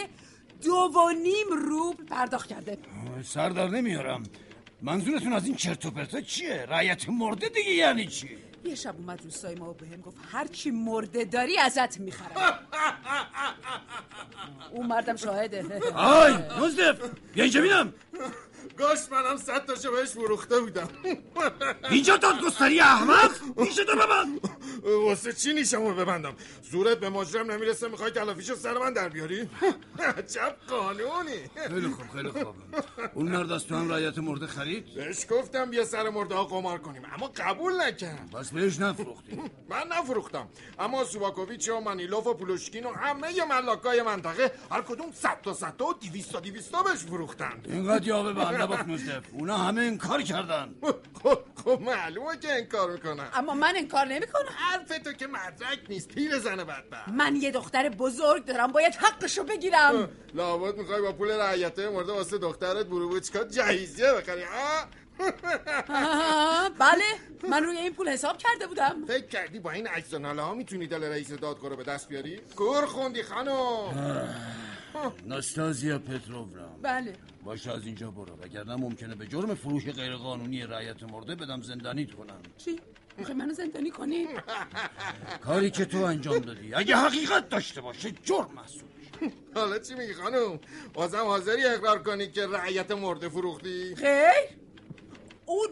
دو 0.62 0.74
و 0.74 1.10
نیم 1.22 1.68
روبل 1.68 2.04
پرداخت 2.04 2.48
کرده. 2.48 2.78
سر 3.24 3.48
در 3.48 3.68
نمیارم. 3.68 4.22
منظورتون 4.82 5.32
از 5.32 5.46
این 5.46 5.56
چرت 5.56 5.86
و 5.86 5.90
پرتا 5.90 6.20
چیه؟ 6.20 6.64
رایت 6.64 7.08
مرده 7.08 7.48
دیگه 7.48 7.70
یعنی 7.70 8.06
چی؟ 8.06 8.49
یه 8.64 8.74
شب 8.74 8.94
اومد 8.96 9.22
روستای 9.24 9.54
ما 9.54 9.70
و 9.70 9.74
بهم 9.74 10.00
گفت 10.00 10.16
هر 10.32 10.46
چی 10.46 10.70
مرده 10.70 11.24
داری 11.24 11.58
ازت 11.58 12.00
می‌خرم. 12.00 12.30
اون 14.72 14.86
مردم 14.86 15.16
شاهده. 15.16 15.80
آی 15.94 16.32
مزدف 16.60 17.00
بیا 17.34 17.44
اینجا 17.44 17.60
بینم. 17.60 17.92
گاش 18.76 18.98
منم 19.12 19.36
صد 19.36 19.64
تاشو 19.64 19.92
بهش 19.92 20.08
فروخته 20.08 20.60
بودم. 20.60 20.88
اینجا 21.90 22.16
دادگستری 22.16 22.80
احمق 22.80 23.30
نیشه 23.56 23.84
تو 23.84 23.94
واسه 24.84 25.32
چی 25.32 25.52
نیشمو 25.52 25.94
ببندم؟ 25.94 26.34
زورت 26.70 26.98
به 27.00 27.08
مجرم 27.08 27.50
نمی‌رسه 27.50 27.88
می‌خوای 27.88 28.10
تلافیشو 28.10 28.54
سر 28.54 28.78
من 28.78 28.92
در 28.92 29.08
بیاری؟ 29.08 29.48
عجب 30.18 30.56
قانونی. 30.68 31.50
خیلی 31.68 31.88
خوب 31.88 32.10
خیلی 32.12 32.30
خوب. 32.30 32.54
اون 33.14 33.28
مرد 33.28 33.52
از 33.52 33.66
تو 33.66 33.76
هم 33.76 33.88
رایت 33.88 34.18
مرده 34.18 34.46
خرید؟ 34.46 34.94
بهش 34.94 35.26
گفتم 35.30 35.70
بیا 35.70 35.84
سر 35.84 36.10
مرده 36.10 36.34
ها 36.34 36.44
قمار 36.44 36.78
کنیم 36.78 37.02
اما 37.14 37.26
قبول 37.36 37.82
نکرد. 37.82 38.30
بس 38.30 38.50
بهش 38.50 38.80
نفروختی. 38.80 39.40
من 39.70 39.82
نفروختم 39.92 40.48
اما 40.78 41.04
سوباکوویچ 41.04 41.68
و 41.68 41.80
منیلوف 41.80 42.26
و 42.26 42.34
پولوشکین 42.34 42.86
و 42.86 42.92
همه 42.92 43.44
ملاکای 43.44 44.02
منطقه 44.02 44.52
هر 44.70 44.82
کدوم 44.82 45.12
صد 45.12 45.40
تا 45.42 45.54
صد 45.54 45.76
تا 45.78 45.86
و 45.86 45.94
دیویست 46.00 46.32
تا 46.32 46.40
دیویست 46.40 46.72
تا 46.72 46.82
بهش 46.82 46.98
فروختن. 46.98 47.60
اینقدر 47.64 48.06
یاوه 48.06 48.62
نباش 48.62 48.80
مزدف 48.80 49.24
اونا 49.32 49.56
همه 49.56 49.80
این 49.80 49.98
کار 49.98 50.22
کردن. 50.22 50.74
خب 51.22 51.38
خب 51.64 51.80
معلومه 51.80 52.36
که 52.38 52.52
انکار 52.52 52.92
می‌کنن. 52.92 53.28
اما 53.34 53.54
من 53.54 53.72
انکار 53.76 54.06
نمی‌کنم. 54.06 54.44
حرف 54.70 54.98
تو 54.98 55.12
که 55.12 55.26
مدرک 55.26 55.78
نیست. 55.88 56.08
پیر 56.08 56.38
زن 56.38 56.56
بدبخت. 56.56 57.08
من 57.08 57.36
یه 57.36 57.50
دختر 57.50 57.88
بزرگ 57.88 58.44
دارم 58.44 58.72
باید 58.72 58.94
حقشو 58.94 59.44
بگیرم. 59.44 60.08
لابد 60.34 60.76
می‌خوای 60.76 61.02
با 61.02 61.12
پول 61.12 61.30
رعیته 61.30 61.90
مرده 61.90 62.12
واسه 62.12 62.38
دخترت 62.38 62.86
بروبوچکا 62.86 63.44
جهیزیه 63.44 64.12
بخری 64.12 64.42
بله 66.78 67.04
من 67.50 67.64
روی 67.64 67.76
این 67.76 67.92
پول 67.92 68.08
حساب 68.08 68.36
کرده 68.38 68.66
بودم. 68.66 69.04
فکر 69.08 69.26
کردی 69.26 69.58
با 69.58 69.70
این 69.70 69.88
و 70.12 70.18
ناله 70.18 70.42
ها 70.42 70.54
می‌تونی 70.54 70.86
دل 70.86 71.04
رئیس 71.04 71.32
دادگاه 71.32 71.70
رو 71.70 71.76
به 71.76 71.84
دست 71.84 72.08
بیاری؟ 72.08 72.40
کور 72.56 72.86
خوندی 72.86 73.22
خانم. 73.22 74.28
ناستازیا 75.26 75.98
پتروونا. 75.98 76.68
بله. 76.82 77.12
باشه 77.44 77.72
از 77.72 77.86
اینجا 77.86 78.10
برو 78.10 78.36
وگرنه 78.36 78.76
ممکنه 78.76 79.14
به 79.14 79.26
جرم 79.26 79.54
فروش 79.54 79.84
غیرقانونی 79.84 80.62
رعیت 80.62 81.02
مرده 81.02 81.34
بدم 81.34 81.62
زندانیت 81.62 82.12
کنم. 82.12 82.40
چی؟ 82.58 82.80
می‌خوای 83.18 83.36
منو 83.36 83.52
زندانی 83.52 83.90
کنی؟ 83.90 84.28
کاری 85.46 85.70
که 85.70 85.84
تو 85.84 86.02
انجام 86.02 86.38
دادی 86.38 86.74
اگه 86.74 86.96
حقیقت 86.96 87.48
داشته 87.48 87.80
باشه 87.80 88.10
جرم 88.10 88.50
محسوب 88.54 88.90
حالا 89.54 89.78
چی 89.78 89.94
میگی 89.94 90.14
خانم؟ 90.14 90.60
بازم 90.94 91.24
حاضری 91.24 91.64
اقرار 91.64 92.02
کنی 92.02 92.30
که 92.30 92.46
رعیت 92.46 92.90
مرده 92.90 93.28
فروختی؟ 93.28 93.94
خیر 93.94 94.58
اون 95.46 95.68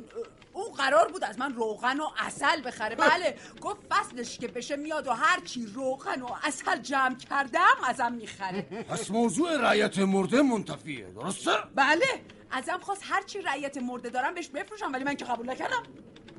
اون 0.52 0.73
قرار 0.73 1.09
بود 1.09 1.24
از 1.24 1.39
من 1.39 1.55
روغن 1.55 2.01
و 2.01 2.09
اصل 2.19 2.66
بخره 2.66 2.97
بله 2.97 3.36
گفت 3.60 3.77
فصلش 3.90 4.39
که 4.39 4.48
بشه 4.48 4.77
میاد 4.77 5.06
و 5.06 5.12
هرچی 5.12 5.66
روغن 5.74 6.23
و 6.23 6.28
اصل 6.43 6.77
جمع 6.77 7.16
کردم 7.16 7.74
ازم 7.89 8.12
می‌خره 8.12 8.62
پس 8.90 9.10
موضوع 9.10 9.56
رعیت 9.56 9.98
مرده 9.98 10.43
منتفیه 10.43 11.06
درسته؟ 11.10 11.51
بله 11.74 12.06
ازم 12.51 12.78
خواست 12.82 13.02
هرچی 13.05 13.40
رعیت 13.40 13.77
مرده 13.77 14.09
دارم 14.10 14.35
بهش 14.35 14.48
بفروشم 14.48 14.93
ولی 14.93 15.05
من 15.05 15.15
که 15.15 15.24
قبول 15.24 15.51
نکردم 15.51 15.82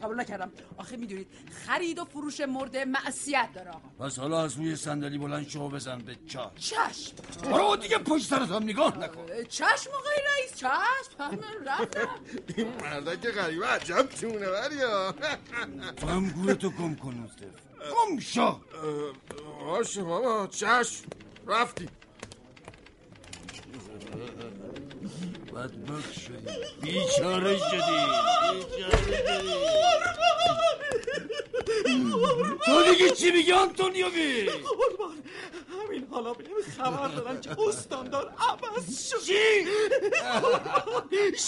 قبول 0.01 0.19
نکردم. 0.19 0.51
آخه 0.77 0.97
می‌دونید 0.97 1.27
خرید 1.65 1.99
و 1.99 2.05
فروش 2.05 2.41
مرده 2.41 2.85
معصیت 2.85 3.49
داره 3.53 3.69
آقا. 3.69 4.05
پس 4.05 4.19
حالا 4.19 4.43
از 4.43 4.57
روی 4.57 4.75
صندلی 4.75 5.17
بلند 5.17 5.47
شو 5.47 5.69
بزن 5.69 5.97
به 5.97 6.15
چا 6.27 6.51
چشم. 6.55 7.15
برو 7.51 7.75
دیگه 7.75 7.97
پشت 7.97 8.25
سرت 8.25 8.51
هم 8.51 8.63
نگاه 8.63 8.97
نکن. 8.97 9.25
چشم 9.49 9.89
آقای 9.91 10.17
رئیس 10.37 10.55
چشم. 10.55 10.69
من 11.19 11.67
رفتم 11.67 12.07
این 12.55 12.67
مردک 12.81 13.27
غریبه 13.27 13.67
عجب 13.67 14.09
چونه 14.09 14.49
بریا. 14.49 15.15
تو 15.97 16.07
هم 16.07 16.29
گورتو 16.29 16.69
گم 16.69 16.95
کن 16.95 17.29
گم 17.91 18.19
شو. 18.19 18.59
باشه 19.65 20.03
بابا 20.03 20.47
چشم. 20.47 21.05
رفتی. 21.47 21.89
بدبخت 25.59 26.13
شدی. 26.13 26.35
بیچاره 26.81 27.57
شدی. 27.57 27.99
بیچاره 28.53 29.01
شدی 29.03 29.49
تو 32.65 32.83
دیگه 32.83 33.11
چی 33.11 33.31
میگی 33.31 33.51
آنتونیووی 33.51 34.49
قربان. 34.49 35.23
همین 35.69 36.07
حالا 36.11 36.33
بهم 36.33 36.49
خبر 36.77 37.07
دارم 37.07 37.41
که 37.41 37.49
استاندار 37.67 38.33
عوض 38.49 39.09
شد. 39.09 39.19
چی؟ 39.19 39.65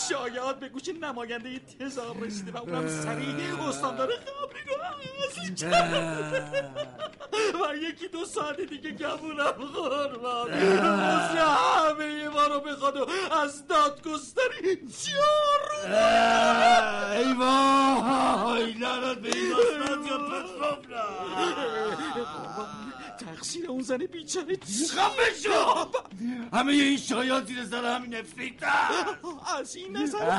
شاید 0.10 0.60
به 0.60 0.70
گوش 0.70 0.88
نماینده 1.02 1.62
تزار 1.80 2.18
رسیده 2.18 2.52
و 2.52 2.58
اونم 2.58 2.88
سریع 2.88 3.62
استاندار 3.70 4.10
خبری 4.10 4.76
عوض 4.84 5.62
کرد. 5.62 6.92
و 7.34 7.76
یکی 7.76 8.08
دو 8.08 8.26
ساعت 8.26 8.62
دیگه 8.62 8.92
گمونم 8.92 9.52
قربان. 9.52 10.52
مثل 10.52 11.38
همه 11.38 12.30
ما 12.30 12.48
رو 12.48 12.60
بخواد 12.60 12.98
و 12.98 13.08
از 13.32 13.68
دادگستری 14.06 14.76
جارو 14.76 15.95
ای 17.18 17.34
وای 17.34 18.73
لعنت 18.73 19.18
به 19.18 19.30
این 19.30 19.53
استاد 19.53 20.06
یا 20.06 20.18
پتروفنا 22.14 22.90
تقصیر 23.41 23.69
اون 23.69 23.81
زن 23.81 23.97
بیچاره 23.97 24.57
خفه 24.95 25.34
شو! 25.43 25.88
همه 26.53 26.72
این 26.72 26.97
شایان 26.97 27.45
زیر 27.45 27.65
سر 27.65 27.95
همین 27.95 28.15
افریتا. 28.15 28.68
از 29.59 29.76
این 29.76 29.97
نظر 29.97 30.30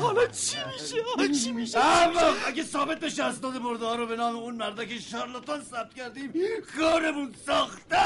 حالا 0.00 0.26
چی 0.26 0.56
میشه؟ 0.72 1.28
چی 1.44 1.52
میشه؟ 1.52 1.78
اما 1.78 2.20
اگه 2.46 2.62
ثابت 2.62 3.00
بشه 3.00 3.24
اسناد 3.24 3.56
مرده 3.56 3.86
ها 3.86 3.94
رو 3.94 4.06
به 4.06 4.16
نام 4.16 4.36
اون 4.36 4.54
مرده 4.54 4.86
که 4.86 5.00
شارلاتان 5.00 5.62
ثبت 5.62 5.94
کردیم 5.94 6.32
کارمون 6.78 7.34
ساخته. 7.46 7.98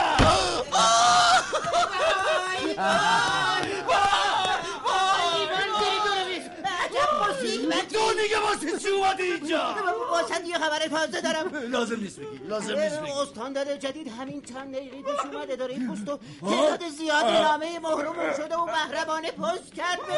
تو 7.93 8.13
دیگه 8.23 8.39
واسه 8.41 8.79
چی 8.79 8.89
اومدی 8.89 9.23
اینجا؟ 9.23 9.75
واسه 10.11 10.47
یه 10.47 10.55
خبر 10.59 10.79
تازه 10.79 11.21
دارم. 11.21 11.51
لازم 11.77 11.97
نیست 12.01 12.21
بگی 12.21 12.39
لازم 12.49 12.79
نیست 12.81 13.01
بگی. 13.01 13.11
استاندار 13.13 13.77
جدید 13.77 14.09
همین 14.21 14.43
چند 14.43 14.75
دقیقه 14.75 14.97
پیش 15.03 15.35
اومده 15.35 15.57
داره 15.57 15.75
این 15.75 15.95
پستو 15.95 16.19
تعداد 16.41 16.89
زیاد 16.89 17.25
نامه 17.25 17.79
محروم 17.79 18.15
شده 18.37 18.57
و 18.57 18.65
محرمانه 18.65 19.31
پست 19.31 19.75
کرد 19.75 19.99
به 20.07 20.13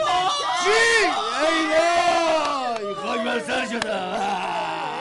چی؟ 0.64 0.70
ای 1.46 1.66
وای 2.84 2.94
خاک 2.94 3.20
بر 3.24 3.40
سر 3.40 3.66
شدم. 3.66 4.97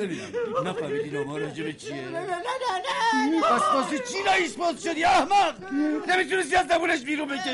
ببینم 0.00 0.28
نفهمیدی 0.64 1.10
نامه 1.10 1.38
راجع 1.38 1.64
به 1.64 1.72
چیه. 1.72 1.94
نه 1.94 2.20
نه 2.20 2.20
نه 2.20 2.36
نه 3.30 3.40
پس 3.42 3.62
واسه 3.74 3.98
چی 3.98 4.22
رئیس 4.26 4.54
باز 4.56 4.82
شدی 4.82 5.04
احمق؟ 5.04 5.72
نمی‌تونستی 6.08 6.56
از 6.56 6.66
زبونش 6.66 7.00
بیرون 7.00 7.28
بکشی. 7.28 7.50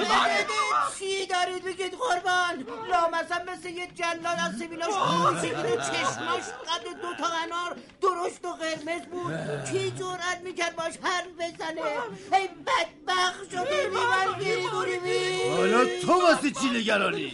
چی 0.98 1.26
دارید 1.26 1.64
بگید 1.64 1.92
قربان؟ 1.92 2.66
لامصب 2.90 3.50
مثل 3.50 3.68
یه 3.68 3.88
جلاد 3.94 4.38
از 4.46 4.58
سبیلاش 4.58 4.88
و 4.88 5.76
چشماش 5.76 6.44
قد 6.68 6.84
دو 7.02 7.14
تا 7.18 7.26
انار 7.44 7.76
درشت 8.02 8.44
و 8.44 8.52
قرمز 8.52 9.02
بود. 9.02 9.34
کی 9.70 9.90
جرأت 9.90 10.40
می‌کرد 10.44 10.76
باش 10.76 10.94
حرف 11.02 11.26
بزنه؟ 11.38 11.82
ای 12.32 12.48
بدبخت 12.48 13.50
شده 13.50 13.90
گریگوری 14.40 14.98
بی 14.98 15.48
حالا 15.56 15.84
تو 16.02 16.12
واسه 16.12 16.50
چی 16.50 16.70
نگرانی؟ 16.70 17.32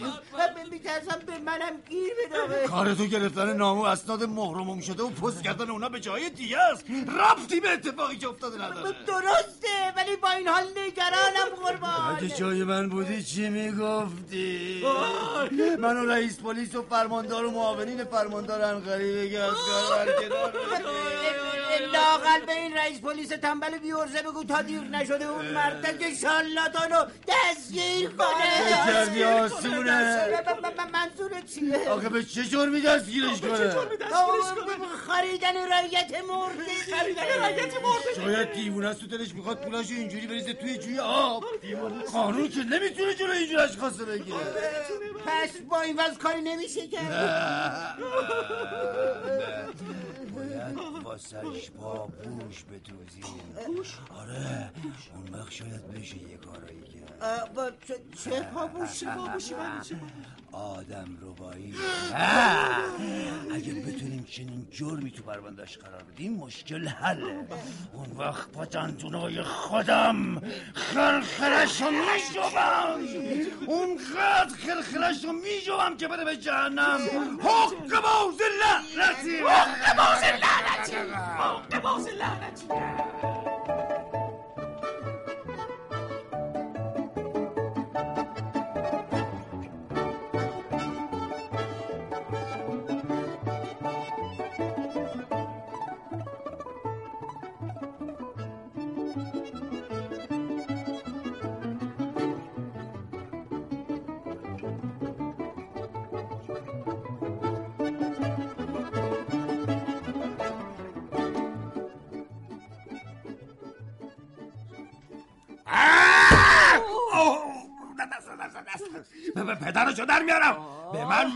میترسم 0.71 1.19
به 1.27 1.37
منم 1.39 1.81
گیر 1.89 2.13
بدامه 2.25 2.67
کار 2.67 2.93
تو 2.93 3.05
گرفتن 3.05 3.53
نامه 3.53 3.81
و 3.81 3.83
اسناد 3.83 4.23
محروم 4.23 4.81
شده 4.81 5.02
و 5.03 5.09
پست 5.09 5.43
کردن 5.43 5.69
اونا 5.69 5.89
به 5.89 5.99
جای 5.99 6.29
دیگه 6.29 6.57
است. 6.57 6.85
ربطی 7.19 7.59
به 7.59 7.69
اتفاقی 7.69 8.17
که 8.17 8.29
افتاده 8.29 8.55
نداره. 8.55 8.95
درسته 9.07 9.93
ولی 9.95 10.15
با 10.15 10.29
این 10.29 10.47
حال 10.47 10.63
نگرانم 10.63 11.55
قربان. 11.63 12.15
اگه 12.17 12.29
جای 12.29 12.63
من 12.63 12.89
بودی 12.89 13.23
چی 13.23 13.49
می‌گفتی؟ 13.49 14.83
من 15.79 15.97
و 15.97 16.05
رئیس 16.05 16.39
پلیس 16.39 16.75
و 16.75 16.81
فرماندار 16.89 17.45
و 17.45 17.51
معاونین 17.51 18.03
فرماندار 18.03 18.61
انقریبه 18.61 19.29
که 19.29 19.39
از 19.39 19.53
کار 19.53 20.05
برکنار 20.05 20.53
لاقل 21.79 22.45
به 22.45 22.51
این 22.51 22.73
رئیس 22.73 22.99
پلیس 22.99 23.29
تنبل 23.29 23.77
بیورزه 23.77 24.21
بگو 24.21 24.43
تا 24.43 24.61
دیر 24.61 24.81
نشده 24.81 25.25
اون 25.25 25.45
مرده 25.45 25.97
که 25.97 26.15
شالاتانو 26.15 27.05
دستگیر 27.27 28.09
کنه. 28.09 29.33
آسونه 29.43 30.11
منظور 30.93 31.41
چیه؟ 31.41 31.89
آخه 31.89 32.09
به 32.09 32.23
چه 32.23 32.43
جرمی 32.43 32.81
دستگیرش 32.81 33.41
کنه؟ 33.41 33.69
خریدن 35.07 35.55
رایت 35.69 36.11
مرده 36.29 36.95
خریدن 36.97 37.39
رایت 37.39 37.73
مرده 37.83 38.13
شاید 38.15 38.53
دیوونه 38.53 38.87
است 38.87 38.99
تو 38.99 39.07
دلش 39.07 39.33
می‌خواد 39.33 39.61
پولاشو 39.65 39.93
اینجوری 39.93 40.27
بریزه 40.27 40.53
توی 40.53 40.77
جوی 40.77 40.99
آب. 40.99 41.43
قانون 42.13 42.49
که 42.49 42.59
نمی‌تونه 42.59 43.13
جلو 43.13 43.31
اینجور 43.31 43.59
اشخاص 43.59 43.99
رو 43.99 44.05
بگیره. 44.05 44.37
پس 45.25 45.49
با 45.69 45.81
این 45.81 45.99
وضع 45.99 46.17
کاری 46.17 46.41
نمیشه 46.41 46.87
کرد 46.87 47.97
باید 50.71 51.03
واسش 51.03 51.69
با 51.71 52.07
بوش 52.07 52.63
بدوزیم. 52.63 53.23
بوش؟ 53.67 53.99
آره 54.19 54.71
اون 55.15 55.39
وقت 55.39 55.51
شاید 55.51 55.87
بشه 55.87 56.17
یه 56.17 56.37
کارایی 56.37 56.81
کرد. 56.81 57.79
چه, 57.87 57.95
چه 58.23 58.41
پابوشی 58.41 59.05
پابوشی 59.05 59.55
آدم 60.53 61.17
روبایی 61.21 61.75
اگه 63.53 63.73
بتونیم 63.73 64.27
چنین 64.29 64.67
جرمی 64.71 65.11
تو 65.11 65.23
پروندهش 65.23 65.77
قرار 65.77 66.03
بدیم 66.03 66.33
مشکل 66.33 66.87
حله. 66.87 67.47
اون 67.93 68.11
وقت 68.17 68.51
با 68.51 68.65
دندونای 68.65 69.43
خودم 69.43 70.41
خرخرش 70.73 71.81
رو 71.81 71.87
میجوم 71.91 72.53
اونقدر 73.67 74.55
خرخرش 74.57 75.25
رو 75.25 75.31
میجوم 75.33 75.97
که 75.97 76.07
بره 76.07 76.25
به 76.25 76.37
جهنم. 76.37 76.99
حق 77.39 78.01
باز 78.01 78.39
لعنتی. 78.61 79.37
حق 79.37 79.97
باز 79.97 80.23
لعنتی. 80.23 80.95
حق 81.37 81.81
باز 81.81 82.07
لعنتی. 82.07 83.52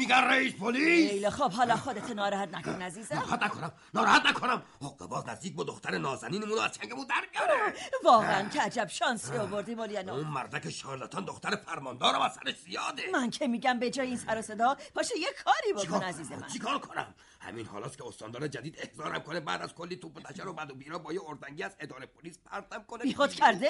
میگن 0.08 0.24
رئیس 0.24 0.54
پلیس! 0.54 1.10
خیلی 1.10 1.30
خب 1.30 1.52
حالا 1.52 1.76
خودت 1.76 2.10
ناراحت 2.12 2.54
نکن 2.54 2.82
عزیزم. 2.82 3.16
ناراحت 3.16 3.44
نکنم 3.44 3.72
ناراحت 3.94 4.26
نکنم. 4.26 4.62
حق 4.82 4.98
باز 4.98 5.30
نزدیک 5.30 5.56
با 5.56 5.64
دختر 5.64 5.98
نازنینمون 5.98 6.60
از 6.60 6.72
چنگمون 6.72 7.06
در 7.08 7.16
میاره 7.32 7.74
واقعا 8.04 8.50
که 8.50 8.62
عجب 8.62 8.88
شانسی 8.88 9.38
آوردی 9.38 9.76
مولیانو 9.76 10.14
اون 10.14 10.28
مردک 10.28 10.70
شارلاتان 10.70 11.26
دختر 11.26 11.56
فرماندارم 11.56 12.22
از 12.22 12.32
سرش 12.34 12.56
زیاده. 12.66 13.04
من 13.14 13.30
که 13.30 13.48
میگم 13.48 13.80
به 13.80 13.90
جای 13.90 14.08
این 14.08 14.18
سر 14.18 14.38
و 14.38 14.42
صدا 14.42 14.78
باشه 14.96 15.18
یه 15.20 15.28
کاری 15.46 15.86
بکن 15.86 16.04
عزیز؟ 16.04 16.32
من. 16.32 16.48
چیکار 16.48 16.80
کنم؟ 16.80 17.14
همین 17.48 17.66
حالاست 17.66 17.98
که 17.98 18.08
استاندار 18.08 18.48
جدید 18.48 18.80
احضارم 18.80 19.20
کنه. 19.20 19.40
بعد 19.40 19.62
از 19.62 19.76
کلی 19.76 19.96
توپ 19.96 20.18
و 20.18 20.20
تشر 20.20 20.48
و 20.48 20.54
بد 20.54 20.72
و 20.72 20.76
بیرا 20.76 21.00
با 21.00 21.14
یه 21.14 21.22
اردنگی 21.28 21.64
از 21.64 21.76
اداره 21.80 22.06
پلیس 22.06 22.40
پرتم 22.46 22.84
کنه. 22.84 23.04
بیخود 23.04 23.34
کرده؟ 23.34 23.70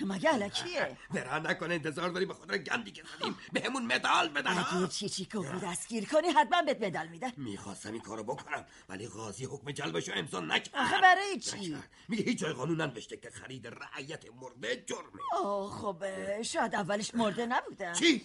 مگه 0.00 0.30
علکیه 0.30 0.98
برا 1.10 1.38
نکنه 1.38 1.74
انتظار 1.74 2.08
داری 2.08 2.26
به 2.26 2.34
خاطر 2.34 2.58
گندی 2.58 2.90
که 2.90 3.02
زدیم 3.18 3.36
بهمون 3.52 3.86
مدال 3.86 4.28
بدن 4.28 4.58
اگه 4.58 4.88
چیچیکو 4.88 5.42
رو 5.42 5.58
دستگیر 5.58 6.08
کنی 6.08 6.28
حتما 6.28 6.62
بهت 6.62 6.82
مدال 6.82 7.08
میدن. 7.08 7.32
می‌خواستم 7.36 7.92
این 7.92 8.02
کارو 8.02 8.24
بکنم 8.24 8.66
ولی 8.88 9.06
قاضی 9.06 9.44
حکم 9.44 9.70
جلبشو 9.70 10.12
امضا 10.14 10.40
نکرد. 10.40 10.74
آخه 10.74 11.00
برای 11.00 11.38
چی؟ 11.40 11.76
میگه 12.08 12.24
هیچ 12.24 12.38
جای 12.38 12.52
قانون 12.52 12.80
ننوشته 12.80 13.16
که 13.16 13.30
خرید 13.30 13.66
رعیت 13.66 14.24
مرده 14.40 14.84
جرمه. 14.86 15.22
آه 15.32 15.70
خب 15.70 16.04
شاید 16.42 16.74
اولش 16.74 17.14
مرده 17.14 17.46
نبودن 17.46 17.92
چی؟ 17.92 18.22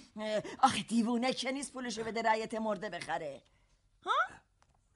آخه 0.59 0.83
دیوونه 0.83 1.33
که 1.33 1.51
نیست 1.51 1.73
پولشو 1.73 2.03
بده 2.03 2.21
رعیت 2.21 2.53
مرده 2.53 2.89
بخره. 2.89 3.43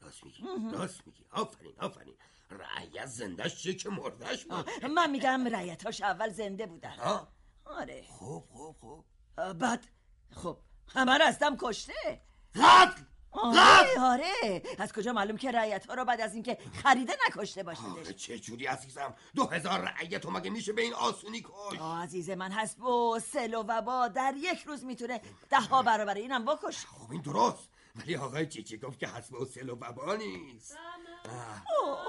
راست 0.08 0.24
میگی. 0.24 0.44
راست 0.72 1.08
میگی. 1.08 1.26
آفرین 1.32 1.74
آفرین. 1.80 2.16
رعیت 2.52 3.06
زندش 3.06 3.64
چیه 3.64 3.74
که 3.74 3.90
مردش 3.90 4.46
باشه 4.46 4.88
من 4.88 5.12
میگم 5.12 5.48
رعیتاش 5.52 6.02
اول 6.02 6.30
زنده 6.30 6.66
بودن. 6.66 6.96
ها؟ 6.96 7.28
آره. 7.66 8.06
خوب 8.08 8.46
خوب 8.50 8.76
خوب 8.80 9.06
اه، 9.38 9.54
بعد؟ 9.54 9.88
خب 10.32 10.58
همه 10.88 11.32
دم 11.32 11.58
کشته. 11.58 12.22
قتل! 12.56 13.02
آره 13.32 14.00
آره. 14.00 14.64
از 14.80 14.94
کجا 14.94 15.14
معلوم 15.14 15.38
که 15.38 15.52
رعیت 15.52 15.86
ها 15.86 15.94
رو 15.94 16.06
بعد 16.06 16.22
از 16.22 16.34
اینکه 16.34 16.58
خریده 16.84 17.14
نکشته 17.28 17.64
باشیدش؟ 17.64 17.88
آخه 17.88 18.14
چه 18.14 18.40
جوری 18.40 18.66
عزیزم؟ 18.66 19.16
دو 19.36 19.46
هزار 19.46 19.80
رعیت 19.80 20.26
و 20.26 20.32
مگه 20.32 20.50
میشه 20.50 20.74
به 20.74 20.82
این 20.82 20.94
آسونی 20.94 21.42
کش 21.42 21.80
آه 21.80 22.04
عزیز 22.04 22.30
من 22.30 22.52
هست. 22.52 22.80
و 22.80 23.20
سل 23.20 23.54
و 23.54 23.64
وبا 23.68 24.08
در 24.08 24.34
یک 24.38 24.64
روز 24.64 24.86
می‌تونه 24.86 25.22
ده 25.50 25.60
ها 25.60 25.84
برابر 25.84 26.14
اینم 26.14 26.46
بکش 26.46 26.86
خب 26.86 27.12
این 27.12 27.22
درست. 27.22 27.70
ولی 27.98 28.16
آقای 28.16 28.48
چیچی 28.48 28.78
گفت 28.78 29.00
که 29.00 29.08
حسب 29.08 29.34
و 29.34 29.46
سل 29.46 29.70
و 29.70 29.76
وبا 29.76 30.16
نیست 30.16 30.78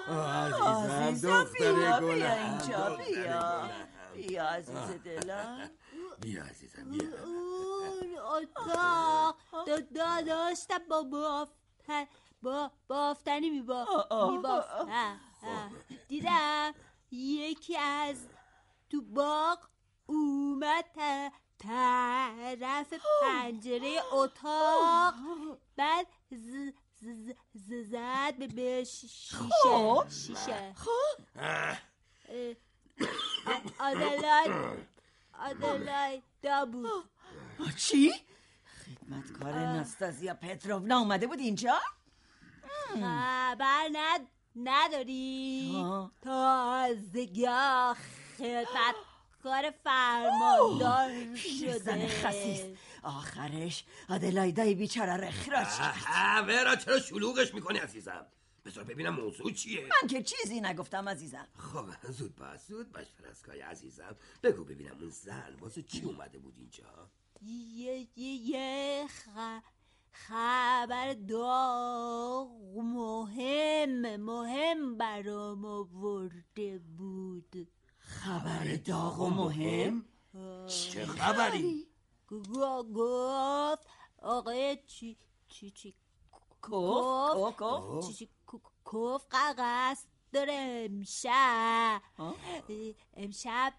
عزیزم 0.08 1.28
دختر 1.28 2.00
گلم 2.00 2.58
بیا 2.66 2.96
بیا. 2.96 3.70
بیا 4.14 4.44
عزیز 4.48 5.02
دلم 5.04 5.70
بیا 6.20 6.44
عزیزم 6.44 6.90
بیا. 6.90 7.24
اون 7.24 8.18
اتاق. 8.18 9.36
دا 9.94 10.20
داشتم 10.20 10.78
با 10.90 11.02
بافتن 11.02 12.04
با 12.42 12.70
بافتنی 12.88 13.50
میبا 13.50 13.86
میبافت 14.32 14.86
دیدم 16.08 16.74
یکی 17.10 17.76
از 17.76 18.16
تو 18.90 19.02
باغ 19.02 19.58
اومد 20.06 20.84
طرف 21.58 22.94
پنجره 23.22 23.96
اتاق. 24.12 25.14
بعد 25.76 26.06
ز- 26.30 26.70
ز- 27.00 27.32
ز- 27.54 27.90
زد 27.90 28.54
به- 28.54 28.84
شیشه. 28.84 29.36
خب. 29.36 30.06
شیشه. 30.10 30.74
خب. 30.74 31.22
اه، 31.38 31.76
آدلاید. 33.78 34.52
آدلاید 35.38 36.22
بود 36.72 37.74
چی؟ 37.76 38.12
خدمتکار 38.84 39.52
ناستازیا 39.58 40.34
پتروونا 40.34 40.98
اومده 40.98 41.26
بود 41.26 41.38
اینجا؟ 41.38 41.78
خبر 42.94 43.88
ند... 43.92 44.26
نداری. 44.56 45.84
تازگی 46.22 47.46
خدمتکار 49.48 49.70
فرماندار 49.84 51.34
زن 51.78 52.06
شده. 52.06 52.08
خسیس. 52.08 52.62
آخرش 53.02 53.84
آدلایدای 54.08 54.74
بیچاره 54.74 55.16
رو 55.16 55.26
اخراج 55.26 55.66
کرد. 55.66 56.48
ورا 56.48 56.76
چرا 56.76 56.98
شلوغش 56.98 57.54
می‌کنی 57.54 57.78
عزیزم؟ 57.78 58.26
بذار 58.64 58.84
ببینم 58.84 59.14
موضوع 59.14 59.52
چیه. 59.52 59.80
من 59.80 60.08
که 60.08 60.22
چیزی 60.22 60.60
نگفتم 60.60 61.08
عزیزم. 61.08 61.46
خب 61.58 62.10
زود 62.10 62.36
باش 62.36 62.60
زود 62.60 62.92
باش 62.92 63.06
فرسکای 63.06 63.60
عزیزم. 63.60 64.16
بگو 64.42 64.64
ببینم 64.64 64.96
اون 65.00 65.10
زن 65.10 65.56
واسه 65.60 65.82
چی 65.82 66.04
اومده 66.04 66.38
بود 66.38 66.54
اینجا؟ 66.58 67.10
یه 67.42 68.08
یه 68.16 68.34
یه 68.50 69.06
خ... 69.08 69.28
خبر 70.12 71.14
داغ 71.28 72.48
مهم 72.76 74.16
مهم 74.16 74.96
برام 74.96 75.64
آورده 75.64 76.78
بود. 76.78 77.68
خبر 78.18 78.76
داغ 78.76 79.20
و 79.20 79.30
مهم؟ 79.30 80.04
چه 80.66 81.06
خبری؟ 81.06 81.86
گفت 82.30 83.86
آقای 84.22 84.78
چی 84.86 85.16
چی 85.48 85.70
چی 85.70 85.94
گفت؟ 86.62 87.58
گفت؟ 87.58 88.18
چی 88.18 88.28
داره 90.32 90.52
امشب 90.84 92.02
امشب 93.16 93.72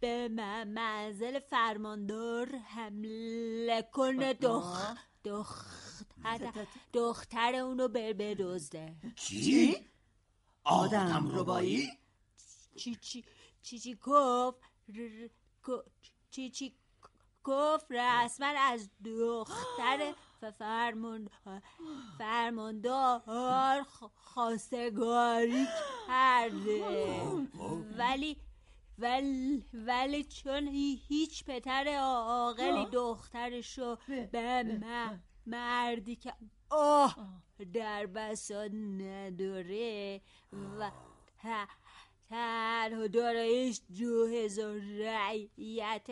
به 0.00 0.28
منزل 0.66 1.38
فرماندار 1.38 2.56
حمله 2.56 3.88
کنه 3.92 4.34
دخ 4.34 4.96
دختر 5.24 6.66
دختر 6.92 7.54
اونو 7.54 7.88
بر 7.88 8.12
بدزده 8.12 8.96
چی؟ 9.16 9.76
آدم 10.64 11.30
ربایی؟ 11.38 11.88
چی 12.76 12.94
چی 12.94 13.24
چی 13.62 13.78
چی 16.50 16.74
گفت 17.44 17.86
رسما 17.90 18.46
از 18.58 18.90
دختر 19.04 20.12
ف- 20.42 20.50
فرمان 20.58 21.28
فرماندار 22.18 23.20
خواستگاری 24.16 25.66
کرده. 26.06 26.84
ولی 27.98 28.36
ولی 28.98 29.64
ولی 29.74 30.24
چون 30.24 30.68
هی- 30.68 31.00
هیچ 31.08 31.44
پتر 31.44 31.96
عاقلی 32.00 32.86
دخترشو 32.92 33.96
به 34.32 34.62
مردی 35.46 36.16
که 36.16 36.32
آه. 36.70 37.16
در 37.72 38.06
بساط 38.06 38.70
نداره 38.74 40.20
و 40.78 40.90
تنها 42.30 43.06
دارایش 43.06 43.80
دو 43.98 44.26
هزار 44.26 44.78
رعیت 44.78 46.10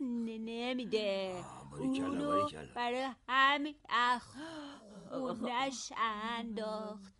ن- 0.00 0.04
نمیده. 0.44 1.44
اونو. 1.72 2.48
برای 2.74 3.08
همین 3.28 3.74
اخ 3.88 4.36
خونش 5.10 5.92
انداخت. 5.96 7.14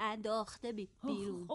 انداخته 0.00 0.72
بی- 0.72 0.88
بیرون. 1.04 1.46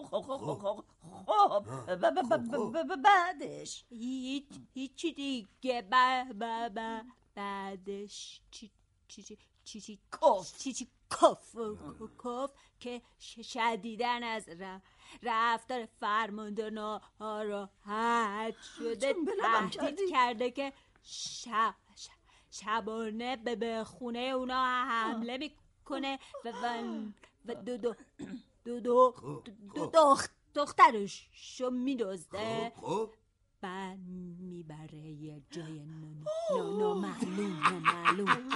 خب 2.52 2.94
بعدش. 3.02 3.84
هیچ 3.90 4.48
هیچی 4.74 5.12
دیگه. 5.12 5.82
بعدش. 7.34 8.40
چی 8.50 8.70
چی 9.08 9.22
چی 9.64 9.80
چی 9.80 9.98
کف. 10.12 10.58
چی 10.58 10.72
چی 10.72 10.88
کف. 11.10 11.56
کف 12.24 12.50
که 12.80 13.02
شدیدن 13.42 14.22
از 14.22 14.48
ر- 15.22 15.26
رفتار 15.54 15.88
فرمانده 16.00 16.70
ناراحت 16.70 18.54
شده 18.78 19.12
بلبم 19.12 19.68
تهدید 19.68 19.80
کردی؟ 19.80 20.10
کرده 20.10 20.50
که 20.50 20.72
شب 21.02 21.74
شبانه 22.50 23.36
به 23.36 23.56
به 23.56 23.84
خونه 23.84 24.18
اونا 24.18 24.64
حمله 24.64 25.36
می‌کنه 25.38 26.18
و 26.44 26.48
و, 26.48 27.54
دو 27.54 27.76
دو 27.76 27.94
دو 28.64 28.80
دو 28.80 29.14
دو 29.74 29.86
دخت 29.94 30.30
دخترش 30.54 31.28
شو 31.32 31.70
میدزده. 31.70 32.72
خب 32.76 33.10
بعد 33.60 33.98
می‌بره 34.38 34.98
یه 34.98 35.42
جای 35.50 35.78
نا- 35.78 35.94
نا- 36.50 36.78
نامعلوم 36.78 37.60
نامعلوم. 37.62 38.48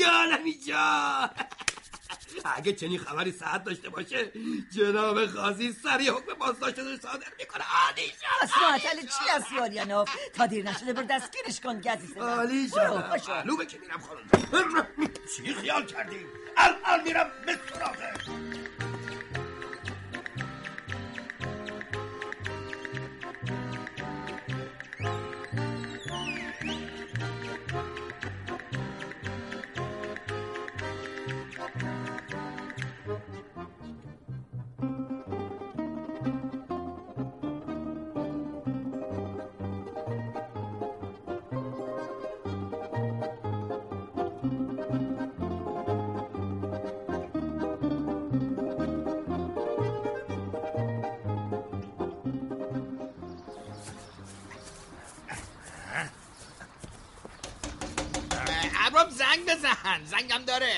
جانمی 0.00 0.54
جان 0.54 1.30
اگه 2.44 2.72
چنین 2.72 2.98
خبری 2.98 3.32
ساعت 3.32 3.64
داشته 3.64 3.88
باشه 3.88 4.32
جناب 4.70 5.24
قاضی 5.24 5.72
سری 5.72 6.08
حکم 6.08 6.34
بازداشت 6.38 6.78
رو 6.78 6.96
صادر 6.96 7.26
می‌کنه. 7.38 7.64
عالی 7.86 8.12
از 8.42 8.50
معطل 8.62 9.00
چی 9.00 9.30
از 9.34 9.44
یاریانوف 9.56 10.10
تا 10.34 10.46
دیر 10.46 10.70
نشده 10.70 10.92
بر 10.92 11.02
دستگیرش 11.02 11.60
کن 11.60 11.80
من. 12.16 12.22
عالی 12.22 12.68
شد. 12.68 12.76
معلومه 13.28 13.66
که 13.66 13.78
میرم 13.78 14.00
خانم؟ 14.00 14.88
چی 15.36 15.54
خیال 15.54 15.86
کردی؟ 15.86 16.26
الان 16.56 17.02
میرم 17.04 17.30
به 17.46 17.58
سراغه 17.74 18.12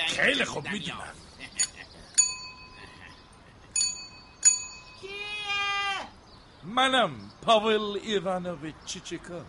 خیلی 0.09 0.45
خوب 0.45 0.67
می‌دونم. 0.67 1.13
منم 6.63 7.11
پاول 7.41 7.99
ایوانوویچ 8.03 8.75
چیچیکا 8.85 9.41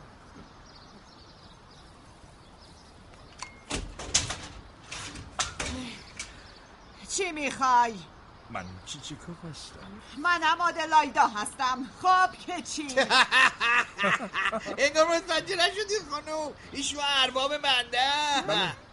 چی 7.09 7.33
می‌خوای؟ 7.33 7.95
من 8.53 8.65
چیچیکو 8.87 9.33
هستم 9.51 9.89
منم 10.19 10.61
آدلایدا 10.61 11.27
هستم 11.27 11.87
خب 12.03 12.33
که 12.33 12.63
چی؟ 12.63 12.87
انگار 14.79 15.07
متوجه 15.17 15.57
نشدی 15.57 15.95
خانوم 16.11 16.53
ایشو 16.73 16.99
ارباب 17.23 17.53
منده 17.53 17.99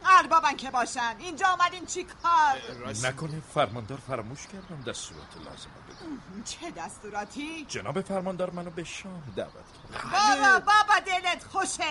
اربابن 0.05 0.55
که 0.55 0.71
باشن 0.71 1.15
اینجا 1.19 1.47
آمدین 1.47 1.85
چی 1.85 2.03
کار؟ 2.03 2.61
نکنه 3.03 3.41
فرماندار 3.53 3.97
فراموش 4.07 4.47
کردم 4.47 4.83
دستورات 4.87 5.37
لازم 5.37 5.69
بدم 5.87 6.43
چه 6.43 6.71
دستوراتی؟ 6.71 7.65
جناب 7.69 8.01
فرماندار 8.01 8.49
منو 8.49 8.69
به 8.69 8.83
شام 8.83 9.23
دعوت 9.35 9.53
کرد 9.53 10.11
بابا 10.11 10.59
بابا 10.59 10.99
دلت 11.05 11.43
خوشه 11.43 11.83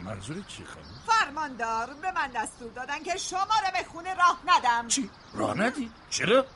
منظور 0.00 0.42
چی 0.48 0.64
خانم؟ 0.64 1.00
فرماندار 1.06 1.94
به 1.94 2.12
من 2.12 2.30
دستور 2.34 2.70
دادن 2.70 3.02
که 3.02 3.16
شما 3.16 3.40
رو 3.40 3.72
به 3.72 3.84
خونه 3.92 4.14
راه 4.14 4.40
ندم 4.46 4.88
چی؟ 4.88 5.10
راه 5.34 5.58
ندی؟ 5.58 5.90
چرا؟ 6.10 6.46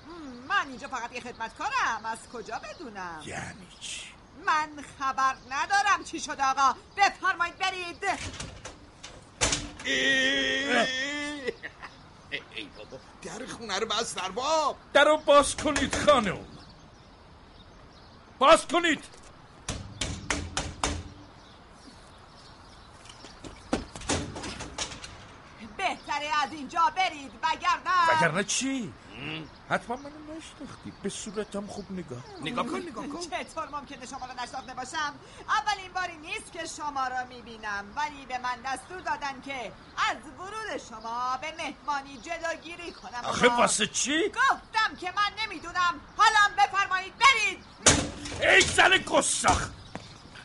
من 0.49 0.69
اینجا 0.69 0.89
فقط 0.89 1.13
یه 1.13 1.21
خدمتکارم. 1.21 2.01
از 2.05 2.19
کجا 2.33 2.61
بدونم؟ 2.65 3.23
یعنی 3.27 3.67
چی؟ 3.81 4.01
من 4.47 4.69
خبر 4.99 5.35
ندارم 5.51 6.05
چی 6.05 6.21
شد 6.21 6.41
آقا. 6.41 6.75
بفرمایید 6.97 7.59
برید. 7.59 8.05
ای 9.85 10.85
بابا. 12.79 12.99
در 13.23 13.47
خونه 13.47 13.79
رو 13.79 13.87
بست 13.87 14.23
ارباب 14.25 14.77
در 14.93 15.05
رو 15.05 15.17
باز 15.17 15.57
کنید 15.57 15.95
خانم. 15.95 16.39
باز 18.39 18.67
کنید. 18.67 19.05
بهتره 25.77 26.43
از 26.43 26.53
اینجا 26.53 26.93
برید 26.97 27.33
وگرنه 27.43 28.19
وگرنه 28.19 28.45
چی؟ 28.45 28.93
حتما 29.71 29.97
منو 29.97 30.37
نشناختی. 30.37 30.93
به 31.03 31.09
صورتم 31.09 31.67
خوب 31.67 31.93
نگاه 31.93 32.23
نگاه 32.43 32.67
کن. 32.67 32.79
نگاه 32.79 33.07
کن. 33.07 33.21
چطور 33.21 33.69
ممکنه 33.69 34.07
شما 34.07 34.27
رو 34.27 34.43
نشناخته 34.43 34.75
باشم. 34.75 35.15
اولین 35.49 35.93
باری 35.93 36.17
نیست 36.17 36.53
که 36.53 36.67
شما 36.67 37.09
را 37.09 37.25
می‌بینم. 37.25 37.85
ولی 37.97 38.27
به 38.27 38.39
من 38.39 38.59
دستور 38.65 39.01
دادن 39.01 39.41
که 39.45 39.73
از 40.11 40.17
ورود 40.39 40.81
شما 40.91 41.39
به 41.41 41.55
مهمانی 41.59 42.17
جلوگیری 42.17 42.93
کنم. 42.93 43.25
آخه 43.25 43.49
واسه 43.49 43.87
چی؟ 43.87 44.29
گفتم 44.29 44.97
که 45.01 45.13
من 45.17 45.45
نمی‌دونم. 45.45 46.01
حالا 46.17 46.55
بفرمایید 46.59 47.13
برید. 47.19 47.65
ای 48.41 48.61
زن 48.61 48.97
گستاخ! 48.99 49.69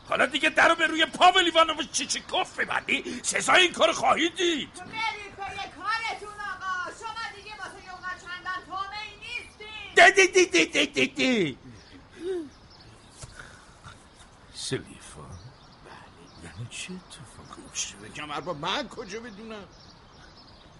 حالا 0.10 0.26
دیگه 0.26 0.50
درو 0.50 0.76
به 0.76 0.88
روی 0.88 1.06
پاول 1.06 1.44
ایوانوف 1.44 1.92
چیچیکوف 1.92 2.60
ببندی؟ 2.60 3.22
سزای 3.24 3.62
این 3.62 3.74
کار 3.74 3.92
خواهی 3.92 4.30
دید. 4.30 4.74
برید 4.74 5.36
پی 5.36 5.56
کارتون 5.56 6.40
آقا 6.54 6.92
شما 7.00 7.26
دیگه 7.36 7.56
واسه 7.58 7.94
اونقدر 7.94 8.20
چندان 8.22 8.66
تومه 8.66 9.00
سلیفا 14.54 15.22
یعنی 16.44 16.68
چه 16.70 16.94
اتفاقی 16.94 17.62
چه 17.74 17.96
بگم 17.96 18.32
ارباب 18.32 18.58
من 18.58 18.88
کجا 18.90 19.20
بدونم؟ 19.20 19.66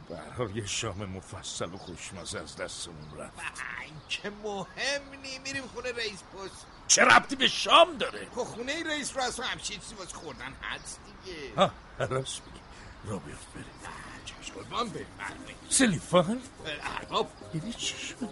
به 0.10 0.18
هر 0.18 0.30
حال 0.30 0.58
یه 0.58 0.66
شام 0.66 1.06
مفصل 1.06 1.74
و 1.74 1.78
خوشمزه 1.78 2.40
از 2.40 2.56
دستمون 2.56 3.18
رفت. 3.18 3.40
این 3.82 3.94
که 4.10 4.30
مهم 4.30 5.20
نی 5.22 5.40
میریم 5.40 5.68
خونه 5.68 5.92
رئیس 5.92 6.24
پست. 6.24 6.66
چه 6.88 7.04
ربطی 7.04 7.36
به 7.36 7.48
شام 7.48 7.98
داره؟ 7.98 8.28
خب 8.36 8.44
خونه 8.44 8.84
رئیس 8.84 9.18
رو 9.18 9.24
اصلا 9.24 9.46
همچین 9.46 9.80
چیزی 9.80 9.96
واسه 9.96 10.16
خوردن 10.16 10.54
هست 10.62 11.00
دیگه. 11.26 11.56
ها 11.56 11.72
راست 12.00 12.42
میگی. 12.46 12.60
را 13.06 13.18
بیافت 13.18 13.54
بریم 13.54 14.09
چشم 14.26 14.54
بفرمایید. 14.60 15.58
سلیفان؟ 15.70 16.42
ارباب 17.02 17.28
یعنی 17.54 17.74
چی 17.74 17.98
شده؟ 17.98 18.28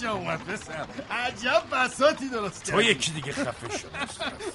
خوش 0.00 0.08
اومد 0.08 0.44
پسر. 0.44 0.86
عجب 1.10 1.62
بساتی 1.72 2.28
درست 2.28 2.70
تو 2.70 2.82
یکی 2.82 3.10
دیگه 3.10 3.32
خفه 3.32 3.78
شد 3.78 3.90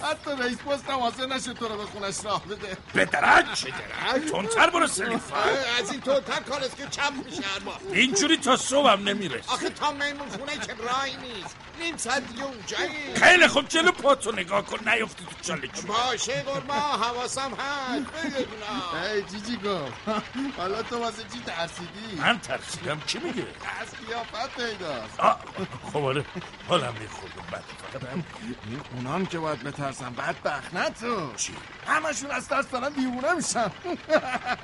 حتی 0.02 0.32
رئیس 0.44 0.58
پست 0.58 0.90
هم 0.90 1.00
حاضر 1.00 1.26
نشد 1.26 1.54
تو 1.54 1.68
رو 1.68 1.78
به 1.78 1.84
خونش 1.86 2.16
راه 2.26 2.46
بده. 2.46 2.78
به 2.94 3.06
درک. 3.06 3.54
چه 3.54 3.68
درک؟ 3.68 4.26
تونتر 4.32 4.70
برو 4.70 4.88
سلیفا 4.88 5.36
از 5.80 5.92
این 5.92 6.02
توتر 6.02 6.40
کار 6.40 6.64
است 6.64 6.78
که 6.78 6.88
چم 6.92 7.14
میشه 7.26 7.44
ارباب. 7.56 7.82
اینجوری 7.92 8.38
تا 8.38 8.58
صبحم 8.58 9.04
نمیرس 9.04 9.50
آخه 9.50 9.70
تا 9.70 9.92
میمون 9.92 10.30
خونه 10.30 10.58
که 10.58 10.74
رای 10.74 11.16
نیست. 11.18 11.56
نیم 11.80 11.98
ساعت 11.98 12.28
دیگه 12.28 12.44
اونجایی 12.44 13.16
خیلی 13.16 13.48
خوب 13.48 13.68
جلو 13.68 13.92
پاتو 13.92 14.32
نگاه 14.32 14.66
کن. 14.66 14.90
نیفتی. 14.90 15.25
چون 15.46 15.62
باشه 15.88 16.42
قربا 16.42 16.74
حواسم 16.74 17.52
هست. 17.52 18.06
ای 19.14 19.22
جیجی 19.22 19.58
گفت 19.58 19.94
حالا 20.58 20.84
تو 20.84 21.00
واسه 21.00 21.24
چی 21.34 21.40
ترسیدی؟ 21.46 22.16
من 22.22 22.40
ترسیدم. 22.40 23.02
چی 23.06 23.20
میگه؟ 23.20 23.46
از 23.82 23.88
قیافت 24.08 24.56
پیداست. 24.56 25.22
خب 25.94 25.98
آره 26.06 26.26
حالم 26.70 26.94
میخوردم. 27.02 27.44
بعد 27.52 27.64
فقط 27.92 28.10
هم 28.10 28.24
اونام 28.96 29.26
که 29.26 29.40
باید 29.40 29.64
بترسن 29.64 30.14
بدبخت 30.14 30.74
نه 30.74 30.90
تو. 30.90 31.34
چی؟ 31.36 31.54
همشون 31.88 32.32
از 32.32 32.48
ترس 32.48 32.70
دارن 32.70 32.90
دیوونه 32.90 33.34
میشن. 33.34 33.72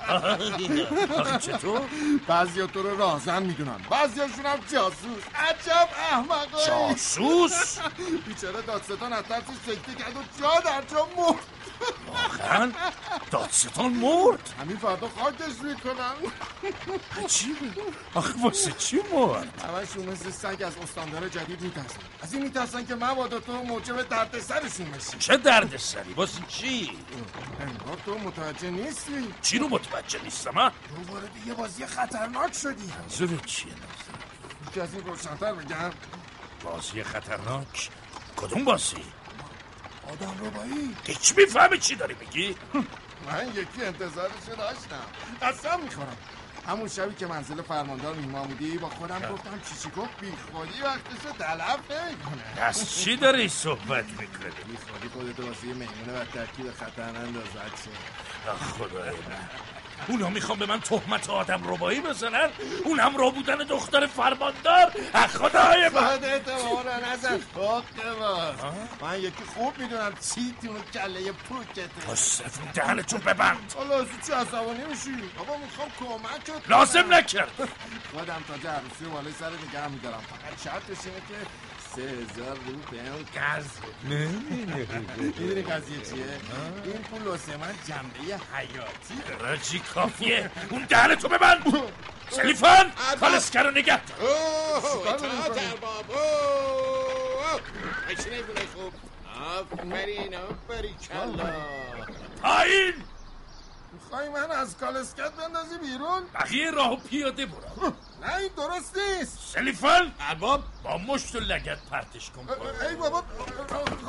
آخه 0.09 1.37
چطور؟ 1.39 1.81
بعضی 2.27 2.67
تو 2.67 2.83
رو 2.83 2.97
رازن 2.97 3.43
می‌دونن. 3.43 3.77
بعضیاشون 3.89 4.45
هم 4.45 4.59
جاسوس. 4.73 5.23
عجب 5.35 5.89
احمقایی. 6.11 6.65
جاسوس؟ 6.67 7.79
بیچاره 8.27 8.61
دادستان 8.61 9.13
از 9.13 9.23
ترسش 9.23 9.45
سکته 9.67 9.93
کرد 10.03 10.17
و 10.17 10.41
جا 10.41 10.70
در 10.72 10.81
جا 10.81 11.07
مرد. 11.18 11.35
واقعا 12.07 12.72
دادستان 13.31 13.91
مرد؟ 13.91 14.53
همین 14.61 14.77
فردا 14.77 15.10
خاکش 15.10 15.61
می‌کنن 15.64 16.14
عجیبه 17.23 17.81
آخه 18.14 18.34
واسه 18.43 18.72
چی 18.72 18.99
مرد؟ 19.14 19.61
همشون 19.61 20.06
مثل 20.06 20.31
سگ 20.31 20.64
از 20.64 20.77
استاندار 20.77 21.30
جدید 21.30 21.61
میترسن. 21.61 21.99
از 22.22 22.34
این 22.34 22.43
میترسن 22.43 22.85
که 22.85 22.95
مبادا 22.95 23.39
تو 23.39 23.52
موجب 23.64 24.02
درد 24.02 24.39
سرشون 24.39 24.91
بشی. 24.91 25.18
چه 25.19 25.38
درد 25.38 25.77
سری 25.77 26.14
واسه 26.14 26.41
چی؟ 26.48 26.91
انگار 27.60 27.98
تو 28.06 28.18
متوجه 28.18 28.69
نیستی. 28.69 29.34
چی 29.41 29.60
رو 29.60 29.68
متوجه 29.69 30.23
نیستم 30.23 30.53
ها؟ 30.53 30.69
تو 30.69 31.14
وارد 31.14 31.31
یه 31.48 31.53
بازی 31.53 31.85
خطرناک 31.85 32.53
شدی. 32.53 32.93
منظورت 33.02 33.45
چیه 33.45 33.73
که 34.73 34.81
از 34.81 34.93
این 34.93 35.06
روشنتر 35.06 35.53
بگم. 35.53 35.91
بازی 36.64 37.03
خطرناک؟ 37.03 37.89
کدوم 38.38 38.64
بازی؟ 38.64 39.03
آدم 40.10 40.48
ربایی 40.48 40.95
هیچ 41.03 41.34
می‌فهمی 41.38 41.80
چی 41.80 41.95
داری 41.95 42.15
میگی؟ 42.19 42.56
من 43.28 43.48
یکی 43.48 43.86
انتظارش 43.86 44.32
داشتم. 44.57 45.06
قسم 45.41 45.80
می‌خورم. 45.84 46.18
همون 46.68 46.88
شبی 46.88 47.15
که 47.15 47.28
منزل 47.28 47.61
فرماندار 47.61 48.15
میما 48.15 48.44
بودی 48.44 48.78
با 48.78 48.90
خودم 48.90 49.19
گفتم 49.19 49.61
چیچیکو 49.69 50.02
بی 50.22 50.34
خودی 50.52 50.82
وقتشو 50.82 51.32
تلف 51.40 51.91
نمی‌کنه 51.91 52.61
از 52.61 52.95
چی 52.95 53.15
داری 53.15 53.49
صحبت 53.49 54.06
می‌کنی؟ 54.06 54.52
بی 54.68 54.78
خودی 54.78 55.10
خودتو 55.14 55.48
واسه 55.48 55.68
یه 55.68 55.73
میمونه 55.73 56.22
و 56.22 56.26
ترکیب 56.26 56.72
خطر 56.73 57.15
آخ 58.48 58.61
خدای 58.61 59.10
من. 59.10 59.80
اونا 60.07 60.30
می‌خوام 60.30 60.60
به 60.60 60.65
من 60.65 60.80
تهمت 60.80 61.30
آدم 61.30 61.61
ربایی 61.73 61.99
بزنن؟ 61.99 62.49
اون 62.84 62.99
هم 62.99 63.18
را 63.18 63.30
بودن 63.30 63.56
دختر 63.56 64.07
فرماندار؟ 64.07 64.91
خدای 65.28 65.90
من! 65.90 66.02
خودت 66.02 66.49
باز. 67.56 68.53
من 69.02 69.19
یکی 69.19 69.44
خوب 69.56 69.78
می‌دونم 69.78 70.14
چی 70.14 70.56
تو 70.61 70.99
کله 70.99 71.32
پوکته 71.32 71.88
پسفون 71.88 72.72
دهنتون 72.73 73.19
ببند 73.19 73.73
حالا 73.78 73.99
از 73.99 74.07
چی 74.28 74.32
عصبانی 74.32 74.84
میشی؟ 74.90 75.11
بابا 75.38 75.57
می‌خوام 75.57 75.90
کمکت. 75.99 76.69
لازم 76.69 77.14
نکرد! 77.14 77.52
خودم 78.14 78.44
تا 78.48 78.53
رو 79.02 79.11
بالای 79.11 79.34
سر 79.40 79.49
نگه 79.49 79.88
میدارم. 79.88 80.22
فقط 80.30 80.64
شرطش 80.64 81.06
اینه 81.06 81.19
که 81.30 81.36
سه 81.95 82.01
هزار 82.01 82.55
رو 82.55 82.73
به 82.91 82.97
اون 83.09 83.26
قرض 83.35 83.65
می‌دونی 85.18 85.61
قضیه 85.61 86.01
چیه؟ 86.01 86.26
این 86.85 86.93
پول 87.03 87.22
واسه 87.22 87.57
من 87.57 87.73
جنبه 87.88 88.19
حیاتی. 88.53 89.15
راجی 89.39 89.80
کافیه. 89.80 90.51
اون 90.69 90.85
دهنتو 90.89 91.27
ببند. 91.27 91.63
سلیفان 92.30 92.91
کالسکر 93.19 93.63
رو 93.63 93.72
نگه 93.72 94.05
دار. 94.05 94.18
اوه 94.19 95.09
اطاعت 95.09 95.57
ارباب 95.72 96.11
اوه 96.11 97.61
خوب. 98.73 98.93
آفرین 99.41 100.35
آفرین 100.35 100.95
کلا 101.07 101.53
پایین. 102.41 102.93
می‌خوای 104.11 104.29
من 104.29 104.51
از 104.51 104.77
کالسکت 104.77 105.31
بندازی 105.31 105.77
بیرون؟ 105.77 106.23
بقیه 106.33 106.71
راهو 106.71 106.95
پیاده 106.95 107.45
برو. 107.45 107.93
نه 108.21 108.35
این 108.35 108.49
درست 108.57 108.97
نیست. 108.97 109.39
سلیفان 109.53 110.11
ارباب 110.19 110.63
با 110.83 110.97
مشت 110.97 111.35
و 111.35 111.39
لگت 111.39 111.77
پرتش 111.91 112.29
کن. 112.29 112.47
ای 112.89 112.95
بابا 112.95 113.23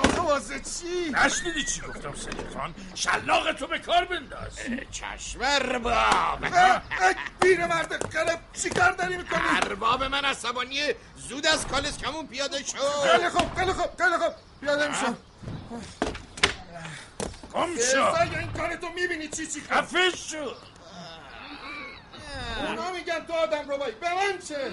خب 0.03 0.25
واسه 0.25 0.61
چی؟ 0.61 1.11
نشنیدی 1.11 1.65
چی 1.65 1.81
گفتم 1.81 2.15
سلیفان 2.15 2.75
شلاق 2.95 3.53
تو 3.53 3.67
به 3.67 3.79
کار 3.79 4.05
بنداز. 4.05 4.59
چشم 4.91 5.39
ارباب 5.43 6.39
پیر 7.41 7.67
مرد 7.67 8.07
قلب 8.17 8.41
چی 8.63 8.71
کار 8.71 8.93
داری 8.93 9.17
می‌کنی؟ 9.17 9.41
ارباب 9.63 10.05
من 10.05 10.25
عصبانیه 10.25 10.97
زود 11.17 11.47
از 11.47 11.67
کالس 11.67 11.99
کمون 11.99 12.27
پیاده 12.27 12.63
شو. 12.65 12.79
خیلی 13.13 13.29
خوب 13.29 13.55
خیلی 13.55 13.73
خوب 13.73 13.91
خیلی 13.99 14.17
خوب 14.19 14.35
پیاده 14.61 14.89
میشم. 14.89 15.17
گم 17.55 17.77
شو 17.93 18.05
ازای 18.05 18.37
این 18.39 18.53
کارتو 18.53 18.89
می‌بینی 18.89 19.29
چی 19.29 19.47
چی 19.47 19.61
کار 19.61 19.83
خفه 19.83 20.11
شو 20.11 20.55
اونا 22.69 22.91
میگن 22.93 23.27
تو 23.27 23.33
آدم 23.33 23.69
رو 23.69 23.79
بایی 23.79 23.95
به 23.95 24.15
من 24.15 24.39
چه 24.49 24.71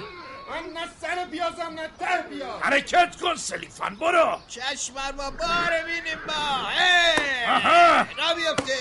من 0.49 0.73
نه 0.73 0.87
سر 1.01 1.25
بیازم 1.25 1.73
نه 1.75 1.89
ته 1.99 2.21
بیاز 2.29 2.61
حرکت 2.61 3.15
کن 3.21 3.35
سلیفان 3.35 3.95
برو 3.95 4.39
چشم 4.47 4.93
ارباب 4.97 5.37
باره 5.37 5.83
بینیم 5.85 6.19
با 6.27 6.33
هی! 6.69 7.45
آها. 7.45 7.97
را 8.01 8.33
بیفته 8.35 8.73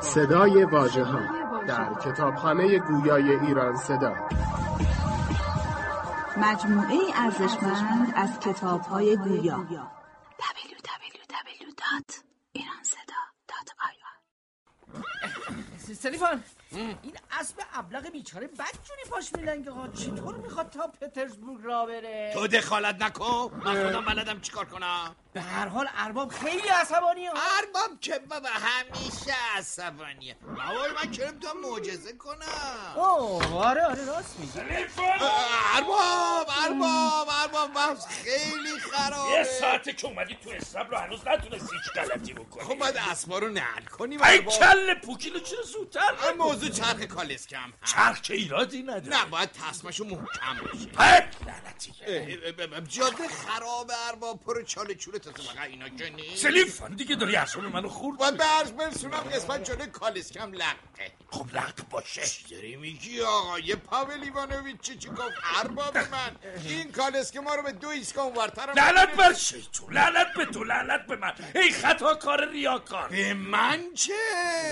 صدای 0.00 0.64
واژه 0.64 1.04
ها 1.04 1.20
در 1.66 1.94
کتابخانه 1.94 2.78
گویای 2.78 3.30
ایران 3.36 3.76
صدا. 3.76 4.14
مجموعه 6.36 6.98
ارزشمند 7.14 8.12
از 8.16 8.40
کتاب‌های 8.40 9.16
گویا. 9.16 9.66
سلیفان 15.94 16.42
این 16.72 17.16
اسب 17.40 17.56
ابلق 17.74 18.10
بیچاره 18.10 18.46
بدجوری 18.46 19.04
پاش 19.10 19.32
میلنگه 19.34 19.70
ها. 19.70 19.88
چطور 19.88 20.36
می‌خواد 20.36 20.70
تا 20.70 20.86
پترزبورگ 21.00 21.64
را 21.64 21.86
بره؟ 21.86 22.30
تو 22.34 22.46
دخالت 22.46 23.02
نکن. 23.02 23.50
من 23.64 23.84
خودم 23.84 24.04
بلدم 24.04 24.40
چیکار 24.40 24.64
کنم؟ 24.64 25.16
به 25.34 25.40
هر 25.40 25.68
حال 25.68 25.88
ارباب 25.96 26.32
خیلی 26.32 26.68
عصبانی 26.68 27.26
ها 27.26 27.32
ارباب 27.58 28.00
که 28.00 28.18
بابا 28.18 28.48
همیشه 28.48 29.34
عصبانیه. 29.56 30.36
بابا 30.40 30.86
من 31.04 31.10
کرم 31.10 31.40
تا 31.40 31.54
معجزه 31.54 32.12
کنم؟ 32.12 32.96
اوه 32.96 33.54
آره 33.54 33.84
آره 33.86 34.04
راست 34.04 34.38
میگی. 34.38 34.58
ارباب 35.74 36.46
ارباب 36.64 37.28
ارباب 37.42 37.70
من 37.70 37.96
خیلی 37.96 38.78
خرابه. 38.92 39.30
یه 39.30 39.44
ساعته 39.44 39.92
که 39.92 40.06
اومدی 40.06 40.38
تو 40.44 40.50
استبل 40.50 40.96
هنوز 40.96 41.20
نتونستی 41.26 41.76
هیچ 41.76 41.92
غلطی 41.94 42.32
بکنی. 42.32 42.64
خب 42.64 42.74
باید 42.74 42.96
اسبا 42.96 43.38
رو 43.38 43.48
نقل 43.48 43.84
کنیم 43.98 44.22
ای. 44.22 44.38
کل 44.38 44.94
پوکیلو 44.94 45.40
چرا 45.40 45.62
زودتر 45.62 46.14
این 46.28 46.38
موضوع 46.38 46.68
چرخ 46.68 47.00
کالسکم. 47.00 47.72
چرخ 47.84 48.20
که 48.20 48.34
ایرادی 48.34 48.82
نداره. 48.82 49.18
نه 49.18 49.24
باید 49.24 49.50
تصمشو 49.52 50.04
محکم 50.04 50.66
باشه 50.72 50.86
پک 50.86 51.28
لعنتی. 51.46 51.94
جاده 52.88 53.28
خراب 53.28 53.90
ارباب 54.08 54.40
پر 54.40 54.62
چاله 54.62 54.94
چوله 54.94 55.18
تا 55.32 55.42
فقط 55.42 55.68
اینا 55.68 55.88
که 55.88 56.10
نیست. 56.10 56.42
سلیفان 56.42 56.94
دیگه 56.94 57.14
داری 57.16 57.36
اصلا 57.36 57.62
منو 57.62 57.88
خورد 57.88 58.18
باید 58.18 58.36
به 58.36 58.44
عرض 58.44 58.72
برسونم 58.72 59.20
قسمت 59.20 59.64
جلوی 59.64 59.86
کالسکم 59.86 60.52
لقه 60.52 61.12
خب 61.30 61.46
لق 61.54 61.88
باشه. 61.90 62.26
چی 62.26 62.54
داری 62.54 62.76
میگی 62.76 63.20
آقای 63.20 63.74
پاول 63.74 64.22
ایوانوویچ 64.22 64.80
چی 64.80 64.96
چی 64.96 65.08
گفت؟ 65.08 65.34
ارباب 65.56 65.96
من. 65.96 66.36
این 66.64 66.92
کالسکه 66.92 67.40
ما 67.40 67.54
رو 67.54 67.62
به 67.62 67.72
دو 67.72 67.88
ایسکا 67.88 68.22
اونورتر 68.22 68.72
لعنت 68.76 69.16
بر 69.16 69.32
شیطون 69.32 69.92
لعنت 69.92 70.26
به 70.36 70.44
تو 70.44 70.64
لعنت 70.64 71.06
به 71.06 71.16
من. 71.16 71.32
ای 71.54 71.70
خطا 71.70 72.14
کار 72.14 72.50
ریاکار. 72.50 73.08
به 73.08 73.34
من 73.34 73.94
چه؟ 73.94 74.12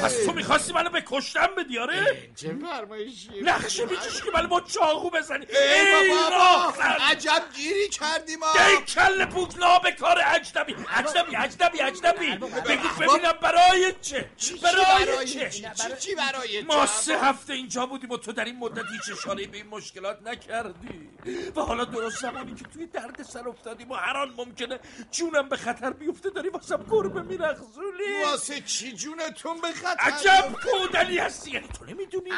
پس 0.02 0.24
تو 0.24 0.32
می‌خواستی 0.32 0.72
منو 0.72 0.90
به 0.90 1.02
کشتن 1.06 1.46
بدی 1.58 1.78
آره؟ 1.78 2.30
چه 2.36 2.54
فرمایشی. 2.54 3.40
نقشه 3.42 3.84
می‌کشی 3.84 4.22
که 4.24 4.30
منو 4.34 4.48
با 4.48 4.60
چاقو 4.60 5.10
بزنی. 5.10 5.46
ای 5.46 6.10
بابا. 6.10 6.72
عجب 7.10 7.42
گیری 7.56 7.88
کردی 7.88 8.36
ما 8.36 8.46
ای 8.52 8.76
کل 8.84 9.24
پوک 9.24 9.56
نابکار 9.56 10.18
اجنبی 10.42 10.76
اجنبی 10.96 11.36
اجنبی 11.36 11.82
اجنبی. 11.82 12.36
بگو 12.36 12.88
ببینم 13.00 13.32
برای 13.42 13.94
چه؟ 14.00 14.30
برای 14.62 14.84
برای 15.06 15.26
چه؟ 15.26 15.50
چی؟ 16.00 16.14
برای 16.14 16.62
ما؟ 16.62 16.86
سه 16.86 17.18
هفته 17.18 17.52
اینجا 17.52 17.86
بودیم 17.86 18.10
و 18.10 18.16
تو 18.16 18.32
در 18.32 18.44
این 18.44 18.58
مدت 18.58 18.84
هیچ 18.92 19.18
اشاره 19.18 19.46
به 19.46 19.56
این 19.56 19.66
مشکلات 19.66 20.22
نکردی. 20.22 21.10
و 21.56 21.60
حالا 21.60 21.84
درست 21.84 22.20
زمانی 22.20 22.54
که 22.54 22.64
توی 22.64 22.86
درد 22.86 23.22
سر 23.22 23.48
افتادیم 23.48 23.90
و 23.90 23.94
هر 23.94 24.16
آن 24.16 24.34
ممکنه 24.36 24.80
جونم 25.10 25.48
به 25.48 25.56
خطر 25.56 25.90
بیفته 25.90 26.30
داری 26.30 26.48
واسم 26.48 26.86
گربه 26.90 27.22
میرخزولی 27.22 28.22
واسه 28.24 28.60
چی 28.60 28.92
جونتون 28.92 29.60
به 29.60 29.68
خطر 29.68 30.00
عجب 30.00 30.52
کودلی 30.62 31.18
هستی. 31.18 31.50
یعنی 31.50 31.68
تو 31.78 31.84
نمی‌دونی؟ 31.84 32.30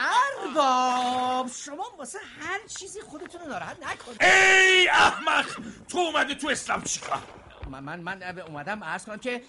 ارباب 0.45 1.51
شما 1.65 1.95
واسه 1.99 2.19
هر 2.41 2.61
چیزی 2.79 3.01
خودتون 3.01 3.41
رو 3.41 3.49
ناراحت 3.49 3.77
نکنید. 3.83 4.23
ای 4.23 4.89
احمق 4.89 5.47
تو 5.89 5.99
اومده 5.99 6.35
تو 6.35 6.49
اسلام 6.49 6.83
چیکار؟ 6.83 7.23
من 7.71 7.81
من 7.81 8.01
من 8.01 8.39
اومدم 8.41 8.85
عرض 8.85 9.05
کنم 9.05 9.17
که 9.17 9.43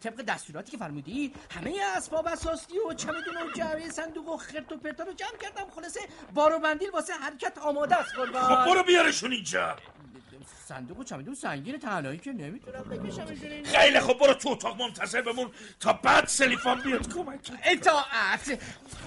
طبق 0.00 0.22
دستوراتی 0.22 0.70
که 0.70 0.76
فرمودی 0.76 1.32
همه 1.50 1.80
اسباب 1.96 2.26
اساسی 2.26 2.78
و 2.90 2.94
چمدون 2.94 3.36
و 3.36 3.52
جعبه 3.56 3.90
صندوق 3.90 4.28
و 4.28 4.36
خرت 4.36 4.72
و 4.72 4.76
پرتا 4.76 5.04
رو 5.04 5.12
جمع 5.12 5.38
کردم. 5.40 5.70
خلاصه 5.74 6.00
بار 6.34 6.54
و 6.54 6.58
بندیل 6.58 6.90
واسه 6.90 7.12
حرکت 7.12 7.58
آماده 7.58 7.96
است 7.96 8.14
قربان. 8.14 8.42
خب 8.42 8.70
برو 8.70 8.82
بیارشون 8.82 9.32
اینجا. 9.32 9.76
صندوق 10.68 11.04
چمدون 11.04 11.34
سنگین 11.34 11.78
تنهایی 11.78 12.18
که 12.18 12.32
نمی‌تونم 12.32 12.82
بکشمشون 12.82 13.64
خیلی 13.64 14.00
خب 14.00 14.18
برو 14.18 14.34
تو 14.34 14.48
اتاق 14.48 14.82
منتظر 14.82 15.22
بمون 15.22 15.50
تا 15.80 15.92
بعد 15.92 16.26
سلیفان 16.26 16.80
بیاد 16.80 17.14
کمک 17.14 17.52
اطاعت 17.64 18.58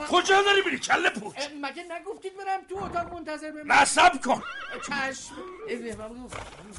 کجا 0.10 0.42
داری 0.42 0.62
میری 0.66 0.80
کله 0.80 0.98
اه، 1.08 1.48
مگه 1.62 1.84
نگفتید 1.92 2.38
برم 2.38 2.62
تو 2.70 2.84
اتاق 2.84 3.14
منتظر 3.14 3.52
بمونم؟ 3.52 3.72
نصب 3.72 4.22
کن. 4.22 4.44
چشم. 4.88 5.36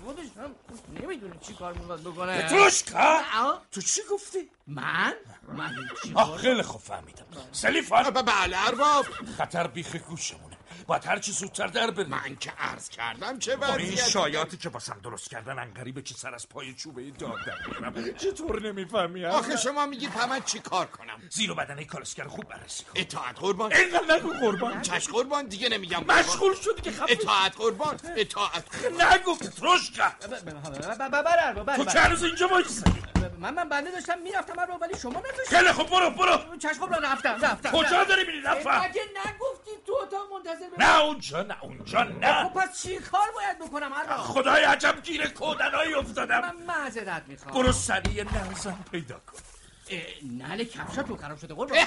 خودش 0.05 0.27
هم 0.37 0.55
نمی‌دونه 1.03 1.35
چی 1.47 1.55
کار 1.55 1.73
می‌خواد 1.73 2.01
بکنه. 2.01 2.43
پتروشکا 2.43 3.21
آه. 3.41 3.63
تو 3.73 3.81
چی 3.81 4.01
گفتی؟ 4.11 4.49
من؟ 4.67 5.15
من 5.49 5.71
چی 6.03 6.15
خیلی 6.39 6.63
خوب 6.63 6.81
فهمیدم. 6.81 7.25
سلیفان. 7.53 8.11
بله 8.11 8.67
ارباب. 8.67 9.07
خطر 9.39 9.67
بیخ 9.67 9.97
گوشمونه 9.97 10.50
باید 10.91 11.07
هرچی 11.07 11.33
زودتر 11.33 11.67
در 11.67 11.91
بریم. 11.91 12.09
من 12.09 12.37
که 12.41 12.53
عرض 12.59 12.89
کردم 12.89 13.39
چه 13.39 13.57
با 13.57 13.67
این 13.67 13.75
وضعیتی 13.75 14.11
شایاتی 14.11 14.57
که 14.57 14.69
باسم 14.69 15.01
درست 15.05 15.31
کردن 15.31 15.59
انقریبه 15.59 16.03
که 16.03 16.15
سر 16.15 16.35
از 16.35 16.49
پای 16.49 16.75
چوبه 16.75 17.11
داد 17.11 17.33
در 17.47 17.55
بیارم 17.67 18.15
چطور 18.15 18.63
نمی‌فهمی؟ 18.63 19.25
آخه 19.25 19.57
شما 19.57 19.87
میگید 19.87 20.13
تا 20.13 20.27
من 20.27 20.41
چی 20.43 20.59
کار 20.59 20.87
کنم؟ 20.87 21.23
زیر 21.31 21.51
و 21.51 21.55
بدنه 21.55 21.85
کالسکر 21.85 22.25
خوب 22.25 22.45
بررسی 22.45 22.85
کن. 22.85 22.91
اطاعت 22.95 23.39
قربان. 23.39 23.73
اینقدر 23.73 24.15
نگو 24.15 24.33
قربان. 24.33 24.83
چشم 24.83 25.13
قربان 25.13 25.47
دیگه 25.47 25.69
نمیگم 25.69 25.99
قربان. 25.99 26.19
مشغول 26.19 26.55
شدی 26.55 26.83
که 26.83 26.91
خفه 26.91 27.13
اطاعت 27.13 27.57
قربان 27.57 28.01
اطاعت 28.17 28.65
نگفت 29.01 29.61
تروشکا 29.61 30.13
بله 31.67 31.77
تو 31.77 31.85
که 31.85 32.01
هنوز 32.01 32.25
اینجا 32.25 32.49
وایسادی 32.49 33.03
من 33.39 33.55
من 33.55 33.69
بنده 33.69 33.91
داشتم 33.91 34.19
می‌رفتم 34.19 34.59
ارباب 34.59 34.83
ولی 34.83 34.99
شما 34.99 35.21
نذاشتید 35.21 35.59
خیلی 35.59 35.73
خوب 35.73 35.91
برو 35.91 36.11
برو. 36.11 36.57
چشم 36.57 36.73
خب 36.73 36.95
رفتم 36.95 37.39
رفتم. 37.43 37.71
کجا 37.71 38.05
داری 38.05 38.25
میری؟ 38.25 38.41
نفر 38.41 38.79
مگه 38.79 39.03
نگفتید 39.27 39.85
تو 39.87 39.93
اتاق 40.03 40.33
منتظر؟ 40.33 40.67
نه 40.81 41.01
اونجا 41.01 41.43
نه 41.43 41.57
اونجا 41.63 42.03
نه. 42.03 42.45
خب 42.45 42.61
پس 42.61 42.83
چی 42.83 42.99
کار 42.99 43.27
باید 43.35 43.59
بکنم 43.59 43.93
ارباب 43.93 44.17
خدای 44.19 44.65
عجب 44.65 45.03
گیر 45.03 45.29
کودنایی 45.29 45.95
افتادم. 45.95 46.41
من 46.41 46.57
معذرت 46.67 47.23
می‌خوام. 47.27 47.55
برو 47.55 47.73
سریع 47.73 48.25
نرزم 48.25 48.85
پیدا 48.93 49.15
کن. 49.15 49.39
نله 50.23 50.65
کفشا 50.65 51.03
تو 51.03 51.17
خراب 51.17 51.39
شده 51.39 51.55
قربان. 51.55 51.79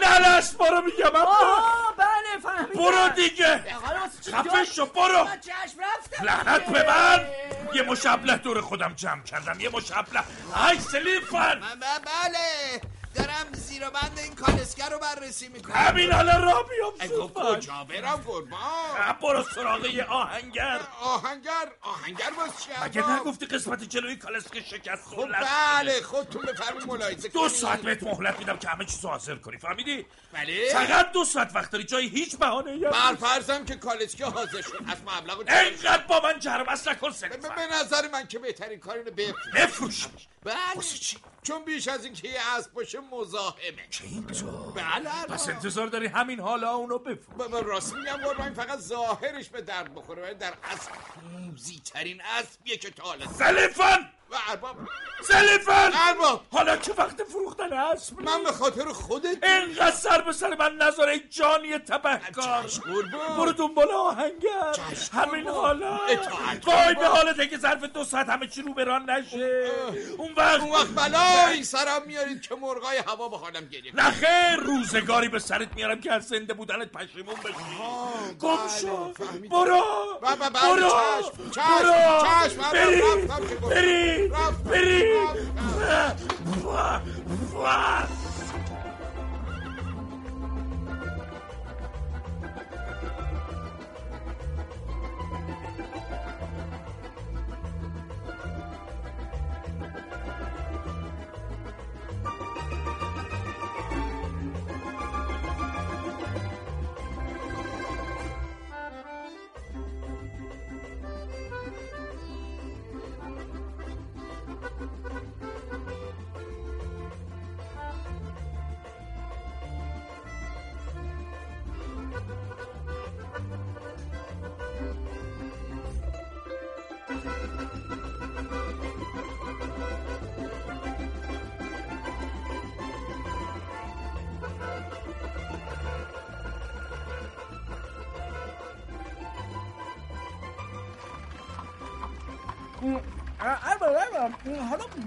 نه 0.00 0.18
لست 0.36 0.58
برو 0.58 0.80
میگم 0.82 1.16
آه 1.16 1.94
بله 1.98 2.40
فهمیدم. 2.42 2.80
برو 2.80 3.08
دیگه. 3.08 3.64
جا- 4.54 4.64
شو 4.64 4.86
برو. 4.86 5.24
من 5.24 5.40
چشم 5.40 5.78
رفتم. 5.80 6.24
لعنت 6.24 6.66
به 6.66 6.86
من. 6.88 7.26
یه 7.74 7.82
مشبله 7.82 8.36
دور 8.36 8.60
خودم 8.60 8.92
جمع 8.96 9.22
کردم 9.22 9.60
یه 9.60 9.68
مشبله. 9.68 10.22
ای 10.70 10.80
سلیفن. 10.80 11.60
بله. 11.60 12.80
دارم 13.14 13.52
زیر 13.52 13.90
بند 13.90 14.18
این 14.18 14.34
کالسکر 14.34 14.88
رو 14.88 14.98
بررسی 14.98 15.48
می‌کنم. 15.48 15.76
همین 15.76 16.12
حالا 16.12 16.44
را 16.44 16.62
بیام 16.62 16.92
خب 17.00 17.06
زود 17.06 17.32
کجا؟ 17.34 17.84
برم 17.84 18.16
قربان. 18.16 18.60
خب 19.08 19.18
برو 19.20 19.44
سراغ 19.54 19.84
یه 19.86 20.04
آهنگر. 20.04 20.80
آهنگر؟ 21.00 21.72
آهنگر 21.80 22.30
باز 22.36 22.50
چی 22.64 22.70
مگه؟ 22.84 23.20
نگفتی 23.20 23.46
قسمت 23.46 23.82
جلوی 23.82 24.16
کالسکه 24.16 24.60
شکست؟ 24.60 25.04
خب 25.04 25.28
بله 25.32 26.02
خودتون 26.02 26.42
بفرمین 26.42 26.84
ملاحظه 26.86 27.28
دو. 27.28 27.48
ساعت 27.48 27.82
بهت 27.82 28.02
مهلت 28.02 28.38
میدم 28.38 28.56
که 28.56 28.68
همه 28.68 28.84
چیزو 28.84 29.08
حاضر 29.08 29.34
کنی 29.34 29.58
فهمیدی؟ 29.58 30.06
بله. 30.32 30.68
فقط 30.72 31.12
دو 31.12 31.24
ساعت 31.24 31.50
وقت 31.54 31.70
داری 31.70 31.84
جای 31.84 32.06
هیچ 32.06 32.36
بهانه 32.36 32.70
ای 32.70 32.78
بر 32.78 33.14
فرضم 33.14 33.64
که 33.64 33.76
کالسکه 33.76 34.24
حاضر 34.24 34.62
شد 34.62 34.84
از 34.88 34.98
مبلغ 35.02 35.38
اینقدر 35.38 36.02
با 36.08 36.20
من 36.20 36.38
جرم 36.38 36.64
به 36.64 36.76
سلیفن 37.10 37.54
به 37.54 37.66
نظر 37.80 38.08
من 38.12 38.26
که 38.26 38.38
بهترین 38.38 38.80
کار 38.80 38.96
اینه 38.96 39.10
بفروش. 39.10 39.54
بفروش. 39.54 40.08
بله. 40.44 40.54
چون 41.42 41.64
بیش 41.64 41.88
از 41.88 42.04
این 42.04 42.14
که 42.14 42.28
یه 42.28 42.40
اسب 42.56 42.72
باشه 42.72 42.98
مزاحمه. 43.00 43.86
چه 43.90 44.04
اینطور 44.04 44.72
بله 44.72 45.10
پس 45.28 45.48
انتظار 45.48 45.86
داری 45.86 46.06
همین 46.06 46.40
حالا 46.40 46.74
اونو 46.74 46.98
بفروش. 46.98 47.36
بابا 47.38 47.60
راست 47.60 47.94
میگم 47.94 48.16
قربان 48.16 48.54
فقط 48.54 48.78
ظاهرش 48.78 49.48
به 49.48 49.60
درد 49.62 49.94
بخوره 49.94 50.22
ولی 50.22 50.34
در 50.34 50.54
اصل 50.64 50.90
موزی 51.32 51.80
ترین 51.84 52.20
اسبیه 52.20 52.76
که 52.76 52.90
تا 52.90 53.02
حالا 53.02 53.26
سلیفن 53.26 54.10
ارباب. 54.50 54.76
سلیفن 55.22 55.90
ارباب. 56.08 56.40
حالا 56.52 56.76
که 56.76 56.92
وقت 56.98 57.22
فروختن 57.24 57.72
اسب؟ 57.72 58.20
من 58.20 58.44
به 58.44 58.52
خاطر 58.52 58.84
خودت 58.84 59.44
اینقدر 59.44 59.90
سر 59.90 60.20
به 60.20 60.32
سر 60.32 60.56
من 60.58 60.76
نذار 60.76 61.08
ای 61.08 61.20
جانی 61.30 61.78
تبهکار. 61.78 62.64
برو 63.36 63.52
دنبال 63.52 63.90
آهنگر. 63.90 64.76
همین 65.12 65.48
حالا. 65.48 65.98
وای 66.66 66.94
به 66.94 67.06
حالت 67.06 67.50
که 67.50 67.58
ظرف 67.58 67.82
دو 67.82 68.04
ساعت 68.04 68.28
همه 68.28 68.46
چی 68.46 68.62
رو 68.62 68.74
بران 68.74 69.10
نشه. 69.10 69.70
اون 70.18 70.32
وقت 70.36 70.60
اون 70.60 70.70
وقت 70.70 70.88
بلایی 70.88 71.64
سرم 71.64 72.02
میارید 72.06 72.42
که 72.42 72.54
مرغای 72.54 72.98
هوا 72.98 73.28
به 73.28 73.36
حالم 73.36 73.66
گریه 73.66 73.92
کنن. 73.92 74.04
نه 74.04 74.10
خیر 74.10 74.56
روزگاری 74.56 75.28
به 75.28 75.38
سرت 75.38 75.68
میارم 75.76 76.00
که 76.00 76.12
از 76.12 76.24
زنده 76.28 76.54
بودنت 76.54 76.92
پشیمون 76.92 77.34
بشی. 77.34 77.54
گم 78.40 78.58
شو. 78.80 79.12
برو. 79.50 79.84
بله، 80.22 80.36
بله، 80.36 80.50
برو. 80.50 80.92
چشم، 81.50 82.70
برو. 82.72 84.23
چشم، 84.28 85.34
من 87.54 88.23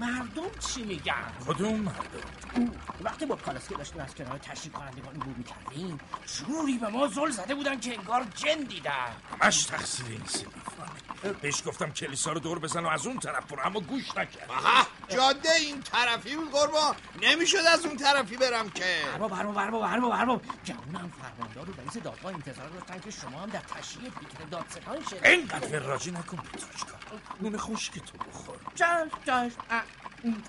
مردم 0.00 0.58
چی 0.68 0.84
میگن؟ 0.84 1.32
کدوم 1.46 1.80
مردم؟ 1.80 2.72
وقتی 3.04 3.26
با 3.26 3.36
کالسکه 3.36 3.74
داشتیم 3.74 4.00
از 4.02 4.14
کنار 4.14 4.38
تشریف 4.38 4.72
کنندگان 4.72 5.14
عبور 5.14 5.34
می‌کردیم 5.36 6.00
جوری 6.26 6.78
به 6.78 6.88
ما 6.88 7.06
زل 7.06 7.30
زده 7.30 7.54
بودن 7.54 7.80
که 7.80 7.98
انگار 7.98 8.24
جن 8.34 8.60
دیدن. 8.68 8.92
همش 9.40 9.64
تقصیر 9.64 10.06
این 10.06 10.22
سلیفانه 10.26 11.32
بهش 11.42 11.62
گفتم 11.66 11.90
کلیسا 11.90 12.32
رو 12.32 12.40
دور 12.40 12.58
بزن 12.58 12.84
و 12.84 12.88
از 12.88 13.06
اون 13.06 13.18
طرف 13.18 13.46
برو 13.46 13.66
اما 13.66 13.80
گوش 13.80 14.10
نکرد. 14.10 14.50
آها! 14.50 14.86
جاده 15.08 15.52
این 15.52 15.82
طرفی 15.82 16.36
بود 16.36 16.50
قربان 16.50 16.94
نمی‌شد 17.22 17.58
از 17.72 17.86
اون 17.86 17.96
طرفی 17.96 18.36
برم 18.36 18.70
که. 18.70 18.84
ارباب 19.12 19.32
ارباب 19.32 19.58
ارباب 19.58 19.82
ارباب 19.82 20.10
ارباب 20.12 20.42
جوونم 20.64 21.12
فرماندار 21.22 21.70
و 21.70 21.72
رئیس 21.80 21.96
دادگاه 21.96 22.34
انتظار 22.34 22.68
داشتن 22.68 23.00
که 23.00 23.10
شما 23.10 23.40
هم 23.40 23.50
در 23.50 23.60
تشییع 23.60 24.10
پیکر 24.10 24.44
دادستان 24.50 25.04
شد 25.10 25.20
اینقدر 25.24 25.78
راجی 25.78 26.10
نکن 26.10 26.36
پتروشکا 26.36 26.98
نون 27.40 27.56
خشک 27.58 27.92
تو 27.92 28.18
بخور. 28.18 28.56
چشم 28.74 29.10
چشم 29.26 29.60
اه، 29.70 29.82
ام. 30.24 30.42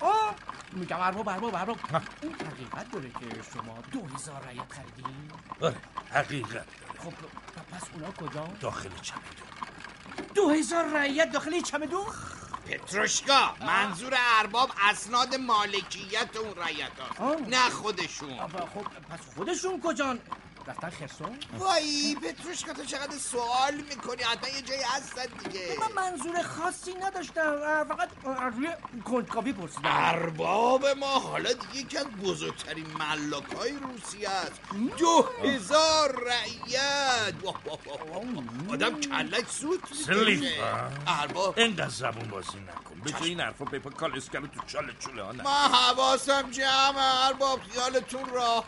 آه 0.00 0.34
میگم 0.72 1.00
ارباب 1.00 1.28
ارباب 1.28 1.54
ارباب 1.54 1.78
این 2.22 2.34
حقیقت 2.34 2.90
داره 2.92 3.10
که 3.10 3.42
شما 3.54 3.78
دو 3.92 4.06
هزار 4.16 4.42
رایت 4.42 4.72
خریدین. 4.72 5.30
آره 5.60 5.76
حقیقت 6.10 6.52
داره. 6.52 7.00
خب 7.04 7.12
پس 7.72 7.82
اونا 7.94 8.10
کجا؟ 8.10 8.48
داخل 8.60 8.88
چمدون. 9.02 9.48
دو 10.34 10.50
هزار 10.50 10.84
رایت 10.84 11.30
داخل 11.32 11.60
چمدون؟ 11.60 12.06
پتروشکا 12.66 13.54
منظور 13.60 14.14
ارباب 14.38 14.70
اسناد 14.90 15.34
مالکیت 15.34 16.36
اون 16.36 16.54
رایت. 16.54 16.92
نه 17.48 17.70
خودشون 17.70 18.38
خب 18.38 18.86
پس 19.10 19.20
خودشون 19.36 19.80
کجان 19.84 20.18
رفتن 20.66 20.90
خرسون؟ 20.90 21.38
وای 21.58 22.16
پتروشکا 22.22 22.72
تو 22.72 22.84
چقدر 22.84 23.18
سوال 23.18 23.74
می‌کنی؟ 23.74 24.22
حتما 24.22 24.48
یه 24.48 24.62
جایی 24.62 24.82
هستن 24.82 25.26
دیگه. 25.44 25.76
من 25.80 26.02
منظور 26.02 26.42
خاصی 26.42 26.94
نداشتم. 26.94 27.84
فقط 27.88 28.08
روی 28.56 28.68
کنجکاوی 29.04 29.52
پرسیدم. 29.52 29.90
ارباب 29.92 30.86
ما 30.86 31.18
حالا 31.18 31.52
دیگه 31.52 31.76
یکی 31.76 31.98
از 31.98 32.06
بزرگترین 32.06 32.86
ملاک 32.86 33.52
های 33.52 33.72
روسیه 33.72 34.30
است. 34.30 34.60
دو 34.98 35.28
هزار 35.42 36.24
رعیت. 36.26 37.34
آدم 38.70 39.00
کلک 39.00 39.48
سوت 39.48 39.80
می‌کشه 39.90 40.04
سلیفا 40.04 40.90
ارباب. 41.06 41.58
اینقدر 41.58 41.88
زبون 41.88 42.28
بازی 42.28 42.58
نکن. 42.58 43.00
به 43.04 43.10
جای 43.10 43.28
این 43.28 43.40
حرفا 43.40 43.64
بپا 43.64 43.90
کالسکر 43.90 44.38
رو 44.38 44.46
تو 44.46 44.60
چال 44.66 44.92
چوله 44.98 45.22
ها 45.22 45.32
ما 45.32 45.50
حواسم 45.50 46.50
جمع 46.50 47.26
ارباب 47.26 47.60
خیالتون 47.62 48.24
راحت. 48.24 48.64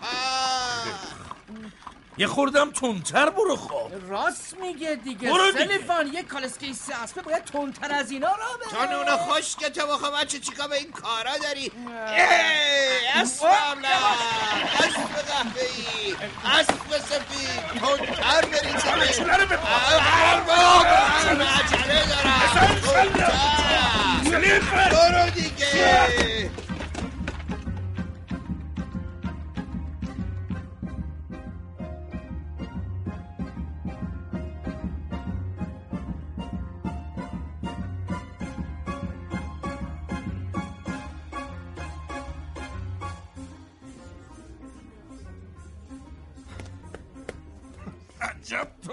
یه 2.18 2.26
خوردم 2.26 2.70
تونتر 2.70 3.30
برو 3.30 3.56
خب. 3.56 3.90
راست 4.08 4.56
میگه 4.60 4.94
دیگه. 4.94 5.30
برو 5.30 5.52
دیگه. 5.52 5.64
سلیفان 5.66 6.06
یک 6.06 6.26
کالسکه 6.26 6.72
سه 6.72 7.02
اسبه 7.02 7.22
باید 7.22 7.44
تندتر 7.44 7.92
از 7.92 8.10
اینا 8.10 8.28
را 8.28 8.34
بره 8.60 8.68
تو 8.86 8.92
نون 8.92 9.16
خشکت 9.16 9.78
بخوا 9.78 10.10
بچه 10.10 10.38
چیکار 10.38 10.68
به 10.68 10.76
این 10.76 10.92
کارا 10.92 11.38
داری؟ 11.42 11.60
ای 11.62 11.70
اسبم 13.14 13.46
نه. 13.82 13.88
اسب 14.78 15.16
قهوه‌ای. 15.28 16.16
اسب 16.60 16.98
سفید 16.98 17.80
تندتر 17.80 18.40
برید 18.46 18.78
زمین 18.78 19.28
ارباب 19.66 20.86
من 21.38 21.46
عجله 21.46 22.06
دارم؟ 22.06 22.40
تندتر. 24.24 24.90
برو 24.90 25.30
دیگه. 25.30 26.50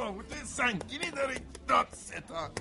تابوت 0.04 0.46
سنگینی 0.46 1.12
داره 1.12 1.36
دادستان 1.68 2.52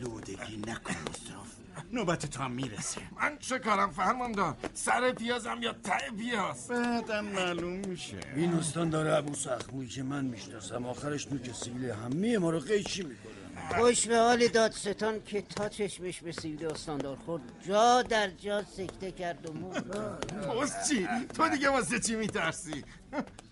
لودگی 0.00 0.56
نکن 0.56 0.94
مصرف 0.94 1.56
نوبت 1.92 2.26
تو 2.26 2.42
هم 2.42 2.50
می‌رسه. 2.50 3.00
من 3.20 3.38
چه 3.38 3.58
کارم 3.58 3.90
فرماندار 3.90 4.56
سر 4.74 5.12
پیازم 5.12 5.58
یا 5.62 5.72
ته 5.72 6.10
پیاز؟ 6.18 6.68
بعدم 6.68 7.24
معلوم 7.24 7.72
میشه. 7.72 8.20
این 8.36 8.52
استاندار 8.52 9.08
ابو 9.08 9.34
سخموی 9.34 9.88
که 9.88 10.02
من 10.02 10.24
می‌شناسم. 10.24 10.86
آخرش 10.86 11.26
نوک 11.26 11.52
سیل 11.52 11.84
همه 11.84 12.38
ما 12.38 12.50
رو 12.50 12.60
قیچی 12.60 13.02
می‌کنه. 13.02 13.41
خوش 13.70 14.06
به 14.06 14.18
حال 14.18 14.48
دادستان 14.48 15.22
که 15.22 15.42
تا 15.42 15.68
چشمش 15.68 16.20
به 16.20 16.32
سیل 16.32 16.66
استاندار 16.66 17.16
خورد. 17.16 17.42
جا 17.66 18.02
در 18.02 18.30
جا 18.30 18.62
سکته 18.62 19.12
کرد 19.12 19.50
و 19.50 19.52
مرد 19.52 20.86
چی؟ 20.88 21.08
تو 21.34 21.48
دیگه 21.48 21.68
واسه 21.68 22.00
چی 22.00 22.16
میترسی؟ 22.16 22.84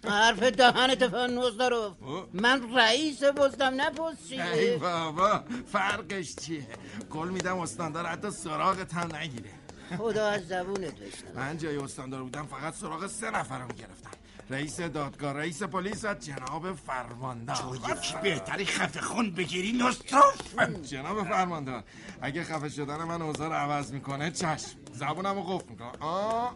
حرف 0.04 0.42
دهنت 0.42 1.08
فنوز 1.08 1.56
دارو 1.56 1.96
من 2.32 2.76
رئیس 2.76 3.24
بزدم 3.24 3.74
نه 3.74 3.90
پست 3.90 4.32
ای 4.32 4.76
بابا 4.76 5.44
فرقش 5.72 6.36
چیه؟ 6.36 6.66
گل 7.10 7.28
میدم 7.28 7.58
استاندار 7.58 8.06
حتی 8.06 8.30
سراغت 8.30 8.94
هم 8.94 9.16
نگیره. 9.16 9.50
خدا 9.98 10.28
از 10.28 10.48
زبونت 10.48 10.94
بشنم 10.94 11.32
من 11.34 11.58
جای 11.58 11.76
استاندار 11.76 12.22
بودم 12.22 12.46
فقط 12.46 12.74
سراغ 12.74 13.06
سه 13.06 13.30
نفر 13.30 13.58
رو 13.58 13.66
می‌گرفتم 13.66 14.09
رئیس 14.50 14.80
دادگاه 14.80 15.32
رئیس 15.32 15.62
پلیس 15.62 16.04
و 16.04 16.14
جناب 16.14 16.72
فرماندار 16.72 17.56
تو 17.56 17.76
یکی 17.76 18.14
بهتری 18.22 18.64
خفه 18.64 19.00
خون 19.00 19.30
بگیری 19.30 19.72
نستاف 19.72 20.58
جناب 20.82 21.24
فرماندار 21.28 21.84
اگه 22.20 22.44
خفه 22.44 22.68
شدن 22.68 23.04
من 23.04 23.22
اوضاع 23.22 23.48
رو 23.48 23.54
عوض 23.54 23.92
می‌کنه 23.92 24.30
چشم. 24.30 24.68
زبونم 24.92 25.34
رو 25.34 25.42
قفل 25.42 25.68
می‌کنم 25.70 25.92
آه 26.00 26.54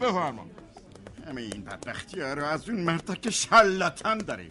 بفرما. 0.00 0.46
همه 1.26 1.40
این 1.40 1.64
بدبختی 1.64 2.20
ها 2.20 2.34
رو 2.34 2.44
از 2.44 2.68
اون 2.68 2.80
مردا 2.80 3.14
که 3.14 3.30
شلتن 3.30 4.18
داریم. 4.18 4.50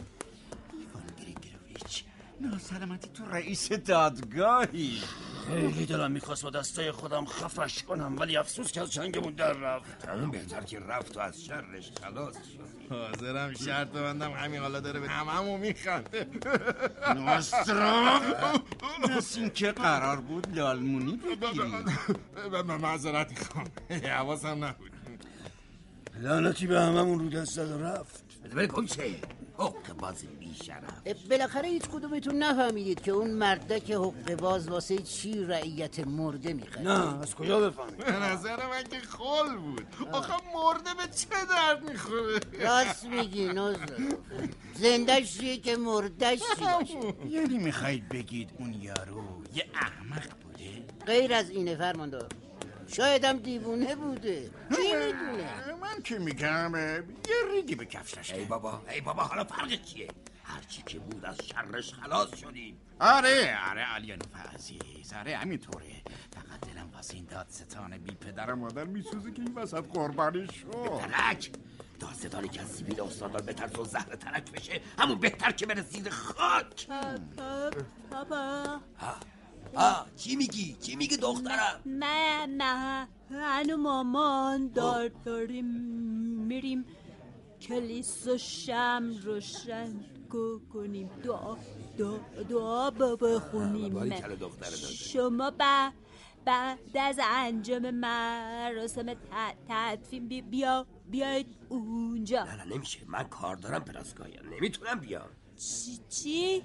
ناسلامتی 2.41 3.09
تو 3.09 3.25
رئیس 3.25 3.71
دادگاهی. 3.71 5.01
خیلی 5.47 5.85
دلم 5.85 6.11
می‌خواست 6.11 6.43
با 6.43 6.49
دستای 6.49 6.91
خودم 6.91 7.25
خفش 7.25 7.83
کنم 7.83 8.15
ولی 8.17 8.37
افسوس 8.37 8.71
که 8.71 8.81
از 8.81 8.93
جنگمون 8.93 9.33
در 9.33 9.53
رفت. 9.53 10.09
اون 10.09 10.31
بهتر 10.31 10.61
که 10.61 10.79
رفت 10.79 11.17
و 11.17 11.19
از 11.19 11.43
شرش 11.43 11.91
خلاص 12.01 12.35
شد. 12.35 12.67
حاضرم 12.89 13.53
شرط 13.53 13.87
بندم 13.87 14.31
همین 14.31 14.61
حالا 14.61 14.79
داره 14.79 14.99
به 14.99 15.09
هممون 15.09 15.59
میخنده 15.59 16.27
ناسترام 17.15 18.21
مثل 19.09 19.39
این 19.39 19.49
که 19.49 19.71
قرار 19.71 20.17
بود 20.17 20.57
لالمونی 20.57 21.19
بگیری 21.41 21.73
معذرت 22.63 23.29
می‌خوام. 23.29 23.67
حواسم 23.89 24.63
نبود. 24.65 24.91
لعنتی 26.19 26.67
به 26.67 26.81
هممون 26.81 27.19
رو 27.19 27.29
دست 27.29 27.51
زد 27.51 27.71
و 27.71 27.83
رفت. 27.83 28.23
بده 28.55 28.67
گمشه 28.67 29.03
حق 29.57 29.93
باز 29.97 30.25
بیشرف. 30.39 30.83
بالاخره 31.29 31.69
هیچ 31.69 31.83
کدومتون 31.83 32.35
نفهمیدید 32.35 33.01
که 33.01 33.11
اون 33.11 33.31
مردک 33.31 33.91
حق 33.91 34.35
باز 34.35 34.67
واسه 34.67 34.97
چی 34.97 35.43
رعیت 35.43 35.99
مرده 35.99 36.53
می‌خره. 36.53 36.81
نه 36.81 37.21
از 37.21 37.35
کجا 37.35 37.69
بفهمید؟ 37.69 37.97
به 37.97 38.11
نظر 38.11 38.67
من 38.67 38.83
که 38.83 38.99
خل 38.99 39.55
بود. 39.57 39.87
آخه 40.11 40.33
مرده 40.55 40.93
به 40.93 41.13
چه 41.15 41.45
درد 41.49 41.89
می‌خوره؟ 41.89 42.39
راست 42.59 43.05
میگی 43.05 43.47
نوزر 43.47 44.15
زندش 44.73 45.37
چیه 45.37 45.57
که 45.57 45.77
مردش 45.77 46.39
چی 46.39 46.65
باشه؟ 46.65 47.29
یعنی 47.29 47.57
می‌خواید 47.57 48.09
بگید 48.09 48.49
اون 48.59 48.73
یارو 48.73 49.23
یه 49.55 49.65
احمق 49.73 50.29
بوده؟ 50.43 50.85
غیر 51.05 51.33
از 51.33 51.49
اینه 51.49 51.75
فرماندار. 51.75 52.29
شاید 52.87 53.25
هم 53.25 53.37
دیوونه 53.37 53.95
بوده. 53.95 54.51
کی 54.75 54.95
می‌دونه؟ 54.95 55.73
من 55.81 56.01
که 56.03 56.19
میگم 56.19 56.73
یه 56.75 57.51
ریگی 57.51 57.75
به 57.75 57.85
کفشش 57.85 58.33
ای 58.33 58.45
بابا 58.45 58.81
ای 58.89 59.01
بابا 59.01 59.23
حالا 59.23 59.43
فرق 59.43 59.81
چیه؟ 59.81 60.07
هرچی 60.43 60.81
که 60.81 60.99
بود 60.99 61.25
از 61.25 61.37
شرش 61.45 61.93
خلاص 61.93 62.35
شدیم. 62.35 62.77
آره 62.99 63.57
آره 63.71 63.81
علیانو 63.81 64.21
عزیز. 64.55 65.13
آره 65.13 65.37
همینطوره. 65.37 65.85
فقط 66.35 66.69
دلم 66.73 66.89
واسه 66.93 67.15
این 67.15 67.25
دادستان 67.25 67.97
بی 67.97 68.15
پدر 68.15 68.51
و 68.51 68.55
مادر 68.55 68.83
میسوزه 68.83 69.31
که 69.31 69.41
این 69.41 69.55
وسط 69.55 69.83
قربانی 69.93 70.47
شد. 70.47 70.99
ترک! 70.99 71.51
دادستانی 71.99 72.47
که 72.47 72.61
از 72.61 72.67
سیبیل 72.67 73.01
استاندار 73.01 73.41
بترس 73.41 73.79
و 73.79 73.85
زهر 73.85 74.15
ترک 74.15 74.51
بشه 74.51 74.81
همون 74.99 75.19
بهتر 75.19 75.51
که 75.51 75.65
بره 75.65 75.81
زیر 75.81 76.09
خاک. 76.09 76.87
پاپا 78.11 78.79
آه 79.75 80.07
چی 80.15 80.35
میگی؟ 80.35 80.77
چی 80.81 80.95
میگی 80.95 81.17
دخترم؟ 81.17 81.81
من 81.85 82.49
من 82.57 83.07
من 83.29 83.69
و 83.71 83.77
مامان 83.77 84.71
دار 84.73 85.07
داریم 85.25 85.65
میریم 86.47 86.85
کلیسا 87.61 88.37
شم 88.37 89.15
روشن 89.23 90.05
کنیم 90.73 91.09
دعا 91.23 91.55
دعا 91.97 92.17
دعا 92.49 93.15
بخونیم. 93.15 94.11
شما 94.79 95.51
با 95.51 95.91
بعد 96.45 96.97
از 96.99 97.19
انجام 97.23 97.91
مراسم 97.91 99.13
تدفین 99.69 100.27
بی- 100.27 100.41
بیا 100.41 100.87
بیاید 101.05 101.55
اونجا. 101.69 102.43
نه 102.43 102.55
نه 102.55 102.75
نمیشه. 102.75 102.99
من 103.07 103.23
کار 103.23 103.55
دارم 103.55 103.83
پلاسکایا 103.83 104.41
نمی‌تونم 104.41 104.99
بیام. 104.99 105.29
چی 105.55 105.99
چی؟ 106.09 106.63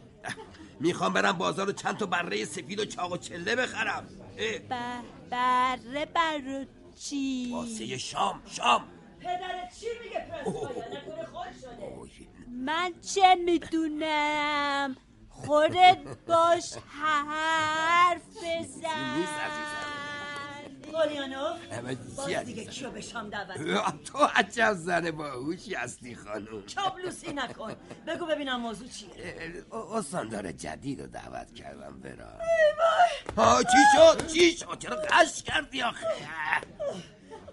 می‌خوام 0.80 1.12
برم 1.12 1.32
بازار 1.32 1.68
و 1.68 1.72
چند 1.72 1.96
تا 1.96 2.06
بره 2.06 2.44
سفید 2.44 2.80
و 2.80 2.84
چاق 2.84 3.12
و 3.12 3.16
چله 3.16 3.56
بخرم. 3.56 4.08
ب- 4.70 5.02
بره 5.30 6.06
برا 6.06 6.64
چی؟ 7.00 7.50
واسه 7.52 7.98
شام 7.98 8.42
شام. 8.46 8.84
پدرت 9.20 9.76
چی 9.80 9.86
میگه 10.04 10.26
من 12.48 12.92
چه 13.14 13.34
می‌دونم؟ 13.34 14.96
خودت 15.28 15.98
باش 16.26 16.72
حرف 16.88 18.22
بزن. 18.42 19.22
چی 20.92 22.16
باز؟ 22.16 22.44
دیگه 22.46 22.64
کیو 22.64 22.90
به 22.90 23.00
شام 23.00 23.30
دعوت 23.30 23.56
تو 24.12 24.18
عجب 24.18 24.72
زن 24.74 25.10
باهوشی 25.10 25.74
هستی 25.74 26.14
خانم. 26.14 26.66
چابلوسی 26.66 27.32
نکن. 27.32 27.74
بگو 28.06 28.26
ببینم 28.26 28.60
موضوع 28.60 28.88
چیه. 28.88 29.08
استاندار 29.94 30.52
جدید 30.52 31.00
رو 31.00 31.06
دعوت 31.06 31.54
کردم 31.54 32.00
برا. 32.00 32.26
ها 33.36 33.62
چی 33.62 33.78
شد؟ 33.96 34.26
چی 34.26 34.56
شد؟ 34.56 34.78
چرا 34.78 34.96
قش 34.96 35.42
کردی 35.42 35.82
آخه؟ 35.82 36.06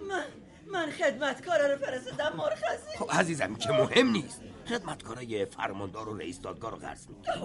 من 0.10 0.24
من 0.72 0.92
خدمتکارا 0.92 1.74
رو 1.74 1.78
فرستادم 1.78 2.36
مرخصی. 2.38 2.98
خب 3.00 3.12
عزیزم 3.12 3.56
که 3.56 3.70
مهم 3.72 4.08
نیست. 4.12 4.42
خدمتکارای 4.70 5.46
فرماندار 5.46 6.10
و 6.10 6.18
رئیس 6.18 6.42
دادگاه 6.42 6.72
رو 6.72 6.78
قرض 6.78 7.08
می‌گیرم. 7.08 7.36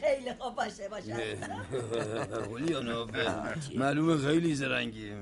خیلی 0.00 0.34
خوب 0.38 0.54
باشه 0.54 0.88
باشه. 0.88 1.36
قلیانوف 2.54 3.10
معلومه 3.82 4.16
خیلی 4.16 4.54
زرنگی. 4.54 5.12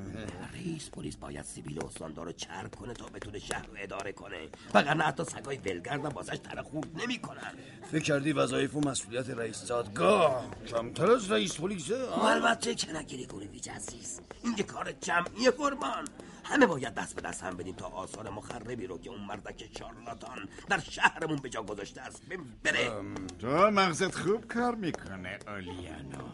رئیس 0.55 0.91
پلیس 0.91 1.17
باید 1.17 1.45
سیبیل 1.45 1.85
استاندار 1.85 2.27
رو 2.27 2.33
چرب 2.33 2.75
کنه 2.75 2.95
تا 2.95 3.07
بتونه 3.07 3.39
شهر 3.39 3.67
رو 3.67 3.73
اداره 3.79 4.13
کنه. 4.13 4.49
وگرنه 4.75 5.05
حتی 5.05 5.25
سگای 5.25 5.57
ولگرد 5.57 6.05
هم 6.05 6.13
واسش 6.13 6.39
تره 6.39 6.63
خورد 6.63 6.89
نمی‌کنن. 7.03 7.53
فکر 7.91 8.03
کردی 8.03 8.33
وظایف 8.33 8.77
و 8.77 8.81
مسئولیت 8.81 9.31
رئیس 9.31 9.67
دادگاه 9.67 10.45
کمتر 10.67 11.11
از 11.11 11.31
رئیس 11.31 11.61
پلیسه 11.61 12.05
و 12.05 12.23
البته 12.23 12.75
که 12.75 12.93
نگیری 12.97 13.27
گورویج 13.27 13.71
عزیز. 13.71 14.21
این 14.45 14.55
که 14.55 14.63
کار 14.63 14.93
جمعی 14.93 15.51
قربان 15.51 16.05
همه 16.51 16.67
باید 16.67 16.95
دست 16.95 17.15
به 17.17 17.23
دست 17.23 17.43
هم 17.43 17.57
بدیم 17.57 17.75
تا 17.75 17.87
آثار 17.87 18.31
مخربی 18.31 18.87
رو 18.87 18.99
که 18.99 19.11
اون 19.11 19.21
مردک 19.21 19.69
شارلاتان 19.79 20.49
در 20.69 20.79
شهرمون 20.79 21.37
به 21.37 21.49
جا 21.49 21.63
گذاشته 21.63 22.01
است 22.01 22.23
بره. 22.65 22.91
تو 23.39 23.47
مغزت 23.71 24.15
خوب 24.15 24.49
کار 24.49 24.75
می‌کنه 24.75 25.39
اولیانو 25.47 26.29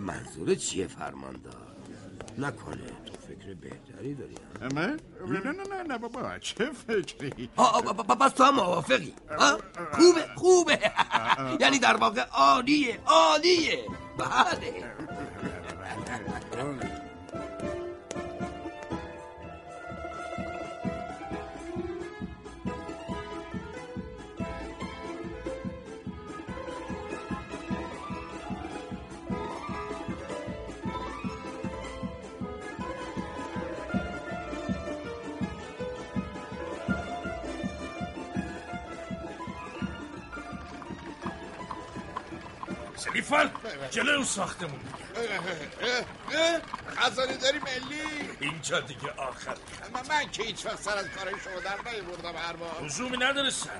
منظور 0.08 0.54
چیه 0.54 0.86
فرماندار 0.86 1.74
نکنه. 2.38 2.86
تو 3.06 3.12
فکر 3.28 3.54
بهتری 3.54 4.14
داری 4.14 4.34
من؟ 4.74 5.00
نه 5.28 5.40
نه 5.40 5.52
نه 5.52 5.82
نه 5.82 5.98
بابا 5.98 6.38
چه 6.38 6.70
فکری؟ 6.72 7.50
پس 8.20 8.32
تو 8.32 8.44
هم 8.44 8.54
موافقی؟ 8.54 9.14
خوبه 9.92 10.26
خوبه. 10.36 10.92
یعنی 11.60 11.78
در 11.78 11.96
واقع 11.96 12.20
عالیه 12.20 12.98
عالیه. 13.06 13.84
بله. 14.18 14.94
سلیفان 43.14 43.50
جلو 43.90 44.12
اون 44.12 44.24
ساختمون. 44.24 44.80
خزانه 46.96 47.36
داری 47.36 47.58
ملی؟ 47.58 48.30
اینجا 48.40 48.80
دیگه 48.80 49.10
آخر. 49.10 49.56
من, 49.94 50.00
من 50.08 50.30
که 50.30 50.42
هیچ 50.42 50.66
وقت 50.66 50.80
سر 50.82 50.96
از 50.96 51.06
کارای 51.08 51.34
شما 51.44 51.60
در 51.60 51.92
نیوردم 51.92 52.36
هر 52.36 52.52
بار. 52.52 52.82
لزومی 52.84 53.16
نداره 53.16 53.50
سر. 53.50 53.70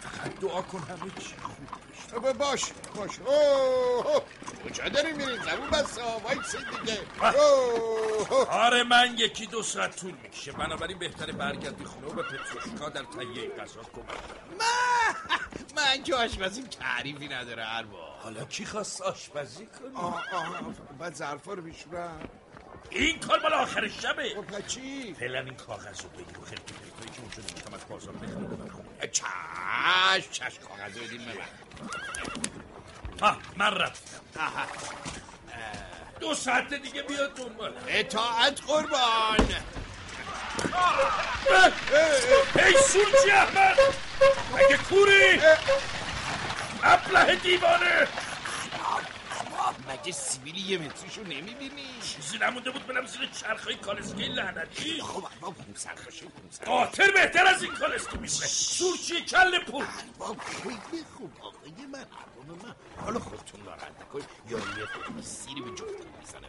فقط 0.00 0.40
دعا 0.40 0.62
کن 0.62 0.78
همه 0.78 1.10
چی. 1.18 1.34
خوب 2.14 2.32
ب- 2.32 2.38
باش 2.38 2.64
باش. 2.94 3.10
اوه 3.18 4.22
کجا 4.64 4.88
داری 4.88 5.12
میری؟ 5.12 5.36
زمین 5.36 5.70
بس 5.72 5.98
وایسی 5.98 6.58
دیگه. 6.80 7.00
آره 8.50 8.82
من 8.82 9.14
یکی 9.18 9.46
دو 9.46 9.62
ساعت 9.62 9.96
طول 9.96 10.14
می‌کشه. 10.22 10.52
بنابراین 10.52 10.98
بهتره 10.98 11.32
برگردی 11.32 11.84
خونه 11.84 12.06
و 12.06 12.10
به 12.12 12.22
پتروشکا 12.22 12.88
در 12.88 13.02
تهیه 13.04 13.48
غذا 13.50 13.80
کمک. 13.94 14.18
من 15.76 16.02
که 16.02 16.14
آشپزیم 16.14 16.66
تعریفی 16.66 17.28
نداره 17.28 17.64
هر 17.64 17.82
بار. 17.82 18.11
حالا 18.22 18.44
کی 18.44 18.64
خواست 18.64 19.00
آشپزی 19.02 19.66
کنی 19.66 19.96
آه 19.96 20.24
آه 20.32 20.60
بعد 20.98 21.14
ظرفا 21.14 21.54
رو 21.54 21.62
بشورم 21.62 22.20
این 22.90 23.18
کار 23.20 23.40
مال 23.40 23.52
آخر 23.54 23.88
شبه. 23.88 24.34
خب 24.34 24.66
چی؟ 24.66 25.14
فعلا 25.14 25.40
این 25.40 25.54
کاغذ 25.54 26.00
رو 26.00 26.08
بگیر. 26.08 26.38
و 26.38 26.44
خیلی 26.44 26.60
پرتایی 26.62 27.10
که 27.12 27.20
اونجا 27.20 27.42
نمیشتم 27.48 27.74
از 27.74 27.80
بازار 27.88 28.14
بخرم. 28.14 28.46
ببر 28.46 28.70
خونه. 28.70 29.08
چش 29.12 30.30
چش 30.30 30.58
کاغذ 30.58 30.96
رو 30.98 31.04
بدیم 31.04 31.20
ببر. 31.20 31.48
ها 33.20 33.36
من 33.56 33.74
رفتم. 33.74 34.20
دو 36.20 36.34
ساعت 36.34 36.74
دیگه 36.74 37.02
بیاد 37.02 37.34
دنبال. 37.34 37.72
اطاعت 37.88 38.60
قربان. 38.66 39.48
ای 42.56 42.74
سورجی 42.88 43.30
احمد. 43.30 43.76
مگه 44.54 44.76
کوری؟ 44.76 45.40
ابله 46.82 47.36
دیوانه. 47.36 48.08
مگه 49.88 50.12
سیبیلی 50.12 50.60
یه 50.60 50.78
متریشو 50.78 51.22
نمی‌بینی؟ 51.22 51.86
چیزی 52.02 52.38
نمونده 52.38 52.70
بود 52.70 52.86
برم 52.86 53.06
زیر 53.06 53.28
چرخهای 53.40 53.74
کالسکه 53.74 54.22
لعنتی. 54.22 55.02
خب 55.02 55.24
ارباب 55.24 55.56
خونسرخشه 55.64 56.26
خونسر 56.40 56.64
قاطر 56.64 57.10
بهتر 57.10 57.46
از 57.46 57.62
این 57.62 57.74
کالسکه 57.74 58.12
میمونه 58.12 58.28
سورچی 58.46 59.24
کل 59.24 59.64
پول. 59.64 59.86
ارباب 60.10 60.38
خیلی 60.38 61.04
خوب 61.16 61.32
آقای 61.40 61.86
من 61.92 61.98
ارباب 61.98 62.64
من. 62.66 62.74
حالا 63.04 63.20
خودتون 63.20 63.60
ناراحت 63.60 63.92
نکنید. 64.00 64.28
یا 64.48 64.58
یه 64.58 65.22
سیری 65.22 65.60
به 65.60 65.70
جفتون 65.70 66.06
می‌زنه 66.20 66.48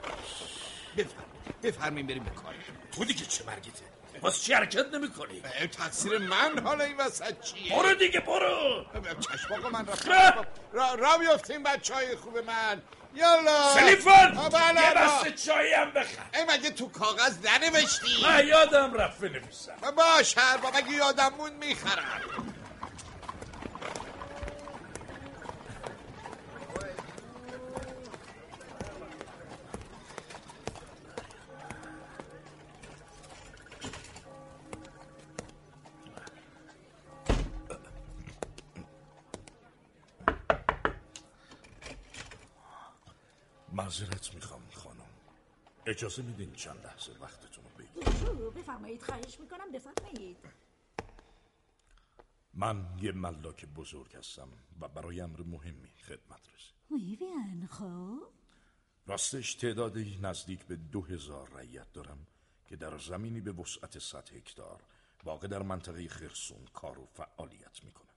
بفرمایید 0.97 1.61
بفرمایید 1.63 2.07
بریم 2.07 2.23
به 2.23 2.29
کار. 2.29 2.55
تو 2.91 3.05
دیگه 3.05 3.25
چه 3.25 3.43
مرگته؟ 3.45 3.92
باز 4.23 4.43
چی 4.43 4.53
حرکت 4.53 4.93
نمی 4.93 5.11
کنی؟ 5.11 5.41
تقصیر 5.77 6.17
من 6.17 6.59
حالا 6.63 6.83
این 6.83 6.97
وسط 6.97 7.41
چیه؟ 7.41 7.75
برو 7.75 7.93
دیگه 7.95 8.19
برو 8.19 8.85
چشم 9.19 9.53
آقا 9.53 9.69
من 9.69 9.85
خب. 9.85 10.09
را 10.09 10.45
را, 10.73 10.93
را 10.93 11.17
بیفتیم 11.17 11.63
بچه 11.63 11.93
های 11.93 12.15
خوب 12.15 12.37
من 12.37 12.81
یالا 13.15 13.73
سلیفان 13.73 14.49
بله 14.49 14.81
یه. 14.81 14.93
بسته 14.93 15.31
چایی 15.31 15.73
هم 15.73 15.91
بخر 15.91 16.23
ای 16.33 16.43
مگه 16.43 16.69
تو 16.69 16.89
کاغذ 16.89 17.37
ننوشتی؟ 17.45 18.27
نه 18.27 18.45
یادم 18.45 18.93
رفت 18.93 19.19
بنویسم 19.19 19.73
باش 19.97 20.35
ارباب 20.37 20.71
اگه 20.75 20.91
یادم 20.91 21.33
مون 21.37 21.51
می‌خرم 21.53 22.21
اجازه 46.03 46.21
میدین 46.21 46.53
چند 46.53 46.85
لحظه 46.85 47.11
وقتتون 47.21 47.63
رو 47.63 47.69
بگیر 47.77 48.49
بفرمایید 48.49 49.03
خواهش 49.03 49.39
می‌کنم 49.39 49.71
بفرمایید. 49.71 50.37
من 52.53 52.85
یه 53.01 53.11
ملاک 53.11 53.65
بزرگ 53.65 54.15
هستم 54.15 54.47
و 54.81 54.87
برای 54.87 55.21
امر 55.21 55.41
مهمی 55.41 55.89
خدمت 56.07 56.49
رسید. 56.55 56.73
ویویان 56.91 57.67
خب؟ 57.71 58.27
راستش 59.07 59.55
تعدادی 59.55 60.19
نزدیک 60.21 60.65
به 60.65 60.75
دو 60.75 61.01
هزار 61.01 61.49
رعیت 61.49 61.93
دارم 61.93 62.27
که 62.67 62.75
در 62.75 62.97
زمینی 62.97 63.41
به 63.41 63.51
وسعت 63.51 63.99
100 63.99 64.29
هکتار 64.29 64.83
واقع 65.23 65.47
در 65.47 65.61
منطقه 65.61 66.07
خرسون 66.07 66.65
کار 66.73 66.99
و 66.99 67.05
فعالیت 67.05 67.83
می‌کنم. 67.83 68.13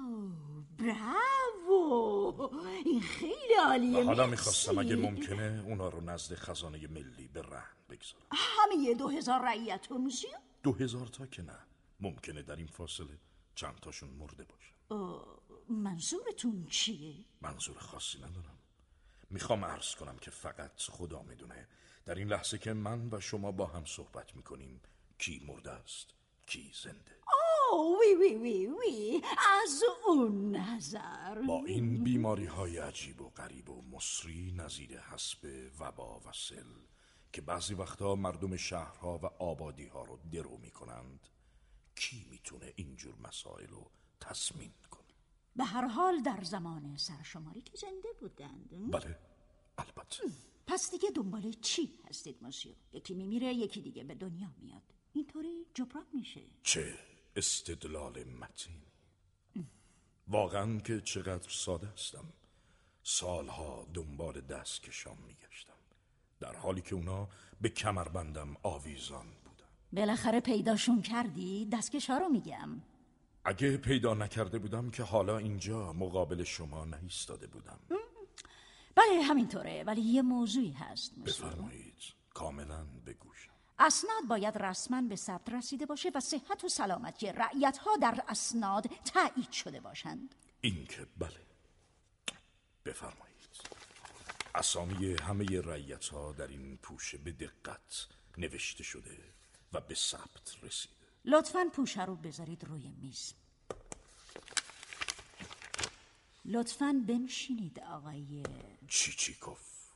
آو 0.00 0.30
براوو 0.78 2.54
این 2.84 3.00
خیلی 3.00 3.54
عالیه 3.66 4.00
و 4.00 4.04
حالا. 4.04 4.26
می‌خواستم 4.26 4.78
اگه 4.78 4.96
ممکنه 4.96 5.62
اونا 5.66 5.88
رو 5.88 6.00
نزد 6.00 6.34
خزانه 6.34 6.86
ملی 6.86 7.28
به 7.28 7.42
رهن 7.42 7.76
بگذارم. 7.88 8.26
همه 8.32 8.74
یه 8.82 8.94
دو 8.94 9.08
هزار 9.08 9.40
رعیت 9.44 9.92
و 9.92 9.98
میشه 9.98 10.28
دو 10.62 10.72
هزار 10.72 11.06
تا 11.06 11.26
که 11.26 11.42
نه. 11.42 11.58
ممکنه 12.00 12.42
در 12.42 12.56
این 12.56 12.66
فاصله 12.66 13.18
چند 13.54 13.80
تاشون 13.80 14.10
مرده 14.10 14.44
باشن 14.44 14.74
منظورتون 15.68 16.66
چیه؟ 16.70 17.14
منظور 17.40 17.78
خاصی 17.78 18.18
ندارم. 18.18 18.58
می‌خوام 19.30 19.64
عرض 19.64 19.94
کنم 19.94 20.16
که 20.18 20.30
فقط 20.30 20.80
خدا 20.80 21.22
می‌دونه 21.22 21.68
در 22.04 22.14
این 22.14 22.28
لحظه 22.28 22.58
که 22.58 22.72
من 22.72 23.08
و 23.12 23.20
شما 23.20 23.52
با 23.52 23.66
هم 23.66 23.84
صحبت 23.84 24.36
می‌کنیم 24.36 24.80
کی 25.18 25.42
مرده 25.46 25.70
است 25.70 26.06
کی 26.46 26.72
زنده. 26.82 27.16
وی 27.72 28.14
وی 28.14 28.36
وی 28.36 28.66
وی. 28.66 29.22
از 29.62 29.82
اون 30.06 30.56
نظر. 30.56 31.42
با 31.42 31.64
این 31.66 32.04
بیماری 32.04 32.46
های 32.46 32.78
عجیب 32.78 33.20
و 33.20 33.28
غریب 33.28 33.70
و 33.70 33.82
مصری 33.90 34.52
نظیر 34.52 35.00
حسب 35.00 35.70
وبا 35.80 36.18
و 36.18 36.32
سل 36.32 36.74
که 37.32 37.40
بعضی 37.40 37.74
وقتها 37.74 38.14
مردم 38.14 38.56
شهرها 38.56 39.18
و 39.22 39.26
آبادی 39.26 39.86
ها 39.86 40.02
رو 40.04 40.18
درو 40.32 40.58
می‌کنند 40.58 41.28
کی 41.96 42.26
می‌تونه 42.30 42.72
اینجور 42.76 43.14
مسائل 43.28 43.66
رو 43.66 43.90
تصمیم 44.20 44.74
کنه؟ 44.90 45.00
به 45.56 45.64
هر 45.64 45.86
حال 45.86 46.22
در 46.22 46.42
زمان 46.42 46.96
سرشماری 46.96 47.60
که 47.60 47.76
زنده 47.76 48.08
بودند. 48.20 48.90
بله 48.92 49.18
البته. 49.78 50.22
پس 50.66 50.90
دیگه 50.90 51.10
دنبال 51.10 51.52
چی 51.52 51.98
هستید 52.08 52.42
مسیو؟ 52.42 52.72
یکی 52.92 53.14
میمیره 53.14 53.54
یکی 53.54 53.80
دیگه 53.80 54.04
به 54.04 54.14
دنیا 54.14 54.54
میاد. 54.58 54.82
اینطوری 55.12 55.66
جبران 55.74 56.06
میشه. 56.12 56.40
چه؟ 56.62 57.09
استدلال 57.40 58.24
متین 58.24 58.82
واقعا 60.28 60.78
که 60.78 61.00
چقدر 61.00 61.48
ساده 61.48 61.86
هستم. 61.86 62.24
سالها 63.02 63.86
دنبال 63.94 64.40
دستکشام 64.40 65.16
میگشتم. 65.26 65.72
در 66.40 66.56
حالی 66.56 66.80
که 66.80 66.94
اونا 66.94 67.28
به 67.60 67.68
کمربندم 67.68 68.56
آویزان 68.62 69.26
بودن. 69.44 69.70
بالاخره 69.92 70.40
پیداشون 70.40 71.02
کردی؟ 71.02 71.68
دستکش 71.72 72.10
ها 72.10 72.18
رو 72.18 72.28
میگم. 72.28 72.82
اگه 73.44 73.76
پیدا 73.76 74.14
نکرده 74.14 74.58
بودم 74.58 74.90
که 74.90 75.02
حالا 75.02 75.38
اینجا 75.38 75.92
مقابل 75.92 76.44
شما 76.44 76.84
نایستاده 76.84 77.46
بودم. 77.46 77.78
بله 78.94 79.22
همینطوره. 79.22 79.84
ولی 79.86 80.00
یه 80.00 80.22
موضوعی 80.22 80.72
هست 80.72 81.14
بفرمایید. 81.26 82.02
کاملا 82.34 82.84
بگوشم 83.06 83.49
اسناد 83.80 84.24
باید 84.28 84.58
رسما 84.58 85.02
به 85.02 85.16
ثبت 85.16 85.48
رسیده 85.48 85.86
باشه 85.86 86.10
و 86.14 86.20
صحت 86.20 86.64
و 86.64 86.68
سلامتی 86.68 87.26
رعیت 87.26 87.78
ها 87.78 87.96
در 87.96 88.24
اسناد 88.28 88.86
تایید 88.86 89.52
شده 89.52 89.80
باشند. 89.80 90.34
این 90.60 90.86
که 90.86 91.06
بله. 91.18 91.40
بفرمایید. 92.84 93.30
اسامی 94.54 95.14
همه 95.14 95.60
رعیت 95.60 96.06
ها 96.08 96.32
در 96.32 96.46
این 96.46 96.76
پوشه 96.76 97.18
به 97.18 97.32
دقت 97.32 98.06
نوشته 98.38 98.84
شده 98.84 99.18
و 99.72 99.80
به 99.80 99.94
ثبت 99.94 100.56
رسیده. 100.62 100.94
لطفا 101.24 101.70
پوشه 101.72 102.04
رو 102.04 102.16
بذارید 102.16 102.64
روی 102.64 102.88
میز. 102.88 103.34
لطفا 106.44 107.04
بنشینید 107.08 107.80
آقای 107.80 108.42
چیچیکوف. 108.88 109.90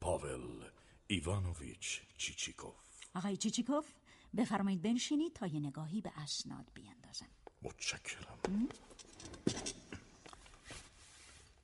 پاول 0.00 0.70
ایوانوویچ 1.06 2.00
چیچیکوف. 2.18 2.81
آقای 3.14 3.36
چیچیکوف 3.36 3.92
بفرمایید 4.36 4.82
بنشینید 4.82 5.32
تا 5.32 5.46
یه 5.46 5.60
نگاهی 5.60 6.00
به 6.00 6.12
اسناد 6.16 6.70
بیندازم 6.74 7.28
متشکرم 7.62 8.38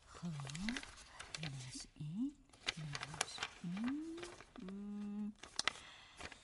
خب 0.07 0.29
این 2.01 2.33
این. 3.73 5.33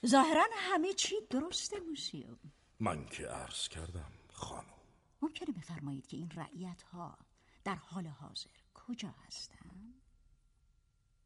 ظاهرا 0.05 0.45
همه 0.55 0.93
چی 0.93 1.15
درسته 1.29 1.79
موسیو 1.79 2.35
من 2.79 3.05
که 3.05 3.27
عرض 3.27 3.67
کردم 3.67 4.11
خانم 4.31 4.65
ممکنه 5.21 5.55
بفرمایید 5.57 6.07
که 6.07 6.17
این 6.17 6.31
رعیت 6.35 6.81
ها 6.81 7.17
در 7.63 7.75
حال 7.75 8.07
حاضر 8.07 8.49
کجا 8.73 9.15
هستن؟ 9.27 9.93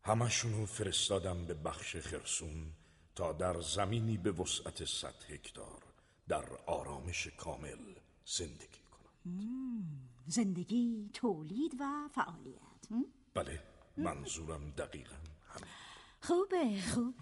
همشونو 0.03 0.66
فرستادم 0.66 1.45
به 1.45 1.53
بخش 1.53 1.95
خرسون 1.95 2.74
تا 3.19 3.33
در 3.33 3.61
زمینی 3.61 4.17
به 4.17 4.31
وسعت 4.31 4.85
صد 4.85 5.15
هکتار 5.30 5.83
در 6.27 6.45
آرامش 6.65 7.27
کامل 7.27 7.95
زندگی 8.25 8.81
کنم 8.91 9.33
مم. 9.33 9.83
زندگی 10.27 11.09
تولید 11.14 11.75
و 11.80 12.09
فعالیت. 12.11 12.91
م? 12.91 13.03
بله 13.33 13.64
منظورم 13.98 14.72
دقیقا 14.72 15.15
همین. 15.48 15.69
خوبه 16.22 16.81
خوبه. 16.93 17.17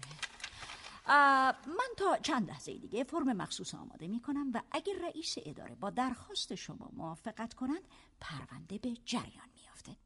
من 1.66 1.90
تا 1.96 2.18
چند 2.22 2.48
لحظه 2.48 2.78
دیگه 2.78 3.04
فرم 3.04 3.32
مخصوص 3.32 3.74
آماده 3.74 4.08
می 4.08 4.20
کنم 4.20 4.50
و 4.54 4.62
اگر 4.70 4.94
رئیس 5.02 5.34
اداره 5.38 5.74
با 5.74 5.90
درخواست 5.90 6.54
شما 6.54 6.90
موافقت 6.92 7.54
کنند 7.54 7.88
پرونده 8.20 8.78
به 8.78 8.94
جریان 9.04 9.48
میافته. 9.56 9.96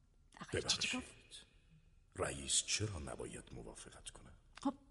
ببخشید. 0.52 1.02
رئیس 2.16 2.62
چرا 2.66 2.98
نباید 2.98 3.44
موافقت 3.52 4.10
خب 4.10 4.21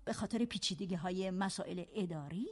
به 0.06 0.14
خاطر 0.14 0.46
پیچیدگی 0.46 0.96
های 0.96 1.32
مسائل 1.32 1.84
اداری؟ 1.96 2.48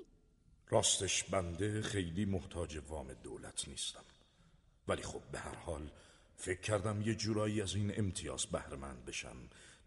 راستش 0.67 1.23
بنده 1.23 1.81
خیلی 1.81 2.25
محتاج 2.25 2.81
وام 2.89 3.13
دولت 3.13 3.67
نیستم. 3.67 4.03
ولی 4.87 5.01
خب 5.01 5.21
به 5.31 5.39
هر 5.39 5.55
حال 5.55 5.91
فکر 6.35 6.61
کردم 6.61 7.01
یه 7.01 7.15
جورایی 7.15 7.61
از 7.61 7.75
این 7.75 7.93
امتیاز 7.97 8.45
بهرمند 8.45 9.05
بشم 9.05 9.37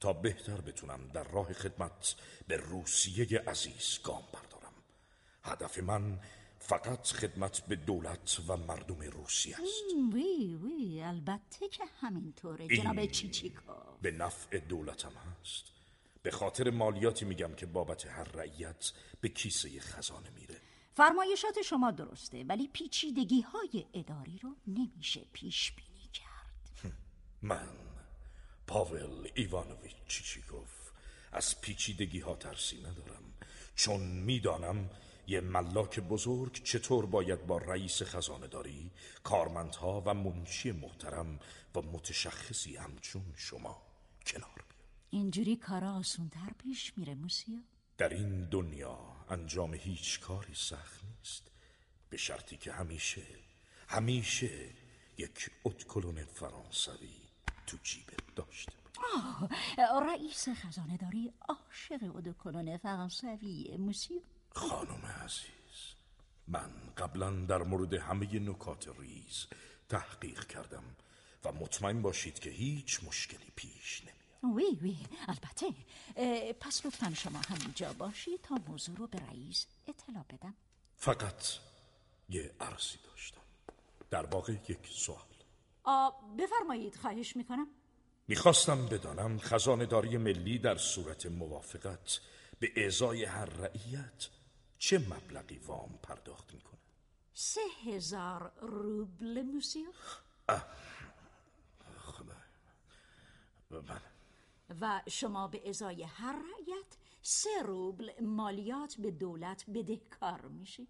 تا 0.01 0.13
بهتر 0.13 0.61
بتونم 0.61 1.09
در 1.09 1.25
راه 1.25 1.53
خدمت 1.53 2.15
به 2.49 2.57
روسیه 2.57 3.39
عزیز 3.39 3.99
گام 4.05 4.23
بردارم. 4.33 4.73
هدف 5.43 5.79
من 5.79 6.21
فقط 6.59 7.07
خدمت 7.07 7.61
به 7.61 7.77
دولت 7.77 8.41
و 8.49 8.57
مردم 8.57 9.01
روسیه 9.01 9.55
است. 9.55 10.15
وی 10.15 10.55
وی 10.55 11.03
البته 11.03 11.69
که 11.69 11.85
همینطوره. 12.01 12.69
جناب 12.69 13.07
چیچیکو 13.07 13.73
به 14.03 14.11
نفع 14.11 14.59
دولتم 14.59 15.13
هست. 15.13 15.65
به 16.23 16.31
خاطر 16.31 16.71
مالیاتی 16.71 17.25
میگم 17.25 17.55
که 17.55 17.67
بابت 17.67 18.07
هر 18.07 18.25
رعیت 18.25 18.93
به 19.21 19.29
کیسه 19.29 19.81
خزانه 19.81 20.31
میره. 20.31 20.61
فرمایشات 20.95 21.63
شما 21.63 21.91
درسته 21.91 22.45
ولی 22.45 22.69
پیچیدگی 22.69 23.41
های 23.41 23.87
اداری 23.95 24.39
رو 24.39 24.57
نمیشه 24.67 25.21
پیش 25.33 25.73
بینی 25.73 26.09
کرد 26.13 26.95
من 27.43 27.69
پاول 28.67 29.29
ایوانویچ 29.35 29.97
چیچیکوف 30.09 30.91
از 31.33 31.61
پیچیدگی 31.61 32.21
ها 32.21 32.37
ترسی 32.37 32.81
ندارم 32.81 33.35
چون 33.75 34.01
می‌دانم 34.01 34.91
یه 35.27 35.41
ملاک 35.41 36.01
بزرگ 36.01 36.63
چطور 36.65 37.07
باید 37.07 37.47
با 37.47 37.59
رئیس 37.59 38.03
خزانه 38.03 38.47
داری 38.47 38.91
کارمندها 39.25 40.03
و 40.07 40.15
منشی 40.15 40.73
محترم 40.73 41.39
و 41.75 41.83
متشخصی 41.83 42.77
همچون 42.77 43.23
شما 43.37 43.83
کنار 44.27 44.72
اینجوری 45.15 45.57
کارا 45.57 45.93
آسونتر 45.93 46.53
پیش 46.59 46.93
میره 46.97 47.15
موسیو 47.15 47.59
در 47.99 48.09
این 48.09 48.45
دنیا 48.45 48.99
انجام 49.31 49.75
هیچ 49.75 50.21
کاری 50.21 50.55
سخت 50.55 51.05
نیست. 51.05 51.51
به 52.11 52.17
شرطی 52.17 52.57
که 52.57 52.73
همیشه 52.73 53.23
همیشه 53.89 54.51
یک 55.19 55.51
اتکلون 55.65 56.25
فرانسوی 56.25 57.17
تو 57.67 57.77
جیبت 57.83 58.35
داشته 58.37 58.73
آه 59.15 59.49
رئیس 60.07 60.49
خزانه 60.49 60.97
داری 60.97 61.33
عاشق 61.49 62.17
ادوکلون 62.17 62.77
فرانسوی 62.77 63.77
موسیو 63.79 64.21
خانم 64.51 65.07
عزیز 65.25 65.95
من 66.49 66.71
قبلا 66.97 67.31
در 67.31 67.63
مورد 67.63 67.95
همه 67.95 68.39
نکات 68.39 68.89
ریز 68.99 69.47
تحقیق 69.89 70.47
کردم 70.47 70.85
و 71.45 71.53
مطمئن 71.53 72.03
باشید 72.03 72.39
که 72.39 72.51
هیچ 72.51 73.05
مشکلی 73.05 73.53
پیش 73.57 74.03
نمی 74.03 74.22
وی 74.43 74.79
وی 74.83 74.97
البته. 75.29 75.75
پس 76.61 76.87
لطفا 76.87 77.15
شما 77.15 77.41
همینجا 77.49 77.93
باشید 77.93 78.41
تا 78.43 78.55
موضوع 78.69 78.97
رو 78.97 79.07
به 79.07 79.19
رئیس 79.19 79.67
اطلاع 79.89 80.25
بدم. 80.31 80.55
فقط 80.97 81.47
یه 82.29 82.55
عرضی 82.61 82.99
داشتم. 83.05 83.41
در 84.11 84.27
واقع 84.27 84.53
یک 84.53 84.87
سوال. 84.91 85.19
آ 85.85 86.11
بفرمایید 86.39 86.97
خواهش 86.97 87.37
می‌کنم. 87.37 87.67
می‌خواستم 88.29 88.87
بدانم 88.87 89.39
خزانهداری 89.39 90.17
ملی 90.17 90.59
در 90.59 90.77
صورت 90.77 91.27
موافقت 91.27 92.21
به 92.61 92.87
ازای 92.87 93.25
هر 93.25 93.45
رعیت 93.45 94.29
چه 94.79 94.99
مبلغی 94.99 95.59
وام 95.59 95.99
پرداخت 96.03 96.55
می‌کنه 96.55 96.81
سه 97.35 97.61
هزار 97.85 98.53
روبل 98.61 99.43
موسیو 99.43 99.93
بله. 103.71 104.12
و 104.81 105.03
شما 105.09 105.49
به 105.49 105.69
ازای 105.69 106.03
هر 106.03 106.33
رعیت 106.33 106.97
سه 107.23 107.63
روبل 107.65 108.11
مالیات 108.21 108.95
به 108.99 109.11
دولت 109.11 109.65
بدهکار 109.75 110.41
میشید. 110.41 110.89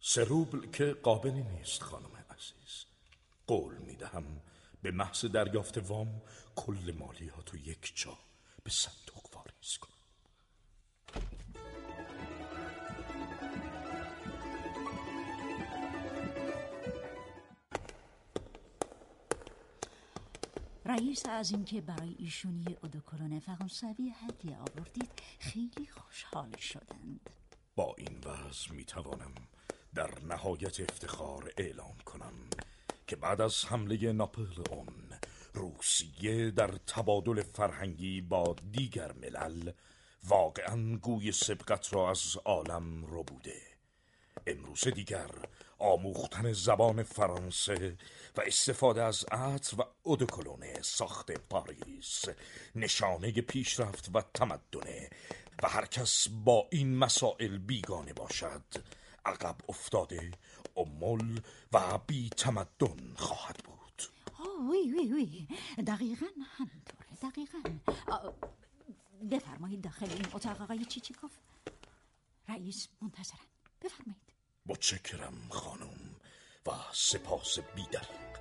سه 0.00 0.24
روبل 0.24 0.70
که 0.70 0.92
قابلی 1.02 1.42
نیست 1.42 1.82
خانم 1.82 2.24
عزیز. 2.30 2.84
قول 3.46 3.78
می‌دهم 3.78 4.40
به 4.82 4.90
محض 4.90 5.24
دریافت 5.24 5.78
وام 5.78 6.22
کل 6.56 6.94
مالیات 6.98 7.54
و 7.54 7.56
یک 7.56 7.92
جا 7.94 8.18
به 8.64 8.70
صندوق 8.70 9.34
واریز 9.34 9.78
کنم. 9.80 9.99
رئیس 20.90 21.26
از 21.28 21.50
اینکه 21.50 21.80
برای 21.80 22.16
ایشون 22.18 22.64
یه 22.68 22.76
ادوکلون 22.84 23.40
فرانسوی 23.40 24.12
هدیه 24.16 24.56
آوردید 24.58 25.10
خیلی 25.38 25.86
خوشحال 25.90 26.56
شدند. 26.56 27.30
با 27.76 27.94
این 27.98 28.18
وضع 28.24 28.72
می‌توانم 28.72 29.34
در 29.94 30.10
نهایت 30.28 30.80
افتخار 30.80 31.52
اعلام 31.56 31.96
کنم 32.04 32.32
که 33.06 33.16
بعد 33.16 33.40
از 33.40 33.64
حمله 33.64 34.12
ناپلئون 34.12 34.94
روسیه 35.54 36.50
در 36.50 36.70
تبادل 36.70 37.42
فرهنگی 37.42 38.20
با 38.20 38.56
دیگر 38.72 39.12
ملل 39.12 39.72
واقعا 40.24 40.96
گوی 40.96 41.32
سبقت 41.32 41.94
را 41.94 42.10
از 42.10 42.36
عالم 42.44 43.04
رو 43.04 43.22
بوده 43.22 43.62
امروز 44.46 44.88
دیگر 44.88 45.30
آموختن 45.80 46.52
زبان 46.52 47.02
فرانسه 47.02 47.96
و 48.36 48.40
استفاده 48.40 49.02
از 49.02 49.24
عطر 49.24 49.80
و 49.80 49.84
اودوکلونه 50.02 50.82
ساخت 50.82 51.30
پاریس. 51.32 52.24
نشانه 52.74 53.32
پیشرفت 53.32 54.10
و 54.14 54.22
تمدنه. 54.34 55.10
و 55.62 55.68
هر 55.68 55.86
کس 55.86 56.28
با 56.44 56.68
این 56.70 56.98
مسائل 56.98 57.58
بیگانه 57.58 58.12
باشد. 58.12 58.62
عقب 59.24 59.56
افتاده 59.68 60.30
امول 60.76 61.40
و 61.72 61.98
بی 62.06 62.28
تمدن 62.28 63.14
خواهد 63.16 63.56
بود. 63.56 64.02
وی 64.70 64.92
وی 64.92 65.12
وی. 65.12 65.48
دقیقا 65.84 66.26
همطوره 66.56 67.30
دقیقا. 67.30 67.58
بفرمایید 69.30 69.84
داخل 69.84 70.10
این 70.10 70.26
اتاق 70.32 70.62
آقای 70.62 70.84
چیچیکوف. 70.84 71.32
رئیس 72.48 72.88
منتظرن 73.02 73.46
بفرمایید. 73.82 74.29
متشکرم 74.66 75.48
خانم 75.50 76.16
و 76.66 76.70
سپاس 76.92 77.58
بیدرق 77.74 78.40